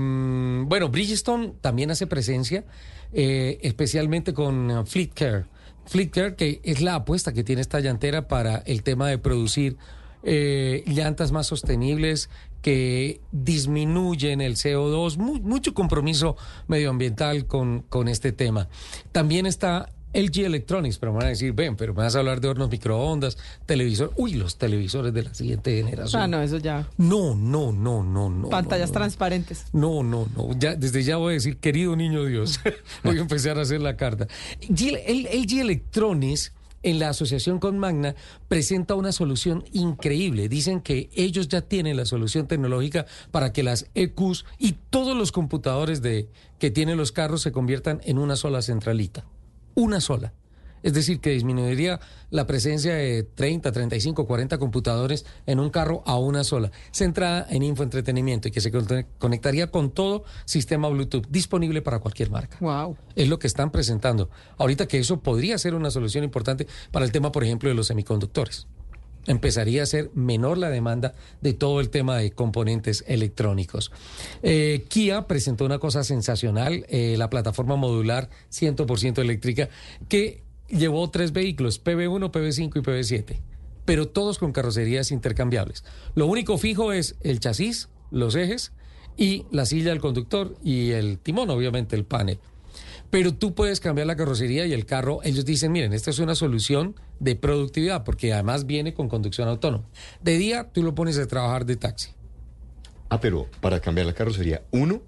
bueno, 0.67 0.89
Bridgestone 0.89 1.55
también 1.61 1.91
hace 1.91 2.07
presencia, 2.07 2.65
eh, 3.13 3.59
especialmente 3.63 4.33
con 4.33 4.71
uh, 4.71 4.87
Fleet 4.87 5.11
Care. 5.15 5.45
Fleet 5.87 6.11
Care, 6.11 6.35
que 6.37 6.61
es 6.65 6.81
la 6.81 6.95
apuesta 6.97 7.33
que 7.33 7.45
tiene 7.45 7.61
esta 7.61 7.81
llantera 7.81 8.29
para 8.29 8.59
el 8.67 8.83
tema 8.83 9.09
de 9.09 9.19
producir 9.19 9.77
eh, 10.23 10.83
llantas 10.87 11.31
más 11.31 11.47
sostenibles 11.47 12.31
que 12.63 13.21
disminuyen 13.31 14.41
el 14.41 14.57
CO2, 14.57 15.19
mu- 15.19 15.41
mucho 15.41 15.73
compromiso 15.75 16.37
medioambiental 16.67 17.47
con, 17.47 17.83
con 17.83 18.09
este 18.09 18.33
tema. 18.33 18.69
También 19.13 19.47
está 19.47 19.93
LG 20.13 20.45
Electronics, 20.45 20.99
pero 20.99 21.13
me 21.13 21.19
van 21.19 21.27
a 21.27 21.31
decir, 21.31 21.53
ven, 21.53 21.77
pero 21.77 21.93
me 21.93 22.03
vas 22.03 22.17
a 22.17 22.21
hablar 22.21 22.41
de 22.41 22.49
hornos 22.49 22.71
microondas, 22.71 23.37
televisor, 23.67 24.13
uy, 24.17 24.35
los 24.35 24.57
televisores 24.57 25.13
de 25.13 25.25
la 25.25 25.35
siguiente 25.35 25.77
generación. 25.77 26.23
Ah, 26.23 26.27
no, 26.27 26.41
eso 26.43 26.59
ya. 26.59 26.89
No, 26.97 27.35
no, 27.35 27.73
no, 27.73 28.03
no, 28.03 28.31
no. 28.31 28.49
Pantallas 28.49 28.89
no, 28.89 28.95
no. 28.95 29.01
transparentes. 29.01 29.67
No, 29.73 30.03
no, 30.03 30.27
no. 30.35 30.59
Ya, 30.59 30.75
desde 30.75 31.03
ya 31.03 31.17
voy 31.17 31.33
a 31.33 31.35
decir, 31.35 31.59
querido 31.59 31.97
niño 31.97 32.25
Dios, 32.25 32.61
voy 33.05 33.19
a 33.19 33.21
empezar 33.21 33.59
a 33.59 33.63
hacer 33.63 33.81
la 33.81 33.97
carta. 33.97 34.27
LG 34.69 35.61
Electronics, 35.61 36.53
en 36.83 36.99
la 36.99 37.09
asociación 37.09 37.59
con 37.59 37.79
Magna, 37.79 38.15
presenta 38.49 38.95
una 38.95 39.13
solución 39.13 39.65
increíble. 39.73 40.49
Dicen 40.49 40.81
que 40.81 41.11
ellos 41.15 41.49
ya 41.49 41.63
tienen 41.63 41.97
la 41.97 42.05
solución 42.05 42.47
tecnológica 42.47 43.07
para 43.33 43.53
que 43.53 43.63
las 43.63 43.91
EQs 43.95 44.45
y 44.59 44.77
todos 44.89 45.17
los 45.17 45.33
computadores 45.33 46.01
de, 46.01 46.29
que 46.59 46.71
tienen 46.71 46.97
los 46.97 47.13
carros 47.13 47.43
se 47.43 47.53
conviertan 47.53 48.01
en 48.05 48.19
una 48.19 48.37
sola 48.37 48.63
centralita. 48.63 49.25
Una 49.77 50.01
sola. 50.01 50.33
Es 50.83 50.95
decir, 50.95 51.21
que 51.21 51.31
disminuiría 51.31 52.01
la 52.31 52.47
presencia 52.47 52.95
de 52.95 53.25
30, 53.25 53.73
35, 53.73 54.27
40 54.27 54.57
computadores 54.59 55.27
en 55.45 55.61
un 55.61 55.69
carro 55.69 56.03
a 56.07 56.19
una 56.19 56.45
sola, 56.45 56.71
centrada 56.93 57.47
en 57.51 57.63
infoentretenimiento 57.63 58.49
y 58.49 58.53
que 58.53 58.61
se 58.61 58.73
conectaría 59.19 59.71
con 59.71 59.91
todo 59.91 60.25
sistema 60.45 60.89
Bluetooth 60.89 61.27
disponible 61.29 61.83
para 61.83 61.99
cualquier 61.99 62.31
marca. 62.31 62.57
Wow. 62.61 62.97
Es 63.17 63.29
lo 63.29 63.39
que 63.39 63.49
están 63.49 63.71
presentando. 63.71 64.31
Ahorita 64.59 64.87
que 64.87 64.99
eso 64.99 65.21
podría 65.21 65.59
ser 65.59 65.75
una 65.75 65.91
solución 65.91 66.25
importante 66.25 66.67
para 66.91 67.05
el 67.05 67.13
tema, 67.13 67.33
por 67.33 67.45
ejemplo, 67.45 67.69
de 67.69 67.75
los 67.75 67.89
semiconductores. 67.89 68.67
Empezaría 69.27 69.83
a 69.83 69.87
ser 69.87 70.11
menor 70.15 70.59
la 70.59 70.71
demanda 70.71 71.15
de 71.41 71.53
todo 71.53 71.81
el 71.81 71.91
tema 71.91 72.17
de 72.17 72.31
componentes 72.31 73.05
electrónicos. 73.07 73.93
Eh, 74.43 74.85
Kia 74.89 75.27
presentó 75.27 75.65
una 75.65 75.79
cosa 75.79 76.05
sensacional, 76.05 76.87
eh, 76.89 77.17
la 77.19 77.31
plataforma 77.31 77.77
modular 77.77 78.31
100% 78.51 79.21
eléctrica, 79.21 79.69
que 80.09 80.43
llevó 80.69 81.11
tres 81.11 81.33
vehículos, 81.33 81.83
PB1, 81.83 82.31
PB5 82.31 82.77
y 82.77 82.81
PB7, 82.81 83.41
pero 83.85 84.09
todos 84.09 84.39
con 84.39 84.53
carrocerías 84.53 85.11
intercambiables. 85.11 85.85
Lo 86.15 86.27
único 86.27 86.59
fijo 86.59 86.93
es 86.93 87.17
el 87.21 87.41
chasis, 87.41 87.89
los 88.11 88.35
ejes 88.35 88.73
y 89.17 89.47
la 89.51 89.67
silla 89.67 89.91
del 89.91 90.01
conductor 90.01 90.57
y 90.63 90.91
el 90.91 91.19
timón, 91.19 91.51
obviamente 91.51 91.97
el 91.97 92.05
panel. 92.05 92.39
Pero 93.11 93.33
tú 93.35 93.55
puedes 93.55 93.81
cambiar 93.81 94.07
la 94.07 94.17
carrocería 94.17 94.67
y 94.67 94.73
el 94.73 94.85
carro, 94.87 95.21
ellos 95.23 95.45
dicen, 95.45 95.73
miren, 95.73 95.93
esta 95.93 96.11
es 96.11 96.19
una 96.19 96.35
solución 96.35 96.97
de 97.21 97.37
productividad, 97.37 98.05
porque 98.05 98.33
además 98.33 98.67
viene 98.67 98.95
con 98.95 99.09
conducción 99.09 99.49
autónoma. 99.49 99.85
De 100.23 100.37
día 100.39 100.69
tú 100.73 100.83
lo 100.83 100.95
pones 100.95 101.17
a 101.19 101.27
trabajar 101.27 101.65
de 101.67 101.77
taxi. 101.77 102.11
Ah, 103.09 103.21
pero 103.21 103.47
para 103.61 103.81
cambiar 103.81 104.07
la 104.07 104.13
carrocería, 104.13 104.63
uno, 104.73 105.01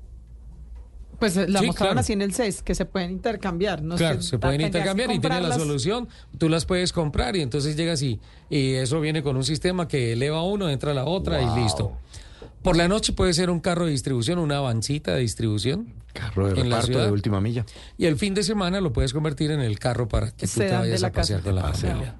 Pues 1.18 1.36
eh, 1.36 1.48
la 1.48 1.58
Sí, 1.58 1.66
mostraron 1.66 1.94
claro. 1.94 2.00
así 2.00 2.12
en 2.12 2.22
el 2.22 2.32
CES, 2.32 2.62
que 2.62 2.76
se 2.76 2.84
pueden 2.84 3.10
intercambiar. 3.10 3.82
No 3.82 3.96
claro, 3.96 4.22
sé, 4.22 4.28
se 4.30 4.38
pueden 4.38 4.60
intercambiar 4.60 5.10
y 5.10 5.18
tienen 5.18 5.48
la 5.48 5.56
solución. 5.56 6.08
Tú 6.38 6.48
las 6.48 6.64
puedes 6.64 6.92
comprar 6.92 7.34
y 7.34 7.40
entonces 7.42 7.74
llegas 7.76 8.00
y, 8.02 8.20
y 8.48 8.74
eso 8.74 9.00
viene 9.00 9.24
con 9.24 9.36
un 9.36 9.42
sistema 9.42 9.88
que 9.88 10.12
eleva 10.12 10.44
uno, 10.44 10.70
entra 10.70 10.94
la 10.94 11.04
otra 11.06 11.40
Wow. 11.40 11.58
y 11.58 11.60
listo. 11.64 11.92
Por 12.62 12.76
la 12.76 12.88
noche 12.88 13.12
puede 13.12 13.32
ser 13.34 13.50
un 13.50 13.60
carro 13.60 13.86
de 13.86 13.92
distribución, 13.92 14.38
una 14.38 14.58
avancita 14.58 15.14
de 15.14 15.20
distribución. 15.20 15.94
Carro 16.12 16.48
de 16.48 16.54
reparto 16.62 16.98
de 17.00 17.10
última 17.10 17.40
milla. 17.40 17.64
Y 17.96 18.06
el 18.06 18.16
fin 18.16 18.34
de 18.34 18.42
semana 18.42 18.80
lo 18.80 18.92
puedes 18.92 19.12
convertir 19.12 19.50
en 19.50 19.60
el 19.60 19.78
carro 19.78 20.08
para 20.08 20.30
que 20.32 20.46
tú 20.46 20.60
te 20.60 20.72
vayas 20.72 21.00
la 21.00 21.08
a 21.08 21.12
pasear 21.12 21.40
casa. 21.40 21.50
con 21.50 21.54
la 21.54 21.62
Paseo. 21.62 21.90
familia. 21.90 22.16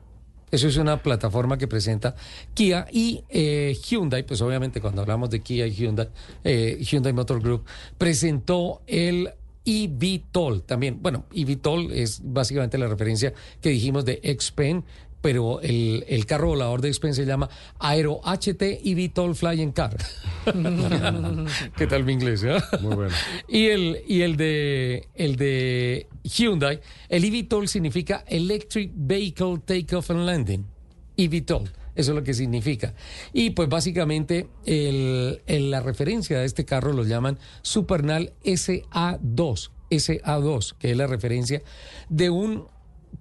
Eso 0.50 0.68
es 0.68 0.76
una 0.78 1.02
plataforma 1.02 1.58
que 1.58 1.68
presenta 1.68 2.14
Kia 2.54 2.86
y 2.90 3.22
eh, 3.28 3.76
Hyundai, 3.86 4.24
pues 4.24 4.40
obviamente 4.40 4.80
cuando 4.80 5.02
hablamos 5.02 5.28
de 5.28 5.40
Kia 5.40 5.66
y 5.66 5.72
Hyundai, 5.72 6.08
eh, 6.44 6.78
Hyundai 6.80 7.12
Motor 7.12 7.42
Group 7.42 7.64
presentó 7.98 8.80
el 8.86 9.30
eVTOL 9.66 10.62
también. 10.62 10.98
Bueno, 11.02 11.26
eVTOL 11.34 11.92
es 11.92 12.20
básicamente 12.24 12.78
la 12.78 12.86
referencia 12.88 13.34
que 13.60 13.68
dijimos 13.68 14.04
de 14.06 14.20
Xpeng, 14.40 14.84
pero 15.20 15.60
el, 15.60 16.04
el 16.08 16.26
carro 16.26 16.48
volador 16.48 16.80
de 16.80 16.92
Xpeng 16.92 17.12
se 17.14 17.26
llama 17.26 17.48
Aero 17.78 18.20
HT 18.24 18.62
eVTOL 18.84 19.34
Flying 19.34 19.72
Car. 19.72 19.96
¿Qué 21.76 21.86
tal 21.86 22.04
mi 22.04 22.12
inglés? 22.12 22.42
eh? 22.44 22.56
Muy 22.80 22.94
bueno. 22.94 23.14
Y 23.48 23.66
el, 23.66 24.02
y 24.06 24.22
el 24.22 24.36
de 24.36 25.08
el 25.14 25.36
de 25.36 26.06
Hyundai, 26.22 26.80
el 27.08 27.24
eVTOL 27.24 27.68
significa 27.68 28.24
Electric 28.26 28.92
Vehicle 28.94 29.58
Takeoff 29.64 30.10
and 30.10 30.20
Landing. 30.26 30.64
eVTOL, 31.16 31.64
eso 31.96 32.12
es 32.12 32.16
lo 32.16 32.22
que 32.22 32.34
significa. 32.34 32.94
Y 33.32 33.50
pues 33.50 33.68
básicamente 33.68 34.46
el- 34.64 35.42
el- 35.46 35.70
la 35.70 35.80
referencia 35.80 36.38
de 36.38 36.46
este 36.46 36.64
carro 36.64 36.92
lo 36.92 37.04
llaman 37.04 37.38
Supernal 37.62 38.32
SA2, 38.44 39.70
SA2, 39.90 40.74
que 40.78 40.92
es 40.92 40.96
la 40.96 41.06
referencia 41.06 41.62
de 42.08 42.30
un 42.30 42.66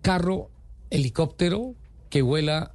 carro 0.02 0.50
helicóptero 0.90 1.74
que 2.10 2.22
vuela 2.22 2.74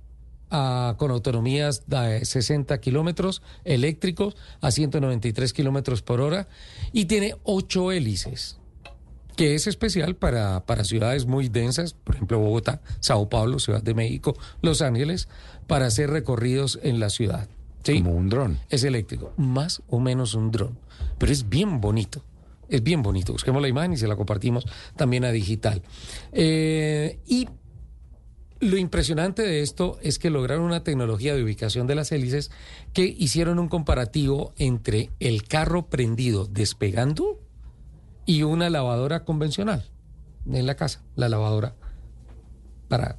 a- 0.50 0.96
con 0.98 1.10
autonomías 1.10 1.84
de 1.86 2.24
60 2.24 2.78
kilómetros 2.80 3.42
eléctricos 3.64 4.36
a 4.60 4.70
193 4.70 5.52
kilómetros 5.52 6.02
por 6.02 6.20
hora 6.20 6.48
y 6.92 7.06
tiene 7.06 7.36
ocho 7.44 7.90
hélices 7.92 8.58
que 9.36 9.54
es 9.54 9.66
especial 9.66 10.14
para, 10.14 10.66
para 10.66 10.84
ciudades 10.84 11.24
muy 11.24 11.48
densas, 11.48 11.94
por 11.94 12.16
ejemplo 12.16 12.38
Bogotá, 12.38 12.82
Sao 13.00 13.30
Paulo, 13.30 13.58
Ciudad 13.60 13.82
de 13.82 13.94
México, 13.94 14.36
Los 14.60 14.82
Ángeles, 14.82 15.26
para 15.66 15.86
hacer 15.86 16.10
recorridos 16.10 16.78
en 16.82 17.00
la 17.00 17.08
ciudad. 17.08 17.48
¿sí? 17.82 18.02
Como 18.02 18.14
un 18.14 18.28
dron. 18.28 18.58
Es 18.68 18.84
eléctrico, 18.84 19.32
más 19.38 19.80
o 19.88 20.00
menos 20.00 20.34
un 20.34 20.50
dron, 20.50 20.78
pero 21.16 21.32
es 21.32 21.48
bien 21.48 21.80
bonito. 21.80 22.22
Es 22.68 22.82
bien 22.82 23.02
bonito. 23.02 23.32
Busquemos 23.32 23.62
la 23.62 23.68
imagen 23.68 23.94
y 23.94 23.96
se 23.96 24.06
la 24.06 24.16
compartimos 24.16 24.66
también 24.96 25.24
a 25.24 25.30
digital. 25.32 25.80
Eh, 26.32 27.18
y 27.26 27.48
lo 28.62 28.76
impresionante 28.76 29.42
de 29.42 29.60
esto 29.60 29.98
es 30.02 30.20
que 30.20 30.30
lograron 30.30 30.64
una 30.64 30.84
tecnología 30.84 31.34
de 31.34 31.42
ubicación 31.42 31.88
de 31.88 31.96
las 31.96 32.12
hélices 32.12 32.52
que 32.92 33.02
hicieron 33.02 33.58
un 33.58 33.68
comparativo 33.68 34.54
entre 34.56 35.10
el 35.18 35.42
carro 35.42 35.88
prendido 35.88 36.46
despegando 36.46 37.40
y 38.24 38.44
una 38.44 38.70
lavadora 38.70 39.24
convencional 39.24 39.90
en 40.46 40.64
la 40.64 40.76
casa, 40.76 41.02
la 41.16 41.28
lavadora 41.28 41.74
para 42.86 43.18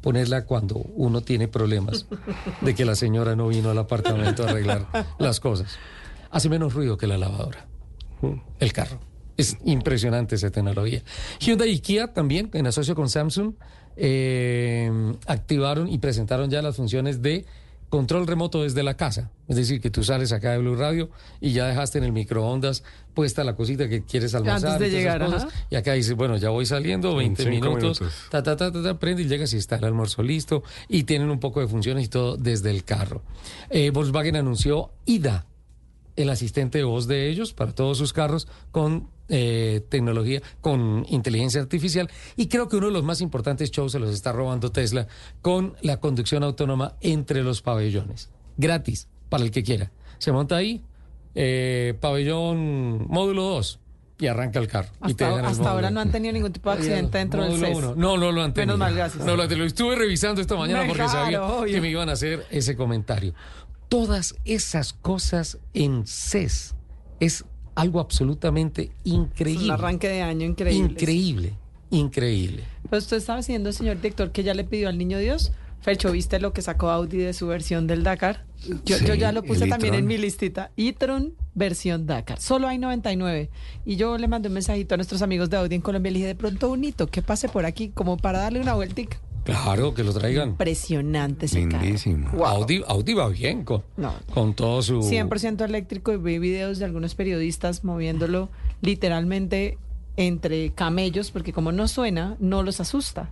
ponerla 0.00 0.44
cuando 0.44 0.74
uno 0.74 1.20
tiene 1.20 1.46
problemas 1.46 2.06
de 2.60 2.74
que 2.74 2.84
la 2.84 2.96
señora 2.96 3.36
no 3.36 3.46
vino 3.46 3.70
al 3.70 3.78
apartamento 3.78 4.42
a 4.42 4.50
arreglar 4.50 4.88
las 5.20 5.38
cosas. 5.38 5.78
Hace 6.32 6.48
menos 6.48 6.74
ruido 6.74 6.96
que 6.96 7.06
la 7.06 7.16
lavadora, 7.16 7.68
el 8.58 8.72
carro. 8.72 8.98
Es 9.36 9.56
impresionante 9.64 10.34
esa 10.34 10.50
tecnología. 10.50 11.02
Hyundai 11.38 11.70
y 11.70 11.98
también, 12.12 12.50
en 12.52 12.66
asocio 12.66 12.94
con 12.94 13.08
Samsung, 13.08 13.54
eh, 14.02 14.90
activaron 15.26 15.86
y 15.88 15.98
presentaron 15.98 16.48
ya 16.50 16.62
las 16.62 16.76
funciones 16.76 17.20
de 17.20 17.44
control 17.90 18.26
remoto 18.26 18.62
desde 18.62 18.82
la 18.82 18.94
casa. 18.94 19.30
Es 19.46 19.56
decir, 19.56 19.80
que 19.80 19.90
tú 19.90 20.02
sales 20.02 20.32
acá 20.32 20.52
de 20.52 20.58
Blue 20.58 20.76
Radio 20.76 21.10
y 21.40 21.52
ya 21.52 21.66
dejaste 21.66 21.98
en 21.98 22.04
el 22.04 22.12
microondas 22.12 22.82
puesta 23.12 23.44
la 23.44 23.56
cosita 23.56 23.88
que 23.88 24.02
quieres 24.02 24.34
almorzar. 24.34 24.72
Antes 24.72 24.90
de 24.92 24.96
y 24.96 25.02
todas 25.02 25.16
esas 25.18 25.28
llegar, 25.28 25.44
cosas. 25.44 25.66
Y 25.68 25.76
acá 25.76 25.92
dices, 25.92 26.14
bueno, 26.14 26.38
ya 26.38 26.48
voy 26.48 26.64
saliendo, 26.64 27.14
20 27.14 27.42
cinco 27.42 27.54
minutos, 27.54 28.00
minutos. 28.00 28.28
ta, 28.30 28.42
ta, 28.42 28.56
ta, 28.56 28.72
ta, 28.72 28.82
ta, 28.82 28.98
prende 28.98 29.22
y 29.22 29.26
llegas 29.26 29.52
y 29.52 29.58
está 29.58 29.76
el 29.76 29.84
almuerzo 29.84 30.22
listo. 30.22 30.62
Y 30.88 31.02
tienen 31.02 31.28
un 31.28 31.40
poco 31.40 31.60
de 31.60 31.66
funciones 31.66 32.04
y 32.06 32.08
todo 32.08 32.38
desde 32.38 32.70
el 32.70 32.84
carro. 32.84 33.22
Eh, 33.68 33.90
Volkswagen 33.90 34.36
anunció 34.36 34.92
IDA, 35.04 35.44
el 36.16 36.30
asistente 36.30 36.78
de 36.78 36.84
voz 36.84 37.06
de 37.06 37.28
ellos 37.28 37.52
para 37.52 37.72
todos 37.72 37.98
sus 37.98 38.14
carros 38.14 38.48
con 38.70 39.08
eh, 39.30 39.80
tecnología, 39.88 40.42
con 40.60 41.06
inteligencia 41.08 41.60
artificial. 41.60 42.10
Y 42.36 42.48
creo 42.48 42.68
que 42.68 42.76
uno 42.76 42.88
de 42.88 42.92
los 42.92 43.04
más 43.04 43.20
importantes 43.20 43.70
shows 43.70 43.92
se 43.92 43.98
los 43.98 44.10
está 44.12 44.32
robando 44.32 44.70
Tesla 44.72 45.06
con 45.40 45.74
la 45.80 45.98
conducción 46.00 46.42
autónoma 46.42 46.96
entre 47.00 47.42
los 47.42 47.62
pabellones. 47.62 48.28
Gratis, 48.56 49.08
para 49.28 49.44
el 49.44 49.50
que 49.50 49.62
quiera. 49.62 49.90
Se 50.18 50.32
monta 50.32 50.56
ahí, 50.56 50.82
eh, 51.34 51.94
pabellón 52.00 53.06
módulo 53.08 53.42
2. 53.44 53.78
Y 54.18 54.26
arranca 54.26 54.58
el 54.58 54.68
carro. 54.68 54.90
y 55.06 55.14
te 55.14 55.24
Hasta, 55.24 55.62
el 55.62 55.66
ahora 55.68 55.90
no 55.90 56.00
han 56.00 56.10
tenido 56.12 56.34
ningún 56.34 56.52
tipo 56.52 56.68
de 56.70 56.76
accidente 56.76 57.16
dentro 57.16 57.42
del 57.42 57.58
CES. 57.58 57.74
uno. 57.78 57.94
No, 57.94 58.18
no 58.18 58.30
lo 58.32 58.42
han 58.42 58.52
tenido. 58.52 58.76
Menos 58.76 58.78
mal, 58.78 58.94
gracias. 58.94 59.24
No, 59.24 59.34
lo, 59.34 59.46
lo 59.46 59.64
estuve 59.64 59.96
revisando 59.96 60.42
esta 60.42 60.56
mañana 60.56 60.82
Me- 60.82 60.88
porque 60.88 61.04
claro, 61.04 61.18
sabía 61.24 61.42
obvio. 61.42 61.74
que 61.74 61.80
me 61.80 61.88
iban 61.88 62.10
a 62.10 62.12
hacer 62.12 62.44
ese 62.50 62.76
comentario. 62.76 63.32
Todas 63.88 64.34
esas 64.44 64.92
cosas 64.92 65.58
en 65.72 66.06
CES 66.06 66.74
es 67.18 67.46
algo 67.80 68.00
absolutamente 68.00 68.90
increíble. 69.04 69.64
Un 69.66 69.70
arranque 69.72 70.08
de 70.08 70.22
año 70.22 70.46
increíble. 70.46 70.92
Increíble, 70.92 71.54
increíble. 71.90 72.64
Pues 72.88 73.04
usted 73.04 73.16
estaba 73.18 73.38
diciendo, 73.38 73.72
señor 73.72 73.96
director, 73.96 74.32
que 74.32 74.42
ya 74.42 74.54
le 74.54 74.64
pidió 74.64 74.88
al 74.88 74.98
niño 74.98 75.18
Dios. 75.18 75.52
Fercho, 75.80 76.12
¿viste 76.12 76.40
lo 76.40 76.52
que 76.52 76.60
sacó 76.60 76.90
Audi 76.90 77.16
de 77.18 77.32
su 77.32 77.46
versión 77.46 77.86
del 77.86 78.02
Dakar? 78.02 78.44
Yo, 78.84 78.98
Sí, 78.98 79.06
yo 79.06 79.14
ya 79.14 79.32
lo 79.32 79.42
puse 79.42 79.66
también 79.66 79.94
en 79.94 80.06
mi 80.06 80.18
listita. 80.18 80.70
e-tron 80.76 81.32
versión 81.54 82.06
Dakar. 82.06 82.38
Solo 82.38 82.68
hay 82.68 82.76
99. 82.76 83.48
Y 83.86 83.96
yo 83.96 84.18
le 84.18 84.28
mandé 84.28 84.48
un 84.48 84.54
mensajito 84.54 84.94
a 84.94 84.98
nuestros 84.98 85.22
amigos 85.22 85.48
de 85.48 85.56
Audi 85.56 85.74
en 85.76 85.80
Colombia. 85.80 86.12
Le 86.12 86.18
dije, 86.18 86.28
de 86.28 86.34
pronto 86.34 86.70
un 86.70 86.84
hito, 86.84 87.06
que 87.06 87.22
pase 87.22 87.48
por 87.48 87.64
aquí, 87.64 87.88
como 87.88 88.18
para 88.18 88.40
darle 88.40 88.60
una 88.60 88.74
vueltica. 88.74 89.18
Claro, 89.44 89.94
que 89.94 90.04
lo 90.04 90.12
traigan. 90.12 90.50
Impresionante 90.50 91.46
ese 91.46 91.66
carro. 91.68 91.82
Lindísimo. 91.84 92.44
Audi, 92.44 92.82
Audi 92.86 93.14
va 93.14 93.28
bien 93.28 93.64
con, 93.64 93.82
No. 93.96 94.12
con 94.32 94.54
todo 94.54 94.82
su... 94.82 95.00
100% 95.00 95.64
eléctrico 95.64 96.12
y 96.12 96.16
vi 96.16 96.38
videos 96.38 96.78
de 96.78 96.84
algunos 96.84 97.14
periodistas 97.14 97.84
moviéndolo 97.84 98.50
literalmente 98.82 99.78
entre 100.16 100.70
camellos, 100.70 101.30
porque 101.30 101.52
como 101.52 101.72
no 101.72 101.88
suena, 101.88 102.36
no 102.40 102.62
los 102.62 102.80
asusta. 102.80 103.30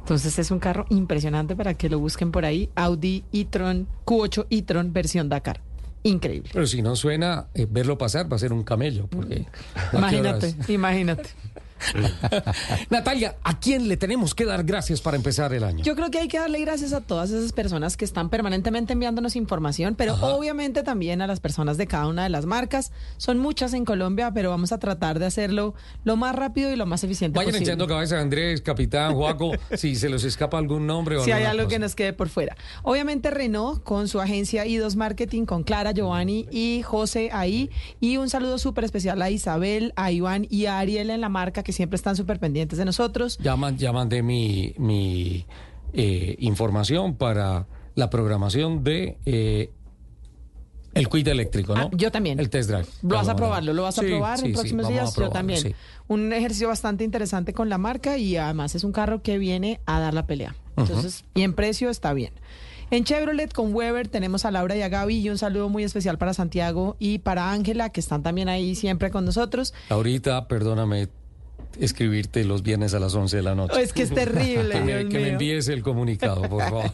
Entonces 0.00 0.38
es 0.38 0.50
un 0.50 0.58
carro 0.58 0.86
impresionante 0.88 1.54
para 1.54 1.74
que 1.74 1.88
lo 1.90 1.98
busquen 1.98 2.32
por 2.32 2.44
ahí. 2.44 2.70
Audi 2.74 3.24
e-tron, 3.32 3.86
Q8 4.06 4.46
e-tron 4.50 4.92
versión 4.92 5.28
Dakar. 5.28 5.60
Increíble. 6.02 6.48
Pero 6.52 6.66
si 6.66 6.80
no 6.80 6.96
suena, 6.96 7.48
eh, 7.54 7.66
verlo 7.68 7.98
pasar 7.98 8.30
va 8.32 8.36
a 8.36 8.38
ser 8.38 8.52
un 8.52 8.62
camello. 8.62 9.06
Porque, 9.08 9.46
¿a 9.74 9.90
qué 9.90 9.96
Imagínate, 9.98 10.54
imagínate. 10.68 11.28
Natalia, 12.90 13.36
¿a 13.42 13.58
quién 13.58 13.88
le 13.88 13.96
tenemos 13.96 14.34
que 14.34 14.44
dar 14.44 14.64
gracias 14.64 15.00
para 15.00 15.16
empezar 15.16 15.52
el 15.52 15.64
año? 15.64 15.84
Yo 15.84 15.94
creo 15.94 16.10
que 16.10 16.18
hay 16.18 16.28
que 16.28 16.38
darle 16.38 16.60
gracias 16.60 16.92
a 16.92 17.00
todas 17.00 17.30
esas 17.30 17.52
personas 17.52 17.96
que 17.96 18.04
están 18.04 18.28
permanentemente 18.30 18.92
enviándonos 18.92 19.36
información, 19.36 19.94
pero 19.94 20.14
obviamente 20.14 20.82
también 20.82 21.22
a 21.22 21.26
las 21.26 21.40
personas 21.40 21.76
de 21.76 21.86
cada 21.86 22.06
una 22.06 22.24
de 22.24 22.28
las 22.30 22.46
marcas. 22.46 22.92
Son 23.16 23.38
muchas 23.38 23.74
en 23.74 23.84
Colombia, 23.84 24.30
pero 24.32 24.50
vamos 24.50 24.72
a 24.72 24.78
tratar 24.78 25.18
de 25.18 25.26
hacerlo 25.26 25.74
lo 26.04 26.16
más 26.16 26.34
rápido 26.34 26.72
y 26.72 26.76
lo 26.76 26.86
más 26.86 27.04
eficiente 27.04 27.36
Vayan 27.36 27.52
posible. 27.52 27.70
echando 27.70 27.86
cabeza, 27.86 28.20
Andrés, 28.20 28.60
Capitán, 28.60 29.14
Juaco, 29.14 29.52
si 29.76 29.96
se 29.96 30.08
los 30.08 30.24
escapa 30.24 30.58
algún 30.58 30.86
nombre 30.86 31.16
o 31.16 31.24
si 31.24 31.32
hay 31.32 31.44
algo 31.44 31.64
cosa. 31.64 31.76
que 31.76 31.78
nos 31.78 31.94
quede 31.94 32.12
por 32.12 32.28
fuera. 32.28 32.56
Obviamente 32.82 33.30
Renault 33.30 33.82
con 33.82 34.08
su 34.08 34.20
agencia 34.20 34.64
I2 34.66 34.96
Marketing, 34.96 35.44
con 35.44 35.62
Clara, 35.62 35.92
Giovanni 35.92 36.46
y 36.50 36.82
José 36.82 37.30
ahí. 37.32 37.70
Y 38.00 38.16
un 38.16 38.28
saludo 38.30 38.58
súper 38.58 38.84
especial 38.84 39.20
a 39.22 39.30
Isabel, 39.30 39.92
a 39.96 40.10
Iván 40.10 40.46
y 40.50 40.66
a 40.66 40.78
Ariel 40.78 41.10
en 41.10 41.20
la 41.20 41.28
marca 41.28 41.62
que 41.68 41.72
siempre 41.74 41.96
están 41.96 42.16
súper 42.16 42.38
pendientes 42.40 42.78
de 42.78 42.86
nosotros. 42.86 43.36
Ya, 43.42 43.54
man- 43.54 43.76
ya 43.76 43.92
mandé 43.92 44.22
mi, 44.22 44.72
mi 44.78 45.44
eh, 45.92 46.34
información 46.38 47.14
para 47.14 47.66
la 47.94 48.08
programación 48.08 48.82
de 48.82 49.18
eh, 49.26 49.70
el 50.94 51.10
quit 51.10 51.28
eléctrico, 51.28 51.74
¿no? 51.76 51.82
Ah, 51.82 51.90
yo 51.92 52.10
también. 52.10 52.40
El 52.40 52.48
test 52.48 52.70
drive. 52.70 52.86
Lo 53.02 53.16
vas 53.16 53.28
a 53.28 53.36
probarlo, 53.36 53.74
lo 53.74 53.82
vas 53.82 53.98
a 53.98 54.00
Sí, 54.00 54.08
probar 54.08 54.38
sí, 54.38 54.46
en 54.46 54.52
próximos 54.54 54.88
días. 54.88 55.14
Yo 55.14 55.28
también. 55.28 55.74
Un 56.06 56.32
ejercicio 56.32 56.68
bastante 56.68 57.04
interesante 57.04 57.52
con 57.52 57.68
la 57.68 57.76
marca 57.76 58.16
y 58.16 58.38
además 58.38 58.74
es 58.74 58.82
un 58.82 58.92
carro 58.92 59.20
que 59.22 59.36
viene 59.36 59.80
a 59.84 60.00
dar 60.00 60.14
la 60.14 60.26
pelea. 60.26 60.56
Entonces, 60.78 61.24
y 61.34 61.42
en 61.42 61.52
precio 61.52 61.90
está 61.90 62.14
bien. 62.14 62.32
En 62.90 63.04
Chevrolet 63.04 63.52
con 63.52 63.74
Weber 63.74 64.08
tenemos 64.08 64.46
a 64.46 64.50
Laura 64.50 64.74
y 64.74 64.80
a 64.80 64.88
Gaby 64.88 65.18
y 65.18 65.28
un 65.28 65.36
saludo 65.36 65.68
muy 65.68 65.84
especial 65.84 66.16
para 66.16 66.32
Santiago 66.32 66.96
y 66.98 67.18
para 67.18 67.52
Ángela 67.52 67.90
que 67.90 68.00
están 68.00 68.22
también 68.22 68.48
ahí 68.48 68.74
siempre 68.74 69.10
con 69.10 69.26
nosotros. 69.26 69.74
Ahorita, 69.90 70.48
perdóname, 70.48 71.08
escribirte 71.80 72.44
los 72.44 72.62
viernes 72.62 72.94
a 72.94 72.98
las 73.00 73.14
11 73.14 73.36
de 73.36 73.42
la 73.42 73.54
noche. 73.54 73.80
Es 73.82 73.92
que 73.92 74.02
es 74.02 74.10
terrible, 74.12 74.72
que, 74.74 74.80
me, 74.80 75.08
que 75.08 75.28
envíes 75.28 75.68
el 75.68 75.82
comunicado, 75.82 76.42
por 76.42 76.62
favor. 76.68 76.92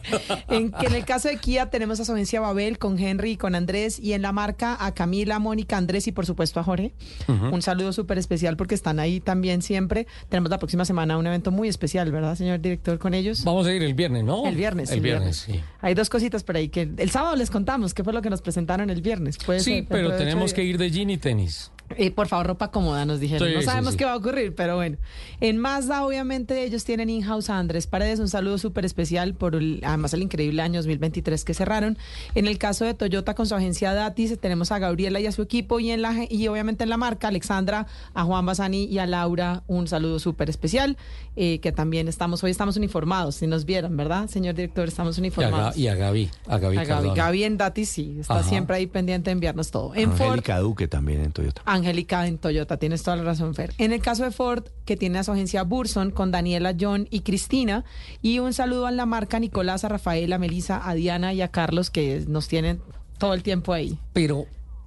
En, 0.49 0.71
que 0.71 0.87
en 0.87 0.95
el 0.95 1.05
caso 1.05 1.27
de 1.27 1.37
Kia 1.37 1.69
tenemos 1.69 1.99
a 1.99 2.05
su 2.05 2.13
agencia 2.13 2.39
Babel 2.41 2.77
con 2.77 2.99
Henry 2.99 3.31
y 3.31 3.37
con 3.37 3.55
Andrés 3.55 3.99
y 3.99 4.13
en 4.13 4.21
la 4.21 4.31
marca 4.31 4.77
a 4.79 4.93
Camila, 4.93 5.39
Mónica, 5.39 5.77
Andrés 5.77 6.07
y 6.07 6.11
por 6.11 6.25
supuesto 6.25 6.59
a 6.59 6.63
Jorge. 6.63 6.93
Un 7.27 7.61
saludo 7.61 7.93
súper 7.93 8.17
especial 8.17 8.57
porque 8.57 8.75
están 8.75 8.99
ahí 8.99 9.19
también 9.19 9.61
siempre. 9.61 10.07
Tenemos 10.29 10.49
la 10.49 10.57
próxima 10.59 10.85
semana 10.85 11.17
un 11.17 11.27
evento 11.27 11.51
muy 11.51 11.67
especial, 11.67 12.11
¿verdad, 12.11 12.35
señor 12.35 12.59
director, 12.61 12.99
con 12.99 13.13
ellos? 13.13 13.43
Vamos 13.43 13.67
a 13.67 13.73
ir 13.73 13.81
el 13.83 13.93
viernes, 13.93 14.23
¿no? 14.23 14.45
El 14.47 14.55
viernes. 14.55 14.91
El 14.91 15.01
viernes, 15.01 15.37
sí. 15.37 15.59
Hay 15.81 15.93
dos 15.93 16.09
cositas 16.09 16.43
por 16.43 16.55
ahí 16.57 16.69
que 16.69 16.89
el 16.97 17.09
sábado 17.09 17.35
les 17.35 17.49
contamos 17.49 17.93
qué 17.93 18.03
fue 18.03 18.13
lo 18.13 18.21
que 18.21 18.29
nos 18.29 18.41
presentaron 18.41 18.89
el 18.89 19.01
viernes. 19.01 19.37
Puede 19.37 19.59
Sí, 19.59 19.75
ser 19.75 19.85
pero 19.87 20.15
tenemos 20.15 20.53
que 20.53 20.63
ir 20.63 20.77
de 20.77 20.91
jean 20.91 21.09
y 21.09 21.17
tenis. 21.17 21.71
Eh, 21.97 22.09
por 22.11 22.27
favor, 22.27 22.47
ropa 22.47 22.71
cómoda, 22.71 23.05
nos 23.05 23.19
dijeron. 23.19 23.47
Sí, 23.47 23.53
no 23.55 23.61
sabemos 23.61 23.91
sí. 23.91 23.97
qué 23.97 24.05
va 24.05 24.13
a 24.13 24.17
ocurrir, 24.17 24.55
pero 24.55 24.75
bueno. 24.75 24.97
En 25.39 25.57
Mazda, 25.59 26.03
obviamente, 26.05 26.63
ellos 26.63 26.83
tienen 26.83 27.09
in-house 27.09 27.49
a 27.49 27.59
Andrés 27.59 27.85
Paredes. 27.87 28.19
Un 28.19 28.27
saludo 28.27 28.57
súper 28.57 28.85
especial 28.85 29.33
por 29.35 29.55
el- 29.55 29.81
además 29.85 30.13
el 30.13 30.23
increíble 30.23 30.61
año 30.61 30.79
2023 30.79 31.45
que 31.45 31.53
cerraron. 31.53 31.97
En 32.33 32.47
el 32.47 32.57
caso 32.57 32.85
de 32.85 32.93
Toyota 32.95 33.35
con 33.35 33.45
su 33.45 33.53
agencia 33.55 33.93
Datis, 33.93 34.37
tenemos 34.39 34.71
a 34.71 34.79
Gabriela 34.79 35.19
y 35.19 35.27
a 35.27 35.31
su 35.31 35.41
equipo. 35.43 35.79
Y, 35.79 35.91
en 35.91 36.01
la, 36.01 36.25
y 36.29 36.47
obviamente 36.47 36.83
en 36.83 36.89
la 36.89 36.97
marca, 36.97 37.27
Alexandra, 37.27 37.85
a 38.13 38.23
Juan 38.23 38.45
Basani 38.45 38.85
y 38.85 38.97
a 38.97 39.05
Laura, 39.05 39.63
un 39.67 39.87
saludo 39.87 40.19
súper 40.19 40.49
especial. 40.49 40.97
eh, 41.37 41.59
que 41.59 41.73
también 41.73 42.07
estamos, 42.07 42.41
hoy 42.45 42.51
estamos 42.51 42.77
uniformados, 42.77 43.35
si 43.35 43.45
nos 43.45 43.65
vieran, 43.65 43.97
¿verdad, 43.97 44.29
señor 44.29 44.55
director? 44.55 44.87
Estamos 44.87 45.17
Y 45.17 45.19
a, 45.19 45.19
Ga- 45.19 45.23
uniformados. 45.25 45.77
y 45.77 45.87
a 45.89 45.95
Gaby. 45.95 46.29
A 46.47 46.57
Gaby, 46.59 46.77
A 46.77 46.83
Gaby. 46.85 47.09
Gaby 47.13 47.43
en 47.43 47.57
Datis 47.57 47.89
sí, 47.89 48.15
está 48.21 48.39
Ajá. 48.39 48.47
siempre 48.47 48.77
ahí 48.77 48.87
pendiente 48.87 49.25
de 49.29 49.31
enviarnos 49.33 49.69
todo. 49.69 49.93
En 49.95 50.13
Ford, 50.13 50.39
Duque 50.61 50.87
también 50.87 51.19
en 51.19 51.33
Toyota. 51.33 51.61
Angélica 51.75 52.27
en 52.27 52.37
Toyota, 52.37 52.77
tienes 52.77 53.03
toda 53.03 53.17
la 53.17 53.23
razón, 53.23 53.53
Fer. 53.53 53.73
En 53.77 53.93
el 53.93 54.01
caso 54.01 54.23
de 54.23 54.31
Ford, 54.31 54.65
que 54.85 54.97
tiene 54.97 55.19
a 55.19 55.23
su 55.23 55.31
agencia 55.31 55.63
Burson 55.63 56.11
con 56.11 56.31
Daniela, 56.31 56.75
John 56.79 57.07
y 57.11 57.21
Cristina. 57.21 57.85
Y 58.21 58.39
un 58.39 58.53
saludo 58.53 58.87
a 58.87 58.91
la 58.91 59.05
marca 59.05 59.39
Nicolás, 59.39 59.83
a 59.83 59.89
Rafael, 59.89 60.33
a 60.33 60.37
Melissa, 60.37 60.87
a 60.87 60.93
Diana 60.93 61.33
y 61.33 61.41
a 61.41 61.49
Carlos, 61.49 61.89
que 61.89 62.23
nos 62.27 62.47
tienen 62.47 62.81
todo 63.17 63.33
el 63.33 63.43
tiempo 63.43 63.73
ahí. 63.73 63.97
Pero 64.13 64.45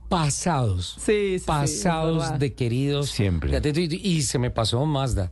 pasados. 0.08 0.96
Sí, 0.98 1.02
sí, 1.02 1.38
sí, 1.38 1.44
pasados 1.46 2.38
de 2.38 2.54
queridos. 2.54 3.10
Siempre. 3.10 3.60
Y, 3.62 4.08
y 4.08 4.22
se 4.22 4.38
me 4.38 4.50
pasó 4.50 4.84
Mazda. 4.86 5.30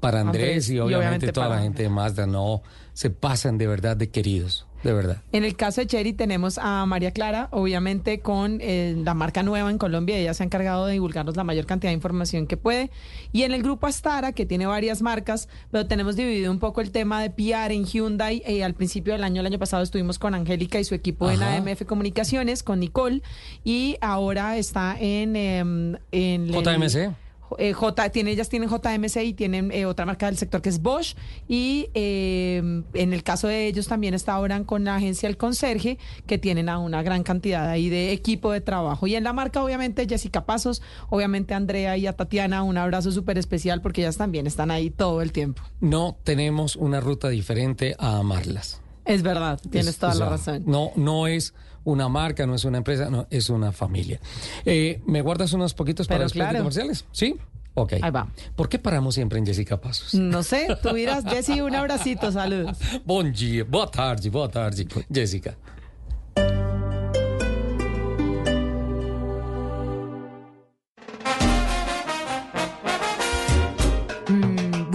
para 0.00 0.20
Andrés, 0.20 0.42
Andrés, 0.42 0.70
y 0.70 0.74
y 0.74 0.78
obviamente, 0.78 0.96
obviamente 0.96 1.32
toda 1.32 1.48
para 1.48 1.58
la 1.58 1.62
gente 1.64 1.82
de 1.82 1.88
Mazda, 1.88 2.26
no, 2.26 2.62
se 2.92 3.10
pasan 3.10 3.58
de 3.58 3.66
verdad 3.66 3.96
de 3.96 4.08
queridos, 4.10 4.66
de 4.84 4.92
verdad. 4.92 5.22
En 5.32 5.44
el 5.44 5.56
caso 5.56 5.80
de 5.80 5.86
Cherry 5.86 6.12
tenemos 6.12 6.58
a 6.58 6.84
María 6.86 7.10
Clara, 7.10 7.48
obviamente 7.50 8.20
con 8.20 8.58
eh, 8.60 8.94
la 9.04 9.14
marca 9.14 9.42
nueva 9.42 9.70
en 9.70 9.78
Colombia, 9.78 10.16
ella 10.16 10.34
se 10.34 10.42
ha 10.42 10.46
encargado 10.46 10.86
de 10.86 10.92
divulgarnos 10.92 11.36
la 11.36 11.44
mayor 11.44 11.66
cantidad 11.66 11.90
de 11.90 11.94
información 11.94 12.46
que 12.46 12.56
puede. 12.56 12.90
Y 13.32 13.42
en 13.42 13.52
el 13.52 13.62
grupo 13.62 13.86
Astara, 13.86 14.32
que 14.32 14.46
tiene 14.46 14.66
varias 14.66 15.02
marcas, 15.02 15.48
pero 15.70 15.86
tenemos 15.86 16.16
dividido 16.16 16.52
un 16.52 16.58
poco 16.58 16.80
el 16.80 16.90
tema 16.90 17.20
de 17.22 17.30
PR 17.30 17.72
en 17.72 17.84
Hyundai. 17.84 18.42
Eh, 18.46 18.62
al 18.62 18.74
principio 18.74 19.12
del 19.14 19.24
año, 19.24 19.40
el 19.40 19.46
año 19.46 19.58
pasado, 19.58 19.82
estuvimos 19.82 20.18
con 20.18 20.34
Angélica 20.34 20.78
y 20.78 20.84
su 20.84 20.94
equipo 20.94 21.30
en. 21.30 21.42
AMF 21.42 21.82
Comunicaciones, 21.84 22.62
con 22.62 22.80
Nicole, 22.80 23.22
y 23.64 23.96
ahora 24.00 24.56
está 24.56 24.96
en... 25.00 25.34
em, 25.36 25.96
en 26.12 26.48
el- 26.48 26.52
JMC. 26.52 27.23
Eh, 27.58 27.72
J, 27.72 28.08
tiene, 28.10 28.30
ellas 28.32 28.48
tienen 28.48 28.68
JMC 28.68 29.16
y 29.24 29.34
tienen 29.34 29.70
eh, 29.72 29.86
otra 29.86 30.06
marca 30.06 30.26
del 30.26 30.36
sector 30.36 30.62
que 30.62 30.68
es 30.68 30.80
Bosch. 30.82 31.14
Y 31.48 31.88
eh, 31.94 32.82
en 32.94 33.12
el 33.12 33.22
caso 33.22 33.48
de 33.48 33.66
ellos 33.66 33.86
también 33.88 34.14
está 34.14 34.34
ahora 34.34 34.62
con 34.64 34.84
la 34.84 34.96
agencia 34.96 35.28
El 35.28 35.36
Conserje, 35.36 35.98
que 36.26 36.38
tienen 36.38 36.68
a 36.68 36.78
una 36.78 37.02
gran 37.02 37.22
cantidad 37.22 37.68
ahí 37.68 37.88
de 37.88 38.12
equipo 38.12 38.52
de 38.52 38.60
trabajo. 38.60 39.06
Y 39.06 39.14
en 39.16 39.24
la 39.24 39.32
marca, 39.32 39.62
obviamente, 39.62 40.06
Jessica 40.08 40.44
Pasos, 40.44 40.82
obviamente 41.10 41.54
Andrea 41.54 41.96
y 41.96 42.06
a 42.06 42.12
Tatiana, 42.12 42.62
un 42.62 42.76
abrazo 42.78 43.10
súper 43.12 43.38
especial 43.38 43.80
porque 43.82 44.02
ellas 44.02 44.16
también 44.16 44.46
están 44.46 44.70
ahí 44.70 44.90
todo 44.90 45.22
el 45.22 45.32
tiempo. 45.32 45.62
No 45.80 46.16
tenemos 46.24 46.76
una 46.76 47.00
ruta 47.00 47.28
diferente 47.28 47.94
a 47.98 48.18
amarlas. 48.18 48.80
Es 49.04 49.22
verdad, 49.22 49.60
tienes 49.70 49.88
Es- 49.90 49.98
toda 49.98 50.14
o 50.14 50.18
la 50.18 50.28
razón. 50.30 50.62
No, 50.66 50.90
no 50.96 51.26
es 51.26 51.52
una 51.84 52.08
marca, 52.08 52.46
no 52.46 52.54
es 52.54 52.64
una 52.64 52.78
empresa, 52.78 53.10
no, 53.10 53.26
es 53.30 53.50
una 53.50 53.72
familia. 53.72 54.20
Eh, 54.64 55.00
¿Me 55.06 55.22
guardas 55.22 55.52
unos 55.52 55.74
poquitos 55.74 56.06
para 56.06 56.20
Pero 56.20 56.30
claro. 56.30 56.58
comerciales? 56.58 57.04
¿Sí? 57.12 57.36
Ok. 57.74 57.94
Ahí 58.00 58.10
va. 58.10 58.28
¿Por 58.54 58.68
qué 58.68 58.78
paramos 58.78 59.14
siempre 59.14 59.38
en 59.38 59.46
Jessica 59.46 59.80
Pasos? 59.80 60.14
No 60.14 60.42
sé, 60.42 60.68
tú 60.82 60.94
dirás, 60.94 61.24
Jessy, 61.24 61.60
un 61.60 61.74
abracito, 61.74 62.30
saludos. 62.30 62.78
Bom 63.04 63.32
dia, 63.32 63.64
boa 63.64 63.90
tarde, 63.90 64.30
boa 64.30 64.48
tarde, 64.48 64.86
Jessica. 65.12 65.56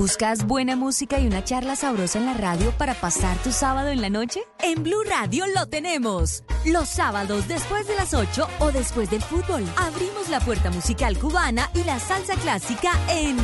¿Buscas 0.10 0.48
buena 0.48 0.76
música 0.76 1.20
y 1.20 1.28
una 1.28 1.44
charla 1.44 1.76
sabrosa 1.76 2.18
en 2.18 2.26
la 2.26 2.34
radio 2.34 2.72
para 2.72 2.96
pasar 2.96 3.38
tu 3.44 3.52
sábado 3.52 3.90
en 3.90 4.02
la 4.02 4.10
noche? 4.10 4.42
En 4.60 4.82
Blue 4.82 5.04
Radio 5.08 5.46
lo 5.54 5.68
tenemos. 5.68 6.44
Los 6.66 6.90
sábados 6.90 7.48
después 7.48 7.88
de 7.88 7.94
las 7.94 8.16
8 8.16 8.48
o 8.58 8.72
después 8.72 9.12
del 9.12 9.22
fútbol, 9.22 9.64
abrimos 9.78 10.28
la 10.30 10.40
puerta 10.40 10.72
musical 10.72 11.16
cubana 11.20 11.70
y 11.76 11.84
la 11.84 12.00
salsa 12.00 12.34
clásica 12.38 12.92
en 13.08 13.38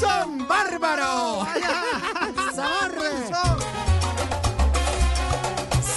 ¡Son 0.00 0.48
bárbaros! 0.48 1.46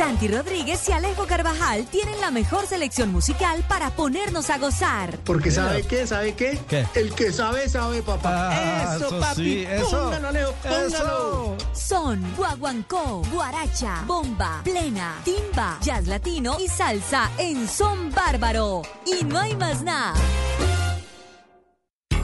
Santi 0.01 0.27
Rodríguez 0.27 0.89
y 0.89 0.93
Alejo 0.93 1.27
Carvajal 1.27 1.85
tienen 1.85 2.19
la 2.21 2.31
mejor 2.31 2.65
selección 2.65 3.11
musical 3.11 3.63
para 3.67 3.91
ponernos 3.91 4.49
a 4.49 4.57
gozar. 4.57 5.19
Porque 5.25 5.51
¿sabe 5.51 5.83
qué? 5.83 6.07
¿Sabe 6.07 6.33
qué? 6.33 6.59
¿Qué? 6.67 6.87
El 6.95 7.13
que 7.13 7.31
sabe, 7.31 7.69
sabe, 7.69 8.01
papá. 8.01 8.49
Ah, 8.51 8.95
eso, 8.95 9.05
eso 9.05 9.19
papi. 9.19 9.43
sí, 9.43 9.63
eso. 9.69 10.05
Póngalo, 10.05 10.27
Alejo, 10.29 10.53
póngalo. 10.63 11.55
Son 11.73 12.33
guaguancó, 12.35 13.21
guaracha, 13.31 14.01
bomba, 14.07 14.61
plena, 14.63 15.17
timba, 15.23 15.77
jazz 15.83 16.07
latino 16.07 16.57
y 16.59 16.67
salsa 16.67 17.29
en 17.37 17.69
Son 17.69 18.11
Bárbaro. 18.11 18.81
Y 19.05 19.23
no 19.23 19.37
hay 19.37 19.55
más 19.55 19.83
nada. 19.83 20.15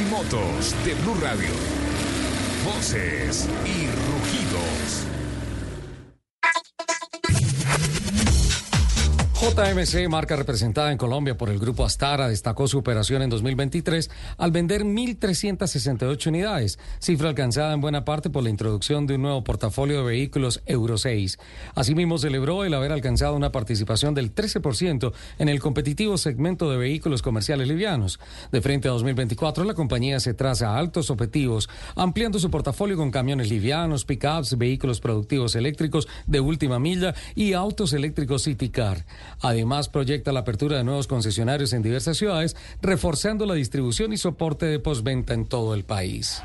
Y 0.00 0.04
motos 0.04 0.74
de 0.84 0.94
Blue 0.94 1.14
Radio. 1.20 1.48
Voces 2.64 3.48
y 3.64 3.86
rugidos. 3.86 5.05
JMC, 9.46 10.08
marca 10.08 10.34
representada 10.34 10.90
en 10.90 10.98
Colombia 10.98 11.38
por 11.38 11.50
el 11.50 11.60
grupo 11.60 11.84
Astara, 11.84 12.28
destacó 12.28 12.66
su 12.66 12.78
operación 12.78 13.22
en 13.22 13.30
2023 13.30 14.10
al 14.38 14.50
vender 14.50 14.82
1.368 14.82 16.26
unidades, 16.26 16.80
cifra 16.98 17.28
alcanzada 17.28 17.72
en 17.72 17.80
buena 17.80 18.04
parte 18.04 18.28
por 18.28 18.42
la 18.42 18.50
introducción 18.50 19.06
de 19.06 19.14
un 19.14 19.22
nuevo 19.22 19.44
portafolio 19.44 19.98
de 19.98 20.04
vehículos 20.04 20.62
Euro 20.66 20.98
6. 20.98 21.38
Asimismo, 21.76 22.18
celebró 22.18 22.64
el 22.64 22.74
haber 22.74 22.90
alcanzado 22.90 23.36
una 23.36 23.52
participación 23.52 24.14
del 24.14 24.34
13% 24.34 25.12
en 25.38 25.48
el 25.48 25.60
competitivo 25.60 26.18
segmento 26.18 26.68
de 26.68 26.78
vehículos 26.78 27.22
comerciales 27.22 27.68
livianos. 27.68 28.18
De 28.50 28.60
frente 28.60 28.88
a 28.88 28.92
2024, 28.92 29.62
la 29.62 29.74
compañía 29.74 30.18
se 30.18 30.34
traza 30.34 30.76
altos 30.76 31.08
objetivos, 31.08 31.68
ampliando 31.94 32.40
su 32.40 32.50
portafolio 32.50 32.96
con 32.96 33.12
camiones 33.12 33.48
livianos, 33.48 34.04
pickups, 34.06 34.58
vehículos 34.58 35.00
productivos 35.00 35.54
eléctricos 35.54 36.08
de 36.26 36.40
última 36.40 36.80
milla 36.80 37.14
y 37.36 37.52
autos 37.52 37.92
eléctricos 37.92 38.42
City 38.42 38.70
Car. 38.70 39.04
Además, 39.40 39.88
proyecta 39.88 40.32
la 40.32 40.40
apertura 40.40 40.76
de 40.76 40.84
nuevos 40.84 41.06
concesionarios 41.06 41.72
en 41.72 41.82
diversas 41.82 42.16
ciudades, 42.16 42.56
reforzando 42.80 43.46
la 43.46 43.54
distribución 43.54 44.12
y 44.12 44.16
soporte 44.16 44.66
de 44.66 44.78
postventa 44.78 45.34
en 45.34 45.46
todo 45.46 45.74
el 45.74 45.84
país. 45.84 46.42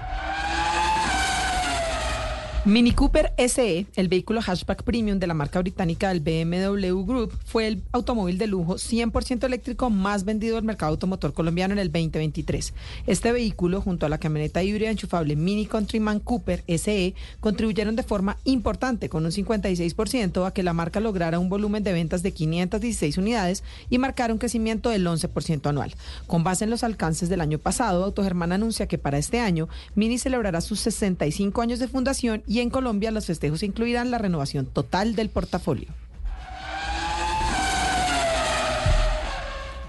Mini 2.64 2.92
Cooper 2.92 3.34
SE, 3.40 3.88
el 3.96 4.08
vehículo 4.08 4.40
hatchback 4.40 4.84
premium 4.84 5.18
de 5.18 5.26
la 5.26 5.34
marca 5.34 5.58
británica 5.58 6.14
del 6.14 6.20
BMW 6.20 7.04
Group, 7.04 7.34
fue 7.44 7.66
el 7.66 7.82
automóvil 7.92 8.38
de 8.38 8.46
lujo 8.46 8.76
100% 8.76 9.46
eléctrico 9.46 9.90
más 9.90 10.26
vendido 10.26 10.58
del 10.58 10.64
mercado 10.64 10.92
automotor 10.92 11.34
colombiano 11.34 11.74
en 11.74 11.80
el 11.80 11.92
2023. 11.92 12.76
Este 13.08 13.32
vehículo, 13.32 13.82
junto 13.82 14.06
a 14.06 14.10
la 14.10 14.20
camioneta 14.20 14.62
híbrida 14.62 14.92
enchufable 14.92 15.36
Mini 15.36 15.66
Countryman 15.66 16.20
Cooper 16.20 16.64
SE, 16.68 17.16
contribuyeron 17.40 17.96
de 17.96 18.04
forma 18.04 18.38
importante, 18.44 19.10
con 19.10 19.26
un 19.26 19.32
56%, 19.32 20.46
a 20.46 20.54
que 20.54 20.62
la 20.62 20.74
marca 20.74 21.00
lograra 21.00 21.40
un 21.40 21.50
volumen 21.50 21.82
de 21.82 21.94
ventas 21.94 22.22
de 22.22 22.32
516 22.32 23.18
unidades 23.18 23.64
y 23.90 23.98
marcara 23.98 24.34
un 24.34 24.40
crecimiento 24.40 24.92
del 24.92 25.08
11% 25.08 25.68
anual. 25.68 25.96
Con 26.28 26.44
base 26.44 26.66
en 26.66 26.70
los 26.70 26.84
alcances 26.84 27.28
del 27.28 27.42
año 27.42 27.58
pasado, 27.58 28.04
Autogermán 28.04 28.52
anuncia 28.52 28.88
que 28.88 29.00
para 29.00 29.18
este 29.18 29.40
año 29.40 29.68
Mini 29.96 30.20
celebrará 30.20 30.62
sus 30.62 30.80
65 30.82 31.60
años 31.60 31.80
de 31.80 31.88
fundación 31.88 32.44
y 32.52 32.60
en 32.60 32.69
Colombia 32.69 33.11
los 33.11 33.28
festejos 33.28 33.64
incluirán 33.64 34.11
la 34.11 34.18
renovación 34.18 34.65
total 34.65 35.15
del 35.15 35.30
portafolio. 35.30 35.88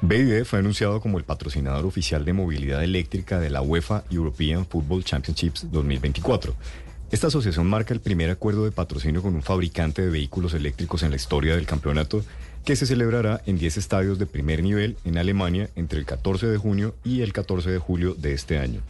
BID 0.00 0.44
fue 0.44 0.60
anunciado 0.60 1.00
como 1.00 1.18
el 1.18 1.24
patrocinador 1.24 1.84
oficial 1.84 2.24
de 2.24 2.32
movilidad 2.32 2.84
eléctrica 2.84 3.40
de 3.40 3.50
la 3.50 3.62
UEFA 3.62 4.04
European 4.10 4.64
Football 4.64 5.02
Championships 5.02 5.72
2024. 5.72 6.54
Esta 7.10 7.26
asociación 7.26 7.66
marca 7.66 7.94
el 7.94 8.00
primer 8.00 8.30
acuerdo 8.30 8.64
de 8.64 8.70
patrocinio 8.70 9.22
con 9.22 9.34
un 9.34 9.42
fabricante 9.42 10.02
de 10.02 10.10
vehículos 10.10 10.54
eléctricos 10.54 11.02
en 11.02 11.10
la 11.10 11.16
historia 11.16 11.56
del 11.56 11.66
campeonato 11.66 12.24
que 12.64 12.76
se 12.76 12.86
celebrará 12.86 13.42
en 13.44 13.58
10 13.58 13.76
estadios 13.76 14.20
de 14.20 14.26
primer 14.26 14.62
nivel 14.62 14.96
en 15.04 15.18
Alemania 15.18 15.68
entre 15.74 15.98
el 15.98 16.06
14 16.06 16.46
de 16.46 16.58
junio 16.58 16.94
y 17.02 17.22
el 17.22 17.32
14 17.32 17.70
de 17.70 17.78
julio 17.78 18.14
de 18.14 18.34
este 18.34 18.60
año. 18.60 18.82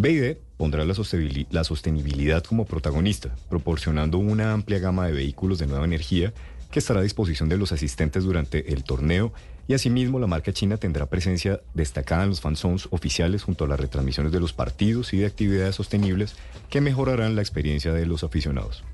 BID 0.00 0.36
pondrá 0.56 0.84
la 0.84 0.94
sostenibil- 0.94 1.48
la 1.50 1.64
sostenibilidad 1.64 2.44
como 2.44 2.64
protagonista, 2.64 3.34
proporcionando 3.50 4.18
una 4.18 4.52
amplia 4.52 4.78
gama 4.78 5.06
de 5.06 5.12
vehículos 5.12 5.58
de 5.58 5.66
nueva 5.66 5.86
energía 5.86 6.32
que 6.70 6.78
estará 6.78 7.00
a 7.00 7.02
disposición 7.02 7.48
de 7.48 7.56
los 7.56 7.72
asistentes 7.72 8.22
durante 8.22 8.72
el 8.72 8.84
torneo 8.84 9.32
y 9.66 9.74
asimismo 9.74 10.20
la 10.20 10.28
marca 10.28 10.52
china 10.52 10.76
tendrá 10.76 11.06
presencia 11.06 11.60
destacada 11.74 12.22
en 12.22 12.28
los 12.28 12.40
fanzones 12.40 12.86
oficiales 12.90 13.42
junto 13.42 13.64
a 13.64 13.68
las 13.68 13.80
retransmisiones 13.80 14.30
de 14.30 14.38
los 14.38 14.52
partidos 14.52 15.12
y 15.12 15.18
de 15.18 15.26
actividades 15.26 15.74
sostenibles 15.74 16.36
que 16.70 16.80
mejorarán 16.80 17.34
la 17.34 17.42
experiencia 17.42 17.92
de 17.92 18.06
los 18.06 18.22
aficionados. 18.22 18.84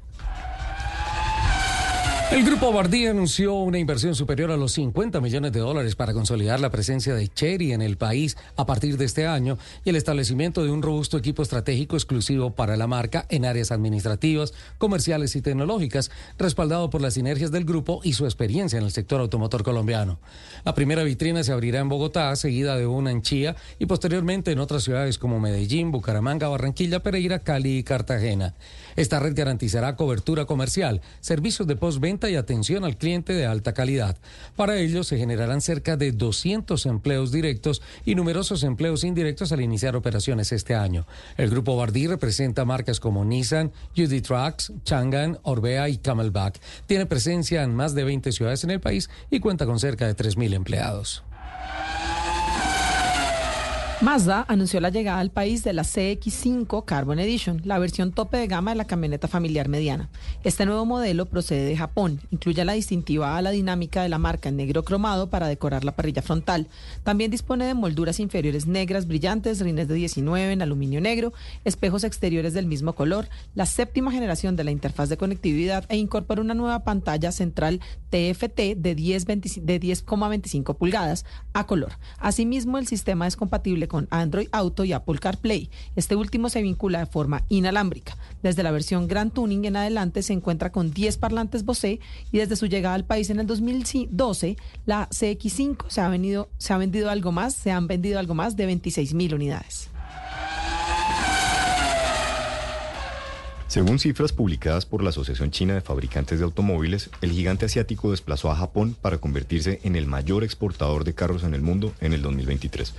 El 2.34 2.42
grupo 2.42 2.72
Bardí 2.72 3.06
anunció 3.06 3.54
una 3.54 3.78
inversión 3.78 4.16
superior 4.16 4.50
a 4.50 4.56
los 4.56 4.72
50 4.72 5.20
millones 5.20 5.52
de 5.52 5.60
dólares 5.60 5.94
para 5.94 6.12
consolidar 6.12 6.58
la 6.58 6.68
presencia 6.68 7.14
de 7.14 7.28
Cherry 7.28 7.72
en 7.72 7.80
el 7.80 7.96
país 7.96 8.36
a 8.56 8.66
partir 8.66 8.96
de 8.96 9.04
este 9.04 9.28
año 9.28 9.56
y 9.84 9.90
el 9.90 9.94
establecimiento 9.94 10.64
de 10.64 10.72
un 10.72 10.82
robusto 10.82 11.16
equipo 11.16 11.44
estratégico 11.44 11.94
exclusivo 11.94 12.50
para 12.50 12.76
la 12.76 12.88
marca 12.88 13.24
en 13.28 13.44
áreas 13.44 13.70
administrativas, 13.70 14.52
comerciales 14.78 15.36
y 15.36 15.42
tecnológicas, 15.42 16.10
respaldado 16.36 16.90
por 16.90 17.00
las 17.00 17.14
sinergias 17.14 17.52
del 17.52 17.66
grupo 17.66 18.00
y 18.02 18.14
su 18.14 18.24
experiencia 18.24 18.80
en 18.80 18.84
el 18.84 18.90
sector 18.90 19.20
automotor 19.20 19.62
colombiano. 19.62 20.18
La 20.64 20.74
primera 20.74 21.04
vitrina 21.04 21.44
se 21.44 21.52
abrirá 21.52 21.78
en 21.78 21.88
Bogotá, 21.88 22.34
seguida 22.34 22.76
de 22.76 22.88
una 22.88 23.12
en 23.12 23.22
Chía 23.22 23.54
y 23.78 23.86
posteriormente 23.86 24.50
en 24.50 24.58
otras 24.58 24.82
ciudades 24.82 25.18
como 25.18 25.38
Medellín, 25.38 25.92
Bucaramanga, 25.92 26.48
Barranquilla, 26.48 27.00
Pereira, 27.00 27.38
Cali 27.38 27.78
y 27.78 27.84
Cartagena. 27.84 28.54
Esta 28.96 29.18
red 29.18 29.34
garantizará 29.34 29.96
cobertura 29.96 30.44
comercial, 30.44 31.00
servicios 31.20 31.66
de 31.66 31.76
postventa 31.76 32.30
y 32.30 32.36
atención 32.36 32.84
al 32.84 32.96
cliente 32.96 33.32
de 33.32 33.46
alta 33.46 33.74
calidad. 33.74 34.16
Para 34.56 34.78
ello 34.78 35.04
se 35.04 35.18
generarán 35.18 35.60
cerca 35.60 35.96
de 35.96 36.12
200 36.12 36.86
empleos 36.86 37.32
directos 37.32 37.82
y 38.04 38.14
numerosos 38.14 38.62
empleos 38.62 39.04
indirectos 39.04 39.50
al 39.52 39.60
iniciar 39.60 39.96
operaciones 39.96 40.52
este 40.52 40.74
año. 40.74 41.06
El 41.36 41.50
grupo 41.50 41.76
Bardí 41.76 42.06
representa 42.06 42.64
marcas 42.64 43.00
como 43.00 43.24
Nissan, 43.24 43.72
UD 43.96 44.22
Trucks, 44.22 44.72
Changan, 44.84 45.38
Orbea 45.42 45.88
y 45.88 45.98
Camelback. 45.98 46.60
Tiene 46.86 47.06
presencia 47.06 47.62
en 47.62 47.74
más 47.74 47.94
de 47.94 48.04
20 48.04 48.30
ciudades 48.32 48.64
en 48.64 48.70
el 48.70 48.80
país 48.80 49.10
y 49.30 49.40
cuenta 49.40 49.66
con 49.66 49.80
cerca 49.80 50.06
de 50.06 50.16
3.000 50.16 50.54
empleados. 50.54 51.23
Mazda 54.04 54.44
anunció 54.48 54.80
la 54.80 54.90
llegada 54.90 55.18
al 55.18 55.30
país 55.30 55.64
de 55.64 55.72
la 55.72 55.82
CX5 55.82 56.84
Carbon 56.84 57.18
Edition, 57.18 57.62
la 57.64 57.78
versión 57.78 58.12
tope 58.12 58.36
de 58.36 58.46
gama 58.46 58.72
de 58.72 58.76
la 58.76 58.84
camioneta 58.84 59.28
familiar 59.28 59.70
mediana. 59.70 60.10
Este 60.44 60.66
nuevo 60.66 60.84
modelo 60.84 61.24
procede 61.24 61.64
de 61.64 61.74
Japón, 61.74 62.20
incluye 62.30 62.66
la 62.66 62.74
distintiva 62.74 63.38
ala 63.38 63.50
dinámica 63.50 64.02
de 64.02 64.10
la 64.10 64.18
marca 64.18 64.50
en 64.50 64.56
negro 64.56 64.84
cromado 64.84 65.30
para 65.30 65.48
decorar 65.48 65.84
la 65.84 65.96
parrilla 65.96 66.20
frontal. 66.20 66.66
También 67.02 67.30
dispone 67.30 67.64
de 67.64 67.72
molduras 67.72 68.20
inferiores 68.20 68.66
negras 68.66 69.08
brillantes, 69.08 69.60
rines 69.60 69.88
de 69.88 69.94
19 69.94 70.52
en 70.52 70.60
aluminio 70.60 71.00
negro, 71.00 71.32
espejos 71.64 72.04
exteriores 72.04 72.52
del 72.52 72.66
mismo 72.66 72.94
color, 72.94 73.30
la 73.54 73.64
séptima 73.64 74.12
generación 74.12 74.54
de 74.54 74.64
la 74.64 74.70
interfaz 74.70 75.08
de 75.08 75.16
conectividad 75.16 75.86
e 75.88 75.96
incorpora 75.96 76.42
una 76.42 76.52
nueva 76.52 76.84
pantalla 76.84 77.32
central 77.32 77.80
TFT 78.10 78.76
de 78.76 78.96
10,25 78.96 80.76
pulgadas 80.76 81.24
a 81.54 81.66
color. 81.66 81.92
Asimismo, 82.18 82.76
el 82.76 82.86
sistema 82.86 83.26
es 83.26 83.36
compatible 83.36 83.88
con 83.88 83.93
Android 84.10 84.48
Auto 84.52 84.84
y 84.84 84.92
Apple 84.92 85.18
CarPlay. 85.18 85.70
Este 85.96 86.16
último 86.16 86.48
se 86.48 86.62
vincula 86.62 86.98
de 86.98 87.06
forma 87.06 87.44
inalámbrica. 87.48 88.16
Desde 88.42 88.62
la 88.62 88.70
versión 88.70 89.08
Grand 89.08 89.32
Tuning 89.32 89.64
en 89.64 89.76
adelante 89.76 90.22
se 90.22 90.32
encuentra 90.32 90.72
con 90.72 90.92
10 90.92 91.16
parlantes 91.18 91.64
Bose 91.64 92.00
y 92.32 92.38
desde 92.38 92.56
su 92.56 92.66
llegada 92.66 92.94
al 92.94 93.04
país 93.04 93.30
en 93.30 93.40
el 93.40 93.46
2012, 93.46 94.56
la 94.86 95.08
CX5 95.10 95.88
se 95.88 96.00
ha, 96.00 96.46
se 96.58 96.72
ha 96.72 96.78
vendido 96.78 97.10
algo 97.10 97.32
más, 97.32 97.54
se 97.54 97.70
han 97.70 97.86
vendido 97.86 98.18
algo 98.18 98.34
más 98.34 98.56
de 98.56 98.66
26 98.66 99.14
mil 99.14 99.34
unidades. 99.34 99.90
Según 103.74 103.98
cifras 103.98 104.32
publicadas 104.32 104.86
por 104.86 105.02
la 105.02 105.08
Asociación 105.08 105.50
China 105.50 105.74
de 105.74 105.80
Fabricantes 105.80 106.38
de 106.38 106.44
Automóviles, 106.44 107.10
el 107.22 107.32
gigante 107.32 107.66
asiático 107.66 108.12
desplazó 108.12 108.52
a 108.52 108.54
Japón 108.54 108.94
para 109.00 109.18
convertirse 109.18 109.80
en 109.82 109.96
el 109.96 110.06
mayor 110.06 110.44
exportador 110.44 111.02
de 111.02 111.14
carros 111.14 111.42
en 111.42 111.54
el 111.54 111.60
mundo 111.60 111.92
en 112.00 112.12
el 112.12 112.22
2023. 112.22 112.94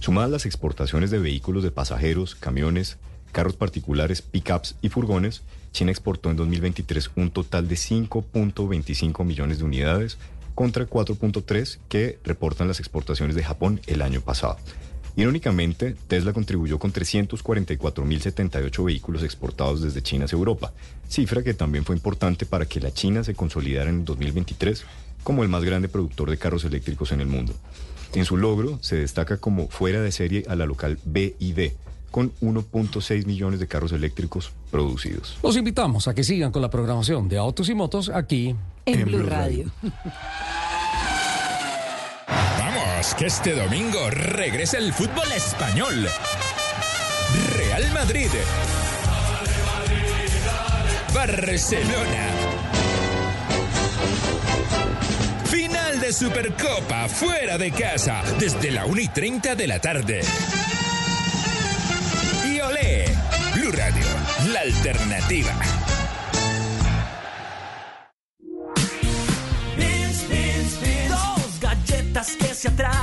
Sumadas 0.00 0.30
las 0.30 0.46
exportaciones 0.46 1.10
de 1.10 1.18
vehículos 1.18 1.62
de 1.62 1.70
pasajeros, 1.70 2.34
camiones, 2.34 2.98
carros 3.32 3.56
particulares, 3.56 4.22
pickups 4.22 4.76
y 4.80 4.88
furgones, 4.88 5.42
China 5.72 5.90
exportó 5.90 6.30
en 6.30 6.36
2023 6.36 7.10
un 7.16 7.30
total 7.30 7.68
de 7.68 7.74
5.25 7.74 9.24
millones 9.24 9.58
de 9.58 9.64
unidades 9.64 10.18
contra 10.54 10.88
4.3 10.88 11.78
que 11.88 12.18
reportan 12.24 12.68
las 12.68 12.80
exportaciones 12.80 13.36
de 13.36 13.44
Japón 13.44 13.80
el 13.86 14.02
año 14.02 14.20
pasado. 14.20 14.56
Irónicamente, 15.16 15.96
Tesla 16.06 16.32
contribuyó 16.32 16.78
con 16.78 16.92
344.078 16.92 18.84
vehículos 18.84 19.24
exportados 19.24 19.82
desde 19.82 20.00
China 20.00 20.26
hacia 20.26 20.36
Europa, 20.36 20.72
cifra 21.08 21.42
que 21.42 21.54
también 21.54 21.84
fue 21.84 21.96
importante 21.96 22.46
para 22.46 22.66
que 22.66 22.80
la 22.80 22.92
China 22.92 23.24
se 23.24 23.34
consolidara 23.34 23.90
en 23.90 24.04
2023 24.04 24.84
como 25.24 25.42
el 25.42 25.48
más 25.48 25.64
grande 25.64 25.88
productor 25.88 26.30
de 26.30 26.38
carros 26.38 26.64
eléctricos 26.64 27.10
en 27.10 27.20
el 27.20 27.26
mundo. 27.26 27.52
En 28.14 28.24
su 28.24 28.36
logro 28.36 28.78
se 28.82 28.96
destaca 28.96 29.36
como 29.36 29.68
fuera 29.68 30.00
de 30.00 30.12
serie 30.12 30.44
a 30.48 30.56
la 30.56 30.66
local 30.66 30.98
BID, 31.04 31.72
con 32.10 32.32
1.6 32.40 33.26
millones 33.26 33.60
de 33.60 33.66
carros 33.66 33.92
eléctricos 33.92 34.52
producidos. 34.70 35.38
Los 35.42 35.56
invitamos 35.56 36.08
a 36.08 36.14
que 36.14 36.24
sigan 36.24 36.50
con 36.50 36.62
la 36.62 36.70
programación 36.70 37.28
de 37.28 37.38
Autos 37.38 37.68
y 37.68 37.74
Motos 37.74 38.08
aquí 38.08 38.56
en, 38.86 39.04
Blue 39.04 39.22
Radio. 39.22 39.70
Vamos, 42.58 43.14
que 43.14 43.26
este 43.26 43.54
domingo 43.54 44.10
regresa 44.10 44.78
el 44.78 44.92
fútbol 44.92 45.30
español. 45.36 46.08
Real 47.56 47.92
Madrid. 47.92 48.30
Barcelona. 51.14 52.28
De 56.08 56.14
Supercopa 56.14 57.06
fuera 57.06 57.58
de 57.58 57.70
casa 57.70 58.22
desde 58.38 58.70
la 58.70 58.86
1 58.86 58.98
y 58.98 59.08
30 59.08 59.54
de 59.54 59.66
la 59.66 59.78
tarde. 59.78 60.22
Y 62.46 62.58
olé, 62.60 63.04
Blue 63.52 63.70
Radio, 63.72 64.06
la 64.50 64.60
alternativa. 64.60 65.52
Dos 71.10 71.60
galletas 71.60 72.36
que 72.36 72.54
se 72.54 72.68
atraen. 72.68 72.97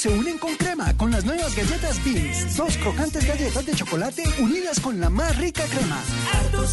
Se 0.00 0.08
unen 0.08 0.38
con 0.38 0.56
crema 0.56 0.96
con 0.96 1.10
las 1.10 1.26
nuevas 1.26 1.54
galletas 1.54 2.02
Beans. 2.02 2.56
Dos 2.56 2.74
crocantes 2.78 3.26
galletas 3.26 3.66
de 3.66 3.74
chocolate 3.74 4.22
unidas 4.38 4.80
con 4.80 4.98
la 4.98 5.10
más 5.10 5.36
rica 5.36 5.62
crema. 5.64 6.02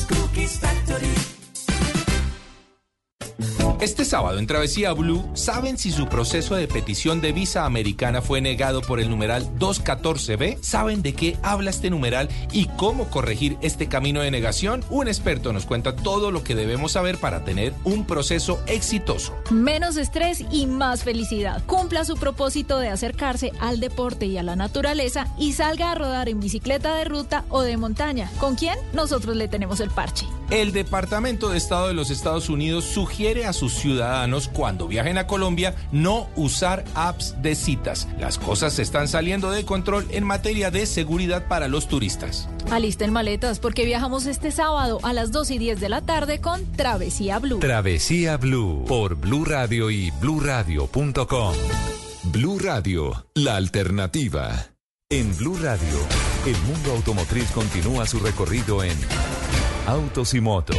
Cookies 0.08 0.58
Factory. 0.58 1.47
Este 3.80 4.06
sábado 4.06 4.40
en 4.40 4.48
Travesía 4.48 4.92
Blue, 4.94 5.30
¿saben 5.36 5.78
si 5.78 5.92
su 5.92 6.08
proceso 6.08 6.56
de 6.56 6.68
petición 6.68 7.22
de 7.22 7.32
visa 7.32 7.64
americana 7.64 8.24
fue 8.24 8.42
negado 8.42 8.82
por 8.82 9.00
el 9.00 9.08
numeral 9.08 9.48
214B? 9.60 10.58
¿Saben 10.62 11.04
de 11.04 11.14
qué 11.14 11.38
habla 11.44 11.70
este 11.70 11.92
numeral 11.92 12.28
y 12.52 12.66
cómo 12.70 13.08
corregir 13.12 13.56
este 13.62 13.88
camino 13.88 14.22
de 14.22 14.32
negación? 14.32 14.84
Un 14.90 15.08
experto 15.08 15.54
nos 15.54 15.68
cuenta 15.68 15.96
todo 15.96 16.32
lo 16.32 16.44
que 16.44 16.56
debemos 16.56 16.94
saber 16.94 17.20
para 17.20 17.44
tener 17.44 17.72
un 17.84 18.08
proceso 18.08 18.60
exitoso. 18.66 19.36
Menos 19.52 19.96
estrés 19.98 20.44
y 20.50 20.66
más 20.66 21.04
felicidad. 21.04 21.64
Cumpla 21.68 22.04
su 22.04 22.16
propósito 22.16 22.80
de 22.80 22.90
acercarse 22.90 23.52
al 23.60 23.80
deporte 23.80 24.26
y 24.26 24.40
a 24.40 24.44
la 24.44 24.56
naturaleza 24.56 25.28
y 25.38 25.54
salga 25.54 25.92
a 25.92 25.96
rodar 25.96 26.30
en 26.30 26.40
bicicleta 26.40 26.96
de 26.96 27.06
ruta 27.06 27.46
o 27.50 27.62
de 27.62 27.78
montaña. 27.78 28.32
¿Con 28.40 28.56
quién? 28.56 28.80
Nosotros 28.94 29.36
le 29.36 29.48
tenemos 29.48 29.82
el 29.82 29.92
parche. 29.92 30.26
El 30.50 30.72
Departamento 30.72 31.50
de 31.50 31.58
Estado 31.58 31.90
de 31.90 31.94
los 31.94 32.10
Estados 32.10 32.48
Unidos 32.50 32.86
sugiere 32.86 33.46
a 33.46 33.52
sus 33.52 33.74
ciudadanos 33.74 34.48
cuando 34.48 34.88
viajen 34.88 35.18
a 35.18 35.28
Colombia 35.28 35.76
no 35.92 36.30
usar 36.38 36.86
apps 36.96 37.36
de 37.42 37.54
citas. 37.54 38.08
Las 38.18 38.38
cosas 38.38 38.74
se 38.74 38.82
están 38.82 39.10
saliendo 39.10 39.52
de 39.52 39.66
control 39.66 40.08
en 40.10 40.24
materia 40.24 40.72
de 40.72 40.86
seguridad 40.86 41.50
para 41.50 41.68
los 41.68 41.90
turistas. 41.90 42.48
Alisten 42.72 43.12
maletas 43.12 43.60
porque 43.60 43.84
viajamos 43.84 44.26
este 44.26 44.52
sábado 44.52 45.00
a 45.04 45.12
las 45.12 45.34
2 45.34 45.52
y 45.52 45.58
10 45.58 45.82
de 45.82 45.90
la 45.90 46.02
tarde 46.02 46.40
con 46.40 46.66
Travesía 46.74 47.40
Blue. 47.40 47.60
Travesía 47.60 48.38
Blue 48.38 48.86
por 48.88 49.16
Blue 49.16 49.44
Radio 49.44 49.92
y 49.92 50.12
bluradio.com. 50.12 51.56
Blue 52.24 52.60
Radio, 52.60 53.26
la 53.36 53.58
alternativa. 53.58 54.68
En 55.10 55.36
Blue 55.38 55.58
Radio, 55.62 56.00
el 56.46 56.58
mundo 56.64 56.92
automotriz 56.92 57.50
continúa 57.52 58.06
su 58.06 58.20
recorrido 58.20 58.84
en 58.84 58.98
Autos 59.88 60.34
y 60.34 60.42
Motos. 60.42 60.76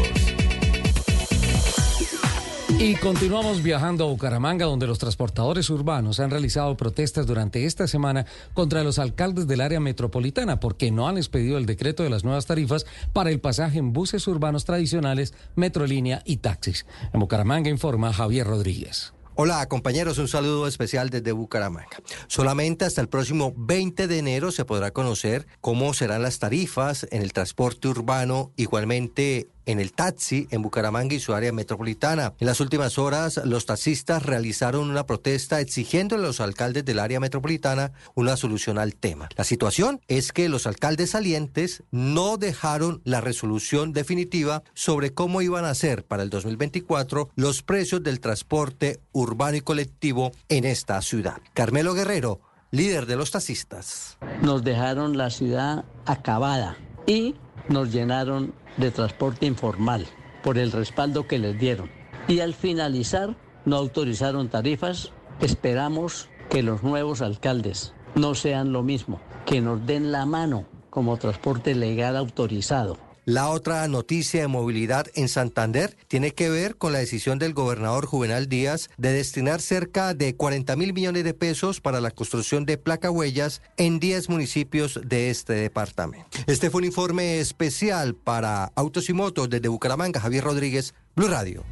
Y 2.78 2.94
continuamos 2.96 3.62
viajando 3.62 4.04
a 4.04 4.08
Bucaramanga, 4.08 4.66
donde 4.66 4.86
los 4.86 4.98
transportadores 4.98 5.70
urbanos 5.70 6.20
han 6.20 6.28
realizado 6.30 6.76
protestas 6.76 7.26
durante 7.26 7.64
esta 7.64 7.88
semana 7.88 8.26
contra 8.52 8.84
los 8.84 8.98
alcaldes 8.98 9.46
del 9.46 9.62
área 9.62 9.80
metropolitana 9.80 10.60
porque 10.60 10.90
no 10.90 11.08
han 11.08 11.16
expedido 11.16 11.56
el 11.56 11.64
decreto 11.64 12.02
de 12.02 12.10
las 12.10 12.22
nuevas 12.22 12.44
tarifas 12.44 12.84
para 13.14 13.30
el 13.30 13.40
pasaje 13.40 13.78
en 13.78 13.94
buses 13.94 14.28
urbanos 14.28 14.66
tradicionales, 14.66 15.32
metrolínea 15.56 16.20
y 16.26 16.36
taxis. 16.36 16.84
En 17.14 17.20
Bucaramanga 17.20 17.70
informa 17.70 18.12
Javier 18.12 18.46
Rodríguez. 18.46 19.14
Hola 19.40 19.64
compañeros, 19.68 20.18
un 20.18 20.26
saludo 20.26 20.66
especial 20.66 21.10
desde 21.10 21.30
Bucaramanga. 21.30 22.02
Solamente 22.26 22.84
hasta 22.84 23.00
el 23.00 23.08
próximo 23.08 23.54
20 23.56 24.08
de 24.08 24.18
enero 24.18 24.50
se 24.50 24.64
podrá 24.64 24.90
conocer 24.90 25.46
cómo 25.60 25.94
serán 25.94 26.22
las 26.22 26.40
tarifas 26.40 27.06
en 27.12 27.22
el 27.22 27.32
transporte 27.32 27.86
urbano, 27.86 28.50
igualmente 28.56 29.46
en 29.68 29.80
el 29.80 29.92
taxi 29.92 30.48
en 30.50 30.62
Bucaramanga 30.62 31.14
y 31.14 31.20
su 31.20 31.34
área 31.34 31.52
metropolitana. 31.52 32.32
En 32.40 32.46
las 32.46 32.60
últimas 32.60 32.98
horas, 32.98 33.40
los 33.44 33.66
taxistas 33.66 34.24
realizaron 34.24 34.90
una 34.90 35.06
protesta 35.06 35.60
exigiendo 35.60 36.16
a 36.16 36.18
los 36.18 36.40
alcaldes 36.40 36.86
del 36.86 36.98
área 36.98 37.20
metropolitana 37.20 37.92
una 38.14 38.36
solución 38.36 38.78
al 38.78 38.96
tema. 38.96 39.28
La 39.36 39.44
situación 39.44 40.00
es 40.08 40.32
que 40.32 40.48
los 40.48 40.66
alcaldes 40.66 41.10
salientes 41.10 41.82
no 41.90 42.38
dejaron 42.38 43.02
la 43.04 43.20
resolución 43.20 43.92
definitiva 43.92 44.62
sobre 44.72 45.12
cómo 45.12 45.42
iban 45.42 45.66
a 45.66 45.74
ser 45.74 46.04
para 46.04 46.22
el 46.22 46.30
2024 46.30 47.28
los 47.36 47.62
precios 47.62 48.02
del 48.02 48.20
transporte 48.20 49.00
urbano 49.12 49.58
y 49.58 49.60
colectivo 49.60 50.32
en 50.48 50.64
esta 50.64 51.00
ciudad. 51.02 51.42
Carmelo 51.52 51.92
Guerrero, 51.92 52.40
líder 52.70 53.04
de 53.04 53.16
los 53.16 53.32
taxistas. 53.32 54.16
Nos 54.40 54.64
dejaron 54.64 55.18
la 55.18 55.28
ciudad 55.28 55.84
acabada 56.06 56.78
y 57.06 57.34
nos 57.68 57.92
llenaron 57.92 58.54
de 58.78 58.90
transporte 58.90 59.46
informal 59.46 60.06
por 60.42 60.56
el 60.58 60.72
respaldo 60.72 61.26
que 61.26 61.38
les 61.38 61.58
dieron. 61.58 61.90
Y 62.28 62.40
al 62.40 62.54
finalizar 62.54 63.36
no 63.64 63.76
autorizaron 63.76 64.48
tarifas. 64.48 65.12
Esperamos 65.40 66.28
que 66.48 66.62
los 66.62 66.82
nuevos 66.82 67.20
alcaldes 67.20 67.92
no 68.14 68.34
sean 68.34 68.72
lo 68.72 68.82
mismo, 68.82 69.20
que 69.44 69.60
nos 69.60 69.86
den 69.86 70.10
la 70.10 70.26
mano 70.26 70.64
como 70.90 71.16
transporte 71.16 71.74
legal 71.74 72.16
autorizado. 72.16 73.07
La 73.28 73.50
otra 73.50 73.86
noticia 73.88 74.40
de 74.40 74.48
movilidad 74.48 75.08
en 75.14 75.28
Santander 75.28 75.98
tiene 76.08 76.30
que 76.30 76.48
ver 76.48 76.76
con 76.76 76.94
la 76.94 76.98
decisión 76.98 77.38
del 77.38 77.52
gobernador 77.52 78.06
Juvenal 78.06 78.48
Díaz 78.48 78.88
de 78.96 79.12
destinar 79.12 79.60
cerca 79.60 80.14
de 80.14 80.34
40 80.34 80.74
mil 80.76 80.94
millones 80.94 81.24
de 81.24 81.34
pesos 81.34 81.82
para 81.82 82.00
la 82.00 82.10
construcción 82.10 82.64
de 82.64 82.78
placa 82.78 83.10
huellas 83.10 83.60
en 83.76 84.00
10 84.00 84.30
municipios 84.30 84.98
de 85.04 85.28
este 85.28 85.52
departamento. 85.52 86.38
Este 86.46 86.70
fue 86.70 86.78
un 86.78 86.86
informe 86.86 87.38
especial 87.38 88.14
para 88.14 88.72
Autos 88.74 89.10
y 89.10 89.12
Motos 89.12 89.50
desde 89.50 89.68
Bucaramanga. 89.68 90.20
Javier 90.20 90.44
Rodríguez, 90.44 90.94
Blue 91.14 91.28
Radio. 91.28 91.66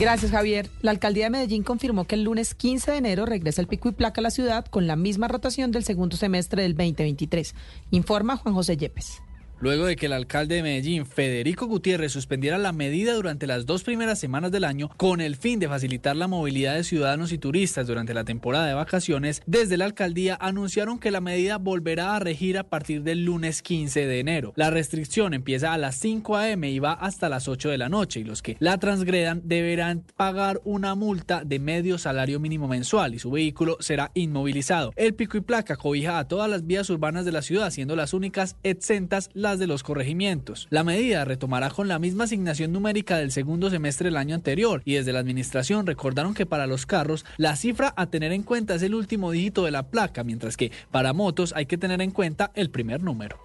Gracias, 0.00 0.32
Javier. 0.32 0.70
La 0.82 0.90
alcaldía 0.90 1.26
de 1.26 1.30
Medellín 1.30 1.62
confirmó 1.62 2.04
que 2.04 2.16
el 2.16 2.24
lunes 2.24 2.56
15 2.56 2.90
de 2.90 2.96
enero 2.96 3.26
regresa 3.26 3.60
el 3.60 3.68
pico 3.68 3.90
y 3.90 3.92
placa 3.92 4.20
a 4.20 4.22
la 4.22 4.32
ciudad 4.32 4.64
con 4.64 4.88
la 4.88 4.96
misma 4.96 5.28
rotación 5.28 5.70
del 5.70 5.84
segundo 5.84 6.16
semestre 6.16 6.62
del 6.62 6.74
2023. 6.74 7.54
Informa 7.92 8.36
Juan 8.36 8.56
José 8.56 8.76
Yepes. 8.76 9.22
Luego 9.60 9.86
de 9.86 9.96
que 9.96 10.06
el 10.06 10.12
alcalde 10.12 10.56
de 10.56 10.62
Medellín, 10.62 11.06
Federico 11.06 11.66
Gutiérrez, 11.66 12.12
suspendiera 12.12 12.58
la 12.58 12.72
medida 12.72 13.14
durante 13.14 13.46
las 13.46 13.66
dos 13.66 13.82
primeras 13.82 14.18
semanas 14.18 14.50
del 14.50 14.64
año 14.64 14.90
con 14.96 15.20
el 15.20 15.36
fin 15.36 15.58
de 15.58 15.68
facilitar 15.68 16.16
la 16.16 16.28
movilidad 16.28 16.74
de 16.74 16.84
ciudadanos 16.84 17.32
y 17.32 17.38
turistas 17.38 17.86
durante 17.86 18.14
la 18.14 18.24
temporada 18.24 18.66
de 18.66 18.74
vacaciones, 18.74 19.42
desde 19.46 19.76
la 19.76 19.84
alcaldía 19.84 20.36
anunciaron 20.40 20.98
que 20.98 21.10
la 21.10 21.20
medida 21.20 21.58
volverá 21.58 22.16
a 22.16 22.20
regir 22.20 22.58
a 22.58 22.64
partir 22.64 23.02
del 23.02 23.24
lunes 23.24 23.62
15 23.62 24.06
de 24.06 24.20
enero. 24.20 24.52
La 24.56 24.70
restricción 24.70 25.34
empieza 25.34 25.72
a 25.72 25.78
las 25.78 25.96
5 25.96 26.36
a.m. 26.36 26.70
y 26.70 26.78
va 26.78 26.92
hasta 26.92 27.28
las 27.28 27.48
8 27.48 27.70
de 27.70 27.78
la 27.78 27.88
noche 27.88 28.20
y 28.20 28.24
los 28.24 28.42
que 28.42 28.56
la 28.58 28.78
transgredan 28.78 29.42
deberán 29.44 30.04
pagar 30.16 30.60
una 30.64 30.94
multa 30.94 31.42
de 31.44 31.58
medio 31.58 31.98
salario 31.98 32.40
mínimo 32.40 32.68
mensual 32.68 33.14
y 33.14 33.18
su 33.18 33.30
vehículo 33.30 33.76
será 33.80 34.10
inmovilizado. 34.14 34.92
El 34.96 35.14
pico 35.14 35.36
y 35.36 35.40
placa 35.40 35.76
cobija 35.76 36.18
a 36.18 36.28
todas 36.28 36.50
las 36.50 36.66
vías 36.66 36.90
urbanas 36.90 37.24
de 37.24 37.32
la 37.32 37.42
ciudad, 37.42 37.70
siendo 37.70 37.96
las 37.96 38.12
únicas 38.12 38.56
exentas 38.62 39.30
las 39.44 39.60
de 39.60 39.68
los 39.68 39.84
corregimientos. 39.84 40.66
La 40.70 40.82
medida 40.82 41.24
retomará 41.24 41.70
con 41.70 41.86
la 41.86 42.00
misma 42.00 42.24
asignación 42.24 42.72
numérica 42.72 43.16
del 43.18 43.30
segundo 43.30 43.70
semestre 43.70 44.08
del 44.08 44.16
año 44.16 44.34
anterior 44.34 44.82
y 44.84 44.94
desde 44.94 45.12
la 45.12 45.20
administración 45.20 45.86
recordaron 45.86 46.34
que 46.34 46.46
para 46.46 46.66
los 46.66 46.86
carros 46.86 47.24
la 47.36 47.54
cifra 47.54 47.94
a 47.96 48.06
tener 48.06 48.32
en 48.32 48.42
cuenta 48.42 48.74
es 48.74 48.82
el 48.82 48.94
último 48.94 49.30
dígito 49.30 49.64
de 49.64 49.70
la 49.70 49.84
placa, 49.84 50.24
mientras 50.24 50.56
que 50.56 50.72
para 50.90 51.12
motos 51.12 51.52
hay 51.54 51.66
que 51.66 51.78
tener 51.78 52.02
en 52.02 52.10
cuenta 52.10 52.50
el 52.54 52.70
primer 52.70 53.02
número. 53.02 53.38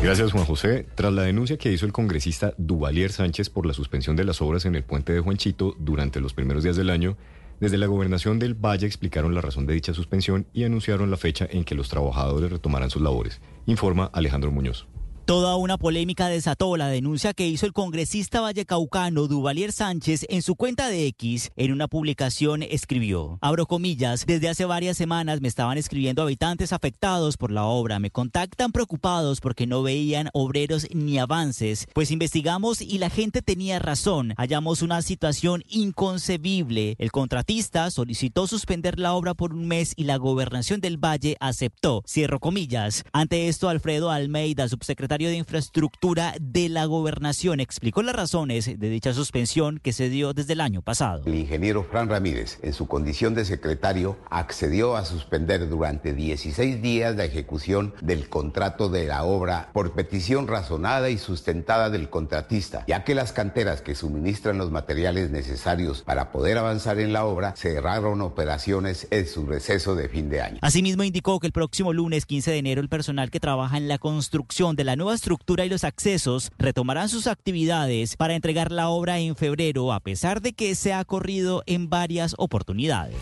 Gracias, 0.00 0.30
Juan 0.30 0.44
José. 0.44 0.86
Tras 0.94 1.12
la 1.12 1.22
denuncia 1.22 1.56
que 1.56 1.72
hizo 1.72 1.84
el 1.84 1.92
congresista 1.92 2.54
Duvalier 2.56 3.10
Sánchez 3.10 3.50
por 3.50 3.66
la 3.66 3.74
suspensión 3.74 4.14
de 4.14 4.24
las 4.24 4.40
obras 4.40 4.64
en 4.64 4.76
el 4.76 4.84
puente 4.84 5.12
de 5.12 5.20
Juanchito 5.20 5.74
durante 5.78 6.20
los 6.20 6.34
primeros 6.34 6.62
días 6.62 6.76
del 6.76 6.90
año, 6.90 7.16
desde 7.58 7.78
la 7.78 7.86
gobernación 7.86 8.38
del 8.38 8.54
Valle 8.54 8.86
explicaron 8.86 9.34
la 9.34 9.40
razón 9.40 9.66
de 9.66 9.74
dicha 9.74 9.92
suspensión 9.92 10.46
y 10.52 10.62
anunciaron 10.62 11.10
la 11.10 11.16
fecha 11.16 11.48
en 11.50 11.64
que 11.64 11.74
los 11.74 11.88
trabajadores 11.88 12.52
retomarán 12.52 12.90
sus 12.90 13.02
labores, 13.02 13.40
informa 13.68 14.10
Alejandro 14.12 14.50
Muñoz. 14.50 14.86
Toda 15.28 15.56
una 15.56 15.76
polémica 15.76 16.28
desató 16.28 16.74
la 16.78 16.88
denuncia 16.88 17.34
que 17.34 17.46
hizo 17.46 17.66
el 17.66 17.74
congresista 17.74 18.40
vallecaucano 18.40 19.26
Duvalier 19.26 19.72
Sánchez 19.72 20.24
en 20.30 20.40
su 20.40 20.56
cuenta 20.56 20.88
de 20.88 21.06
X. 21.08 21.50
En 21.54 21.70
una 21.70 21.86
publicación 21.86 22.62
escribió, 22.62 23.36
abro 23.42 23.66
comillas, 23.66 24.24
desde 24.24 24.48
hace 24.48 24.64
varias 24.64 24.96
semanas 24.96 25.42
me 25.42 25.48
estaban 25.48 25.76
escribiendo 25.76 26.22
habitantes 26.22 26.72
afectados 26.72 27.36
por 27.36 27.50
la 27.50 27.64
obra. 27.64 27.98
Me 27.98 28.10
contactan 28.10 28.72
preocupados 28.72 29.42
porque 29.42 29.66
no 29.66 29.82
veían 29.82 30.30
obreros 30.32 30.86
ni 30.94 31.18
avances. 31.18 31.86
Pues 31.92 32.10
investigamos 32.10 32.80
y 32.80 32.96
la 32.96 33.10
gente 33.10 33.42
tenía 33.42 33.78
razón. 33.78 34.32
Hallamos 34.38 34.80
una 34.80 35.02
situación 35.02 35.62
inconcebible. 35.68 36.96
El 36.98 37.12
contratista 37.12 37.90
solicitó 37.90 38.46
suspender 38.46 38.98
la 38.98 39.12
obra 39.12 39.34
por 39.34 39.52
un 39.52 39.68
mes 39.68 39.92
y 39.94 40.04
la 40.04 40.16
gobernación 40.16 40.80
del 40.80 40.96
Valle 40.96 41.36
aceptó. 41.38 42.02
Cierro 42.08 42.40
comillas. 42.40 43.04
Ante 43.12 43.48
esto, 43.48 43.68
Alfredo 43.68 44.10
Almeida, 44.10 44.70
subsecretario 44.70 45.17
de 45.26 45.34
Infraestructura 45.34 46.34
de 46.40 46.68
la 46.68 46.84
Gobernación 46.84 47.58
explicó 47.58 48.02
las 48.02 48.14
razones 48.14 48.66
de 48.66 48.88
dicha 48.88 49.12
suspensión 49.12 49.80
que 49.82 49.92
se 49.92 50.08
dio 50.08 50.32
desde 50.32 50.52
el 50.52 50.60
año 50.60 50.80
pasado. 50.80 51.24
El 51.26 51.34
ingeniero 51.34 51.82
Fran 51.82 52.08
Ramírez, 52.08 52.60
en 52.62 52.72
su 52.72 52.86
condición 52.86 53.34
de 53.34 53.44
secretario, 53.44 54.16
accedió 54.30 54.96
a 54.96 55.04
suspender 55.04 55.68
durante 55.68 56.14
16 56.14 56.80
días 56.80 57.16
la 57.16 57.24
ejecución 57.24 57.94
del 58.00 58.28
contrato 58.28 58.88
de 58.88 59.06
la 59.08 59.24
obra 59.24 59.70
por 59.72 59.92
petición 59.92 60.46
razonada 60.46 61.10
y 61.10 61.18
sustentada 61.18 61.90
del 61.90 62.10
contratista, 62.10 62.84
ya 62.86 63.02
que 63.02 63.16
las 63.16 63.32
canteras 63.32 63.82
que 63.82 63.96
suministran 63.96 64.58
los 64.58 64.70
materiales 64.70 65.30
necesarios 65.30 66.02
para 66.02 66.30
poder 66.30 66.58
avanzar 66.58 67.00
en 67.00 67.12
la 67.12 67.24
obra 67.24 67.54
cerraron 67.56 68.20
operaciones 68.20 69.08
en 69.10 69.26
su 69.26 69.46
receso 69.46 69.96
de 69.96 70.08
fin 70.08 70.28
de 70.28 70.42
año. 70.42 70.58
Asimismo 70.62 71.02
indicó 71.02 71.40
que 71.40 71.48
el 71.48 71.52
próximo 71.52 71.92
lunes 71.92 72.26
15 72.26 72.52
de 72.52 72.58
enero 72.58 72.80
el 72.80 72.88
personal 72.88 73.30
que 73.30 73.40
trabaja 73.40 73.76
en 73.76 73.88
la 73.88 73.98
construcción 73.98 74.76
de 74.76 74.84
la 74.84 74.96
nueva 74.96 75.07
estructura 75.14 75.64
y 75.64 75.68
los 75.68 75.84
accesos 75.84 76.50
retomarán 76.58 77.08
sus 77.08 77.26
actividades 77.26 78.16
para 78.16 78.34
entregar 78.34 78.72
la 78.72 78.88
obra 78.88 79.18
en 79.18 79.36
febrero, 79.36 79.92
a 79.92 80.00
pesar 80.00 80.40
de 80.40 80.52
que 80.52 80.74
se 80.74 80.92
ha 80.92 81.04
corrido 81.04 81.62
en 81.66 81.88
varias 81.88 82.34
oportunidades. 82.38 83.16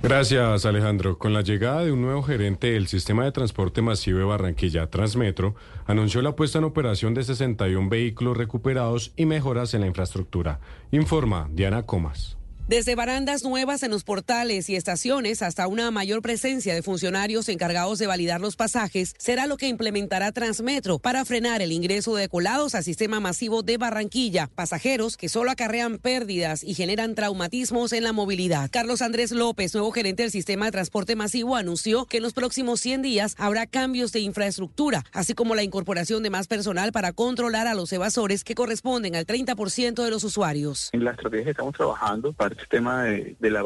Gracias, 0.00 0.64
Alejandro. 0.64 1.18
Con 1.18 1.32
la 1.32 1.42
llegada 1.42 1.84
de 1.84 1.90
un 1.90 2.02
nuevo 2.02 2.22
gerente 2.22 2.70
del 2.70 2.86
sistema 2.86 3.24
de 3.24 3.32
transporte 3.32 3.82
masivo 3.82 4.20
de 4.20 4.24
Barranquilla, 4.24 4.88
Transmetro, 4.88 5.56
anunció 5.86 6.22
la 6.22 6.36
puesta 6.36 6.58
en 6.58 6.64
operación 6.64 7.14
de 7.14 7.24
61 7.24 7.88
vehículos 7.88 8.36
recuperados 8.36 9.12
y 9.16 9.26
mejoras 9.26 9.74
en 9.74 9.80
la 9.80 9.88
infraestructura. 9.88 10.60
Informa 10.92 11.50
Diana 11.52 11.82
Comas. 11.82 12.37
Desde 12.68 12.94
barandas 12.94 13.44
nuevas 13.44 13.82
en 13.82 13.90
los 13.90 14.04
portales 14.04 14.68
y 14.68 14.76
estaciones 14.76 15.40
hasta 15.40 15.66
una 15.66 15.90
mayor 15.90 16.20
presencia 16.20 16.74
de 16.74 16.82
funcionarios 16.82 17.48
encargados 17.48 17.98
de 17.98 18.06
validar 18.06 18.42
los 18.42 18.56
pasajes 18.56 19.14
será 19.16 19.46
lo 19.46 19.56
que 19.56 19.68
implementará 19.68 20.32
Transmetro 20.32 20.98
para 20.98 21.24
frenar 21.24 21.62
el 21.62 21.72
ingreso 21.72 22.14
de 22.14 22.28
colados 22.28 22.74
al 22.74 22.84
sistema 22.84 23.20
masivo 23.20 23.62
de 23.62 23.78
Barranquilla, 23.78 24.50
pasajeros 24.54 25.16
que 25.16 25.30
solo 25.30 25.50
acarrean 25.50 25.96
pérdidas 25.96 26.62
y 26.62 26.74
generan 26.74 27.14
traumatismos 27.14 27.94
en 27.94 28.04
la 28.04 28.12
movilidad. 28.12 28.68
Carlos 28.70 29.00
Andrés 29.00 29.32
López, 29.32 29.72
nuevo 29.72 29.90
gerente 29.90 30.24
del 30.24 30.30
sistema 30.30 30.66
de 30.66 30.72
transporte 30.72 31.16
masivo, 31.16 31.56
anunció 31.56 32.04
que 32.04 32.18
en 32.18 32.22
los 32.22 32.34
próximos 32.34 32.80
100 32.82 33.00
días 33.00 33.34
habrá 33.38 33.64
cambios 33.64 34.12
de 34.12 34.20
infraestructura, 34.20 35.06
así 35.14 35.32
como 35.32 35.54
la 35.54 35.62
incorporación 35.62 36.22
de 36.22 36.28
más 36.28 36.48
personal 36.48 36.92
para 36.92 37.14
controlar 37.14 37.66
a 37.66 37.72
los 37.72 37.90
evasores 37.94 38.44
que 38.44 38.54
corresponden 38.54 39.16
al 39.16 39.24
30% 39.24 40.04
de 40.04 40.10
los 40.10 40.22
usuarios. 40.22 40.90
En 40.92 41.04
la 41.04 41.12
estrategia 41.12 41.44
que 41.44 41.50
estamos 41.52 41.74
trabajando 41.74 42.34
para 42.34 42.57
este 42.58 42.76
tema 42.76 43.04
de, 43.04 43.36
de 43.38 43.50
la 43.50 43.62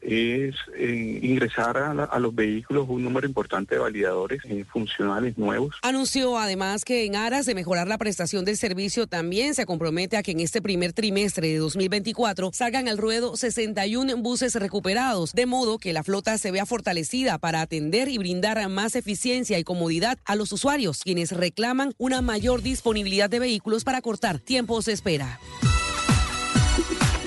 es 0.00 0.54
eh, 0.76 1.20
ingresar 1.22 1.76
a, 1.76 2.18
los 2.18 2.34
vehículos 2.34 2.86
un 2.88 3.02
número 3.02 3.26
importante 3.26 3.74
de 3.74 3.80
validadores 3.80 4.42
eh, 4.44 4.64
funcionales 4.64 5.36
nuevos. 5.36 5.74
Anunció 5.82 6.38
además 6.38 6.84
que 6.84 7.04
en 7.04 7.16
aras 7.16 7.46
de 7.46 7.54
mejorar 7.54 7.86
la 7.86 7.98
prestación 7.98 8.44
del 8.44 8.56
servicio 8.56 9.06
también 9.06 9.54
se 9.54 9.66
compromete 9.66 10.16
a 10.16 10.22
que 10.22 10.32
en 10.32 10.40
este 10.40 10.62
primer 10.62 10.92
trimestre 10.92 11.48
de 11.48 11.58
2024 11.58 12.50
salgan 12.52 12.88
al 12.88 12.98
ruedo 12.98 13.36
61 13.36 14.16
buses 14.18 14.54
recuperados, 14.54 15.32
de 15.32 15.46
modo 15.46 15.78
que 15.78 15.92
la 15.92 16.02
flota 16.02 16.38
se 16.38 16.50
vea 16.50 16.66
fortalecida 16.66 17.38
para 17.38 17.60
atender 17.60 18.08
y 18.08 18.18
brindar 18.18 18.66
más 18.68 18.94
eficiencia 18.94 19.58
y 19.58 19.64
comodidad 19.64 20.18
a 20.24 20.36
los 20.36 20.52
usuarios, 20.52 21.02
quienes 21.02 21.32
reclaman 21.32 21.92
una 21.98 22.22
mayor 22.22 22.62
disponibilidad 22.62 23.28
de 23.28 23.40
vehículos 23.40 23.84
para 23.84 24.00
cortar 24.00 24.38
tiempos 24.38 24.86
de 24.86 24.92
espera. 24.92 25.38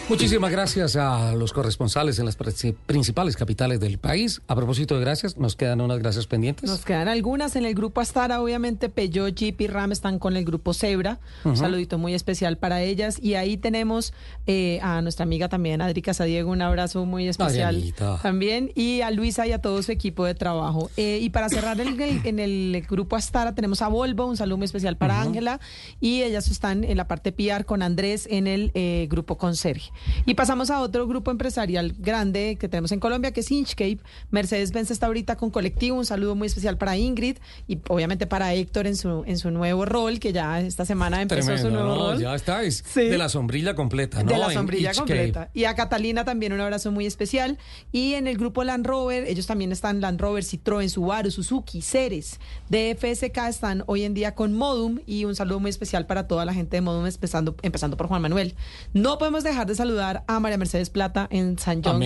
Muchísimas 0.09 0.51
gracias 0.51 0.95
a 0.95 1.33
los 1.35 1.51
corresponsales 1.51 2.17
en 2.17 2.25
las 2.25 2.37
principales 2.85 3.35
capitales 3.35 3.81
del 3.81 3.97
país. 3.97 4.41
A 4.47 4.55
propósito 4.55 4.95
de 4.95 5.01
gracias, 5.01 5.35
nos 5.35 5.57
quedan 5.57 5.81
unas 5.81 5.99
gracias 5.99 6.27
pendientes. 6.27 6.69
Nos 6.69 6.85
quedan 6.85 7.09
algunas 7.09 7.57
en 7.57 7.65
el 7.65 7.75
grupo 7.75 7.99
Astara, 7.99 8.41
obviamente 8.41 8.87
Peugeot, 8.87 9.35
Jeep 9.35 9.59
y 9.59 9.67
Ram 9.67 9.91
están 9.91 10.17
con 10.17 10.37
el 10.37 10.45
grupo 10.45 10.73
Zebra. 10.73 11.19
Un 11.43 11.57
saludito 11.57 11.97
muy 11.97 12.13
especial 12.13 12.57
para 12.57 12.81
ellas. 12.83 13.19
Y 13.21 13.33
ahí 13.33 13.57
tenemos 13.57 14.13
eh, 14.45 14.79
a 14.81 15.01
nuestra 15.01 15.23
amiga 15.23 15.49
también, 15.49 15.81
Adri 15.81 16.01
Casadiego, 16.01 16.51
un 16.51 16.61
abrazo 16.61 17.05
muy 17.05 17.27
especial 17.27 17.75
también. 18.21 18.71
Y 18.75 19.01
a 19.01 19.11
Luisa 19.11 19.45
y 19.45 19.51
a 19.51 19.59
todo 19.59 19.83
su 19.83 19.91
equipo 19.91 20.23
de 20.23 20.35
trabajo. 20.35 20.89
Eh, 20.95 21.19
y 21.21 21.31
para 21.31 21.49
cerrar 21.49 21.81
el- 21.81 21.97
en 22.23 22.39
el 22.39 22.81
grupo 22.89 23.17
Astara 23.17 23.53
tenemos 23.55 23.81
a 23.81 23.89
Volvo, 23.89 24.25
un 24.25 24.37
saludo 24.37 24.55
muy 24.57 24.65
especial 24.65 24.95
para. 24.95 25.21
Ángela. 25.21 25.59
Y 25.99 26.21
ellas 26.21 26.47
están 26.49 26.85
en 26.85 26.95
la 26.95 27.09
parte 27.09 27.33
PR 27.33 27.65
con 27.65 27.81
Andrés 27.81 28.25
en 28.31 28.47
el 28.47 28.71
eh, 28.73 29.07
grupo 29.11 29.37
Conserje. 29.37 29.91
Y 30.25 30.33
pasamos 30.35 30.69
a 30.69 30.81
otro 30.81 31.07
grupo 31.07 31.31
empresarial 31.31 31.95
grande 31.97 32.57
que 32.59 32.67
tenemos 32.67 32.91
en 32.91 32.99
Colombia, 32.99 33.31
que 33.31 33.39
es 33.41 33.51
Inchcape. 33.51 33.99
Mercedes-Benz 34.31 34.91
está 34.91 35.07
ahorita 35.07 35.37
con 35.37 35.49
colectivo. 35.49 35.97
Un 35.97 36.05
saludo 36.05 36.35
muy 36.35 36.47
especial 36.47 36.77
para 36.77 36.97
Ingrid 36.97 37.37
y 37.67 37.79
obviamente 37.89 38.27
para 38.27 38.53
Héctor 38.53 38.87
en 38.87 38.95
su, 38.95 39.23
en 39.25 39.37
su 39.37 39.51
nuevo 39.51 39.85
rol, 39.85 40.19
que 40.19 40.33
ya 40.33 40.59
esta 40.61 40.85
semana 40.85 41.21
empezó 41.21 41.47
Tremendo, 41.47 41.69
su 41.69 41.73
nuevo 41.73 41.95
¿no? 41.95 42.11
rol. 42.13 42.21
Ya 42.21 42.35
está, 42.35 42.63
es 42.63 42.83
Sí. 42.87 43.05
de 43.05 43.17
la 43.17 43.29
sombrilla 43.29 43.75
completa, 43.75 44.23
¿no? 44.23 44.31
De 44.31 44.37
la 44.37 44.51
sombrilla 44.51 44.93
completa. 44.93 45.49
Y 45.53 45.63
a 45.65 45.75
Catalina 45.75 46.25
también 46.25 46.53
un 46.53 46.61
abrazo 46.61 46.91
muy 46.91 47.05
especial. 47.05 47.57
Y 47.91 48.13
en 48.13 48.27
el 48.27 48.37
grupo 48.37 48.63
Land 48.63 48.85
Rover, 48.85 49.25
ellos 49.27 49.47
también 49.47 49.71
están 49.71 50.01
Land 50.01 50.19
Rover, 50.21 50.43
Citroën, 50.43 50.89
Subaru, 50.89 51.31
Suzuki, 51.31 51.81
Ceres, 51.81 52.39
DFSK 52.69 53.37
están 53.49 53.83
hoy 53.87 54.03
en 54.03 54.13
día 54.13 54.35
con 54.35 54.53
Modum 54.53 54.99
y 55.05 55.25
un 55.25 55.35
saludo 55.35 55.59
muy 55.59 55.69
especial 55.69 56.05
para 56.05 56.27
toda 56.27 56.45
la 56.45 56.53
gente 56.53 56.77
de 56.77 56.81
Modum, 56.81 57.05
empezando, 57.05 57.55
empezando 57.61 57.97
por 57.97 58.07
Juan 58.07 58.21
Manuel. 58.21 58.55
No 58.93 59.17
podemos 59.17 59.43
dejar 59.43 59.67
de 59.67 59.75
saludar 59.75 59.86
a 60.27 60.39
María 60.39 60.57
Mercedes 60.57 60.89
Plata 60.89 61.27
en 61.29 61.57
San 61.57 61.81
John. 61.83 62.01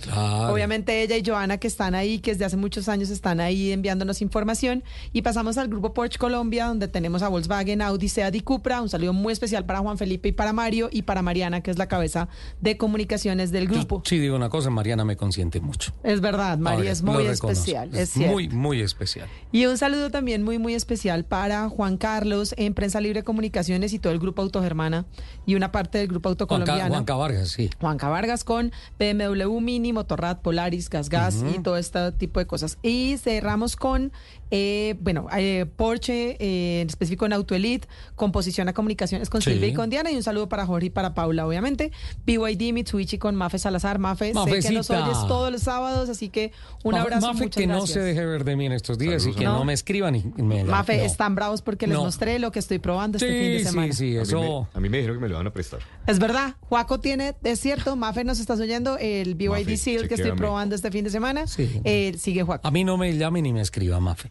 Claro. 0.00 0.52
Obviamente 0.52 1.02
ella 1.02 1.16
y 1.16 1.22
Joana 1.24 1.58
que 1.58 1.66
están 1.66 1.94
ahí, 1.94 2.18
que 2.18 2.32
desde 2.32 2.44
hace 2.44 2.56
muchos 2.56 2.88
años 2.88 3.10
están 3.10 3.40
ahí 3.40 3.72
enviándonos 3.72 4.22
información. 4.22 4.84
Y 5.12 5.22
pasamos 5.22 5.58
al 5.58 5.68
grupo 5.68 5.94
Porsche 5.94 6.18
Colombia, 6.18 6.66
donde 6.66 6.88
tenemos 6.88 7.22
a 7.22 7.28
Volkswagen, 7.28 7.82
Audi, 7.82 8.08
Seat 8.08 8.34
y 8.34 8.40
Cupra. 8.40 8.82
Un 8.82 8.88
saludo 8.88 9.12
muy 9.12 9.32
especial 9.32 9.64
para 9.64 9.80
Juan 9.80 9.98
Felipe 9.98 10.28
y 10.28 10.32
para 10.32 10.52
Mario 10.52 10.88
y 10.92 11.02
para 11.02 11.22
Mariana, 11.22 11.62
que 11.62 11.70
es 11.70 11.78
la 11.78 11.88
cabeza 11.88 12.28
de 12.60 12.76
comunicaciones 12.76 13.50
del 13.50 13.68
grupo. 13.68 14.02
Sí, 14.04 14.18
digo 14.18 14.36
una 14.36 14.48
cosa, 14.48 14.70
Mariana 14.70 15.04
me 15.04 15.16
consiente 15.16 15.60
mucho. 15.60 15.92
Es 16.02 16.20
verdad, 16.20 16.58
María 16.58 16.78
Ahora, 16.78 16.90
es 16.90 17.02
muy 17.02 17.26
especial, 17.26 17.90
es 17.94 18.16
muy, 18.16 18.48
muy 18.48 18.80
especial. 18.80 19.28
Y 19.52 19.66
un 19.66 19.78
saludo 19.78 20.10
también 20.10 20.42
muy, 20.42 20.58
muy 20.58 20.74
especial 20.74 21.24
para 21.24 21.68
Juan 21.68 21.96
Carlos 21.96 22.54
en 22.58 22.74
Prensa 22.74 23.00
Libre 23.00 23.22
Comunicaciones 23.22 23.92
y 23.92 23.98
todo 23.98 24.12
el 24.12 24.18
grupo 24.18 24.42
Autogermana 24.42 25.06
y 25.46 25.54
una 25.54 25.72
parte 25.72 25.98
del 25.98 26.08
grupo. 26.08 26.26
Juanca 26.26 27.14
Vargas, 27.32 27.48
sí. 27.50 27.70
Juanca 27.80 28.08
Vargas 28.08 28.44
con 28.44 28.72
BMW 28.98 29.60
Mini, 29.60 29.92
Motorrad, 29.92 30.38
Polaris, 30.40 30.88
Gas 30.90 31.08
Gas 31.08 31.44
y 31.54 31.58
todo 31.60 31.76
este 31.76 32.12
tipo 32.12 32.40
de 32.40 32.46
cosas. 32.46 32.78
Y 32.82 33.16
cerramos 33.18 33.76
con, 33.76 34.12
eh, 34.50 34.94
bueno, 35.00 35.26
eh, 35.36 35.66
Porsche, 35.76 36.36
eh, 36.38 36.80
en 36.82 36.88
específico 36.88 37.26
en 37.26 37.32
Auto 37.32 37.54
Elite, 37.54 37.88
composición 38.14 38.68
a 38.68 38.72
comunicaciones 38.72 39.28
con 39.30 39.42
Sí. 39.42 39.50
Silvia 39.52 39.68
y 39.68 39.74
con 39.74 39.90
Diana. 39.90 40.10
Y 40.10 40.16
un 40.16 40.22
saludo 40.22 40.48
para 40.48 40.66
Jorge 40.66 40.86
y 40.86 40.90
para 40.90 41.14
Paula, 41.14 41.46
obviamente. 41.46 41.92
BYD, 42.26 42.72
Mitsubishi 42.72 43.18
con 43.18 43.34
Mafe 43.34 43.58
Salazar. 43.58 43.98
Mafe, 43.98 44.26
sé 44.26 44.32
que 44.32 44.70
nos 44.72 44.88
Mafecita. 44.90 45.04
oyes 45.04 45.28
todos 45.28 45.50
los 45.52 45.62
sábados, 45.62 46.08
así 46.08 46.28
que 46.28 46.52
un 46.84 46.94
abrazo. 46.94 47.26
Mafe, 47.28 47.44
muchas 47.44 47.60
que 47.60 47.66
no 47.66 47.86
se 47.86 48.00
deje 48.00 48.24
ver 48.24 48.44
de 48.44 48.56
mí 48.56 48.66
en 48.66 48.72
estos 48.72 48.98
días 48.98 49.22
Saludos, 49.22 49.36
y 49.36 49.38
que 49.40 49.44
¿no? 49.46 49.58
no 49.58 49.64
me 49.64 49.72
escriban 49.72 50.14
y 50.16 50.22
me 50.42 50.64
Mafe, 50.64 50.98
no. 50.98 51.04
están 51.04 51.34
bravos 51.34 51.62
porque 51.62 51.86
les 51.86 51.96
No. 51.96 52.04
mostré 52.04 52.38
lo 52.38 52.52
que 52.52 52.58
estoy 52.58 52.78
probando 52.78 53.16
este 53.18 53.28
Sí, 53.28 53.34
fin 53.38 53.52
de 53.52 53.58
sí, 53.58 53.64
semana. 53.64 53.92
sí, 53.92 54.16
A 54.16 54.20
mí, 54.20 54.22
eso... 54.22 54.68
me, 54.72 54.78
a 54.78 54.80
mí 54.80 54.88
me 54.88 54.96
dijeron 54.98 55.16
que 55.16 55.22
me 55.22 55.28
lo 55.28 55.36
van 55.36 55.46
a 55.46 55.52
prestar. 55.52 55.80
Es 56.06 56.18
verdad, 56.18 56.54
Juaco 56.68 57.00
tiene, 57.00 57.15
es 57.20 57.60
cierto, 57.60 57.96
Mafe, 57.96 58.24
nos 58.24 58.40
estás 58.40 58.60
oyendo, 58.60 58.98
el 58.98 59.34
BYD 59.34 59.48
Mafe, 59.50 59.76
Seal 59.76 60.08
que 60.08 60.14
estoy 60.14 60.32
probando 60.32 60.74
este 60.74 60.90
fin 60.90 61.04
de 61.04 61.10
semana, 61.10 61.46
Sí. 61.46 61.80
eh, 61.84 62.14
sigue 62.18 62.42
Juaco. 62.42 62.66
A 62.66 62.70
mí 62.70 62.84
no 62.84 62.96
me 62.96 63.16
llame 63.16 63.42
ni 63.42 63.52
me 63.52 63.60
escriba, 63.60 64.00
Mafe. 64.00 64.30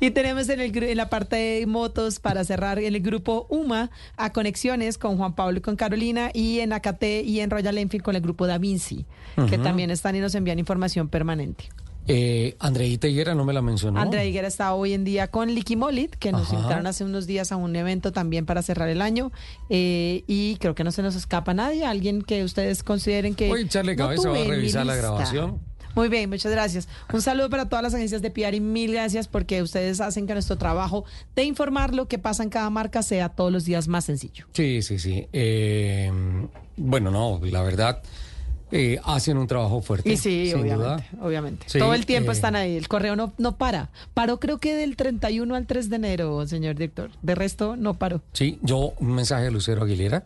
Y 0.00 0.10
tenemos 0.10 0.48
en, 0.48 0.60
el, 0.60 0.74
en 0.84 0.96
la 0.96 1.10
parte 1.10 1.36
de 1.36 1.66
motos, 1.66 2.18
para 2.18 2.44
cerrar, 2.44 2.78
en 2.78 2.94
el 2.94 3.02
grupo 3.02 3.46
UMA, 3.50 3.90
a 4.16 4.32
conexiones 4.32 4.96
con 4.96 5.18
Juan 5.18 5.34
Pablo 5.34 5.58
y 5.58 5.60
con 5.60 5.76
Carolina, 5.76 6.30
y 6.32 6.60
en 6.60 6.72
AKT 6.72 7.02
y 7.24 7.40
en 7.40 7.50
Royal 7.50 7.76
Enfield 7.76 8.02
con 8.02 8.16
el 8.16 8.22
grupo 8.22 8.46
Da 8.46 8.56
Vinci, 8.56 9.04
que 9.50 9.58
también 9.58 9.90
están 9.90 10.16
y 10.16 10.20
nos 10.20 10.34
envían 10.34 10.58
información 10.58 11.08
permanente. 11.08 11.64
Eh, 12.08 12.56
Andreita 12.58 13.08
Higuera 13.08 13.34
no 13.34 13.44
me 13.44 13.52
la 13.52 13.62
mencionó. 13.62 14.00
Andrea 14.00 14.24
Higuera 14.24 14.48
está 14.48 14.72
hoy 14.74 14.92
en 14.92 15.04
día 15.04 15.28
con 15.28 15.52
Licky 15.54 15.76
Molit, 15.76 16.14
que 16.16 16.32
nos 16.32 16.48
Ajá. 16.48 16.56
invitaron 16.56 16.86
hace 16.86 17.04
unos 17.04 17.26
días 17.26 17.52
a 17.52 17.56
un 17.56 17.74
evento 17.76 18.12
también 18.12 18.46
para 18.46 18.62
cerrar 18.62 18.88
el 18.88 19.02
año. 19.02 19.32
eh, 19.70 20.22
y 20.26 20.56
creo 20.56 20.74
que 20.74 20.84
no 20.84 20.92
se 20.92 21.02
nos 21.02 21.14
escapa 21.16 21.54
nadie, 21.54 21.84
alguien 21.84 22.22
que 22.22 22.44
ustedes 22.44 22.82
consideren 22.82 23.34
que. 23.34 23.48
Voy 23.48 23.60
a 23.62 23.64
echarle 23.64 23.96
no 23.96 24.04
cabeza, 24.04 24.28
voy 24.28 24.40
a 24.42 24.44
revisar 24.44 24.86
la 24.86 24.94
grabación. 24.96 25.60
Muy 25.94 26.10
bien, 26.10 26.28
muchas 26.28 26.52
gracias. 26.52 26.88
Un 27.10 27.22
saludo 27.22 27.48
para 27.48 27.70
todas 27.70 27.82
las 27.82 27.94
agencias 27.94 28.20
de 28.20 28.30
PR 28.30 28.54
y 28.54 28.60
mil 28.60 28.92
gracias 28.92 29.28
porque 29.28 29.62
ustedes 29.62 30.02
hacen 30.02 30.26
que 30.26 30.34
nuestro 30.34 30.58
trabajo 30.58 31.06
de 31.34 31.44
informar 31.44 31.94
lo 31.94 32.06
que 32.06 32.18
pasa 32.18 32.42
en 32.42 32.50
cada 32.50 32.68
marca 32.68 33.02
sea 33.02 33.30
todos 33.30 33.50
los 33.50 33.64
días 33.64 33.88
más 33.88 34.04
sencillo. 34.04 34.44
Sí, 34.52 34.82
sí, 34.82 34.98
sí. 34.98 35.26
Eh, 35.32 36.12
bueno, 36.76 37.10
no, 37.10 37.40
la 37.42 37.62
verdad, 37.62 38.02
eh, 38.72 38.98
hacen 39.04 39.36
un 39.38 39.46
trabajo 39.46 39.80
fuerte. 39.82 40.10
Y 40.12 40.16
sí, 40.16 40.46
sin 40.50 40.60
obviamente, 40.60 40.84
duda. 40.84 41.06
obviamente. 41.26 41.66
Sí, 41.68 41.78
Todo 41.78 41.94
el 41.94 42.04
tiempo 42.06 42.30
eh, 42.32 42.34
están 42.34 42.56
ahí, 42.56 42.76
el 42.76 42.88
correo 42.88 43.14
no, 43.16 43.32
no 43.38 43.56
para. 43.56 43.90
Paró 44.14 44.40
creo 44.40 44.58
que 44.58 44.74
del 44.74 44.96
31 44.96 45.54
al 45.54 45.66
3 45.66 45.88
de 45.90 45.96
enero, 45.96 46.46
señor 46.46 46.74
director. 46.74 47.10
De 47.22 47.34
resto, 47.34 47.76
no 47.76 47.94
paró. 47.94 48.22
Sí, 48.32 48.58
yo 48.62 48.92
un 48.98 49.14
mensaje 49.14 49.44
de 49.44 49.50
Lucero 49.52 49.84
Aguilera, 49.84 50.24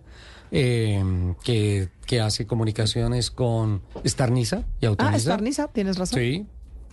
eh, 0.52 1.02
que, 1.44 1.88
que 2.06 2.20
hace 2.20 2.46
comunicaciones 2.46 3.30
con 3.30 3.82
Starniza 4.06 4.64
y 4.80 4.86
Ah, 4.86 4.88
Autoriza. 4.88 5.16
Estarniza, 5.16 5.68
tienes 5.68 5.96
razón. 5.98 6.18
Sí. 6.18 6.46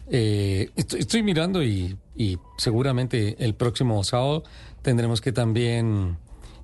Eh, 0.09 0.69
estoy, 0.75 0.99
estoy 1.01 1.23
mirando 1.23 1.63
y, 1.63 1.97
y 2.15 2.37
seguramente 2.57 3.35
el 3.43 3.55
próximo 3.55 4.01
sábado 4.03 4.43
tendremos 4.81 5.19
que 5.21 5.31
también 5.33 6.17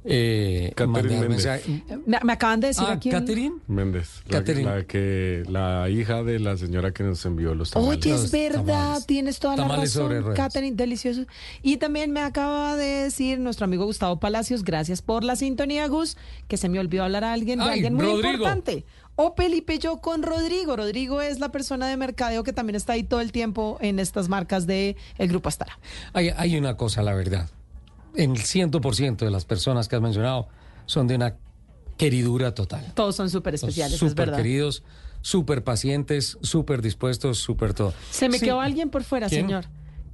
eh, 0.05 0.71
Catherine 0.75 1.09
Méndez. 1.19 1.29
mensaje. 1.29 1.83
Me, 2.05 2.19
me 2.23 2.33
acaban 2.33 2.59
de 2.59 2.67
decir 2.67 2.83
Ah, 2.87 2.93
aquí. 2.93 3.09
un- 3.09 3.15
Catherine. 3.19 3.55
Méndez, 3.67 4.21
la, 4.27 4.39
Catherine. 4.39 4.63
la 4.75 4.83
que 4.85 5.43
la 5.49 5.89
hija 5.89 6.23
de 6.23 6.39
la 6.39 6.57
señora 6.57 6.91
que 6.91 7.03
nos 7.03 7.25
envió 7.25 7.55
los 7.55 7.71
tamales. 7.71 8.05
Oye, 8.05 8.13
es 8.15 8.31
verdad, 8.31 9.01
tienes 9.05 9.39
toda 9.39 9.55
la 9.55 9.63
Tamales 9.63 9.95
razón, 9.95 10.09
ruedas. 10.23 10.35
Catherine, 10.37 10.75
delicioso. 10.75 11.25
Y 11.61 11.77
también 11.77 12.11
me 12.11 12.19
acaba 12.21 12.75
de 12.75 13.03
decir 13.03 13.39
nuestro 13.39 13.65
amigo 13.65 13.85
Gustavo 13.85 14.19
Palacios, 14.19 14.63
gracias 14.63 15.01
por 15.01 15.23
la 15.23 15.35
sintonía, 15.35 15.87
Gus, 15.87 16.17
que 16.47 16.57
se 16.57 16.69
me 16.69 16.79
olvidó 16.79 17.03
hablar 17.03 17.23
a 17.23 17.33
alguien, 17.33 17.59
de 17.59 17.65
Ay, 17.65 17.71
alguien 17.71 17.93
muy 17.93 18.05
Rodrigo. 18.05 18.29
importante. 18.33 18.85
O 19.15 19.35
Felipe 19.37 19.77
yo 19.77 20.01
con 20.01 20.23
Rodrigo. 20.23 20.75
Rodrigo 20.75 21.21
es 21.21 21.39
la 21.39 21.49
persona 21.51 21.87
de 21.87 21.95
mercadeo 21.97 22.43
que 22.43 22.51
también 22.51 22.75
está 22.75 22.93
ahí 22.93 23.03
todo 23.03 23.21
el 23.21 23.31
tiempo 23.31 23.77
en 23.79 23.99
estas 23.99 24.27
marcas 24.27 24.65
de 24.65 24.95
el 25.19 25.27
Grupo 25.29 25.49
Astara. 25.49 25.77
Hay, 26.13 26.29
hay 26.35 26.57
una 26.57 26.75
cosa, 26.77 27.03
la 27.03 27.13
verdad. 27.13 27.47
El 28.15 28.31
100% 28.31 29.17
de 29.17 29.31
las 29.31 29.45
personas 29.45 29.87
que 29.87 29.95
has 29.95 30.01
mencionado 30.01 30.47
son 30.85 31.07
de 31.07 31.15
una 31.15 31.35
queridura 31.97 32.53
total. 32.53 32.91
Todos 32.95 33.15
son 33.15 33.29
súper 33.29 33.55
especiales, 33.55 34.01
es 34.01 34.15
verdad. 34.15 34.37
queridos, 34.37 34.83
súper 35.21 35.63
pacientes, 35.63 36.37
súper 36.41 36.81
dispuestos, 36.81 37.37
súper 37.39 37.73
todo. 37.73 37.93
Se 38.11 38.29
me 38.29 38.39
Sí. 38.39 38.45
quedó 38.45 38.61
alguien 38.61 38.89
por 38.89 39.03
fuera, 39.03 39.27
¿Quién? 39.29 39.45
señor. 39.45 39.65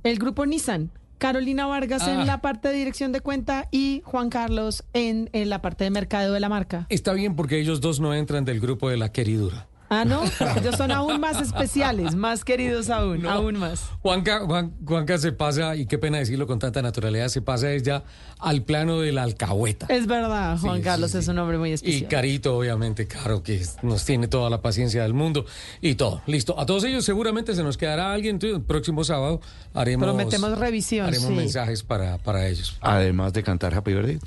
El 0.03 0.17
grupo 0.19 0.45
Nissan. 0.45 0.91
Carolina 1.17 1.65
Vargas 1.67 2.03
Ah. 2.03 2.13
en 2.13 2.25
la 2.27 2.39
parte 2.39 2.69
de 2.69 2.75
dirección 2.75 3.11
de 3.11 3.19
cuenta 3.19 3.67
y 3.71 4.01
Juan 4.05 4.29
Carlos 4.29 4.85
en, 4.93 5.29
en 5.33 5.49
la 5.49 5.61
parte 5.61 5.83
de 5.83 5.89
mercadeo 5.89 6.31
de 6.31 6.39
la 6.39 6.47
marca. 6.47 6.85
Está 6.89 7.11
bien 7.11 7.35
porque 7.35 7.59
ellos 7.59 7.81
dos 7.81 7.99
no 7.99 8.13
entran 8.13 8.45
del 8.45 8.61
grupo 8.61 8.89
de 8.89 8.95
la 8.95 9.11
queridura. 9.11 9.67
Ah, 9.89 10.05
no, 10.05 10.23
ellos 10.57 10.75
son 10.77 10.91
aún 10.91 11.19
más 11.19 11.41
especiales, 11.41 12.13
más 12.15 12.43
queridos 12.45 12.89
aún, 12.89 13.25
aún 13.25 13.57
más. 13.57 13.81
Juanca, 14.01 14.41
Juan, 14.45 14.73
Juanca 14.85 15.17
se 15.17 15.31
pasa, 15.31 15.75
y 15.75 15.85
qué 15.87 15.97
pena 15.97 16.19
decirlo 16.19 16.45
con 16.45 16.59
tanta 16.59 16.81
naturalidad, 16.81 17.27
se 17.29 17.41
pasa 17.41 17.71
ella 17.71 18.03
al 18.37 18.61
plano 18.63 18.99
de 18.99 19.11
la 19.11 19.23
alcahueta. 19.23 19.87
Es 19.89 20.05
verdad, 20.07 20.57
Juan 20.59 20.77
Sí, 20.77 20.83
Carlos 20.83 21.11
sí, 21.11 21.17
es 21.17 21.27
un 21.27 21.39
hombre 21.39 21.57
muy 21.57 21.71
Y 21.71 21.73
especial. 21.73 22.09
Carito, 22.09 22.57
obviamente, 22.57 23.07
Caro, 23.07 23.41
que 23.41 23.65
nos 23.81 24.05
tiene 24.05 24.27
toda 24.27 24.49
la 24.49 24.61
paciencia 24.61 25.01
del 25.01 25.13
mundo 25.13 25.45
y 25.81 25.95
todo. 25.95 26.21
Listo. 26.27 26.59
A 26.59 26.65
todos 26.65 26.83
ellos 26.83 27.03
seguramente 27.03 27.55
se 27.55 27.63
nos 27.63 27.77
quedará 27.77 28.13
alguien. 28.13 28.35
Entonces, 28.35 28.57
el 28.57 28.63
próximo 28.63 29.03
sábado 29.03 29.41
haremos, 29.73 30.05
Prometemos 30.07 30.57
revisión, 30.57 31.07
haremos 31.07 31.29
sí. 31.29 31.33
mensajes 31.35 31.83
para, 31.83 32.17
para 32.19 32.47
ellos. 32.47 32.77
Además 32.81 33.33
de 33.33 33.43
cantar 33.43 33.73
Happy 33.73 33.93
Birthday. 33.93 34.19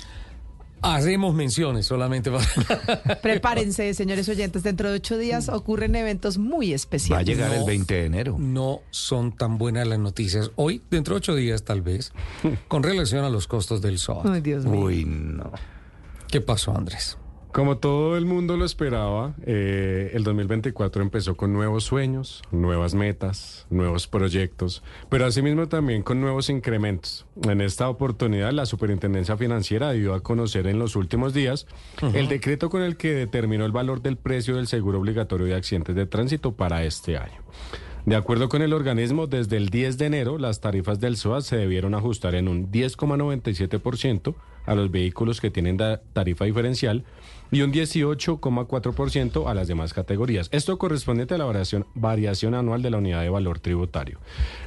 Haremos 0.83 1.33
menciones 1.33 1.85
solamente 1.85 2.29
para... 2.29 3.15
Prepárense, 3.21 3.93
señores 3.93 4.27
oyentes, 4.29 4.63
dentro 4.63 4.89
de 4.89 4.97
ocho 4.97 5.17
días 5.17 5.49
ocurren 5.49 5.95
eventos 5.95 6.37
muy 6.37 6.73
especiales. 6.73 7.27
Va 7.27 7.31
a 7.31 7.35
llegar 7.35 7.53
el 7.57 7.65
20 7.65 7.93
de 7.93 8.05
enero. 8.05 8.35
No 8.37 8.81
son 8.91 9.31
tan 9.31 9.57
buenas 9.57 9.87
las 9.87 9.99
noticias 9.99 10.51
hoy, 10.55 10.81
dentro 10.91 11.15
de 11.15 11.17
ocho 11.19 11.35
días 11.35 11.63
tal 11.63 11.81
vez, 11.81 12.11
con 12.67 12.83
relación 12.83 13.23
a 13.23 13.29
los 13.29 13.47
costos 13.47 13.81
del 13.81 13.97
SOA. 13.97 14.33
Ay, 14.33 14.41
Dios 14.41 14.65
mío. 14.65 14.81
Uy, 14.81 15.05
no. 15.05 15.51
¿Qué 16.27 16.41
pasó, 16.41 16.75
Andrés? 16.75 17.17
Como 17.53 17.77
todo 17.77 18.17
el 18.17 18.25
mundo 18.25 18.57
lo 18.57 18.65
esperaba, 18.65 19.35
eh, 19.45 20.09
el 20.15 20.23
2024 20.23 21.03
empezó 21.03 21.37
con 21.37 21.53
nuevos 21.53 21.83
sueños, 21.83 22.41
nuevas 22.49 22.95
metas, 22.95 23.67
nuevos 23.69 24.07
proyectos, 24.07 24.81
pero 25.07 25.27
asimismo 25.27 25.67
también 25.67 26.01
con 26.01 26.19
nuevos 26.19 26.49
incrementos. 26.49 27.27
En 27.47 27.61
esta 27.61 27.89
oportunidad, 27.89 28.51
la 28.53 28.65
Superintendencia 28.65 29.37
Financiera 29.37 29.91
dio 29.91 30.15
a 30.15 30.23
conocer 30.23 30.65
en 30.65 30.79
los 30.79 30.95
últimos 30.95 31.35
días 31.35 31.67
el 32.15 32.27
decreto 32.27 32.71
con 32.71 32.81
el 32.81 32.97
que 32.97 33.13
determinó 33.13 33.67
el 33.67 33.71
valor 33.71 34.01
del 34.01 34.17
precio 34.17 34.55
del 34.55 34.65
seguro 34.65 34.99
obligatorio 34.99 35.45
de 35.45 35.53
accidentes 35.53 35.95
de 35.95 36.07
tránsito 36.07 36.53
para 36.53 36.83
este 36.85 37.17
año. 37.17 37.43
De 38.07 38.15
acuerdo 38.15 38.49
con 38.49 38.63
el 38.63 38.73
organismo, 38.73 39.27
desde 39.27 39.57
el 39.57 39.69
10 39.69 39.99
de 39.99 40.07
enero 40.07 40.39
las 40.39 40.59
tarifas 40.59 40.99
del 40.99 41.17
SOAT 41.17 41.43
se 41.43 41.57
debieron 41.57 41.93
ajustar 41.93 42.33
en 42.33 42.47
un 42.47 42.71
10,97% 42.71 44.33
a 44.65 44.75
los 44.75 44.91
vehículos 44.91 45.39
que 45.39 45.51
tienen 45.51 45.77
tarifa 46.13 46.45
diferencial 46.45 47.05
y 47.53 47.61
un 47.61 47.71
18,4% 47.71 49.49
a 49.49 49.53
las 49.53 49.67
demás 49.67 49.93
categorías. 49.93 50.49
Esto 50.51 50.77
correspondiente 50.77 51.35
a 51.35 51.37
la 51.37 51.45
variación, 51.45 51.85
variación 51.93 52.55
anual 52.55 52.81
de 52.81 52.89
la 52.89 52.97
unidad 52.97 53.21
de 53.21 53.29
valor 53.29 53.59
tributario. 53.59 54.19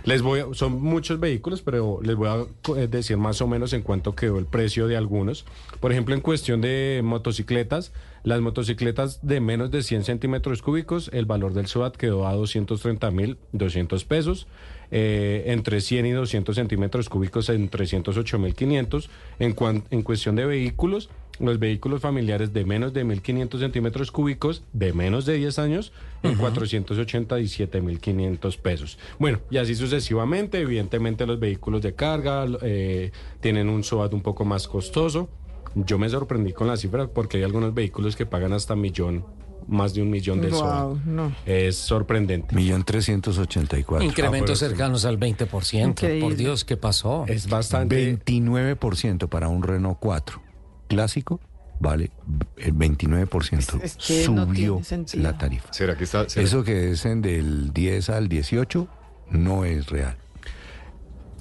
Les 0.05 0.23
voy 0.23 0.43
son 0.53 0.81
muchos 0.81 1.19
vehículos, 1.19 1.63
pero 1.63 2.01
les 2.03 2.15
voy 2.15 2.29
a 2.29 2.77
eh, 2.77 2.87
decir 2.87 3.17
más 3.17 3.41
o 3.41 3.47
menos 3.47 3.73
en 3.73 3.83
cuánto 3.83 4.15
quedó 4.15 4.39
el 4.39 4.47
precio 4.47 4.87
de 4.87 4.97
algunos. 4.97 5.45
Por 5.81 5.93
ejemplo, 5.93 6.15
en 6.15 6.21
cuestión 6.21 6.61
de 6.61 7.01
motocicletas, 7.03 7.93
las 8.23 8.41
motocicletas 8.41 9.27
de 9.27 9.41
menos 9.41 9.71
de 9.71 9.83
100 9.83 10.05
centímetros 10.05 10.63
cúbicos, 10.63 11.11
el 11.13 11.27
valor 11.27 11.55
del 11.55 11.67
SOAT 11.67 11.97
quedó 11.97 12.27
a 12.27 12.35
230.200 12.35 14.05
pesos. 14.05 14.47
Eh, 14.93 15.45
entre 15.47 15.81
100 15.81 16.07
y 16.07 16.13
200 16.13 16.55
centímetros 16.55 17.09
cúbicos 17.09 17.49
en 17.49 17.69
308.500. 17.69 19.09
En, 19.41 19.57
en 19.91 20.03
cuestión 20.03 20.37
de 20.37 20.47
vehículos, 20.47 21.11
los 21.39 21.59
vehículos 21.59 22.01
familiares 22.01 22.53
de 22.53 22.65
menos 22.65 22.93
de 22.93 23.05
1.500 23.05 23.59
centímetros 23.59 24.11
cúbicos 24.11 24.63
de 24.73 24.93
menos 24.93 25.27
de 25.27 25.35
10 25.35 25.59
años 25.59 25.93
en 26.23 26.39
487.500 26.39 28.59
pesos. 28.59 28.99
Bueno, 29.19 29.41
y 29.51 29.59
así 29.59 29.75
sucesivamente. 29.75 30.61
Evidentemente 30.61 31.27
los 31.27 31.39
vehículos 31.39 31.83
de 31.83 31.95
carga 31.95 32.47
eh, 32.63 33.11
tienen 33.41 33.69
un 33.69 33.85
SOAT 33.85 34.15
un 34.15 34.23
poco 34.23 34.45
más 34.45 34.69
costoso. 34.69 35.29
Yo 35.75 35.99
me 35.99 36.09
sorprendí 36.09 36.53
con 36.53 36.69
la 36.69 36.77
cifra 36.77 37.09
porque 37.09 37.39
hay 37.39 37.43
algunos 37.43 37.75
vehículos 37.75 38.17
que 38.17 38.25
pagan 38.25 38.55
hasta 38.55 38.75
millón, 38.75 39.27
más 39.69 39.93
de 39.93 40.01
un 40.01 40.09
millón 40.09 40.41
de 40.41 40.51
no. 40.51 41.33
Es 41.45 41.77
sorprendente. 41.77 42.55
Millón 42.55 42.85
trescientos 42.85 43.37
ochenta 43.39 43.79
y 43.79 43.85
cuatro. 43.85 44.07
Incrementos 44.07 44.59
cercanos 44.59 45.05
al 45.05 45.19
20%. 45.19 45.89
Increíble. 45.89 46.21
Por 46.21 46.37
Dios, 46.37 46.65
¿qué 46.65 46.79
pasó? 46.79 47.27
Es 47.29 47.49
bastante. 47.49 48.19
29% 48.25 49.29
para 49.29 49.49
un 49.49 49.63
Renault 49.63 49.99
4 50.01 50.46
clásico 50.87 51.41
vale 51.79 52.11
el 52.57 52.75
29% 52.75 53.81
Es- 53.83 53.97
es 53.97 54.07
que 54.07 54.29
no 54.31 54.47
subió 54.47 54.81
la 55.15 55.37
tarifa. 55.37 55.73
¿Será 55.73 55.97
que 55.97 56.05
está...? 56.05 56.29
será- 56.29 56.45
Eso 56.45 56.65
que 56.65 56.91
es 56.93 57.05
en 57.05 57.21
del 57.23 57.73
10 57.73 58.09
al 58.11 58.29
18 58.29 58.89
no 59.31 59.65
es 59.65 59.89
real. 59.91 60.17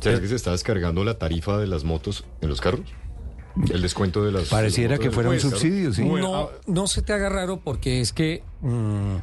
¿Será 0.02 0.20
que 0.20 0.28
se 0.28 0.36
está 0.36 0.52
descargando 0.52 1.04
la 1.04 1.18
tarifa 1.18 1.58
de 1.58 1.68
las 1.68 1.84
motos 1.84 2.26
en 2.42 2.50
los 2.50 2.60
carros? 2.62 2.82
El 3.72 3.82
descuento 3.82 4.24
de 4.26 4.34
las... 4.34 4.50
Pareciera 4.50 4.92
de 4.94 4.98
las 4.98 5.08
que 5.08 5.12
fuera 5.12 5.30
un 5.30 5.40
subsidio, 5.40 5.94
sí. 5.94 6.04
No, 6.04 6.50
no 6.68 6.88
se 6.88 7.02
te 7.02 7.14
haga 7.14 7.30
raro 7.30 7.62
porque 7.64 8.02
es 8.02 8.12
que 8.12 8.44
mm, 8.62 9.16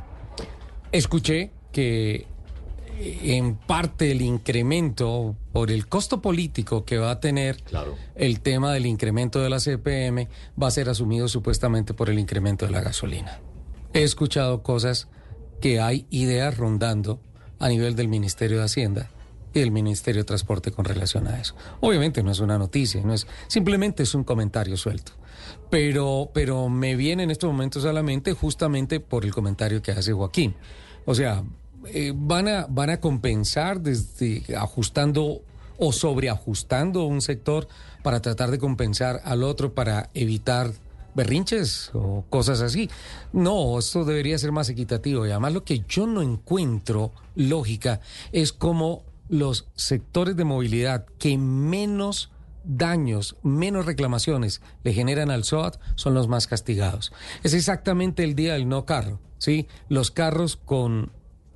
escuché 0.93 1.51
que 1.73 2.15
eh, 2.15 2.27
en 3.01 3.57
parte 3.57 4.11
el 4.13 4.23
incremento 4.23 5.35
por 5.53 5.71
el 5.71 5.87
costo 5.87 6.21
político 6.23 6.85
que 6.85 6.99
va 6.99 7.11
a 7.11 7.21
tener 7.21 7.63
Claro. 7.63 7.97
el 8.15 8.41
tema 8.41 8.73
del 8.73 8.87
incremento 8.87 9.41
de 9.41 9.51
la 9.51 9.59
CPM 9.59 10.29
va 10.61 10.69
a 10.69 10.71
ser 10.71 10.89
asumido 10.89 11.29
supuestamente 11.29 11.95
por 11.95 12.11
el 12.11 12.19
incremento 12.19 12.67
de 12.67 12.73
la 12.73 12.81
gasolina. 12.81 13.41
He 13.93 14.03
escuchado 14.03 14.63
cosas 14.63 15.09
que 15.61 15.81
hay 15.81 16.07
ideas 16.11 16.57
rondando 16.57 17.21
a 17.59 17.69
nivel 17.69 17.95
del 17.97 18.09
Ministerio 18.09 18.59
de 18.59 18.65
Hacienda 18.65 19.11
y 19.55 19.61
del 19.61 19.71
Ministerio 19.71 20.23
de 20.23 20.27
Transporte 20.27 20.71
con 20.73 20.85
relación 20.85 21.29
a 21.29 21.39
eso. 21.39 21.55
Obviamente 21.81 22.23
no 22.23 22.31
es 22.31 22.41
una 22.41 22.59
noticia, 22.59 23.03
no 23.05 23.13
es 23.13 23.27
simplemente 23.49 24.03
es 24.03 24.15
un 24.15 24.25
comentario 24.25 24.77
suelto. 24.77 25.13
Pero, 25.71 26.31
pero 26.33 26.69
me 26.69 26.97
viene 26.97 27.23
en 27.25 27.31
estos 27.31 27.51
momentos 27.51 27.85
a 27.85 27.93
la 27.93 28.03
mente 28.03 28.33
justamente 28.33 29.01
por 29.01 29.25
el 29.25 29.33
comentario 29.35 29.83
que 29.83 29.93
hace 29.93 30.13
Joaquín. 30.13 30.55
O 31.05 31.15
sea, 31.15 31.43
eh, 31.87 32.13
van, 32.15 32.49
a, 32.49 32.67
van 32.69 32.91
a 32.91 33.01
compensar 33.01 33.81
desde 33.81 34.57
ajustando 34.57 35.43
o 35.79 35.93
sobreajustando 35.93 37.05
un 37.05 37.21
sector 37.21 37.67
para 38.03 38.21
tratar 38.21 38.51
de 38.51 38.59
compensar 38.59 39.21
al 39.25 39.43
otro 39.43 39.75
para 39.75 40.11
evitar 40.15 40.73
berrinches 41.15 41.91
o 41.93 42.25
cosas 42.31 42.61
así. 42.61 42.89
No, 43.33 43.79
esto 43.79 44.05
debería 44.05 44.39
ser 44.39 44.53
más 44.53 44.69
equitativo. 44.69 45.27
Y 45.27 45.31
además 45.31 45.53
lo 45.53 45.65
que 45.65 45.85
yo 45.89 46.07
no 46.07 46.23
encuentro 46.23 47.13
lógica 47.35 48.01
es 48.33 48.53
cómo 48.53 49.03
los 49.29 49.67
sectores 49.75 50.37
de 50.37 50.45
movilidad 50.45 51.07
que 51.19 51.37
menos 51.39 52.31
daños, 52.65 53.37
menos 53.43 53.87
reclamaciones 53.87 54.61
le 54.85 54.93
generan 54.93 55.31
al 55.31 55.45
SOAT 55.45 55.79
son 55.95 56.15
los 56.15 56.29
más 56.29 56.47
castigados. 56.47 57.13
Es 57.43 57.55
exactamente 57.55 58.25
el 58.25 58.35
día 58.35 58.55
del 58.55 58.69
no 58.69 58.85
carro, 58.85 59.21
¿sí? 59.39 59.67
Los 59.89 60.11
carros 60.11 60.57
con 60.57 61.11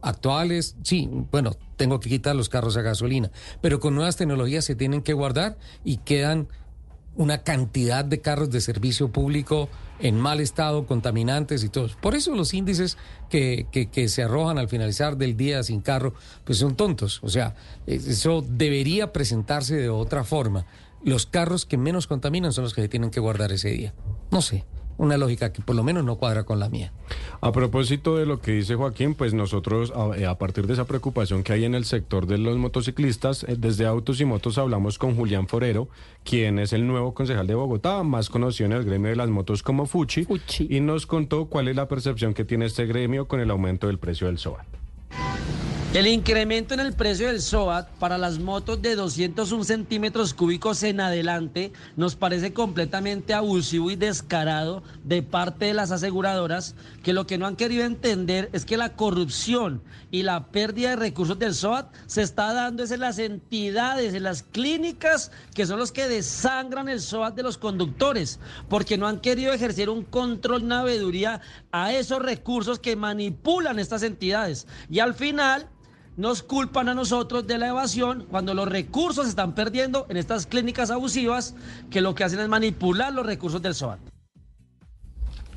actuales, 0.08 0.76
sí, 0.82 1.08
bueno, 1.30 1.56
tengo 1.76 2.00
que 2.00 2.08
quitar 2.08 2.34
los 2.36 2.48
carros 2.48 2.76
a 2.76 2.82
gasolina, 2.82 3.30
pero 3.60 3.80
con 3.80 3.94
nuevas 3.94 4.16
tecnologías 4.16 4.64
se 4.64 4.74
tienen 4.74 5.02
que 5.02 5.12
guardar 5.12 5.56
y 5.84 5.98
quedan 5.98 6.48
una 7.16 7.42
cantidad 7.42 8.04
de 8.04 8.20
carros 8.20 8.50
de 8.50 8.60
servicio 8.60 9.08
público 9.10 9.68
en 10.00 10.20
mal 10.20 10.40
estado, 10.40 10.86
contaminantes 10.86 11.64
y 11.64 11.70
todo. 11.70 11.88
Por 12.02 12.14
eso 12.14 12.34
los 12.34 12.52
índices 12.52 12.98
que, 13.30 13.66
que, 13.72 13.86
que 13.90 14.08
se 14.08 14.22
arrojan 14.22 14.58
al 14.58 14.68
finalizar 14.68 15.16
del 15.16 15.34
día 15.36 15.62
sin 15.62 15.80
carro, 15.80 16.12
pues 16.44 16.58
son 16.58 16.76
tontos. 16.76 17.20
O 17.22 17.30
sea, 17.30 17.54
es- 17.86 18.06
eso 18.06 18.44
debería 18.46 19.12
presentarse 19.14 19.76
de 19.76 19.88
otra 19.88 20.24
forma. 20.24 20.66
Los 21.02 21.24
carros 21.24 21.64
que 21.64 21.78
menos 21.78 22.06
contaminan 22.06 22.52
son 22.52 22.64
los 22.64 22.74
que 22.74 22.82
se 22.82 22.88
tienen 22.88 23.10
que 23.10 23.20
guardar 23.20 23.50
ese 23.52 23.70
día. 23.70 23.94
No 24.30 24.42
sé, 24.42 24.66
una 24.98 25.16
lógica 25.16 25.52
que 25.52 25.62
por 25.62 25.76
lo 25.76 25.82
menos 25.82 26.04
no 26.04 26.16
cuadra 26.16 26.44
con 26.44 26.58
la 26.58 26.68
mía. 26.68 26.92
A 27.40 27.52
propósito 27.52 28.16
de 28.16 28.26
lo 28.26 28.40
que 28.40 28.52
dice 28.52 28.74
Joaquín, 28.74 29.14
pues 29.14 29.34
nosotros 29.34 29.92
a, 29.94 30.16
eh, 30.16 30.26
a 30.26 30.38
partir 30.38 30.66
de 30.66 30.72
esa 30.72 30.86
preocupación 30.86 31.42
que 31.42 31.52
hay 31.52 31.64
en 31.64 31.74
el 31.74 31.84
sector 31.84 32.26
de 32.26 32.38
los 32.38 32.56
motociclistas, 32.56 33.44
eh, 33.44 33.56
desde 33.58 33.86
Autos 33.86 34.20
y 34.20 34.24
Motos 34.24 34.58
hablamos 34.58 34.98
con 34.98 35.14
Julián 35.14 35.48
Forero, 35.48 35.88
quien 36.24 36.58
es 36.58 36.72
el 36.72 36.86
nuevo 36.86 37.14
concejal 37.14 37.46
de 37.46 37.54
Bogotá, 37.54 38.02
más 38.02 38.30
conocido 38.30 38.66
en 38.66 38.72
el 38.72 38.84
gremio 38.84 39.10
de 39.10 39.16
las 39.16 39.28
motos 39.28 39.62
como 39.62 39.86
Fuchi, 39.86 40.26
y 40.68 40.80
nos 40.80 41.06
contó 41.06 41.46
cuál 41.46 41.68
es 41.68 41.76
la 41.76 41.88
percepción 41.88 42.34
que 42.34 42.44
tiene 42.44 42.66
este 42.66 42.86
gremio 42.86 43.28
con 43.28 43.40
el 43.40 43.50
aumento 43.50 43.86
del 43.86 43.98
precio 43.98 44.26
del 44.26 44.38
SOAT. 44.38 44.66
El 45.96 46.08
incremento 46.08 46.74
en 46.74 46.80
el 46.80 46.92
precio 46.92 47.28
del 47.28 47.40
SOAT 47.40 47.88
para 47.92 48.18
las 48.18 48.38
motos 48.38 48.82
de 48.82 48.96
201 48.96 49.64
centímetros 49.64 50.34
cúbicos 50.34 50.82
en 50.82 51.00
adelante 51.00 51.72
nos 51.96 52.16
parece 52.16 52.52
completamente 52.52 53.32
abusivo 53.32 53.90
y 53.90 53.96
descarado 53.96 54.82
de 55.04 55.22
parte 55.22 55.64
de 55.64 55.72
las 55.72 55.92
aseguradoras 55.92 56.74
que 57.02 57.14
lo 57.14 57.26
que 57.26 57.38
no 57.38 57.46
han 57.46 57.56
querido 57.56 57.82
entender 57.82 58.50
es 58.52 58.66
que 58.66 58.76
la 58.76 58.92
corrupción 58.92 59.82
y 60.10 60.22
la 60.22 60.48
pérdida 60.48 60.90
de 60.90 60.96
recursos 60.96 61.38
del 61.38 61.54
SOAT 61.54 61.90
se 62.04 62.20
está 62.20 62.52
dando 62.52 62.82
es 62.82 62.90
en 62.90 63.00
las 63.00 63.18
entidades, 63.18 64.12
en 64.12 64.24
las 64.24 64.42
clínicas 64.42 65.32
que 65.54 65.64
son 65.64 65.78
los 65.78 65.92
que 65.92 66.08
desangran 66.08 66.90
el 66.90 67.00
SOAT 67.00 67.34
de 67.34 67.42
los 67.42 67.56
conductores 67.56 68.38
porque 68.68 68.98
no 68.98 69.08
han 69.08 69.20
querido 69.20 69.54
ejercer 69.54 69.88
un 69.88 70.02
control, 70.02 70.64
una 70.64 70.84
veeduría 70.84 71.40
a 71.72 71.94
esos 71.94 72.20
recursos 72.20 72.78
que 72.78 72.96
manipulan 72.96 73.78
estas 73.78 74.02
entidades. 74.02 74.66
Y 74.90 74.98
al 74.98 75.14
final 75.14 75.70
nos 76.16 76.42
culpan 76.42 76.88
a 76.88 76.94
nosotros 76.94 77.46
de 77.46 77.58
la 77.58 77.68
evasión 77.68 78.26
cuando 78.30 78.54
los 78.54 78.68
recursos 78.68 79.24
se 79.24 79.30
están 79.30 79.54
perdiendo 79.54 80.06
en 80.08 80.16
estas 80.16 80.46
clínicas 80.46 80.90
abusivas 80.90 81.54
que 81.90 82.00
lo 82.00 82.14
que 82.14 82.24
hacen 82.24 82.40
es 82.40 82.48
manipular 82.48 83.12
los 83.12 83.26
recursos 83.26 83.60
del 83.62 83.74
SOAT. 83.74 83.98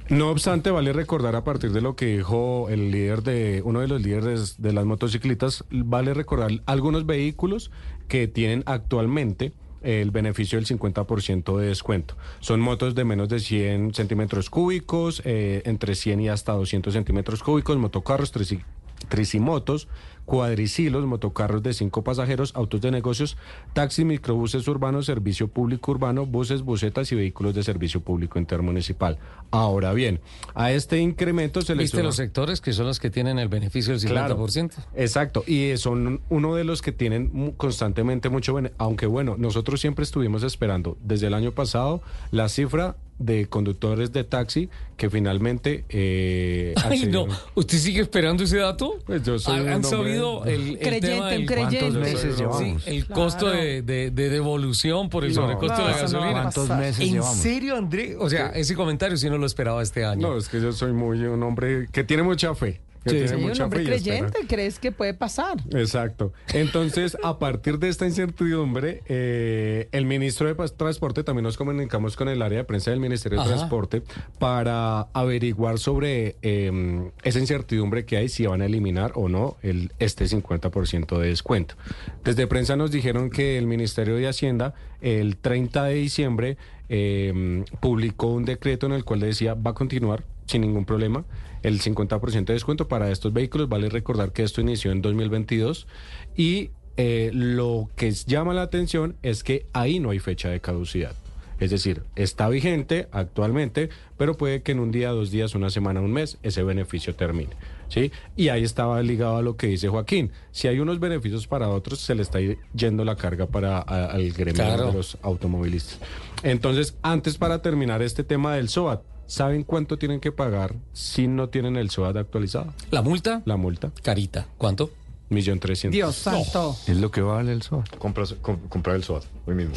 No 0.10 0.31
obstante, 0.31 0.72
vale 0.72 0.91
recordar 0.91 1.36
a 1.36 1.44
partir 1.44 1.72
de 1.72 1.81
lo 1.81 1.95
que 1.95 2.07
dijo 2.18 2.68
el 2.69 2.90
líder 2.90 3.22
de 3.22 3.61
uno 3.64 3.80
de 3.81 3.88
los 3.88 4.02
líderes 4.02 4.60
de 4.60 4.73
las 4.73 4.84
motocicletas, 4.86 5.64
vale 5.69 6.15
recordar 6.15 6.49
algunos 6.65 7.06
vehículos 7.06 7.69
que 8.07 8.27
tienen 8.27 8.64
actualmente 8.65 9.53
el 9.84 10.10
beneficio 10.10 10.57
del 10.60 10.65
50% 10.68 11.57
de 11.57 11.68
descuento. 11.68 12.18
Son 12.40 12.60
motos 12.60 12.95
de 12.95 13.06
menos 13.06 13.30
de 13.30 13.40
100 13.40 13.94
centímetros 13.94 14.49
cúbicos, 14.49 15.22
eh, 15.26 15.61
entre 15.65 15.94
100 15.94 16.22
y 16.22 16.27
hasta 16.30 16.53
200 16.53 16.91
centímetros 16.91 17.44
cúbicos, 17.44 17.77
motocarros, 17.77 18.34
trici- 18.34 18.64
tricimotos, 19.10 19.88
cuadricilos, 20.30 21.06
motocarros 21.07 21.64
de 21.64 21.73
cinco 21.73 22.03
pasajeros, 22.03 22.51
autos 22.56 22.80
de 22.81 22.91
negocios, 22.91 23.35
taxis, 23.73 24.06
microbuses 24.06 24.68
urbanos, 24.68 25.07
servicio 25.07 25.47
público 25.47 25.89
urbano, 25.91 26.27
buses, 26.27 26.61
busetas 26.61 27.11
y 27.11 27.15
vehículos 27.15 27.56
de 27.56 27.64
servicio 27.64 28.01
público 28.01 28.38
intermunicipal. 28.38 29.18
Ahora 29.49 29.91
bien, 29.91 30.19
a 30.53 30.72
este 30.72 30.99
incremento 30.99 31.64
se 31.64 31.73
le 31.73 31.81
¿Viste 31.81 32.03
los 32.03 32.15
sectores 32.15 32.61
que 32.61 32.73
son 32.73 32.85
los 32.85 32.99
que 32.99 33.10
tienen 33.10 33.39
el 33.39 33.47
beneficio 33.47 33.91
del 33.97 34.01
50%? 34.01 34.10
Claro, 34.11 34.47
exacto, 34.95 35.43
y 35.47 35.76
son 35.77 36.22
uno 36.30 36.53
de 36.53 36.64
los 36.64 36.84
que 36.84 36.91
tienen 36.91 37.53
constantemente 37.57 38.30
mucho, 38.30 38.53
bene- 38.53 38.72
aunque 38.77 39.07
bueno, 39.07 39.35
nosotros 39.39 39.81
siempre 39.81 40.03
estuvimos 40.03 40.43
esperando 40.43 40.95
desde 41.03 41.26
el 41.26 41.34
año 41.34 41.53
pasado 41.53 42.03
la 42.30 42.49
cifra 42.49 42.97
de 43.20 43.48
conductores 43.48 44.12
de 44.14 44.24
taxi 44.24 44.70
que 44.98 45.10
finalmente... 45.10 45.84
eh, 45.90 46.74
Ay, 46.90 47.06
no. 47.08 47.28
¿Usted 47.54 47.78
sigue 47.78 48.02
esperando 48.02 48.44
ese 48.44 48.58
dato? 48.58 48.98
Pues 49.06 49.24
yo 49.24 49.38
soy 49.38 49.60
¿Han, 49.68 49.84
sabido 49.84 50.46
el, 50.46 50.72
el 50.72 50.80
Creyente, 50.80 51.08
tema 51.08 51.24
un 51.26 51.30
del 51.30 51.46
creyente. 51.46 51.80
¿Cuántos 51.80 52.02
meses 52.02 52.36
Sí, 52.58 52.76
el 52.86 53.06
Claro. 53.06 53.22
costo 53.22 53.50
de, 53.50 53.82
de- 53.82 54.12
de 54.12 54.30
devolución 54.30 55.10
por 55.10 55.24
el 55.26 55.34
No, 55.34 55.41
sobrecosto 55.41 55.82
de 55.86 55.91
la 55.91 55.98
gasolina. 55.98 56.32
¿Cuántos 56.32 56.68
pasar. 56.68 56.80
meses 56.86 57.02
¿En 57.06 57.14
llevamos? 57.14 57.38
serio, 57.38 57.76
André? 57.76 58.16
O 58.18 58.30
sea, 58.30 58.48
ese 58.50 58.76
comentario 58.76 59.16
sí 59.18 59.30
no 59.30 59.38
lo 59.38 59.46
esperaba 59.46 59.82
este 59.84 60.06
año. 60.06 60.30
No, 60.30 60.38
es 60.38 60.48
que 60.50 60.60
yo 60.62 60.72
soy 60.72 60.94
muy 60.94 61.20
un 61.24 61.44
hombre 61.44 61.88
que 61.91 62.04
tiene 62.04 62.24
mucha 62.24 62.56
fe. 62.56 62.80
Que 63.03 63.09
Sí. 63.11 63.15
tiene 63.15 63.27
Sí, 63.30 63.35
un 63.35 63.61
hombre 63.61 63.85
fe 63.85 63.91
y 63.91 63.93
espera. 63.95 64.17
creyente, 64.30 64.39
¿crees 64.47 64.77
que 64.80 64.91
puede 64.91 65.13
pasar? 65.13 65.57
Exacto. 65.73 66.34
Entonces, 66.53 67.17
a 67.23 67.39
partir 67.39 67.80
de 67.80 67.88
esta 67.89 68.05
incertidumbre, 68.05 69.03
eh, 69.07 69.88
el 69.93 70.05
ministro 70.05 70.53
de 70.53 70.69
Transporte, 70.69 71.23
también 71.23 71.43
nos 71.43 71.55
comunicamos 71.57 72.15
con 72.17 72.27
el 72.27 72.41
área 72.41 72.57
de 72.59 72.63
prensa 72.65 72.91
del 72.91 72.99
Ministerio 72.99 73.41
de. 73.41 73.45
Transporte 73.47 74.01
para 74.38 75.01
averiguar 75.13 75.80
sobre 75.80 76.35
eh, 76.41 77.09
esa 77.23 77.39
incertidumbre 77.39 78.05
que 78.05 78.17
hay, 78.17 78.30
si 78.30 78.45
van 78.45 78.61
a 78.61 78.65
eliminar 78.65 79.13
o 79.15 79.30
no 79.30 79.57
el, 79.61 79.91
este 79.99 80.26
50% 80.26 81.17
de 81.19 81.27
descuento. 81.30 81.76
Desde 82.23 82.47
prensa 82.47 82.76
nos 82.76 82.91
dijeron 82.91 83.30
que 83.30 83.57
el 83.57 83.65
Ministerio 83.65 84.15
de 84.15 84.27
Hacienda, 84.27 84.73
el 85.01 85.38
30 85.38 85.85
de 85.85 85.93
diciembre, 85.95 86.57
eh, 86.89 87.63
publicó 87.80 88.27
un 88.34 88.45
decreto 88.45 88.88
en 88.88 88.93
el 88.93 89.05
cual 89.05 89.19
decía 89.21 89.53
va 89.53 89.71
a 89.71 89.73
continuar 89.73 90.23
sin 90.49 90.61
ningún 90.61 90.84
problema 90.85 91.26
el 91.61 91.80
50% 91.81 92.45
de 92.45 92.53
descuento 92.53 92.88
para 92.88 93.11
estos 93.11 93.34
vehículos. 93.34 93.69
Vale 93.69 93.89
recordar 93.89 94.31
que 94.31 94.43
esto 94.43 94.61
inició 94.61 94.91
en 94.91 95.01
2022 95.01 95.88
y 96.35 96.71
eh, 96.97 97.30
lo 97.34 97.89
que 97.95 98.11
llama 98.11 98.53
la 98.53 98.63
atención 98.63 99.15
es 99.21 99.43
que 99.43 99.65
ahí 99.73 99.99
no 99.99 100.09
hay 100.09 100.19
fecha 100.19 100.49
de 100.49 100.59
caducidad. 100.59 101.13
Es 101.59 101.71
decir, 101.71 102.03
está 102.15 102.47
vigente 102.47 103.09
actualmente, 103.11 103.89
pero 104.17 104.38
puede 104.38 104.61
que 104.63 104.71
en 104.71 104.80
un 104.80 104.91
día, 104.91 105.09
dos 105.09 105.30
días, 105.30 105.55
una 105.55 105.69
semana, 105.69 105.99
un 105.99 106.11
mes, 106.13 106.38
ese 106.41 106.63
beneficio 106.63 107.15
termine. 107.15 107.49
¿sí? 107.89 108.11
Y 108.38 108.47
ahí 108.47 108.63
estaba 108.63 109.01
ligado 109.03 109.35
a 109.35 109.41
lo 109.41 109.57
que 109.57 109.67
dice 109.67 109.89
Joaquín. 109.89 110.31
Si 110.51 110.69
hay 110.69 110.80
unos 110.80 111.01
beneficios 111.01 111.47
para 111.47 111.67
otros, 111.67 111.99
se 111.99 112.15
le 112.15 112.21
está 112.21 112.39
yendo 112.73 113.03
la 113.03 113.17
carga 113.17 113.47
para 113.47 113.77
a- 113.80 114.05
al 114.05 114.31
gremio 114.31 114.53
Claro. 114.63 114.88
de 114.88 114.93
los 114.93 115.17
automovilistas. 115.21 115.99
Entonces, 116.43 116.95
antes 117.01 117.38
para 117.38 117.61
terminar 117.61 118.01
este 118.01 118.23
tema 118.23 118.55
del 118.55 118.69
SOAT, 118.69 119.01
¿saben 119.30 119.64
cuánto 119.64 119.97
tienen 119.97 120.19
que 120.19 120.31
pagar 120.34 120.76
si 120.91 121.27
no 121.27 121.47
tienen 121.49 121.77
el 121.77 121.89
SOAT 121.91 122.18
actualizado? 122.18 122.73
¿La 122.91 123.01
multa? 123.01 123.41
La 123.45 123.56
multa. 123.57 123.91
Carita. 124.03 124.47
¿Cuánto? 124.57 124.89
Millón 125.30 125.60
trescientos. 125.60 125.95
Dios 125.95 126.15
santo. 126.15 126.76
Es 126.88 126.97
lo 126.97 127.11
que 127.11 127.22
vale 127.22 127.53
el 127.53 127.61
SOAT. 127.61 127.97
Compras- 127.99 128.34
com- 128.41 128.60
comprar 128.68 128.95
el 128.95 129.03
SOAT 129.03 129.23
hoy 129.45 129.53
mismo. 129.56 129.76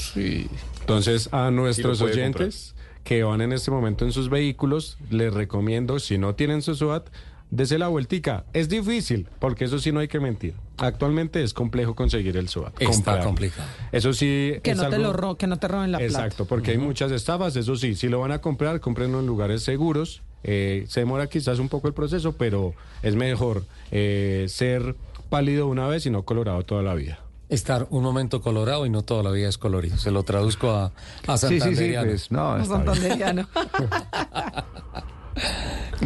Entonces, 0.80 1.28
a 1.32 1.50
nuestros 1.50 1.98
puede 2.00 2.12
oyentes 2.14 2.74
que 3.04 3.22
van 3.22 3.40
en 3.42 3.52
este 3.52 3.70
momento 3.70 4.04
en 4.06 4.12
sus 4.12 4.30
vehículos, 4.30 4.96
les 5.10 5.32
recomiendo, 5.34 5.98
si 5.98 6.16
no 6.18 6.34
tienen 6.34 6.62
su 6.62 6.74
SOAT, 6.74 7.08
dese 7.52 7.78
la 7.78 7.86
vueltica. 7.86 8.44
Es 8.52 8.68
difícil, 8.68 9.28
porque 9.38 9.66
eso 9.66 9.78
sí 9.78 9.92
no 9.92 10.00
hay 10.00 10.08
que 10.08 10.18
mentir. 10.18 10.54
Actualmente 10.78 11.44
es 11.44 11.54
complejo 11.54 11.94
conseguir 11.94 12.36
el 12.36 12.48
SOAT. 12.48 12.72
Está 12.80 12.86
comprarlo. 12.92 13.24
complicado. 13.26 13.68
Eso 13.92 14.12
sí 14.12 14.54
Que 14.64 14.72
es 14.72 14.76
no, 14.76 14.88
te 14.88 14.98
lo 14.98 15.12
ro- 15.12 15.36
que 15.36 15.46
no 15.46 15.58
te 15.58 15.68
roben 15.68 15.92
la 15.92 15.98
plata. 15.98 16.12
Exacto, 16.12 16.46
porque 16.46 16.72
hay 16.72 16.78
muchas 16.78 17.12
estafas, 17.12 17.54
eso 17.54 17.76
sí, 17.76 17.94
si 17.94 18.08
lo 18.08 18.18
van 18.18 18.32
a 18.32 18.40
comprar, 18.40 18.80
cómprenlo 18.80 19.20
en 19.20 19.26
lugares 19.26 19.62
seguros. 19.62 20.22
Eh, 20.42 20.86
se 20.88 20.98
demora 21.00 21.28
quizás 21.28 21.60
un 21.60 21.68
poco 21.68 21.86
el 21.86 21.94
proceso, 21.94 22.32
pero 22.32 22.74
es 23.02 23.14
mejor 23.14 23.62
eh, 23.92 24.46
ser 24.48 24.96
pálido 25.30 25.68
una 25.68 25.86
vez 25.86 26.04
y 26.06 26.10
no 26.10 26.22
colorado 26.24 26.62
toda 26.64 26.82
la 26.82 26.94
vida. 26.94 27.20
Estar 27.48 27.86
un 27.90 28.02
momento 28.02 28.40
colorado 28.40 28.86
y 28.86 28.90
no 28.90 29.02
toda 29.02 29.22
la 29.22 29.30
vida 29.30 29.48
es 29.48 29.58
colorido. 29.58 29.98
Se 29.98 30.10
lo 30.10 30.22
traduzco 30.22 30.70
a, 30.70 30.90
a 31.26 31.36
Sí, 31.36 31.46
sí, 31.48 31.54
sí, 31.54 31.60
Santanderiano. 31.60 32.06
pues 32.08 32.30
no, 32.32 32.64
santanderiano. 32.64 33.48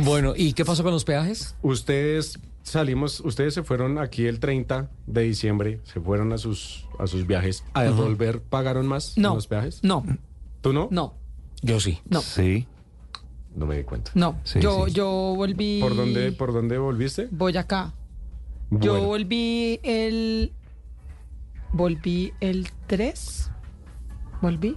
Bueno, 0.05 0.35
¿y 0.37 0.53
qué 0.53 0.65
pasó 0.65 0.83
con 0.83 0.93
los 0.93 1.05
peajes? 1.05 1.57
Ustedes 1.63 2.39
salimos, 2.63 3.21
ustedes 3.21 3.55
se 3.55 3.63
fueron 3.63 3.99
aquí 3.99 4.27
el 4.27 4.41
30 4.41 4.91
de 5.07 5.23
diciembre, 5.23 5.81
se 5.85 6.01
fueron 6.01 6.33
a 6.33 6.39
sus 6.39 6.87
a 6.99 7.07
sus 7.07 7.27
viajes. 7.27 7.65
¿A 7.75 7.85
devolver 7.85 8.41
pagaron 8.43 8.87
más 8.87 9.17
No. 9.17 9.31
en 9.31 9.35
los 9.37 9.47
peajes? 9.47 9.81
No, 9.83 10.05
¿Tú 10.61 10.73
no? 10.73 10.89
no, 10.91 11.15
Yo 11.63 11.81
sí. 11.81 12.01
no, 12.09 12.21
Sí. 12.21 12.67
No 13.55 13.65
me 13.65 13.79
di 13.79 13.85
cuenta. 13.85 14.11
no. 14.15 14.39
Sí, 14.45 14.61
yo, 14.61 14.85
sí. 14.87 14.93
yo 14.93 15.07
volví. 15.35 15.81
¿Por 15.81 15.97
dónde 15.97 16.31
por 16.33 16.53
dónde 16.53 16.77
volviste? 16.77 17.29
Voy 17.31 17.57
acá. 17.57 17.95
Yo 18.71 18.93
Bueno. 18.93 19.07
volví 19.07 19.81
el. 19.83 20.53
Volví 21.73 22.33
el 22.41 22.69
3. 22.87 23.51
¿Volví? 24.43 24.77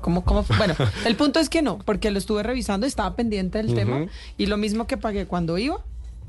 ¿Cómo, 0.00 0.24
cómo 0.24 0.42
fue? 0.42 0.56
Bueno, 0.56 0.74
el 1.06 1.16
punto 1.16 1.40
es 1.40 1.48
que 1.48 1.62
no, 1.62 1.78
porque 1.78 2.10
lo 2.10 2.18
estuve 2.18 2.42
revisando, 2.42 2.86
estaba 2.86 3.14
pendiente 3.16 3.58
del 3.62 3.74
tema. 3.74 4.06
Y 4.38 4.46
lo 4.46 4.56
mismo 4.56 4.86
que 4.86 4.96
pagué 4.96 5.26
cuando 5.26 5.58
iba, 5.58 5.78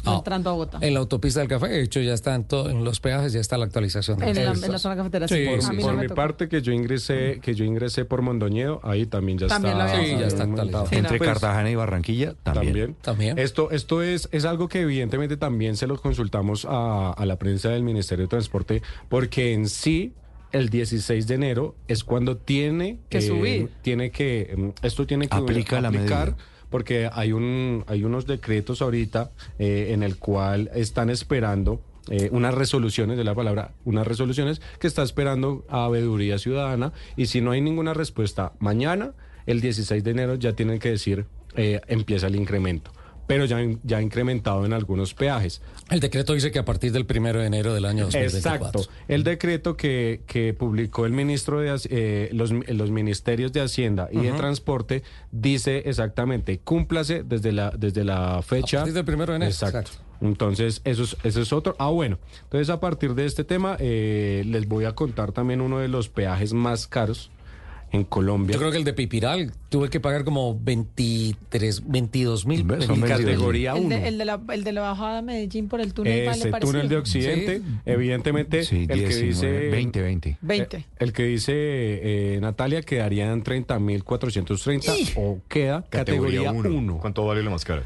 Ah, 0.05 0.15
entrando 0.17 0.49
a 0.49 0.53
Bogotá. 0.53 0.79
En 0.81 0.93
la 0.95 0.99
autopista 0.99 1.39
del 1.39 1.47
café, 1.47 1.69
de 1.69 1.81
hecho, 1.81 2.01
ya 2.01 2.13
está 2.13 2.35
en, 2.35 2.43
to- 2.43 2.69
en 2.69 2.83
los 2.83 2.99
peajes, 2.99 3.31
ya 3.31 3.39
está 3.39 3.57
la 3.57 3.63
actualización. 3.63 4.17
de 4.19 4.31
En 4.31 4.35
la, 4.35 4.51
en 4.51 4.69
la 4.73 4.77
zona 4.77 4.97
cafetera. 4.97 5.29
Sí, 5.29 5.45
Por, 5.47 5.63
no 5.73 5.81
por 5.81 5.95
mi 5.95 6.03
tocó. 6.07 6.15
parte 6.15 6.49
que 6.49 6.61
yo 6.61 6.73
ingresé, 6.73 7.39
que 7.41 7.55
yo 7.55 7.63
ingresé 7.63 8.03
por 8.03 8.21
Mondoñedo, 8.21 8.81
ahí 8.83 9.05
también 9.05 9.37
ya 9.37 9.47
También 9.47 9.79
está. 9.79 9.95
Sí, 10.03 10.07
ya 10.19 10.27
está 10.27 10.43
actualizado. 10.43 10.87
Sí, 10.87 10.95
Entre 10.97 11.17
Pues, 11.17 11.29
Cartagena 11.29 11.71
y 11.71 11.75
Barranquilla 11.75 12.33
también. 12.43 12.65
También. 12.73 12.95
También. 13.01 13.39
Esto, 13.39 13.71
esto 13.71 14.01
es, 14.03 14.27
es 14.33 14.43
algo 14.43 14.67
que 14.67 14.81
evidentemente 14.81 15.37
también 15.37 15.77
se 15.77 15.87
lo 15.87 15.97
consultamos 15.97 16.67
a, 16.69 17.11
a 17.11 17.25
la 17.25 17.37
prensa 17.37 17.69
del 17.69 17.83
Ministerio 17.83 18.25
de 18.25 18.29
Transporte, 18.29 18.81
porque 19.07 19.53
en 19.53 19.69
sí 19.69 20.11
el 20.53 20.69
16 20.69 21.27
de 21.27 21.35
enero 21.35 21.75
es 21.89 22.03
cuando 22.05 22.37
tiene 22.37 22.99
Que 23.09 23.21
subir. 23.21 23.69
tiene 23.81 24.11
que 24.11 24.53
mm, 24.57 24.85
esto 24.85 25.05
tiene 25.05 25.27
que 25.27 25.35
Aplica 25.35 25.81
la 25.81 25.89
aplicar 25.89 26.31
medida. 26.31 26.37
porque 26.69 27.09
hay 27.11 27.33
un 27.33 27.83
hay 27.87 28.03
unos 28.05 28.25
decretos 28.25 28.81
ahorita 28.81 29.31
eh, 29.59 29.89
en 29.91 30.01
el 30.03 30.17
cual 30.17 30.71
están 30.73 31.09
esperando 31.09 31.81
eh, 32.09 32.29
unas 32.31 32.53
resoluciones 32.53 33.17
de 33.17 33.23
la 33.23 33.33
palabra, 33.35 33.73
unas 33.85 34.05
resoluciones 34.07 34.61
que 34.79 34.87
está 34.87 35.03
esperando 35.03 35.65
a 35.69 35.87
Veeduría 35.89 36.37
Ciudadana 36.37 36.93
y 37.17 37.25
si 37.27 37.41
no 37.41 37.51
hay 37.51 37.61
ninguna 37.61 37.93
respuesta 37.93 38.53
mañana, 38.59 39.13
el 39.45 39.59
16 39.61 40.03
de 40.03 40.11
enero 40.11 40.35
ya 40.35 40.53
tienen 40.53 40.79
que 40.79 40.89
decir 40.89 41.25
eh, 41.55 41.79
empieza 41.87 42.27
el 42.27 42.35
incremento, 42.35 42.91
pero 43.27 43.45
ya, 43.45 43.59
ya 43.83 43.97
ha 43.97 44.01
incrementado 44.01 44.65
en 44.65 44.73
algunos 44.73 45.13
peajes. 45.13 45.61
El 45.89 45.99
decreto 45.99 46.33
dice 46.33 46.51
que 46.51 46.59
a 46.59 46.65
partir 46.65 46.91
del 46.91 47.05
primero 47.05 47.39
de 47.39 47.47
enero 47.47 47.73
del 47.73 47.85
año 47.85 48.05
2024. 48.05 48.67
Exacto. 48.67 48.93
El 49.07 49.23
decreto 49.23 49.77
que, 49.77 50.21
que 50.27 50.53
publicó 50.53 51.05
el 51.05 51.11
ministro 51.13 51.59
de 51.59 51.79
eh, 51.89 52.29
los, 52.33 52.51
los 52.51 52.91
ministerios 52.91 53.53
de 53.53 53.61
Hacienda 53.61 54.09
y 54.11 54.19
de. 54.19 54.33
Transporte 54.33 55.03
dice 55.31 55.83
exactamente, 55.85 56.59
cúmplase 56.59 57.23
desde 57.23 57.51
la, 57.51 57.71
desde 57.77 58.03
la 58.03 58.41
fecha. 58.41 58.77
A 58.77 58.79
partir 58.81 58.93
del 58.93 59.05
primero 59.05 59.31
de 59.31 59.37
enero, 59.37 59.51
Exacto. 59.51 59.79
exacto. 59.79 60.03
Entonces, 60.21 60.81
eso 60.85 61.03
es, 61.03 61.17
eso 61.23 61.41
es 61.41 61.53
otro. 61.53 61.75
Ah, 61.79 61.89
bueno. 61.89 62.17
Entonces, 62.43 62.69
a 62.69 62.79
partir 62.79 63.13
de 63.13 63.25
este 63.25 63.43
tema, 63.43 63.77
eh, 63.79 64.43
les 64.45 64.67
voy 64.67 64.85
a 64.85 64.93
contar 64.93 65.33
también 65.33 65.61
uno 65.61 65.79
de 65.79 65.87
los 65.87 66.09
peajes 66.09 66.53
más 66.53 66.87
caros 66.87 67.29
en 67.93 68.03
Colombia. 68.05 68.53
Yo 68.55 68.59
creo 68.59 68.71
que 68.71 68.77
el 68.79 68.83
de 68.83 68.93
Pipiral 68.93 69.51
tuve 69.69 69.89
que 69.89 69.99
pagar 69.99 70.23
como 70.23 70.59
23, 70.59 71.83
22 71.87 72.45
mil. 72.47 72.59
En 72.61 72.67
22.000. 72.67 73.07
categoría 73.07 73.73
El 73.73 73.85
1. 73.85 73.89
de, 73.95 74.07
el, 74.07 74.17
de 74.17 74.25
la, 74.25 74.41
el 74.51 74.63
de 74.63 74.71
la 74.73 74.81
bajada 74.81 75.19
a 75.19 75.21
Medellín 75.21 75.67
por 75.69 75.79
el 75.79 75.93
túnel 75.93 76.25
vale 76.25 76.39
Ese 76.39 76.49
parecido. 76.49 76.71
túnel 76.73 76.89
de 76.89 76.97
Occidente, 76.97 77.57
Sí. 77.59 77.63
evidentemente, 77.85 78.63
Sí, 78.63 78.81
el 78.81 78.87
que 78.87 78.95
19, 79.15 79.27
dice... 79.27 79.69
20, 79.69 80.01
20. 80.01 80.37
20. 80.41 80.77
Eh, 80.77 80.85
El 80.99 81.13
que 81.13 81.23
dice 81.23 81.53
eh, 81.55 82.39
Natalia 82.41 82.81
quedaría 82.81 83.31
en 83.31 83.43
30.430 83.43 85.13
o 85.15 85.39
queda 85.47 85.83
categoría 85.89 86.51
1. 86.51 86.97
¿Cuánto 86.99 87.25
vale 87.25 87.43
la 87.43 87.51
más 87.51 87.63
cara? 87.63 87.83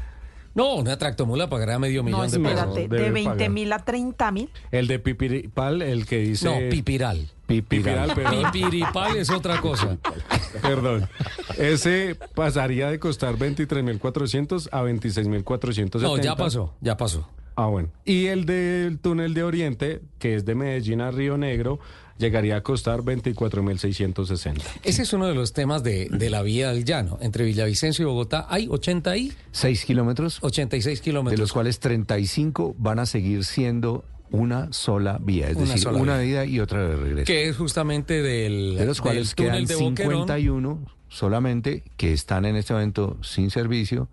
No, 0.58 0.74
una 0.74 0.98
tractomula 0.98 1.48
pagará 1.48 1.78
medio 1.78 2.02
No, 2.02 2.06
millón 2.06 2.30
de 2.30 2.40
pesos. 2.40 2.74
de 2.74 2.88
20 2.88 3.30
pagar. 3.30 3.50
mil 3.50 3.72
a 3.72 3.78
30 3.78 4.30
mil. 4.32 4.50
El 4.72 4.88
de 4.88 4.98
Pipiripal, 4.98 5.82
el 5.82 6.04
que 6.04 6.18
dice... 6.18 6.44
No, 6.46 6.68
Pipiral. 6.68 7.30
Pipiral, 7.46 8.12
perdón. 8.14 8.50
Pipiripal 8.52 9.16
es 9.16 9.30
otra 9.30 9.60
cosa. 9.60 9.96
Perdón. 10.62 11.08
Ese 11.56 12.16
pasaría 12.34 12.90
de 12.90 12.98
costar 12.98 13.36
23.400 13.36 14.68
a 14.72 14.82
26.470. 14.82 16.00
No, 16.02 16.18
ya 16.18 16.36
pasó, 16.36 16.74
ya 16.80 16.96
pasó. 16.96 17.28
Ah, 17.56 17.66
bueno. 17.66 17.88
Y 18.04 18.26
el 18.26 18.44
del 18.44 18.98
túnel 18.98 19.34
de 19.34 19.42
Oriente, 19.44 20.02
que 20.18 20.34
es 20.34 20.44
de 20.44 20.54
Medellín 20.54 21.00
a 21.00 21.10
Río 21.10 21.38
Negro, 21.38 21.78
llegaría 22.18 22.56
a 22.56 22.62
costar 22.62 23.00
24.660. 23.02 24.62
Ese 24.84 25.02
es 25.02 25.12
uno 25.12 25.26
de 25.26 25.34
los 25.34 25.52
temas 25.52 25.82
de, 25.82 26.08
de 26.10 26.30
la 26.30 26.42
vía 26.42 26.72
del 26.72 26.84
llano. 26.84 27.18
Entre 27.20 27.44
Villavicencio 27.44 28.02
y 28.02 28.06
Bogotá 28.06 28.46
hay 28.48 28.68
80 28.70 29.16
y 29.16 29.32
6 29.52 29.84
kilómetros, 29.84 30.38
86 30.42 30.98
de 30.98 31.02
kilómetros. 31.04 31.40
los 31.40 31.52
cuales 31.52 31.78
35 31.80 32.74
van 32.78 32.98
a 32.98 33.06
seguir 33.06 33.44
siendo 33.44 34.04
una 34.30 34.72
sola 34.72 35.18
vía, 35.22 35.48
es 35.48 35.56
Una 35.56 35.72
decir, 35.72 35.88
una 35.88 36.18
vía. 36.18 36.26
ida 36.26 36.44
y 36.44 36.60
otra 36.60 36.86
de 36.86 36.96
regreso. 36.96 37.26
Que 37.26 37.48
es 37.48 37.56
justamente 37.56 38.22
del, 38.22 38.76
de 38.76 38.84
los 38.84 39.00
cuales 39.00 39.34
del 39.34 39.36
túnel 39.36 39.66
quedan 39.66 39.78
de 39.78 39.84
Boquerón. 39.84 40.12
51 40.12 40.86
solamente 41.08 41.82
que 41.96 42.12
están 42.12 42.44
en 42.44 42.56
este 42.56 42.74
momento 42.74 43.16
sin 43.22 43.50
servicio 43.50 44.08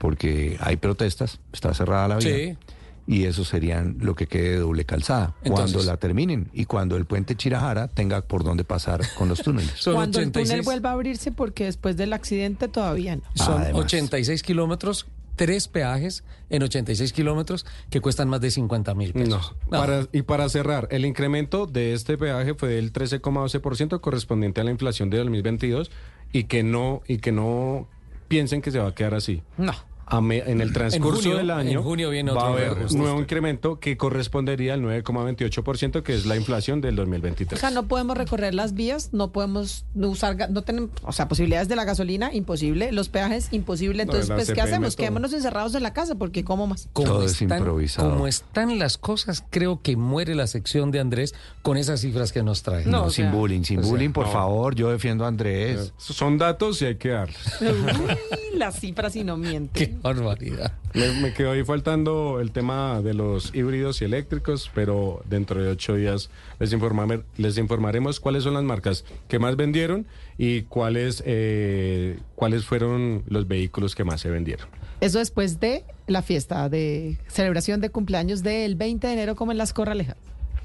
porque 0.00 0.56
hay 0.60 0.74
protestas, 0.76 1.38
está 1.52 1.72
cerrada 1.74 2.08
la 2.08 2.16
vía. 2.16 2.34
Sí. 2.34 2.56
Y 3.06 3.24
eso 3.24 3.44
serían 3.44 3.96
lo 4.00 4.14
que 4.14 4.26
quede 4.26 4.50
de 4.50 4.58
doble 4.58 4.84
calzada. 4.84 5.34
Entonces- 5.42 5.72
cuando 5.74 5.90
la 5.90 5.96
terminen 5.96 6.48
y 6.52 6.66
cuando 6.66 6.96
el 6.96 7.04
puente 7.04 7.34
Chirajara 7.36 7.88
tenga 7.88 8.20
por 8.22 8.44
dónde 8.44 8.64
pasar 8.64 9.00
con 9.18 9.28
los 9.28 9.42
túneles. 9.42 9.72
Son 9.76 9.94
Cuando 9.94 10.20
el 10.20 10.26
túnel 10.30 10.46
86 10.46 10.64
vuelva 10.64 10.90
a 10.90 10.92
abrirse, 10.92 11.32
porque 11.32 11.64
después 11.64 11.96
del 11.96 12.12
accidente 12.12 12.68
todavía 12.68 13.16
no. 13.16 13.22
Son 13.34 13.60
Además. 13.60 13.82
86 13.86 14.42
kilómetros, 14.42 15.06
tres 15.34 15.66
peajes 15.66 16.22
en 16.50 16.62
86 16.62 17.12
kilómetros 17.12 17.66
que 17.90 18.00
cuestan 18.00 18.28
más 18.28 18.40
de 18.40 18.50
50 18.50 18.94
mil 18.94 19.12
No. 19.14 19.24
pesos. 19.24 19.54
No. 19.64 19.70
Para- 19.80 20.06
y 20.12 20.22
para 20.22 20.48
cerrar, 20.48 20.86
el 20.90 21.04
incremento 21.04 21.66
de 21.66 21.94
este 21.94 22.16
peaje 22.18 22.54
fue 22.54 22.68
del 22.68 22.92
13,12% 22.92 24.00
correspondiente 24.00 24.60
a 24.60 24.64
la 24.64 24.70
inflación 24.70 25.10
de 25.10 25.18
2022 25.18 25.90
y 26.32 26.44
que 26.44 26.62
no 26.62 27.02
y 27.08 27.18
que 27.18 27.32
no 27.32 27.88
piensen 28.28 28.62
que 28.62 28.70
se 28.70 28.78
va 28.78 28.88
a 28.88 28.94
quedar 28.94 29.14
así. 29.14 29.42
No. 29.58 29.72
A 30.06 30.20
me- 30.20 30.38
en 30.38 30.60
el 30.60 30.72
transcurso 30.72 31.22
junio- 31.22 31.36
del 31.38 31.50
año 31.50 31.78
en 31.78 31.82
junio 31.84 32.10
viene 32.10 32.32
va 32.32 32.42
a 32.42 32.48
haber 32.48 32.74
reajuste. 32.74 32.98
nuevo 32.98 33.20
incremento 33.20 33.78
que 33.80 33.96
correspondería 33.96 34.74
al 34.74 34.82
9,28%, 34.82 36.02
que 36.02 36.14
es 36.14 36.26
la 36.26 36.36
inflación 36.36 36.80
del 36.80 36.94
O 36.94 37.02
2023. 37.02 37.58
sea, 37.60 37.70
no 37.70 37.84
podemos 37.86 38.16
recorrer 38.16 38.54
las 38.54 38.74
vías, 38.74 39.10
no 39.12 39.32
podemos 39.32 39.84
usar, 39.94 40.50
no 40.50 40.62
tenemos, 40.62 40.90
o 41.02 41.12
sea, 41.12 41.28
posibilidades 41.28 41.68
de 41.68 41.76
la 41.76 41.84
gasolina, 41.84 42.32
imposible, 42.34 42.92
los 42.92 43.08
peajes, 43.08 43.48
imposible. 43.52 44.02
Entonces, 44.02 44.30
pues, 44.30 44.52
¿qué 44.52 44.60
hacemos? 44.60 44.96
todo. 44.96 45.02
Quedémonos 45.02 45.32
encerrados 45.32 45.74
en 45.74 45.82
la 45.82 45.92
casa, 45.92 46.14
porque 46.16 46.44
¿cómo 46.44 46.66
más? 46.66 46.88
Como 46.92 47.08
Todo 47.08 47.24
es 47.24 47.40
están, 47.40 47.58
improvisado. 47.58 48.10
Como 48.10 48.26
están 48.26 48.78
las 48.78 48.98
cosas, 48.98 49.44
creo 49.50 49.80
que 49.82 49.96
muere 49.96 50.34
la 50.34 50.46
sección 50.46 50.90
de 50.90 51.00
Andrés 51.00 51.34
con 51.62 51.76
esas 51.76 52.00
cifras 52.00 52.32
que 52.32 52.42
nos 52.42 52.62
trae. 52.62 52.84
No, 52.86 53.04
o 53.04 53.10
sin 53.10 53.26
sea, 53.26 53.32
bullying, 53.32 53.62
sin 53.62 53.78
o 53.78 53.82
sea, 53.82 53.90
bullying, 53.90 54.10
por 54.10 54.26
no. 54.26 54.32
favor. 54.32 54.74
Yo 54.74 54.90
defiendo 54.90 55.24
a 55.24 55.28
Andrés. 55.28 55.92
Son 55.96 56.38
datos 56.38 56.82
y 56.82 56.86
hay 56.86 56.96
que 56.96 57.10
darlos. 57.10 57.38
Uy, 57.60 58.58
las 58.58 58.78
cifras 58.80 59.16
y 59.16 59.24
no 59.24 59.36
mienten. 59.36 59.70
Qué 59.72 59.91
barbaridad. 60.00 60.72
Me, 60.94 61.12
me 61.20 61.32
quedó 61.32 61.52
ahí 61.52 61.64
faltando 61.64 62.40
el 62.40 62.50
tema 62.52 63.00
de 63.02 63.14
los 63.14 63.54
híbridos 63.54 64.02
y 64.02 64.04
eléctricos, 64.04 64.70
pero 64.74 65.22
dentro 65.28 65.62
de 65.62 65.70
ocho 65.70 65.94
días 65.96 66.30
les 66.58 66.72
informaremos 67.58 68.20
cuáles 68.20 68.44
son 68.44 68.54
las 68.54 68.64
marcas 68.64 69.04
que 69.28 69.38
más 69.38 69.56
vendieron 69.56 70.06
y 70.38 70.62
cuáles, 70.62 71.22
eh, 71.26 72.18
cuáles 72.34 72.64
fueron 72.64 73.22
los 73.26 73.46
vehículos 73.48 73.94
que 73.94 74.04
más 74.04 74.20
se 74.20 74.30
vendieron. 74.30 74.68
Eso 75.00 75.18
después 75.18 75.58
de 75.60 75.84
la 76.06 76.22
fiesta 76.22 76.68
de 76.68 77.18
celebración 77.26 77.80
de 77.80 77.90
cumpleaños 77.90 78.42
del 78.42 78.76
20 78.76 79.06
de 79.06 79.12
enero, 79.12 79.36
como 79.36 79.52
en 79.52 79.58
las 79.58 79.72
Corralejas. 79.72 80.16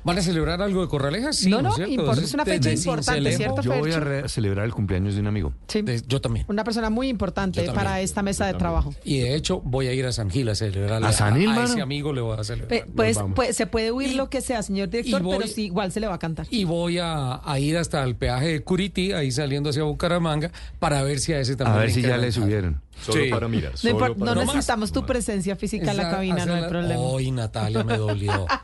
¿Van 0.07 0.17
a 0.17 0.21
celebrar 0.21 0.61
algo 0.61 0.81
de 0.81 0.87
Corralejas? 0.87 1.35
Sí, 1.35 1.49
No, 1.49 1.61
no, 1.61 1.73
cierto? 1.75 2.13
es 2.13 2.33
una 2.33 2.45
fecha 2.45 2.71
importante. 2.71 3.31
¿cierto? 3.35 3.61
Yo 3.61 3.77
voy 3.77 3.91
a 3.91 4.27
celebrar 4.29 4.63
el 4.65 4.73
cumpleaños 4.73 5.15
de 5.15 5.19
un 5.19 5.27
amigo. 5.27 5.51
Sí. 5.67 5.81
De- 5.81 6.01
yo 6.07 6.21
también. 6.21 6.45
Una 6.47 6.63
persona 6.63 6.89
muy 6.89 7.09
importante 7.09 7.57
también. 7.59 7.75
para 7.75 7.99
esta 7.99 8.23
mesa 8.23 8.45
de 8.47 8.53
trabajo. 8.53 8.93
Y 9.03 9.19
de 9.19 9.35
hecho 9.35 9.59
voy 9.59 9.87
a 9.87 9.93
ir 9.93 10.05
a 10.05 10.13
San 10.13 10.29
Gil 10.29 10.47
a 10.47 10.55
celebrar 10.55 11.03
¿A 11.03 11.11
San 11.11 11.35
Gil, 11.37 11.49
a, 11.49 11.65
ese 11.65 11.81
amigo 11.81 12.13
le 12.13 12.21
voy 12.21 12.39
a 12.39 12.43
celebrar. 12.45 12.69
Pe- 12.69 12.85
Pues, 12.95 13.17
pues, 13.35 13.55
se 13.57 13.67
puede 13.67 13.91
huir 13.91 14.15
lo 14.15 14.29
que 14.29 14.39
sea, 14.39 14.63
señor 14.63 14.89
director, 14.89 15.21
voy- 15.21 15.37
pero 15.39 15.47
sí, 15.49 15.65
igual 15.65 15.91
se 15.91 15.99
le 15.99 16.07
va 16.07 16.13
a 16.15 16.19
cantar. 16.19 16.47
Y 16.51 16.63
voy 16.63 16.99
a, 16.99 17.41
a 17.43 17.59
ir 17.59 17.77
hasta 17.77 18.01
el 18.05 18.15
peaje 18.15 18.47
de 18.47 18.63
Curití, 18.63 19.11
ahí 19.11 19.29
saliendo 19.31 19.71
hacia 19.71 19.83
Bucaramanga, 19.83 20.51
para 20.79 21.03
ver 21.03 21.19
si 21.19 21.33
a 21.33 21.41
ese 21.41 21.57
también 21.57 21.77
A 21.77 21.81
ver 21.81 21.91
si 21.91 22.01
ya 22.01 22.15
le 22.15 22.31
subieron. 22.31 22.81
Solo 23.05 23.23
Sí. 23.23 23.29
para 23.29 23.47
mirar. 23.47 23.71
No, 23.71 23.77
Solo 23.77 23.93
impor- 23.95 24.17
para 24.19 24.31
no 24.33 24.41
más. 24.45 24.47
necesitamos 24.55 24.91
tu 24.91 25.05
presencia 25.05 25.55
física 25.55 25.91
en 25.91 25.97
la 25.97 26.09
cabina, 26.11 26.45
no 26.45 26.53
hay 26.53 26.59
hacerla- 26.59 26.67
problema. 26.69 26.99
Hoy 26.99 27.31
Natalia 27.31 27.83
me 27.83 27.97
dolió. 27.97 28.45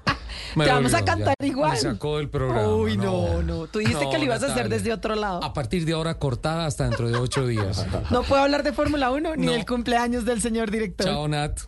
Me 0.55 0.65
Te 0.65 0.71
vamos 0.71 0.93
a 0.93 1.03
cantar 1.05 1.35
ya. 1.39 1.47
igual. 1.47 1.71
Me 1.71 1.77
sacó 1.79 2.17
del 2.17 2.29
programa. 2.29 2.67
Uy, 2.75 2.95
no, 2.97 3.41
no. 3.41 3.65
Tú 3.67 3.79
dijiste 3.79 4.03
No, 4.05 4.11
que 4.11 4.17
lo 4.19 4.25
ibas 4.25 4.43
a 4.43 4.47
hacer 4.47 4.69
desde 4.69 4.91
otro 4.93 5.15
lado. 5.15 5.43
A 5.43 5.51
partir 5.53 5.83
de 5.85 5.93
ahora 5.93 6.15
cortada 6.19 6.65
hasta 6.67 6.83
dentro 6.87 7.07
de 7.09 7.17
ocho 7.17 7.47
días. 7.47 7.85
No 8.11 8.21
puedo 8.23 8.41
hablar 8.43 8.61
de 8.63 8.71
Fórmula 8.73 9.09
1 9.11 9.35
ni 9.35 9.45
No. 9.47 9.51
del 9.53 9.65
cumpleaños 9.65 10.25
del 10.25 10.41
señor 10.41 10.69
director. 10.69 11.07
Chao, 11.07 11.27
Nat. 11.27 11.59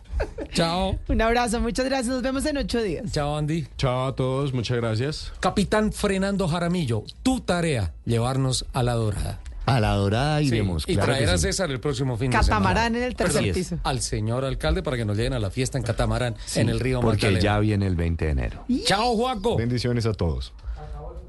Chao. 0.52 0.98
Un 1.08 1.20
abrazo, 1.22 1.60
muchas 1.60 1.86
gracias. 1.86 2.08
Nos 2.08 2.22
vemos 2.22 2.44
en 2.46 2.58
ocho 2.58 2.80
días. 2.82 3.10
Chao, 3.12 3.36
Andy. 3.36 3.66
Chao 3.76 4.06
a 4.08 4.14
todos, 4.14 4.52
muchas 4.52 4.76
gracias. 4.76 5.32
Capitán 5.40 5.92
Fernando 5.92 6.46
Jaramillo, 6.46 7.04
tu 7.22 7.40
tarea, 7.40 7.92
llevarnos 8.04 8.66
a 8.72 8.82
la 8.84 8.94
dorada. 8.94 9.40
A 9.66 9.80
la 9.80 9.94
dorada 9.94 10.38
Sí, 10.38 10.46
iremos. 10.46 10.84
y 10.86 10.94
claro 10.94 11.12
traer 11.12 11.28
a 11.28 11.36
sí. 11.38 11.42
César 11.42 11.70
el 11.70 11.80
próximo 11.80 12.16
fin 12.16 12.30
de 12.30 12.36
Catamarán 12.38 12.84
semana. 12.84 12.98
en 12.98 13.02
el 13.02 13.16
tercer 13.16 13.42
Perdón, 13.42 13.54
piso. 13.54 13.78
Al 13.82 14.00
señor 14.00 14.44
alcalde 14.44 14.82
para 14.82 14.96
que 14.96 15.04
nos 15.04 15.16
lleven 15.16 15.32
a 15.32 15.38
la 15.40 15.50
fiesta 15.50 15.76
en 15.76 15.84
Catamarán, 15.84 16.36
Sí, 16.46 16.60
en 16.60 16.68
el 16.68 16.78
río 16.80 17.00
Porque 17.00 17.26
Magdalena. 17.26 17.40
ya 17.42 17.58
viene 17.58 17.86
el 17.86 17.96
20 17.96 18.24
de 18.26 18.30
enero. 18.30 18.64
Chao, 18.84 19.14
Juaco. 19.16 19.56
Bendiciones 19.56 20.06
a 20.06 20.12
todos. 20.14 20.52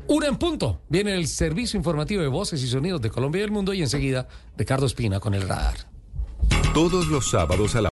Una 0.08 0.28
en 0.28 0.38
punto. 0.38 0.80
Viene 0.88 1.16
el 1.16 1.28
servicio 1.28 1.78
informativo 1.78 2.22
de 2.22 2.28
voces 2.30 2.64
y 2.64 2.68
sonidos 2.68 3.02
de 3.02 3.10
Colombia 3.10 3.42
y 3.42 3.44
el 3.44 3.52
mundo 3.52 3.74
y 3.74 3.82
enseguida 3.82 4.28
Ricardo 4.56 4.86
Espina 4.86 5.20
con 5.20 5.34
el 5.34 5.42
radar. 5.48 5.76
Todos 6.74 7.08
los 7.08 7.30
sábados 7.30 7.76
a 7.76 7.82
la 7.82 7.86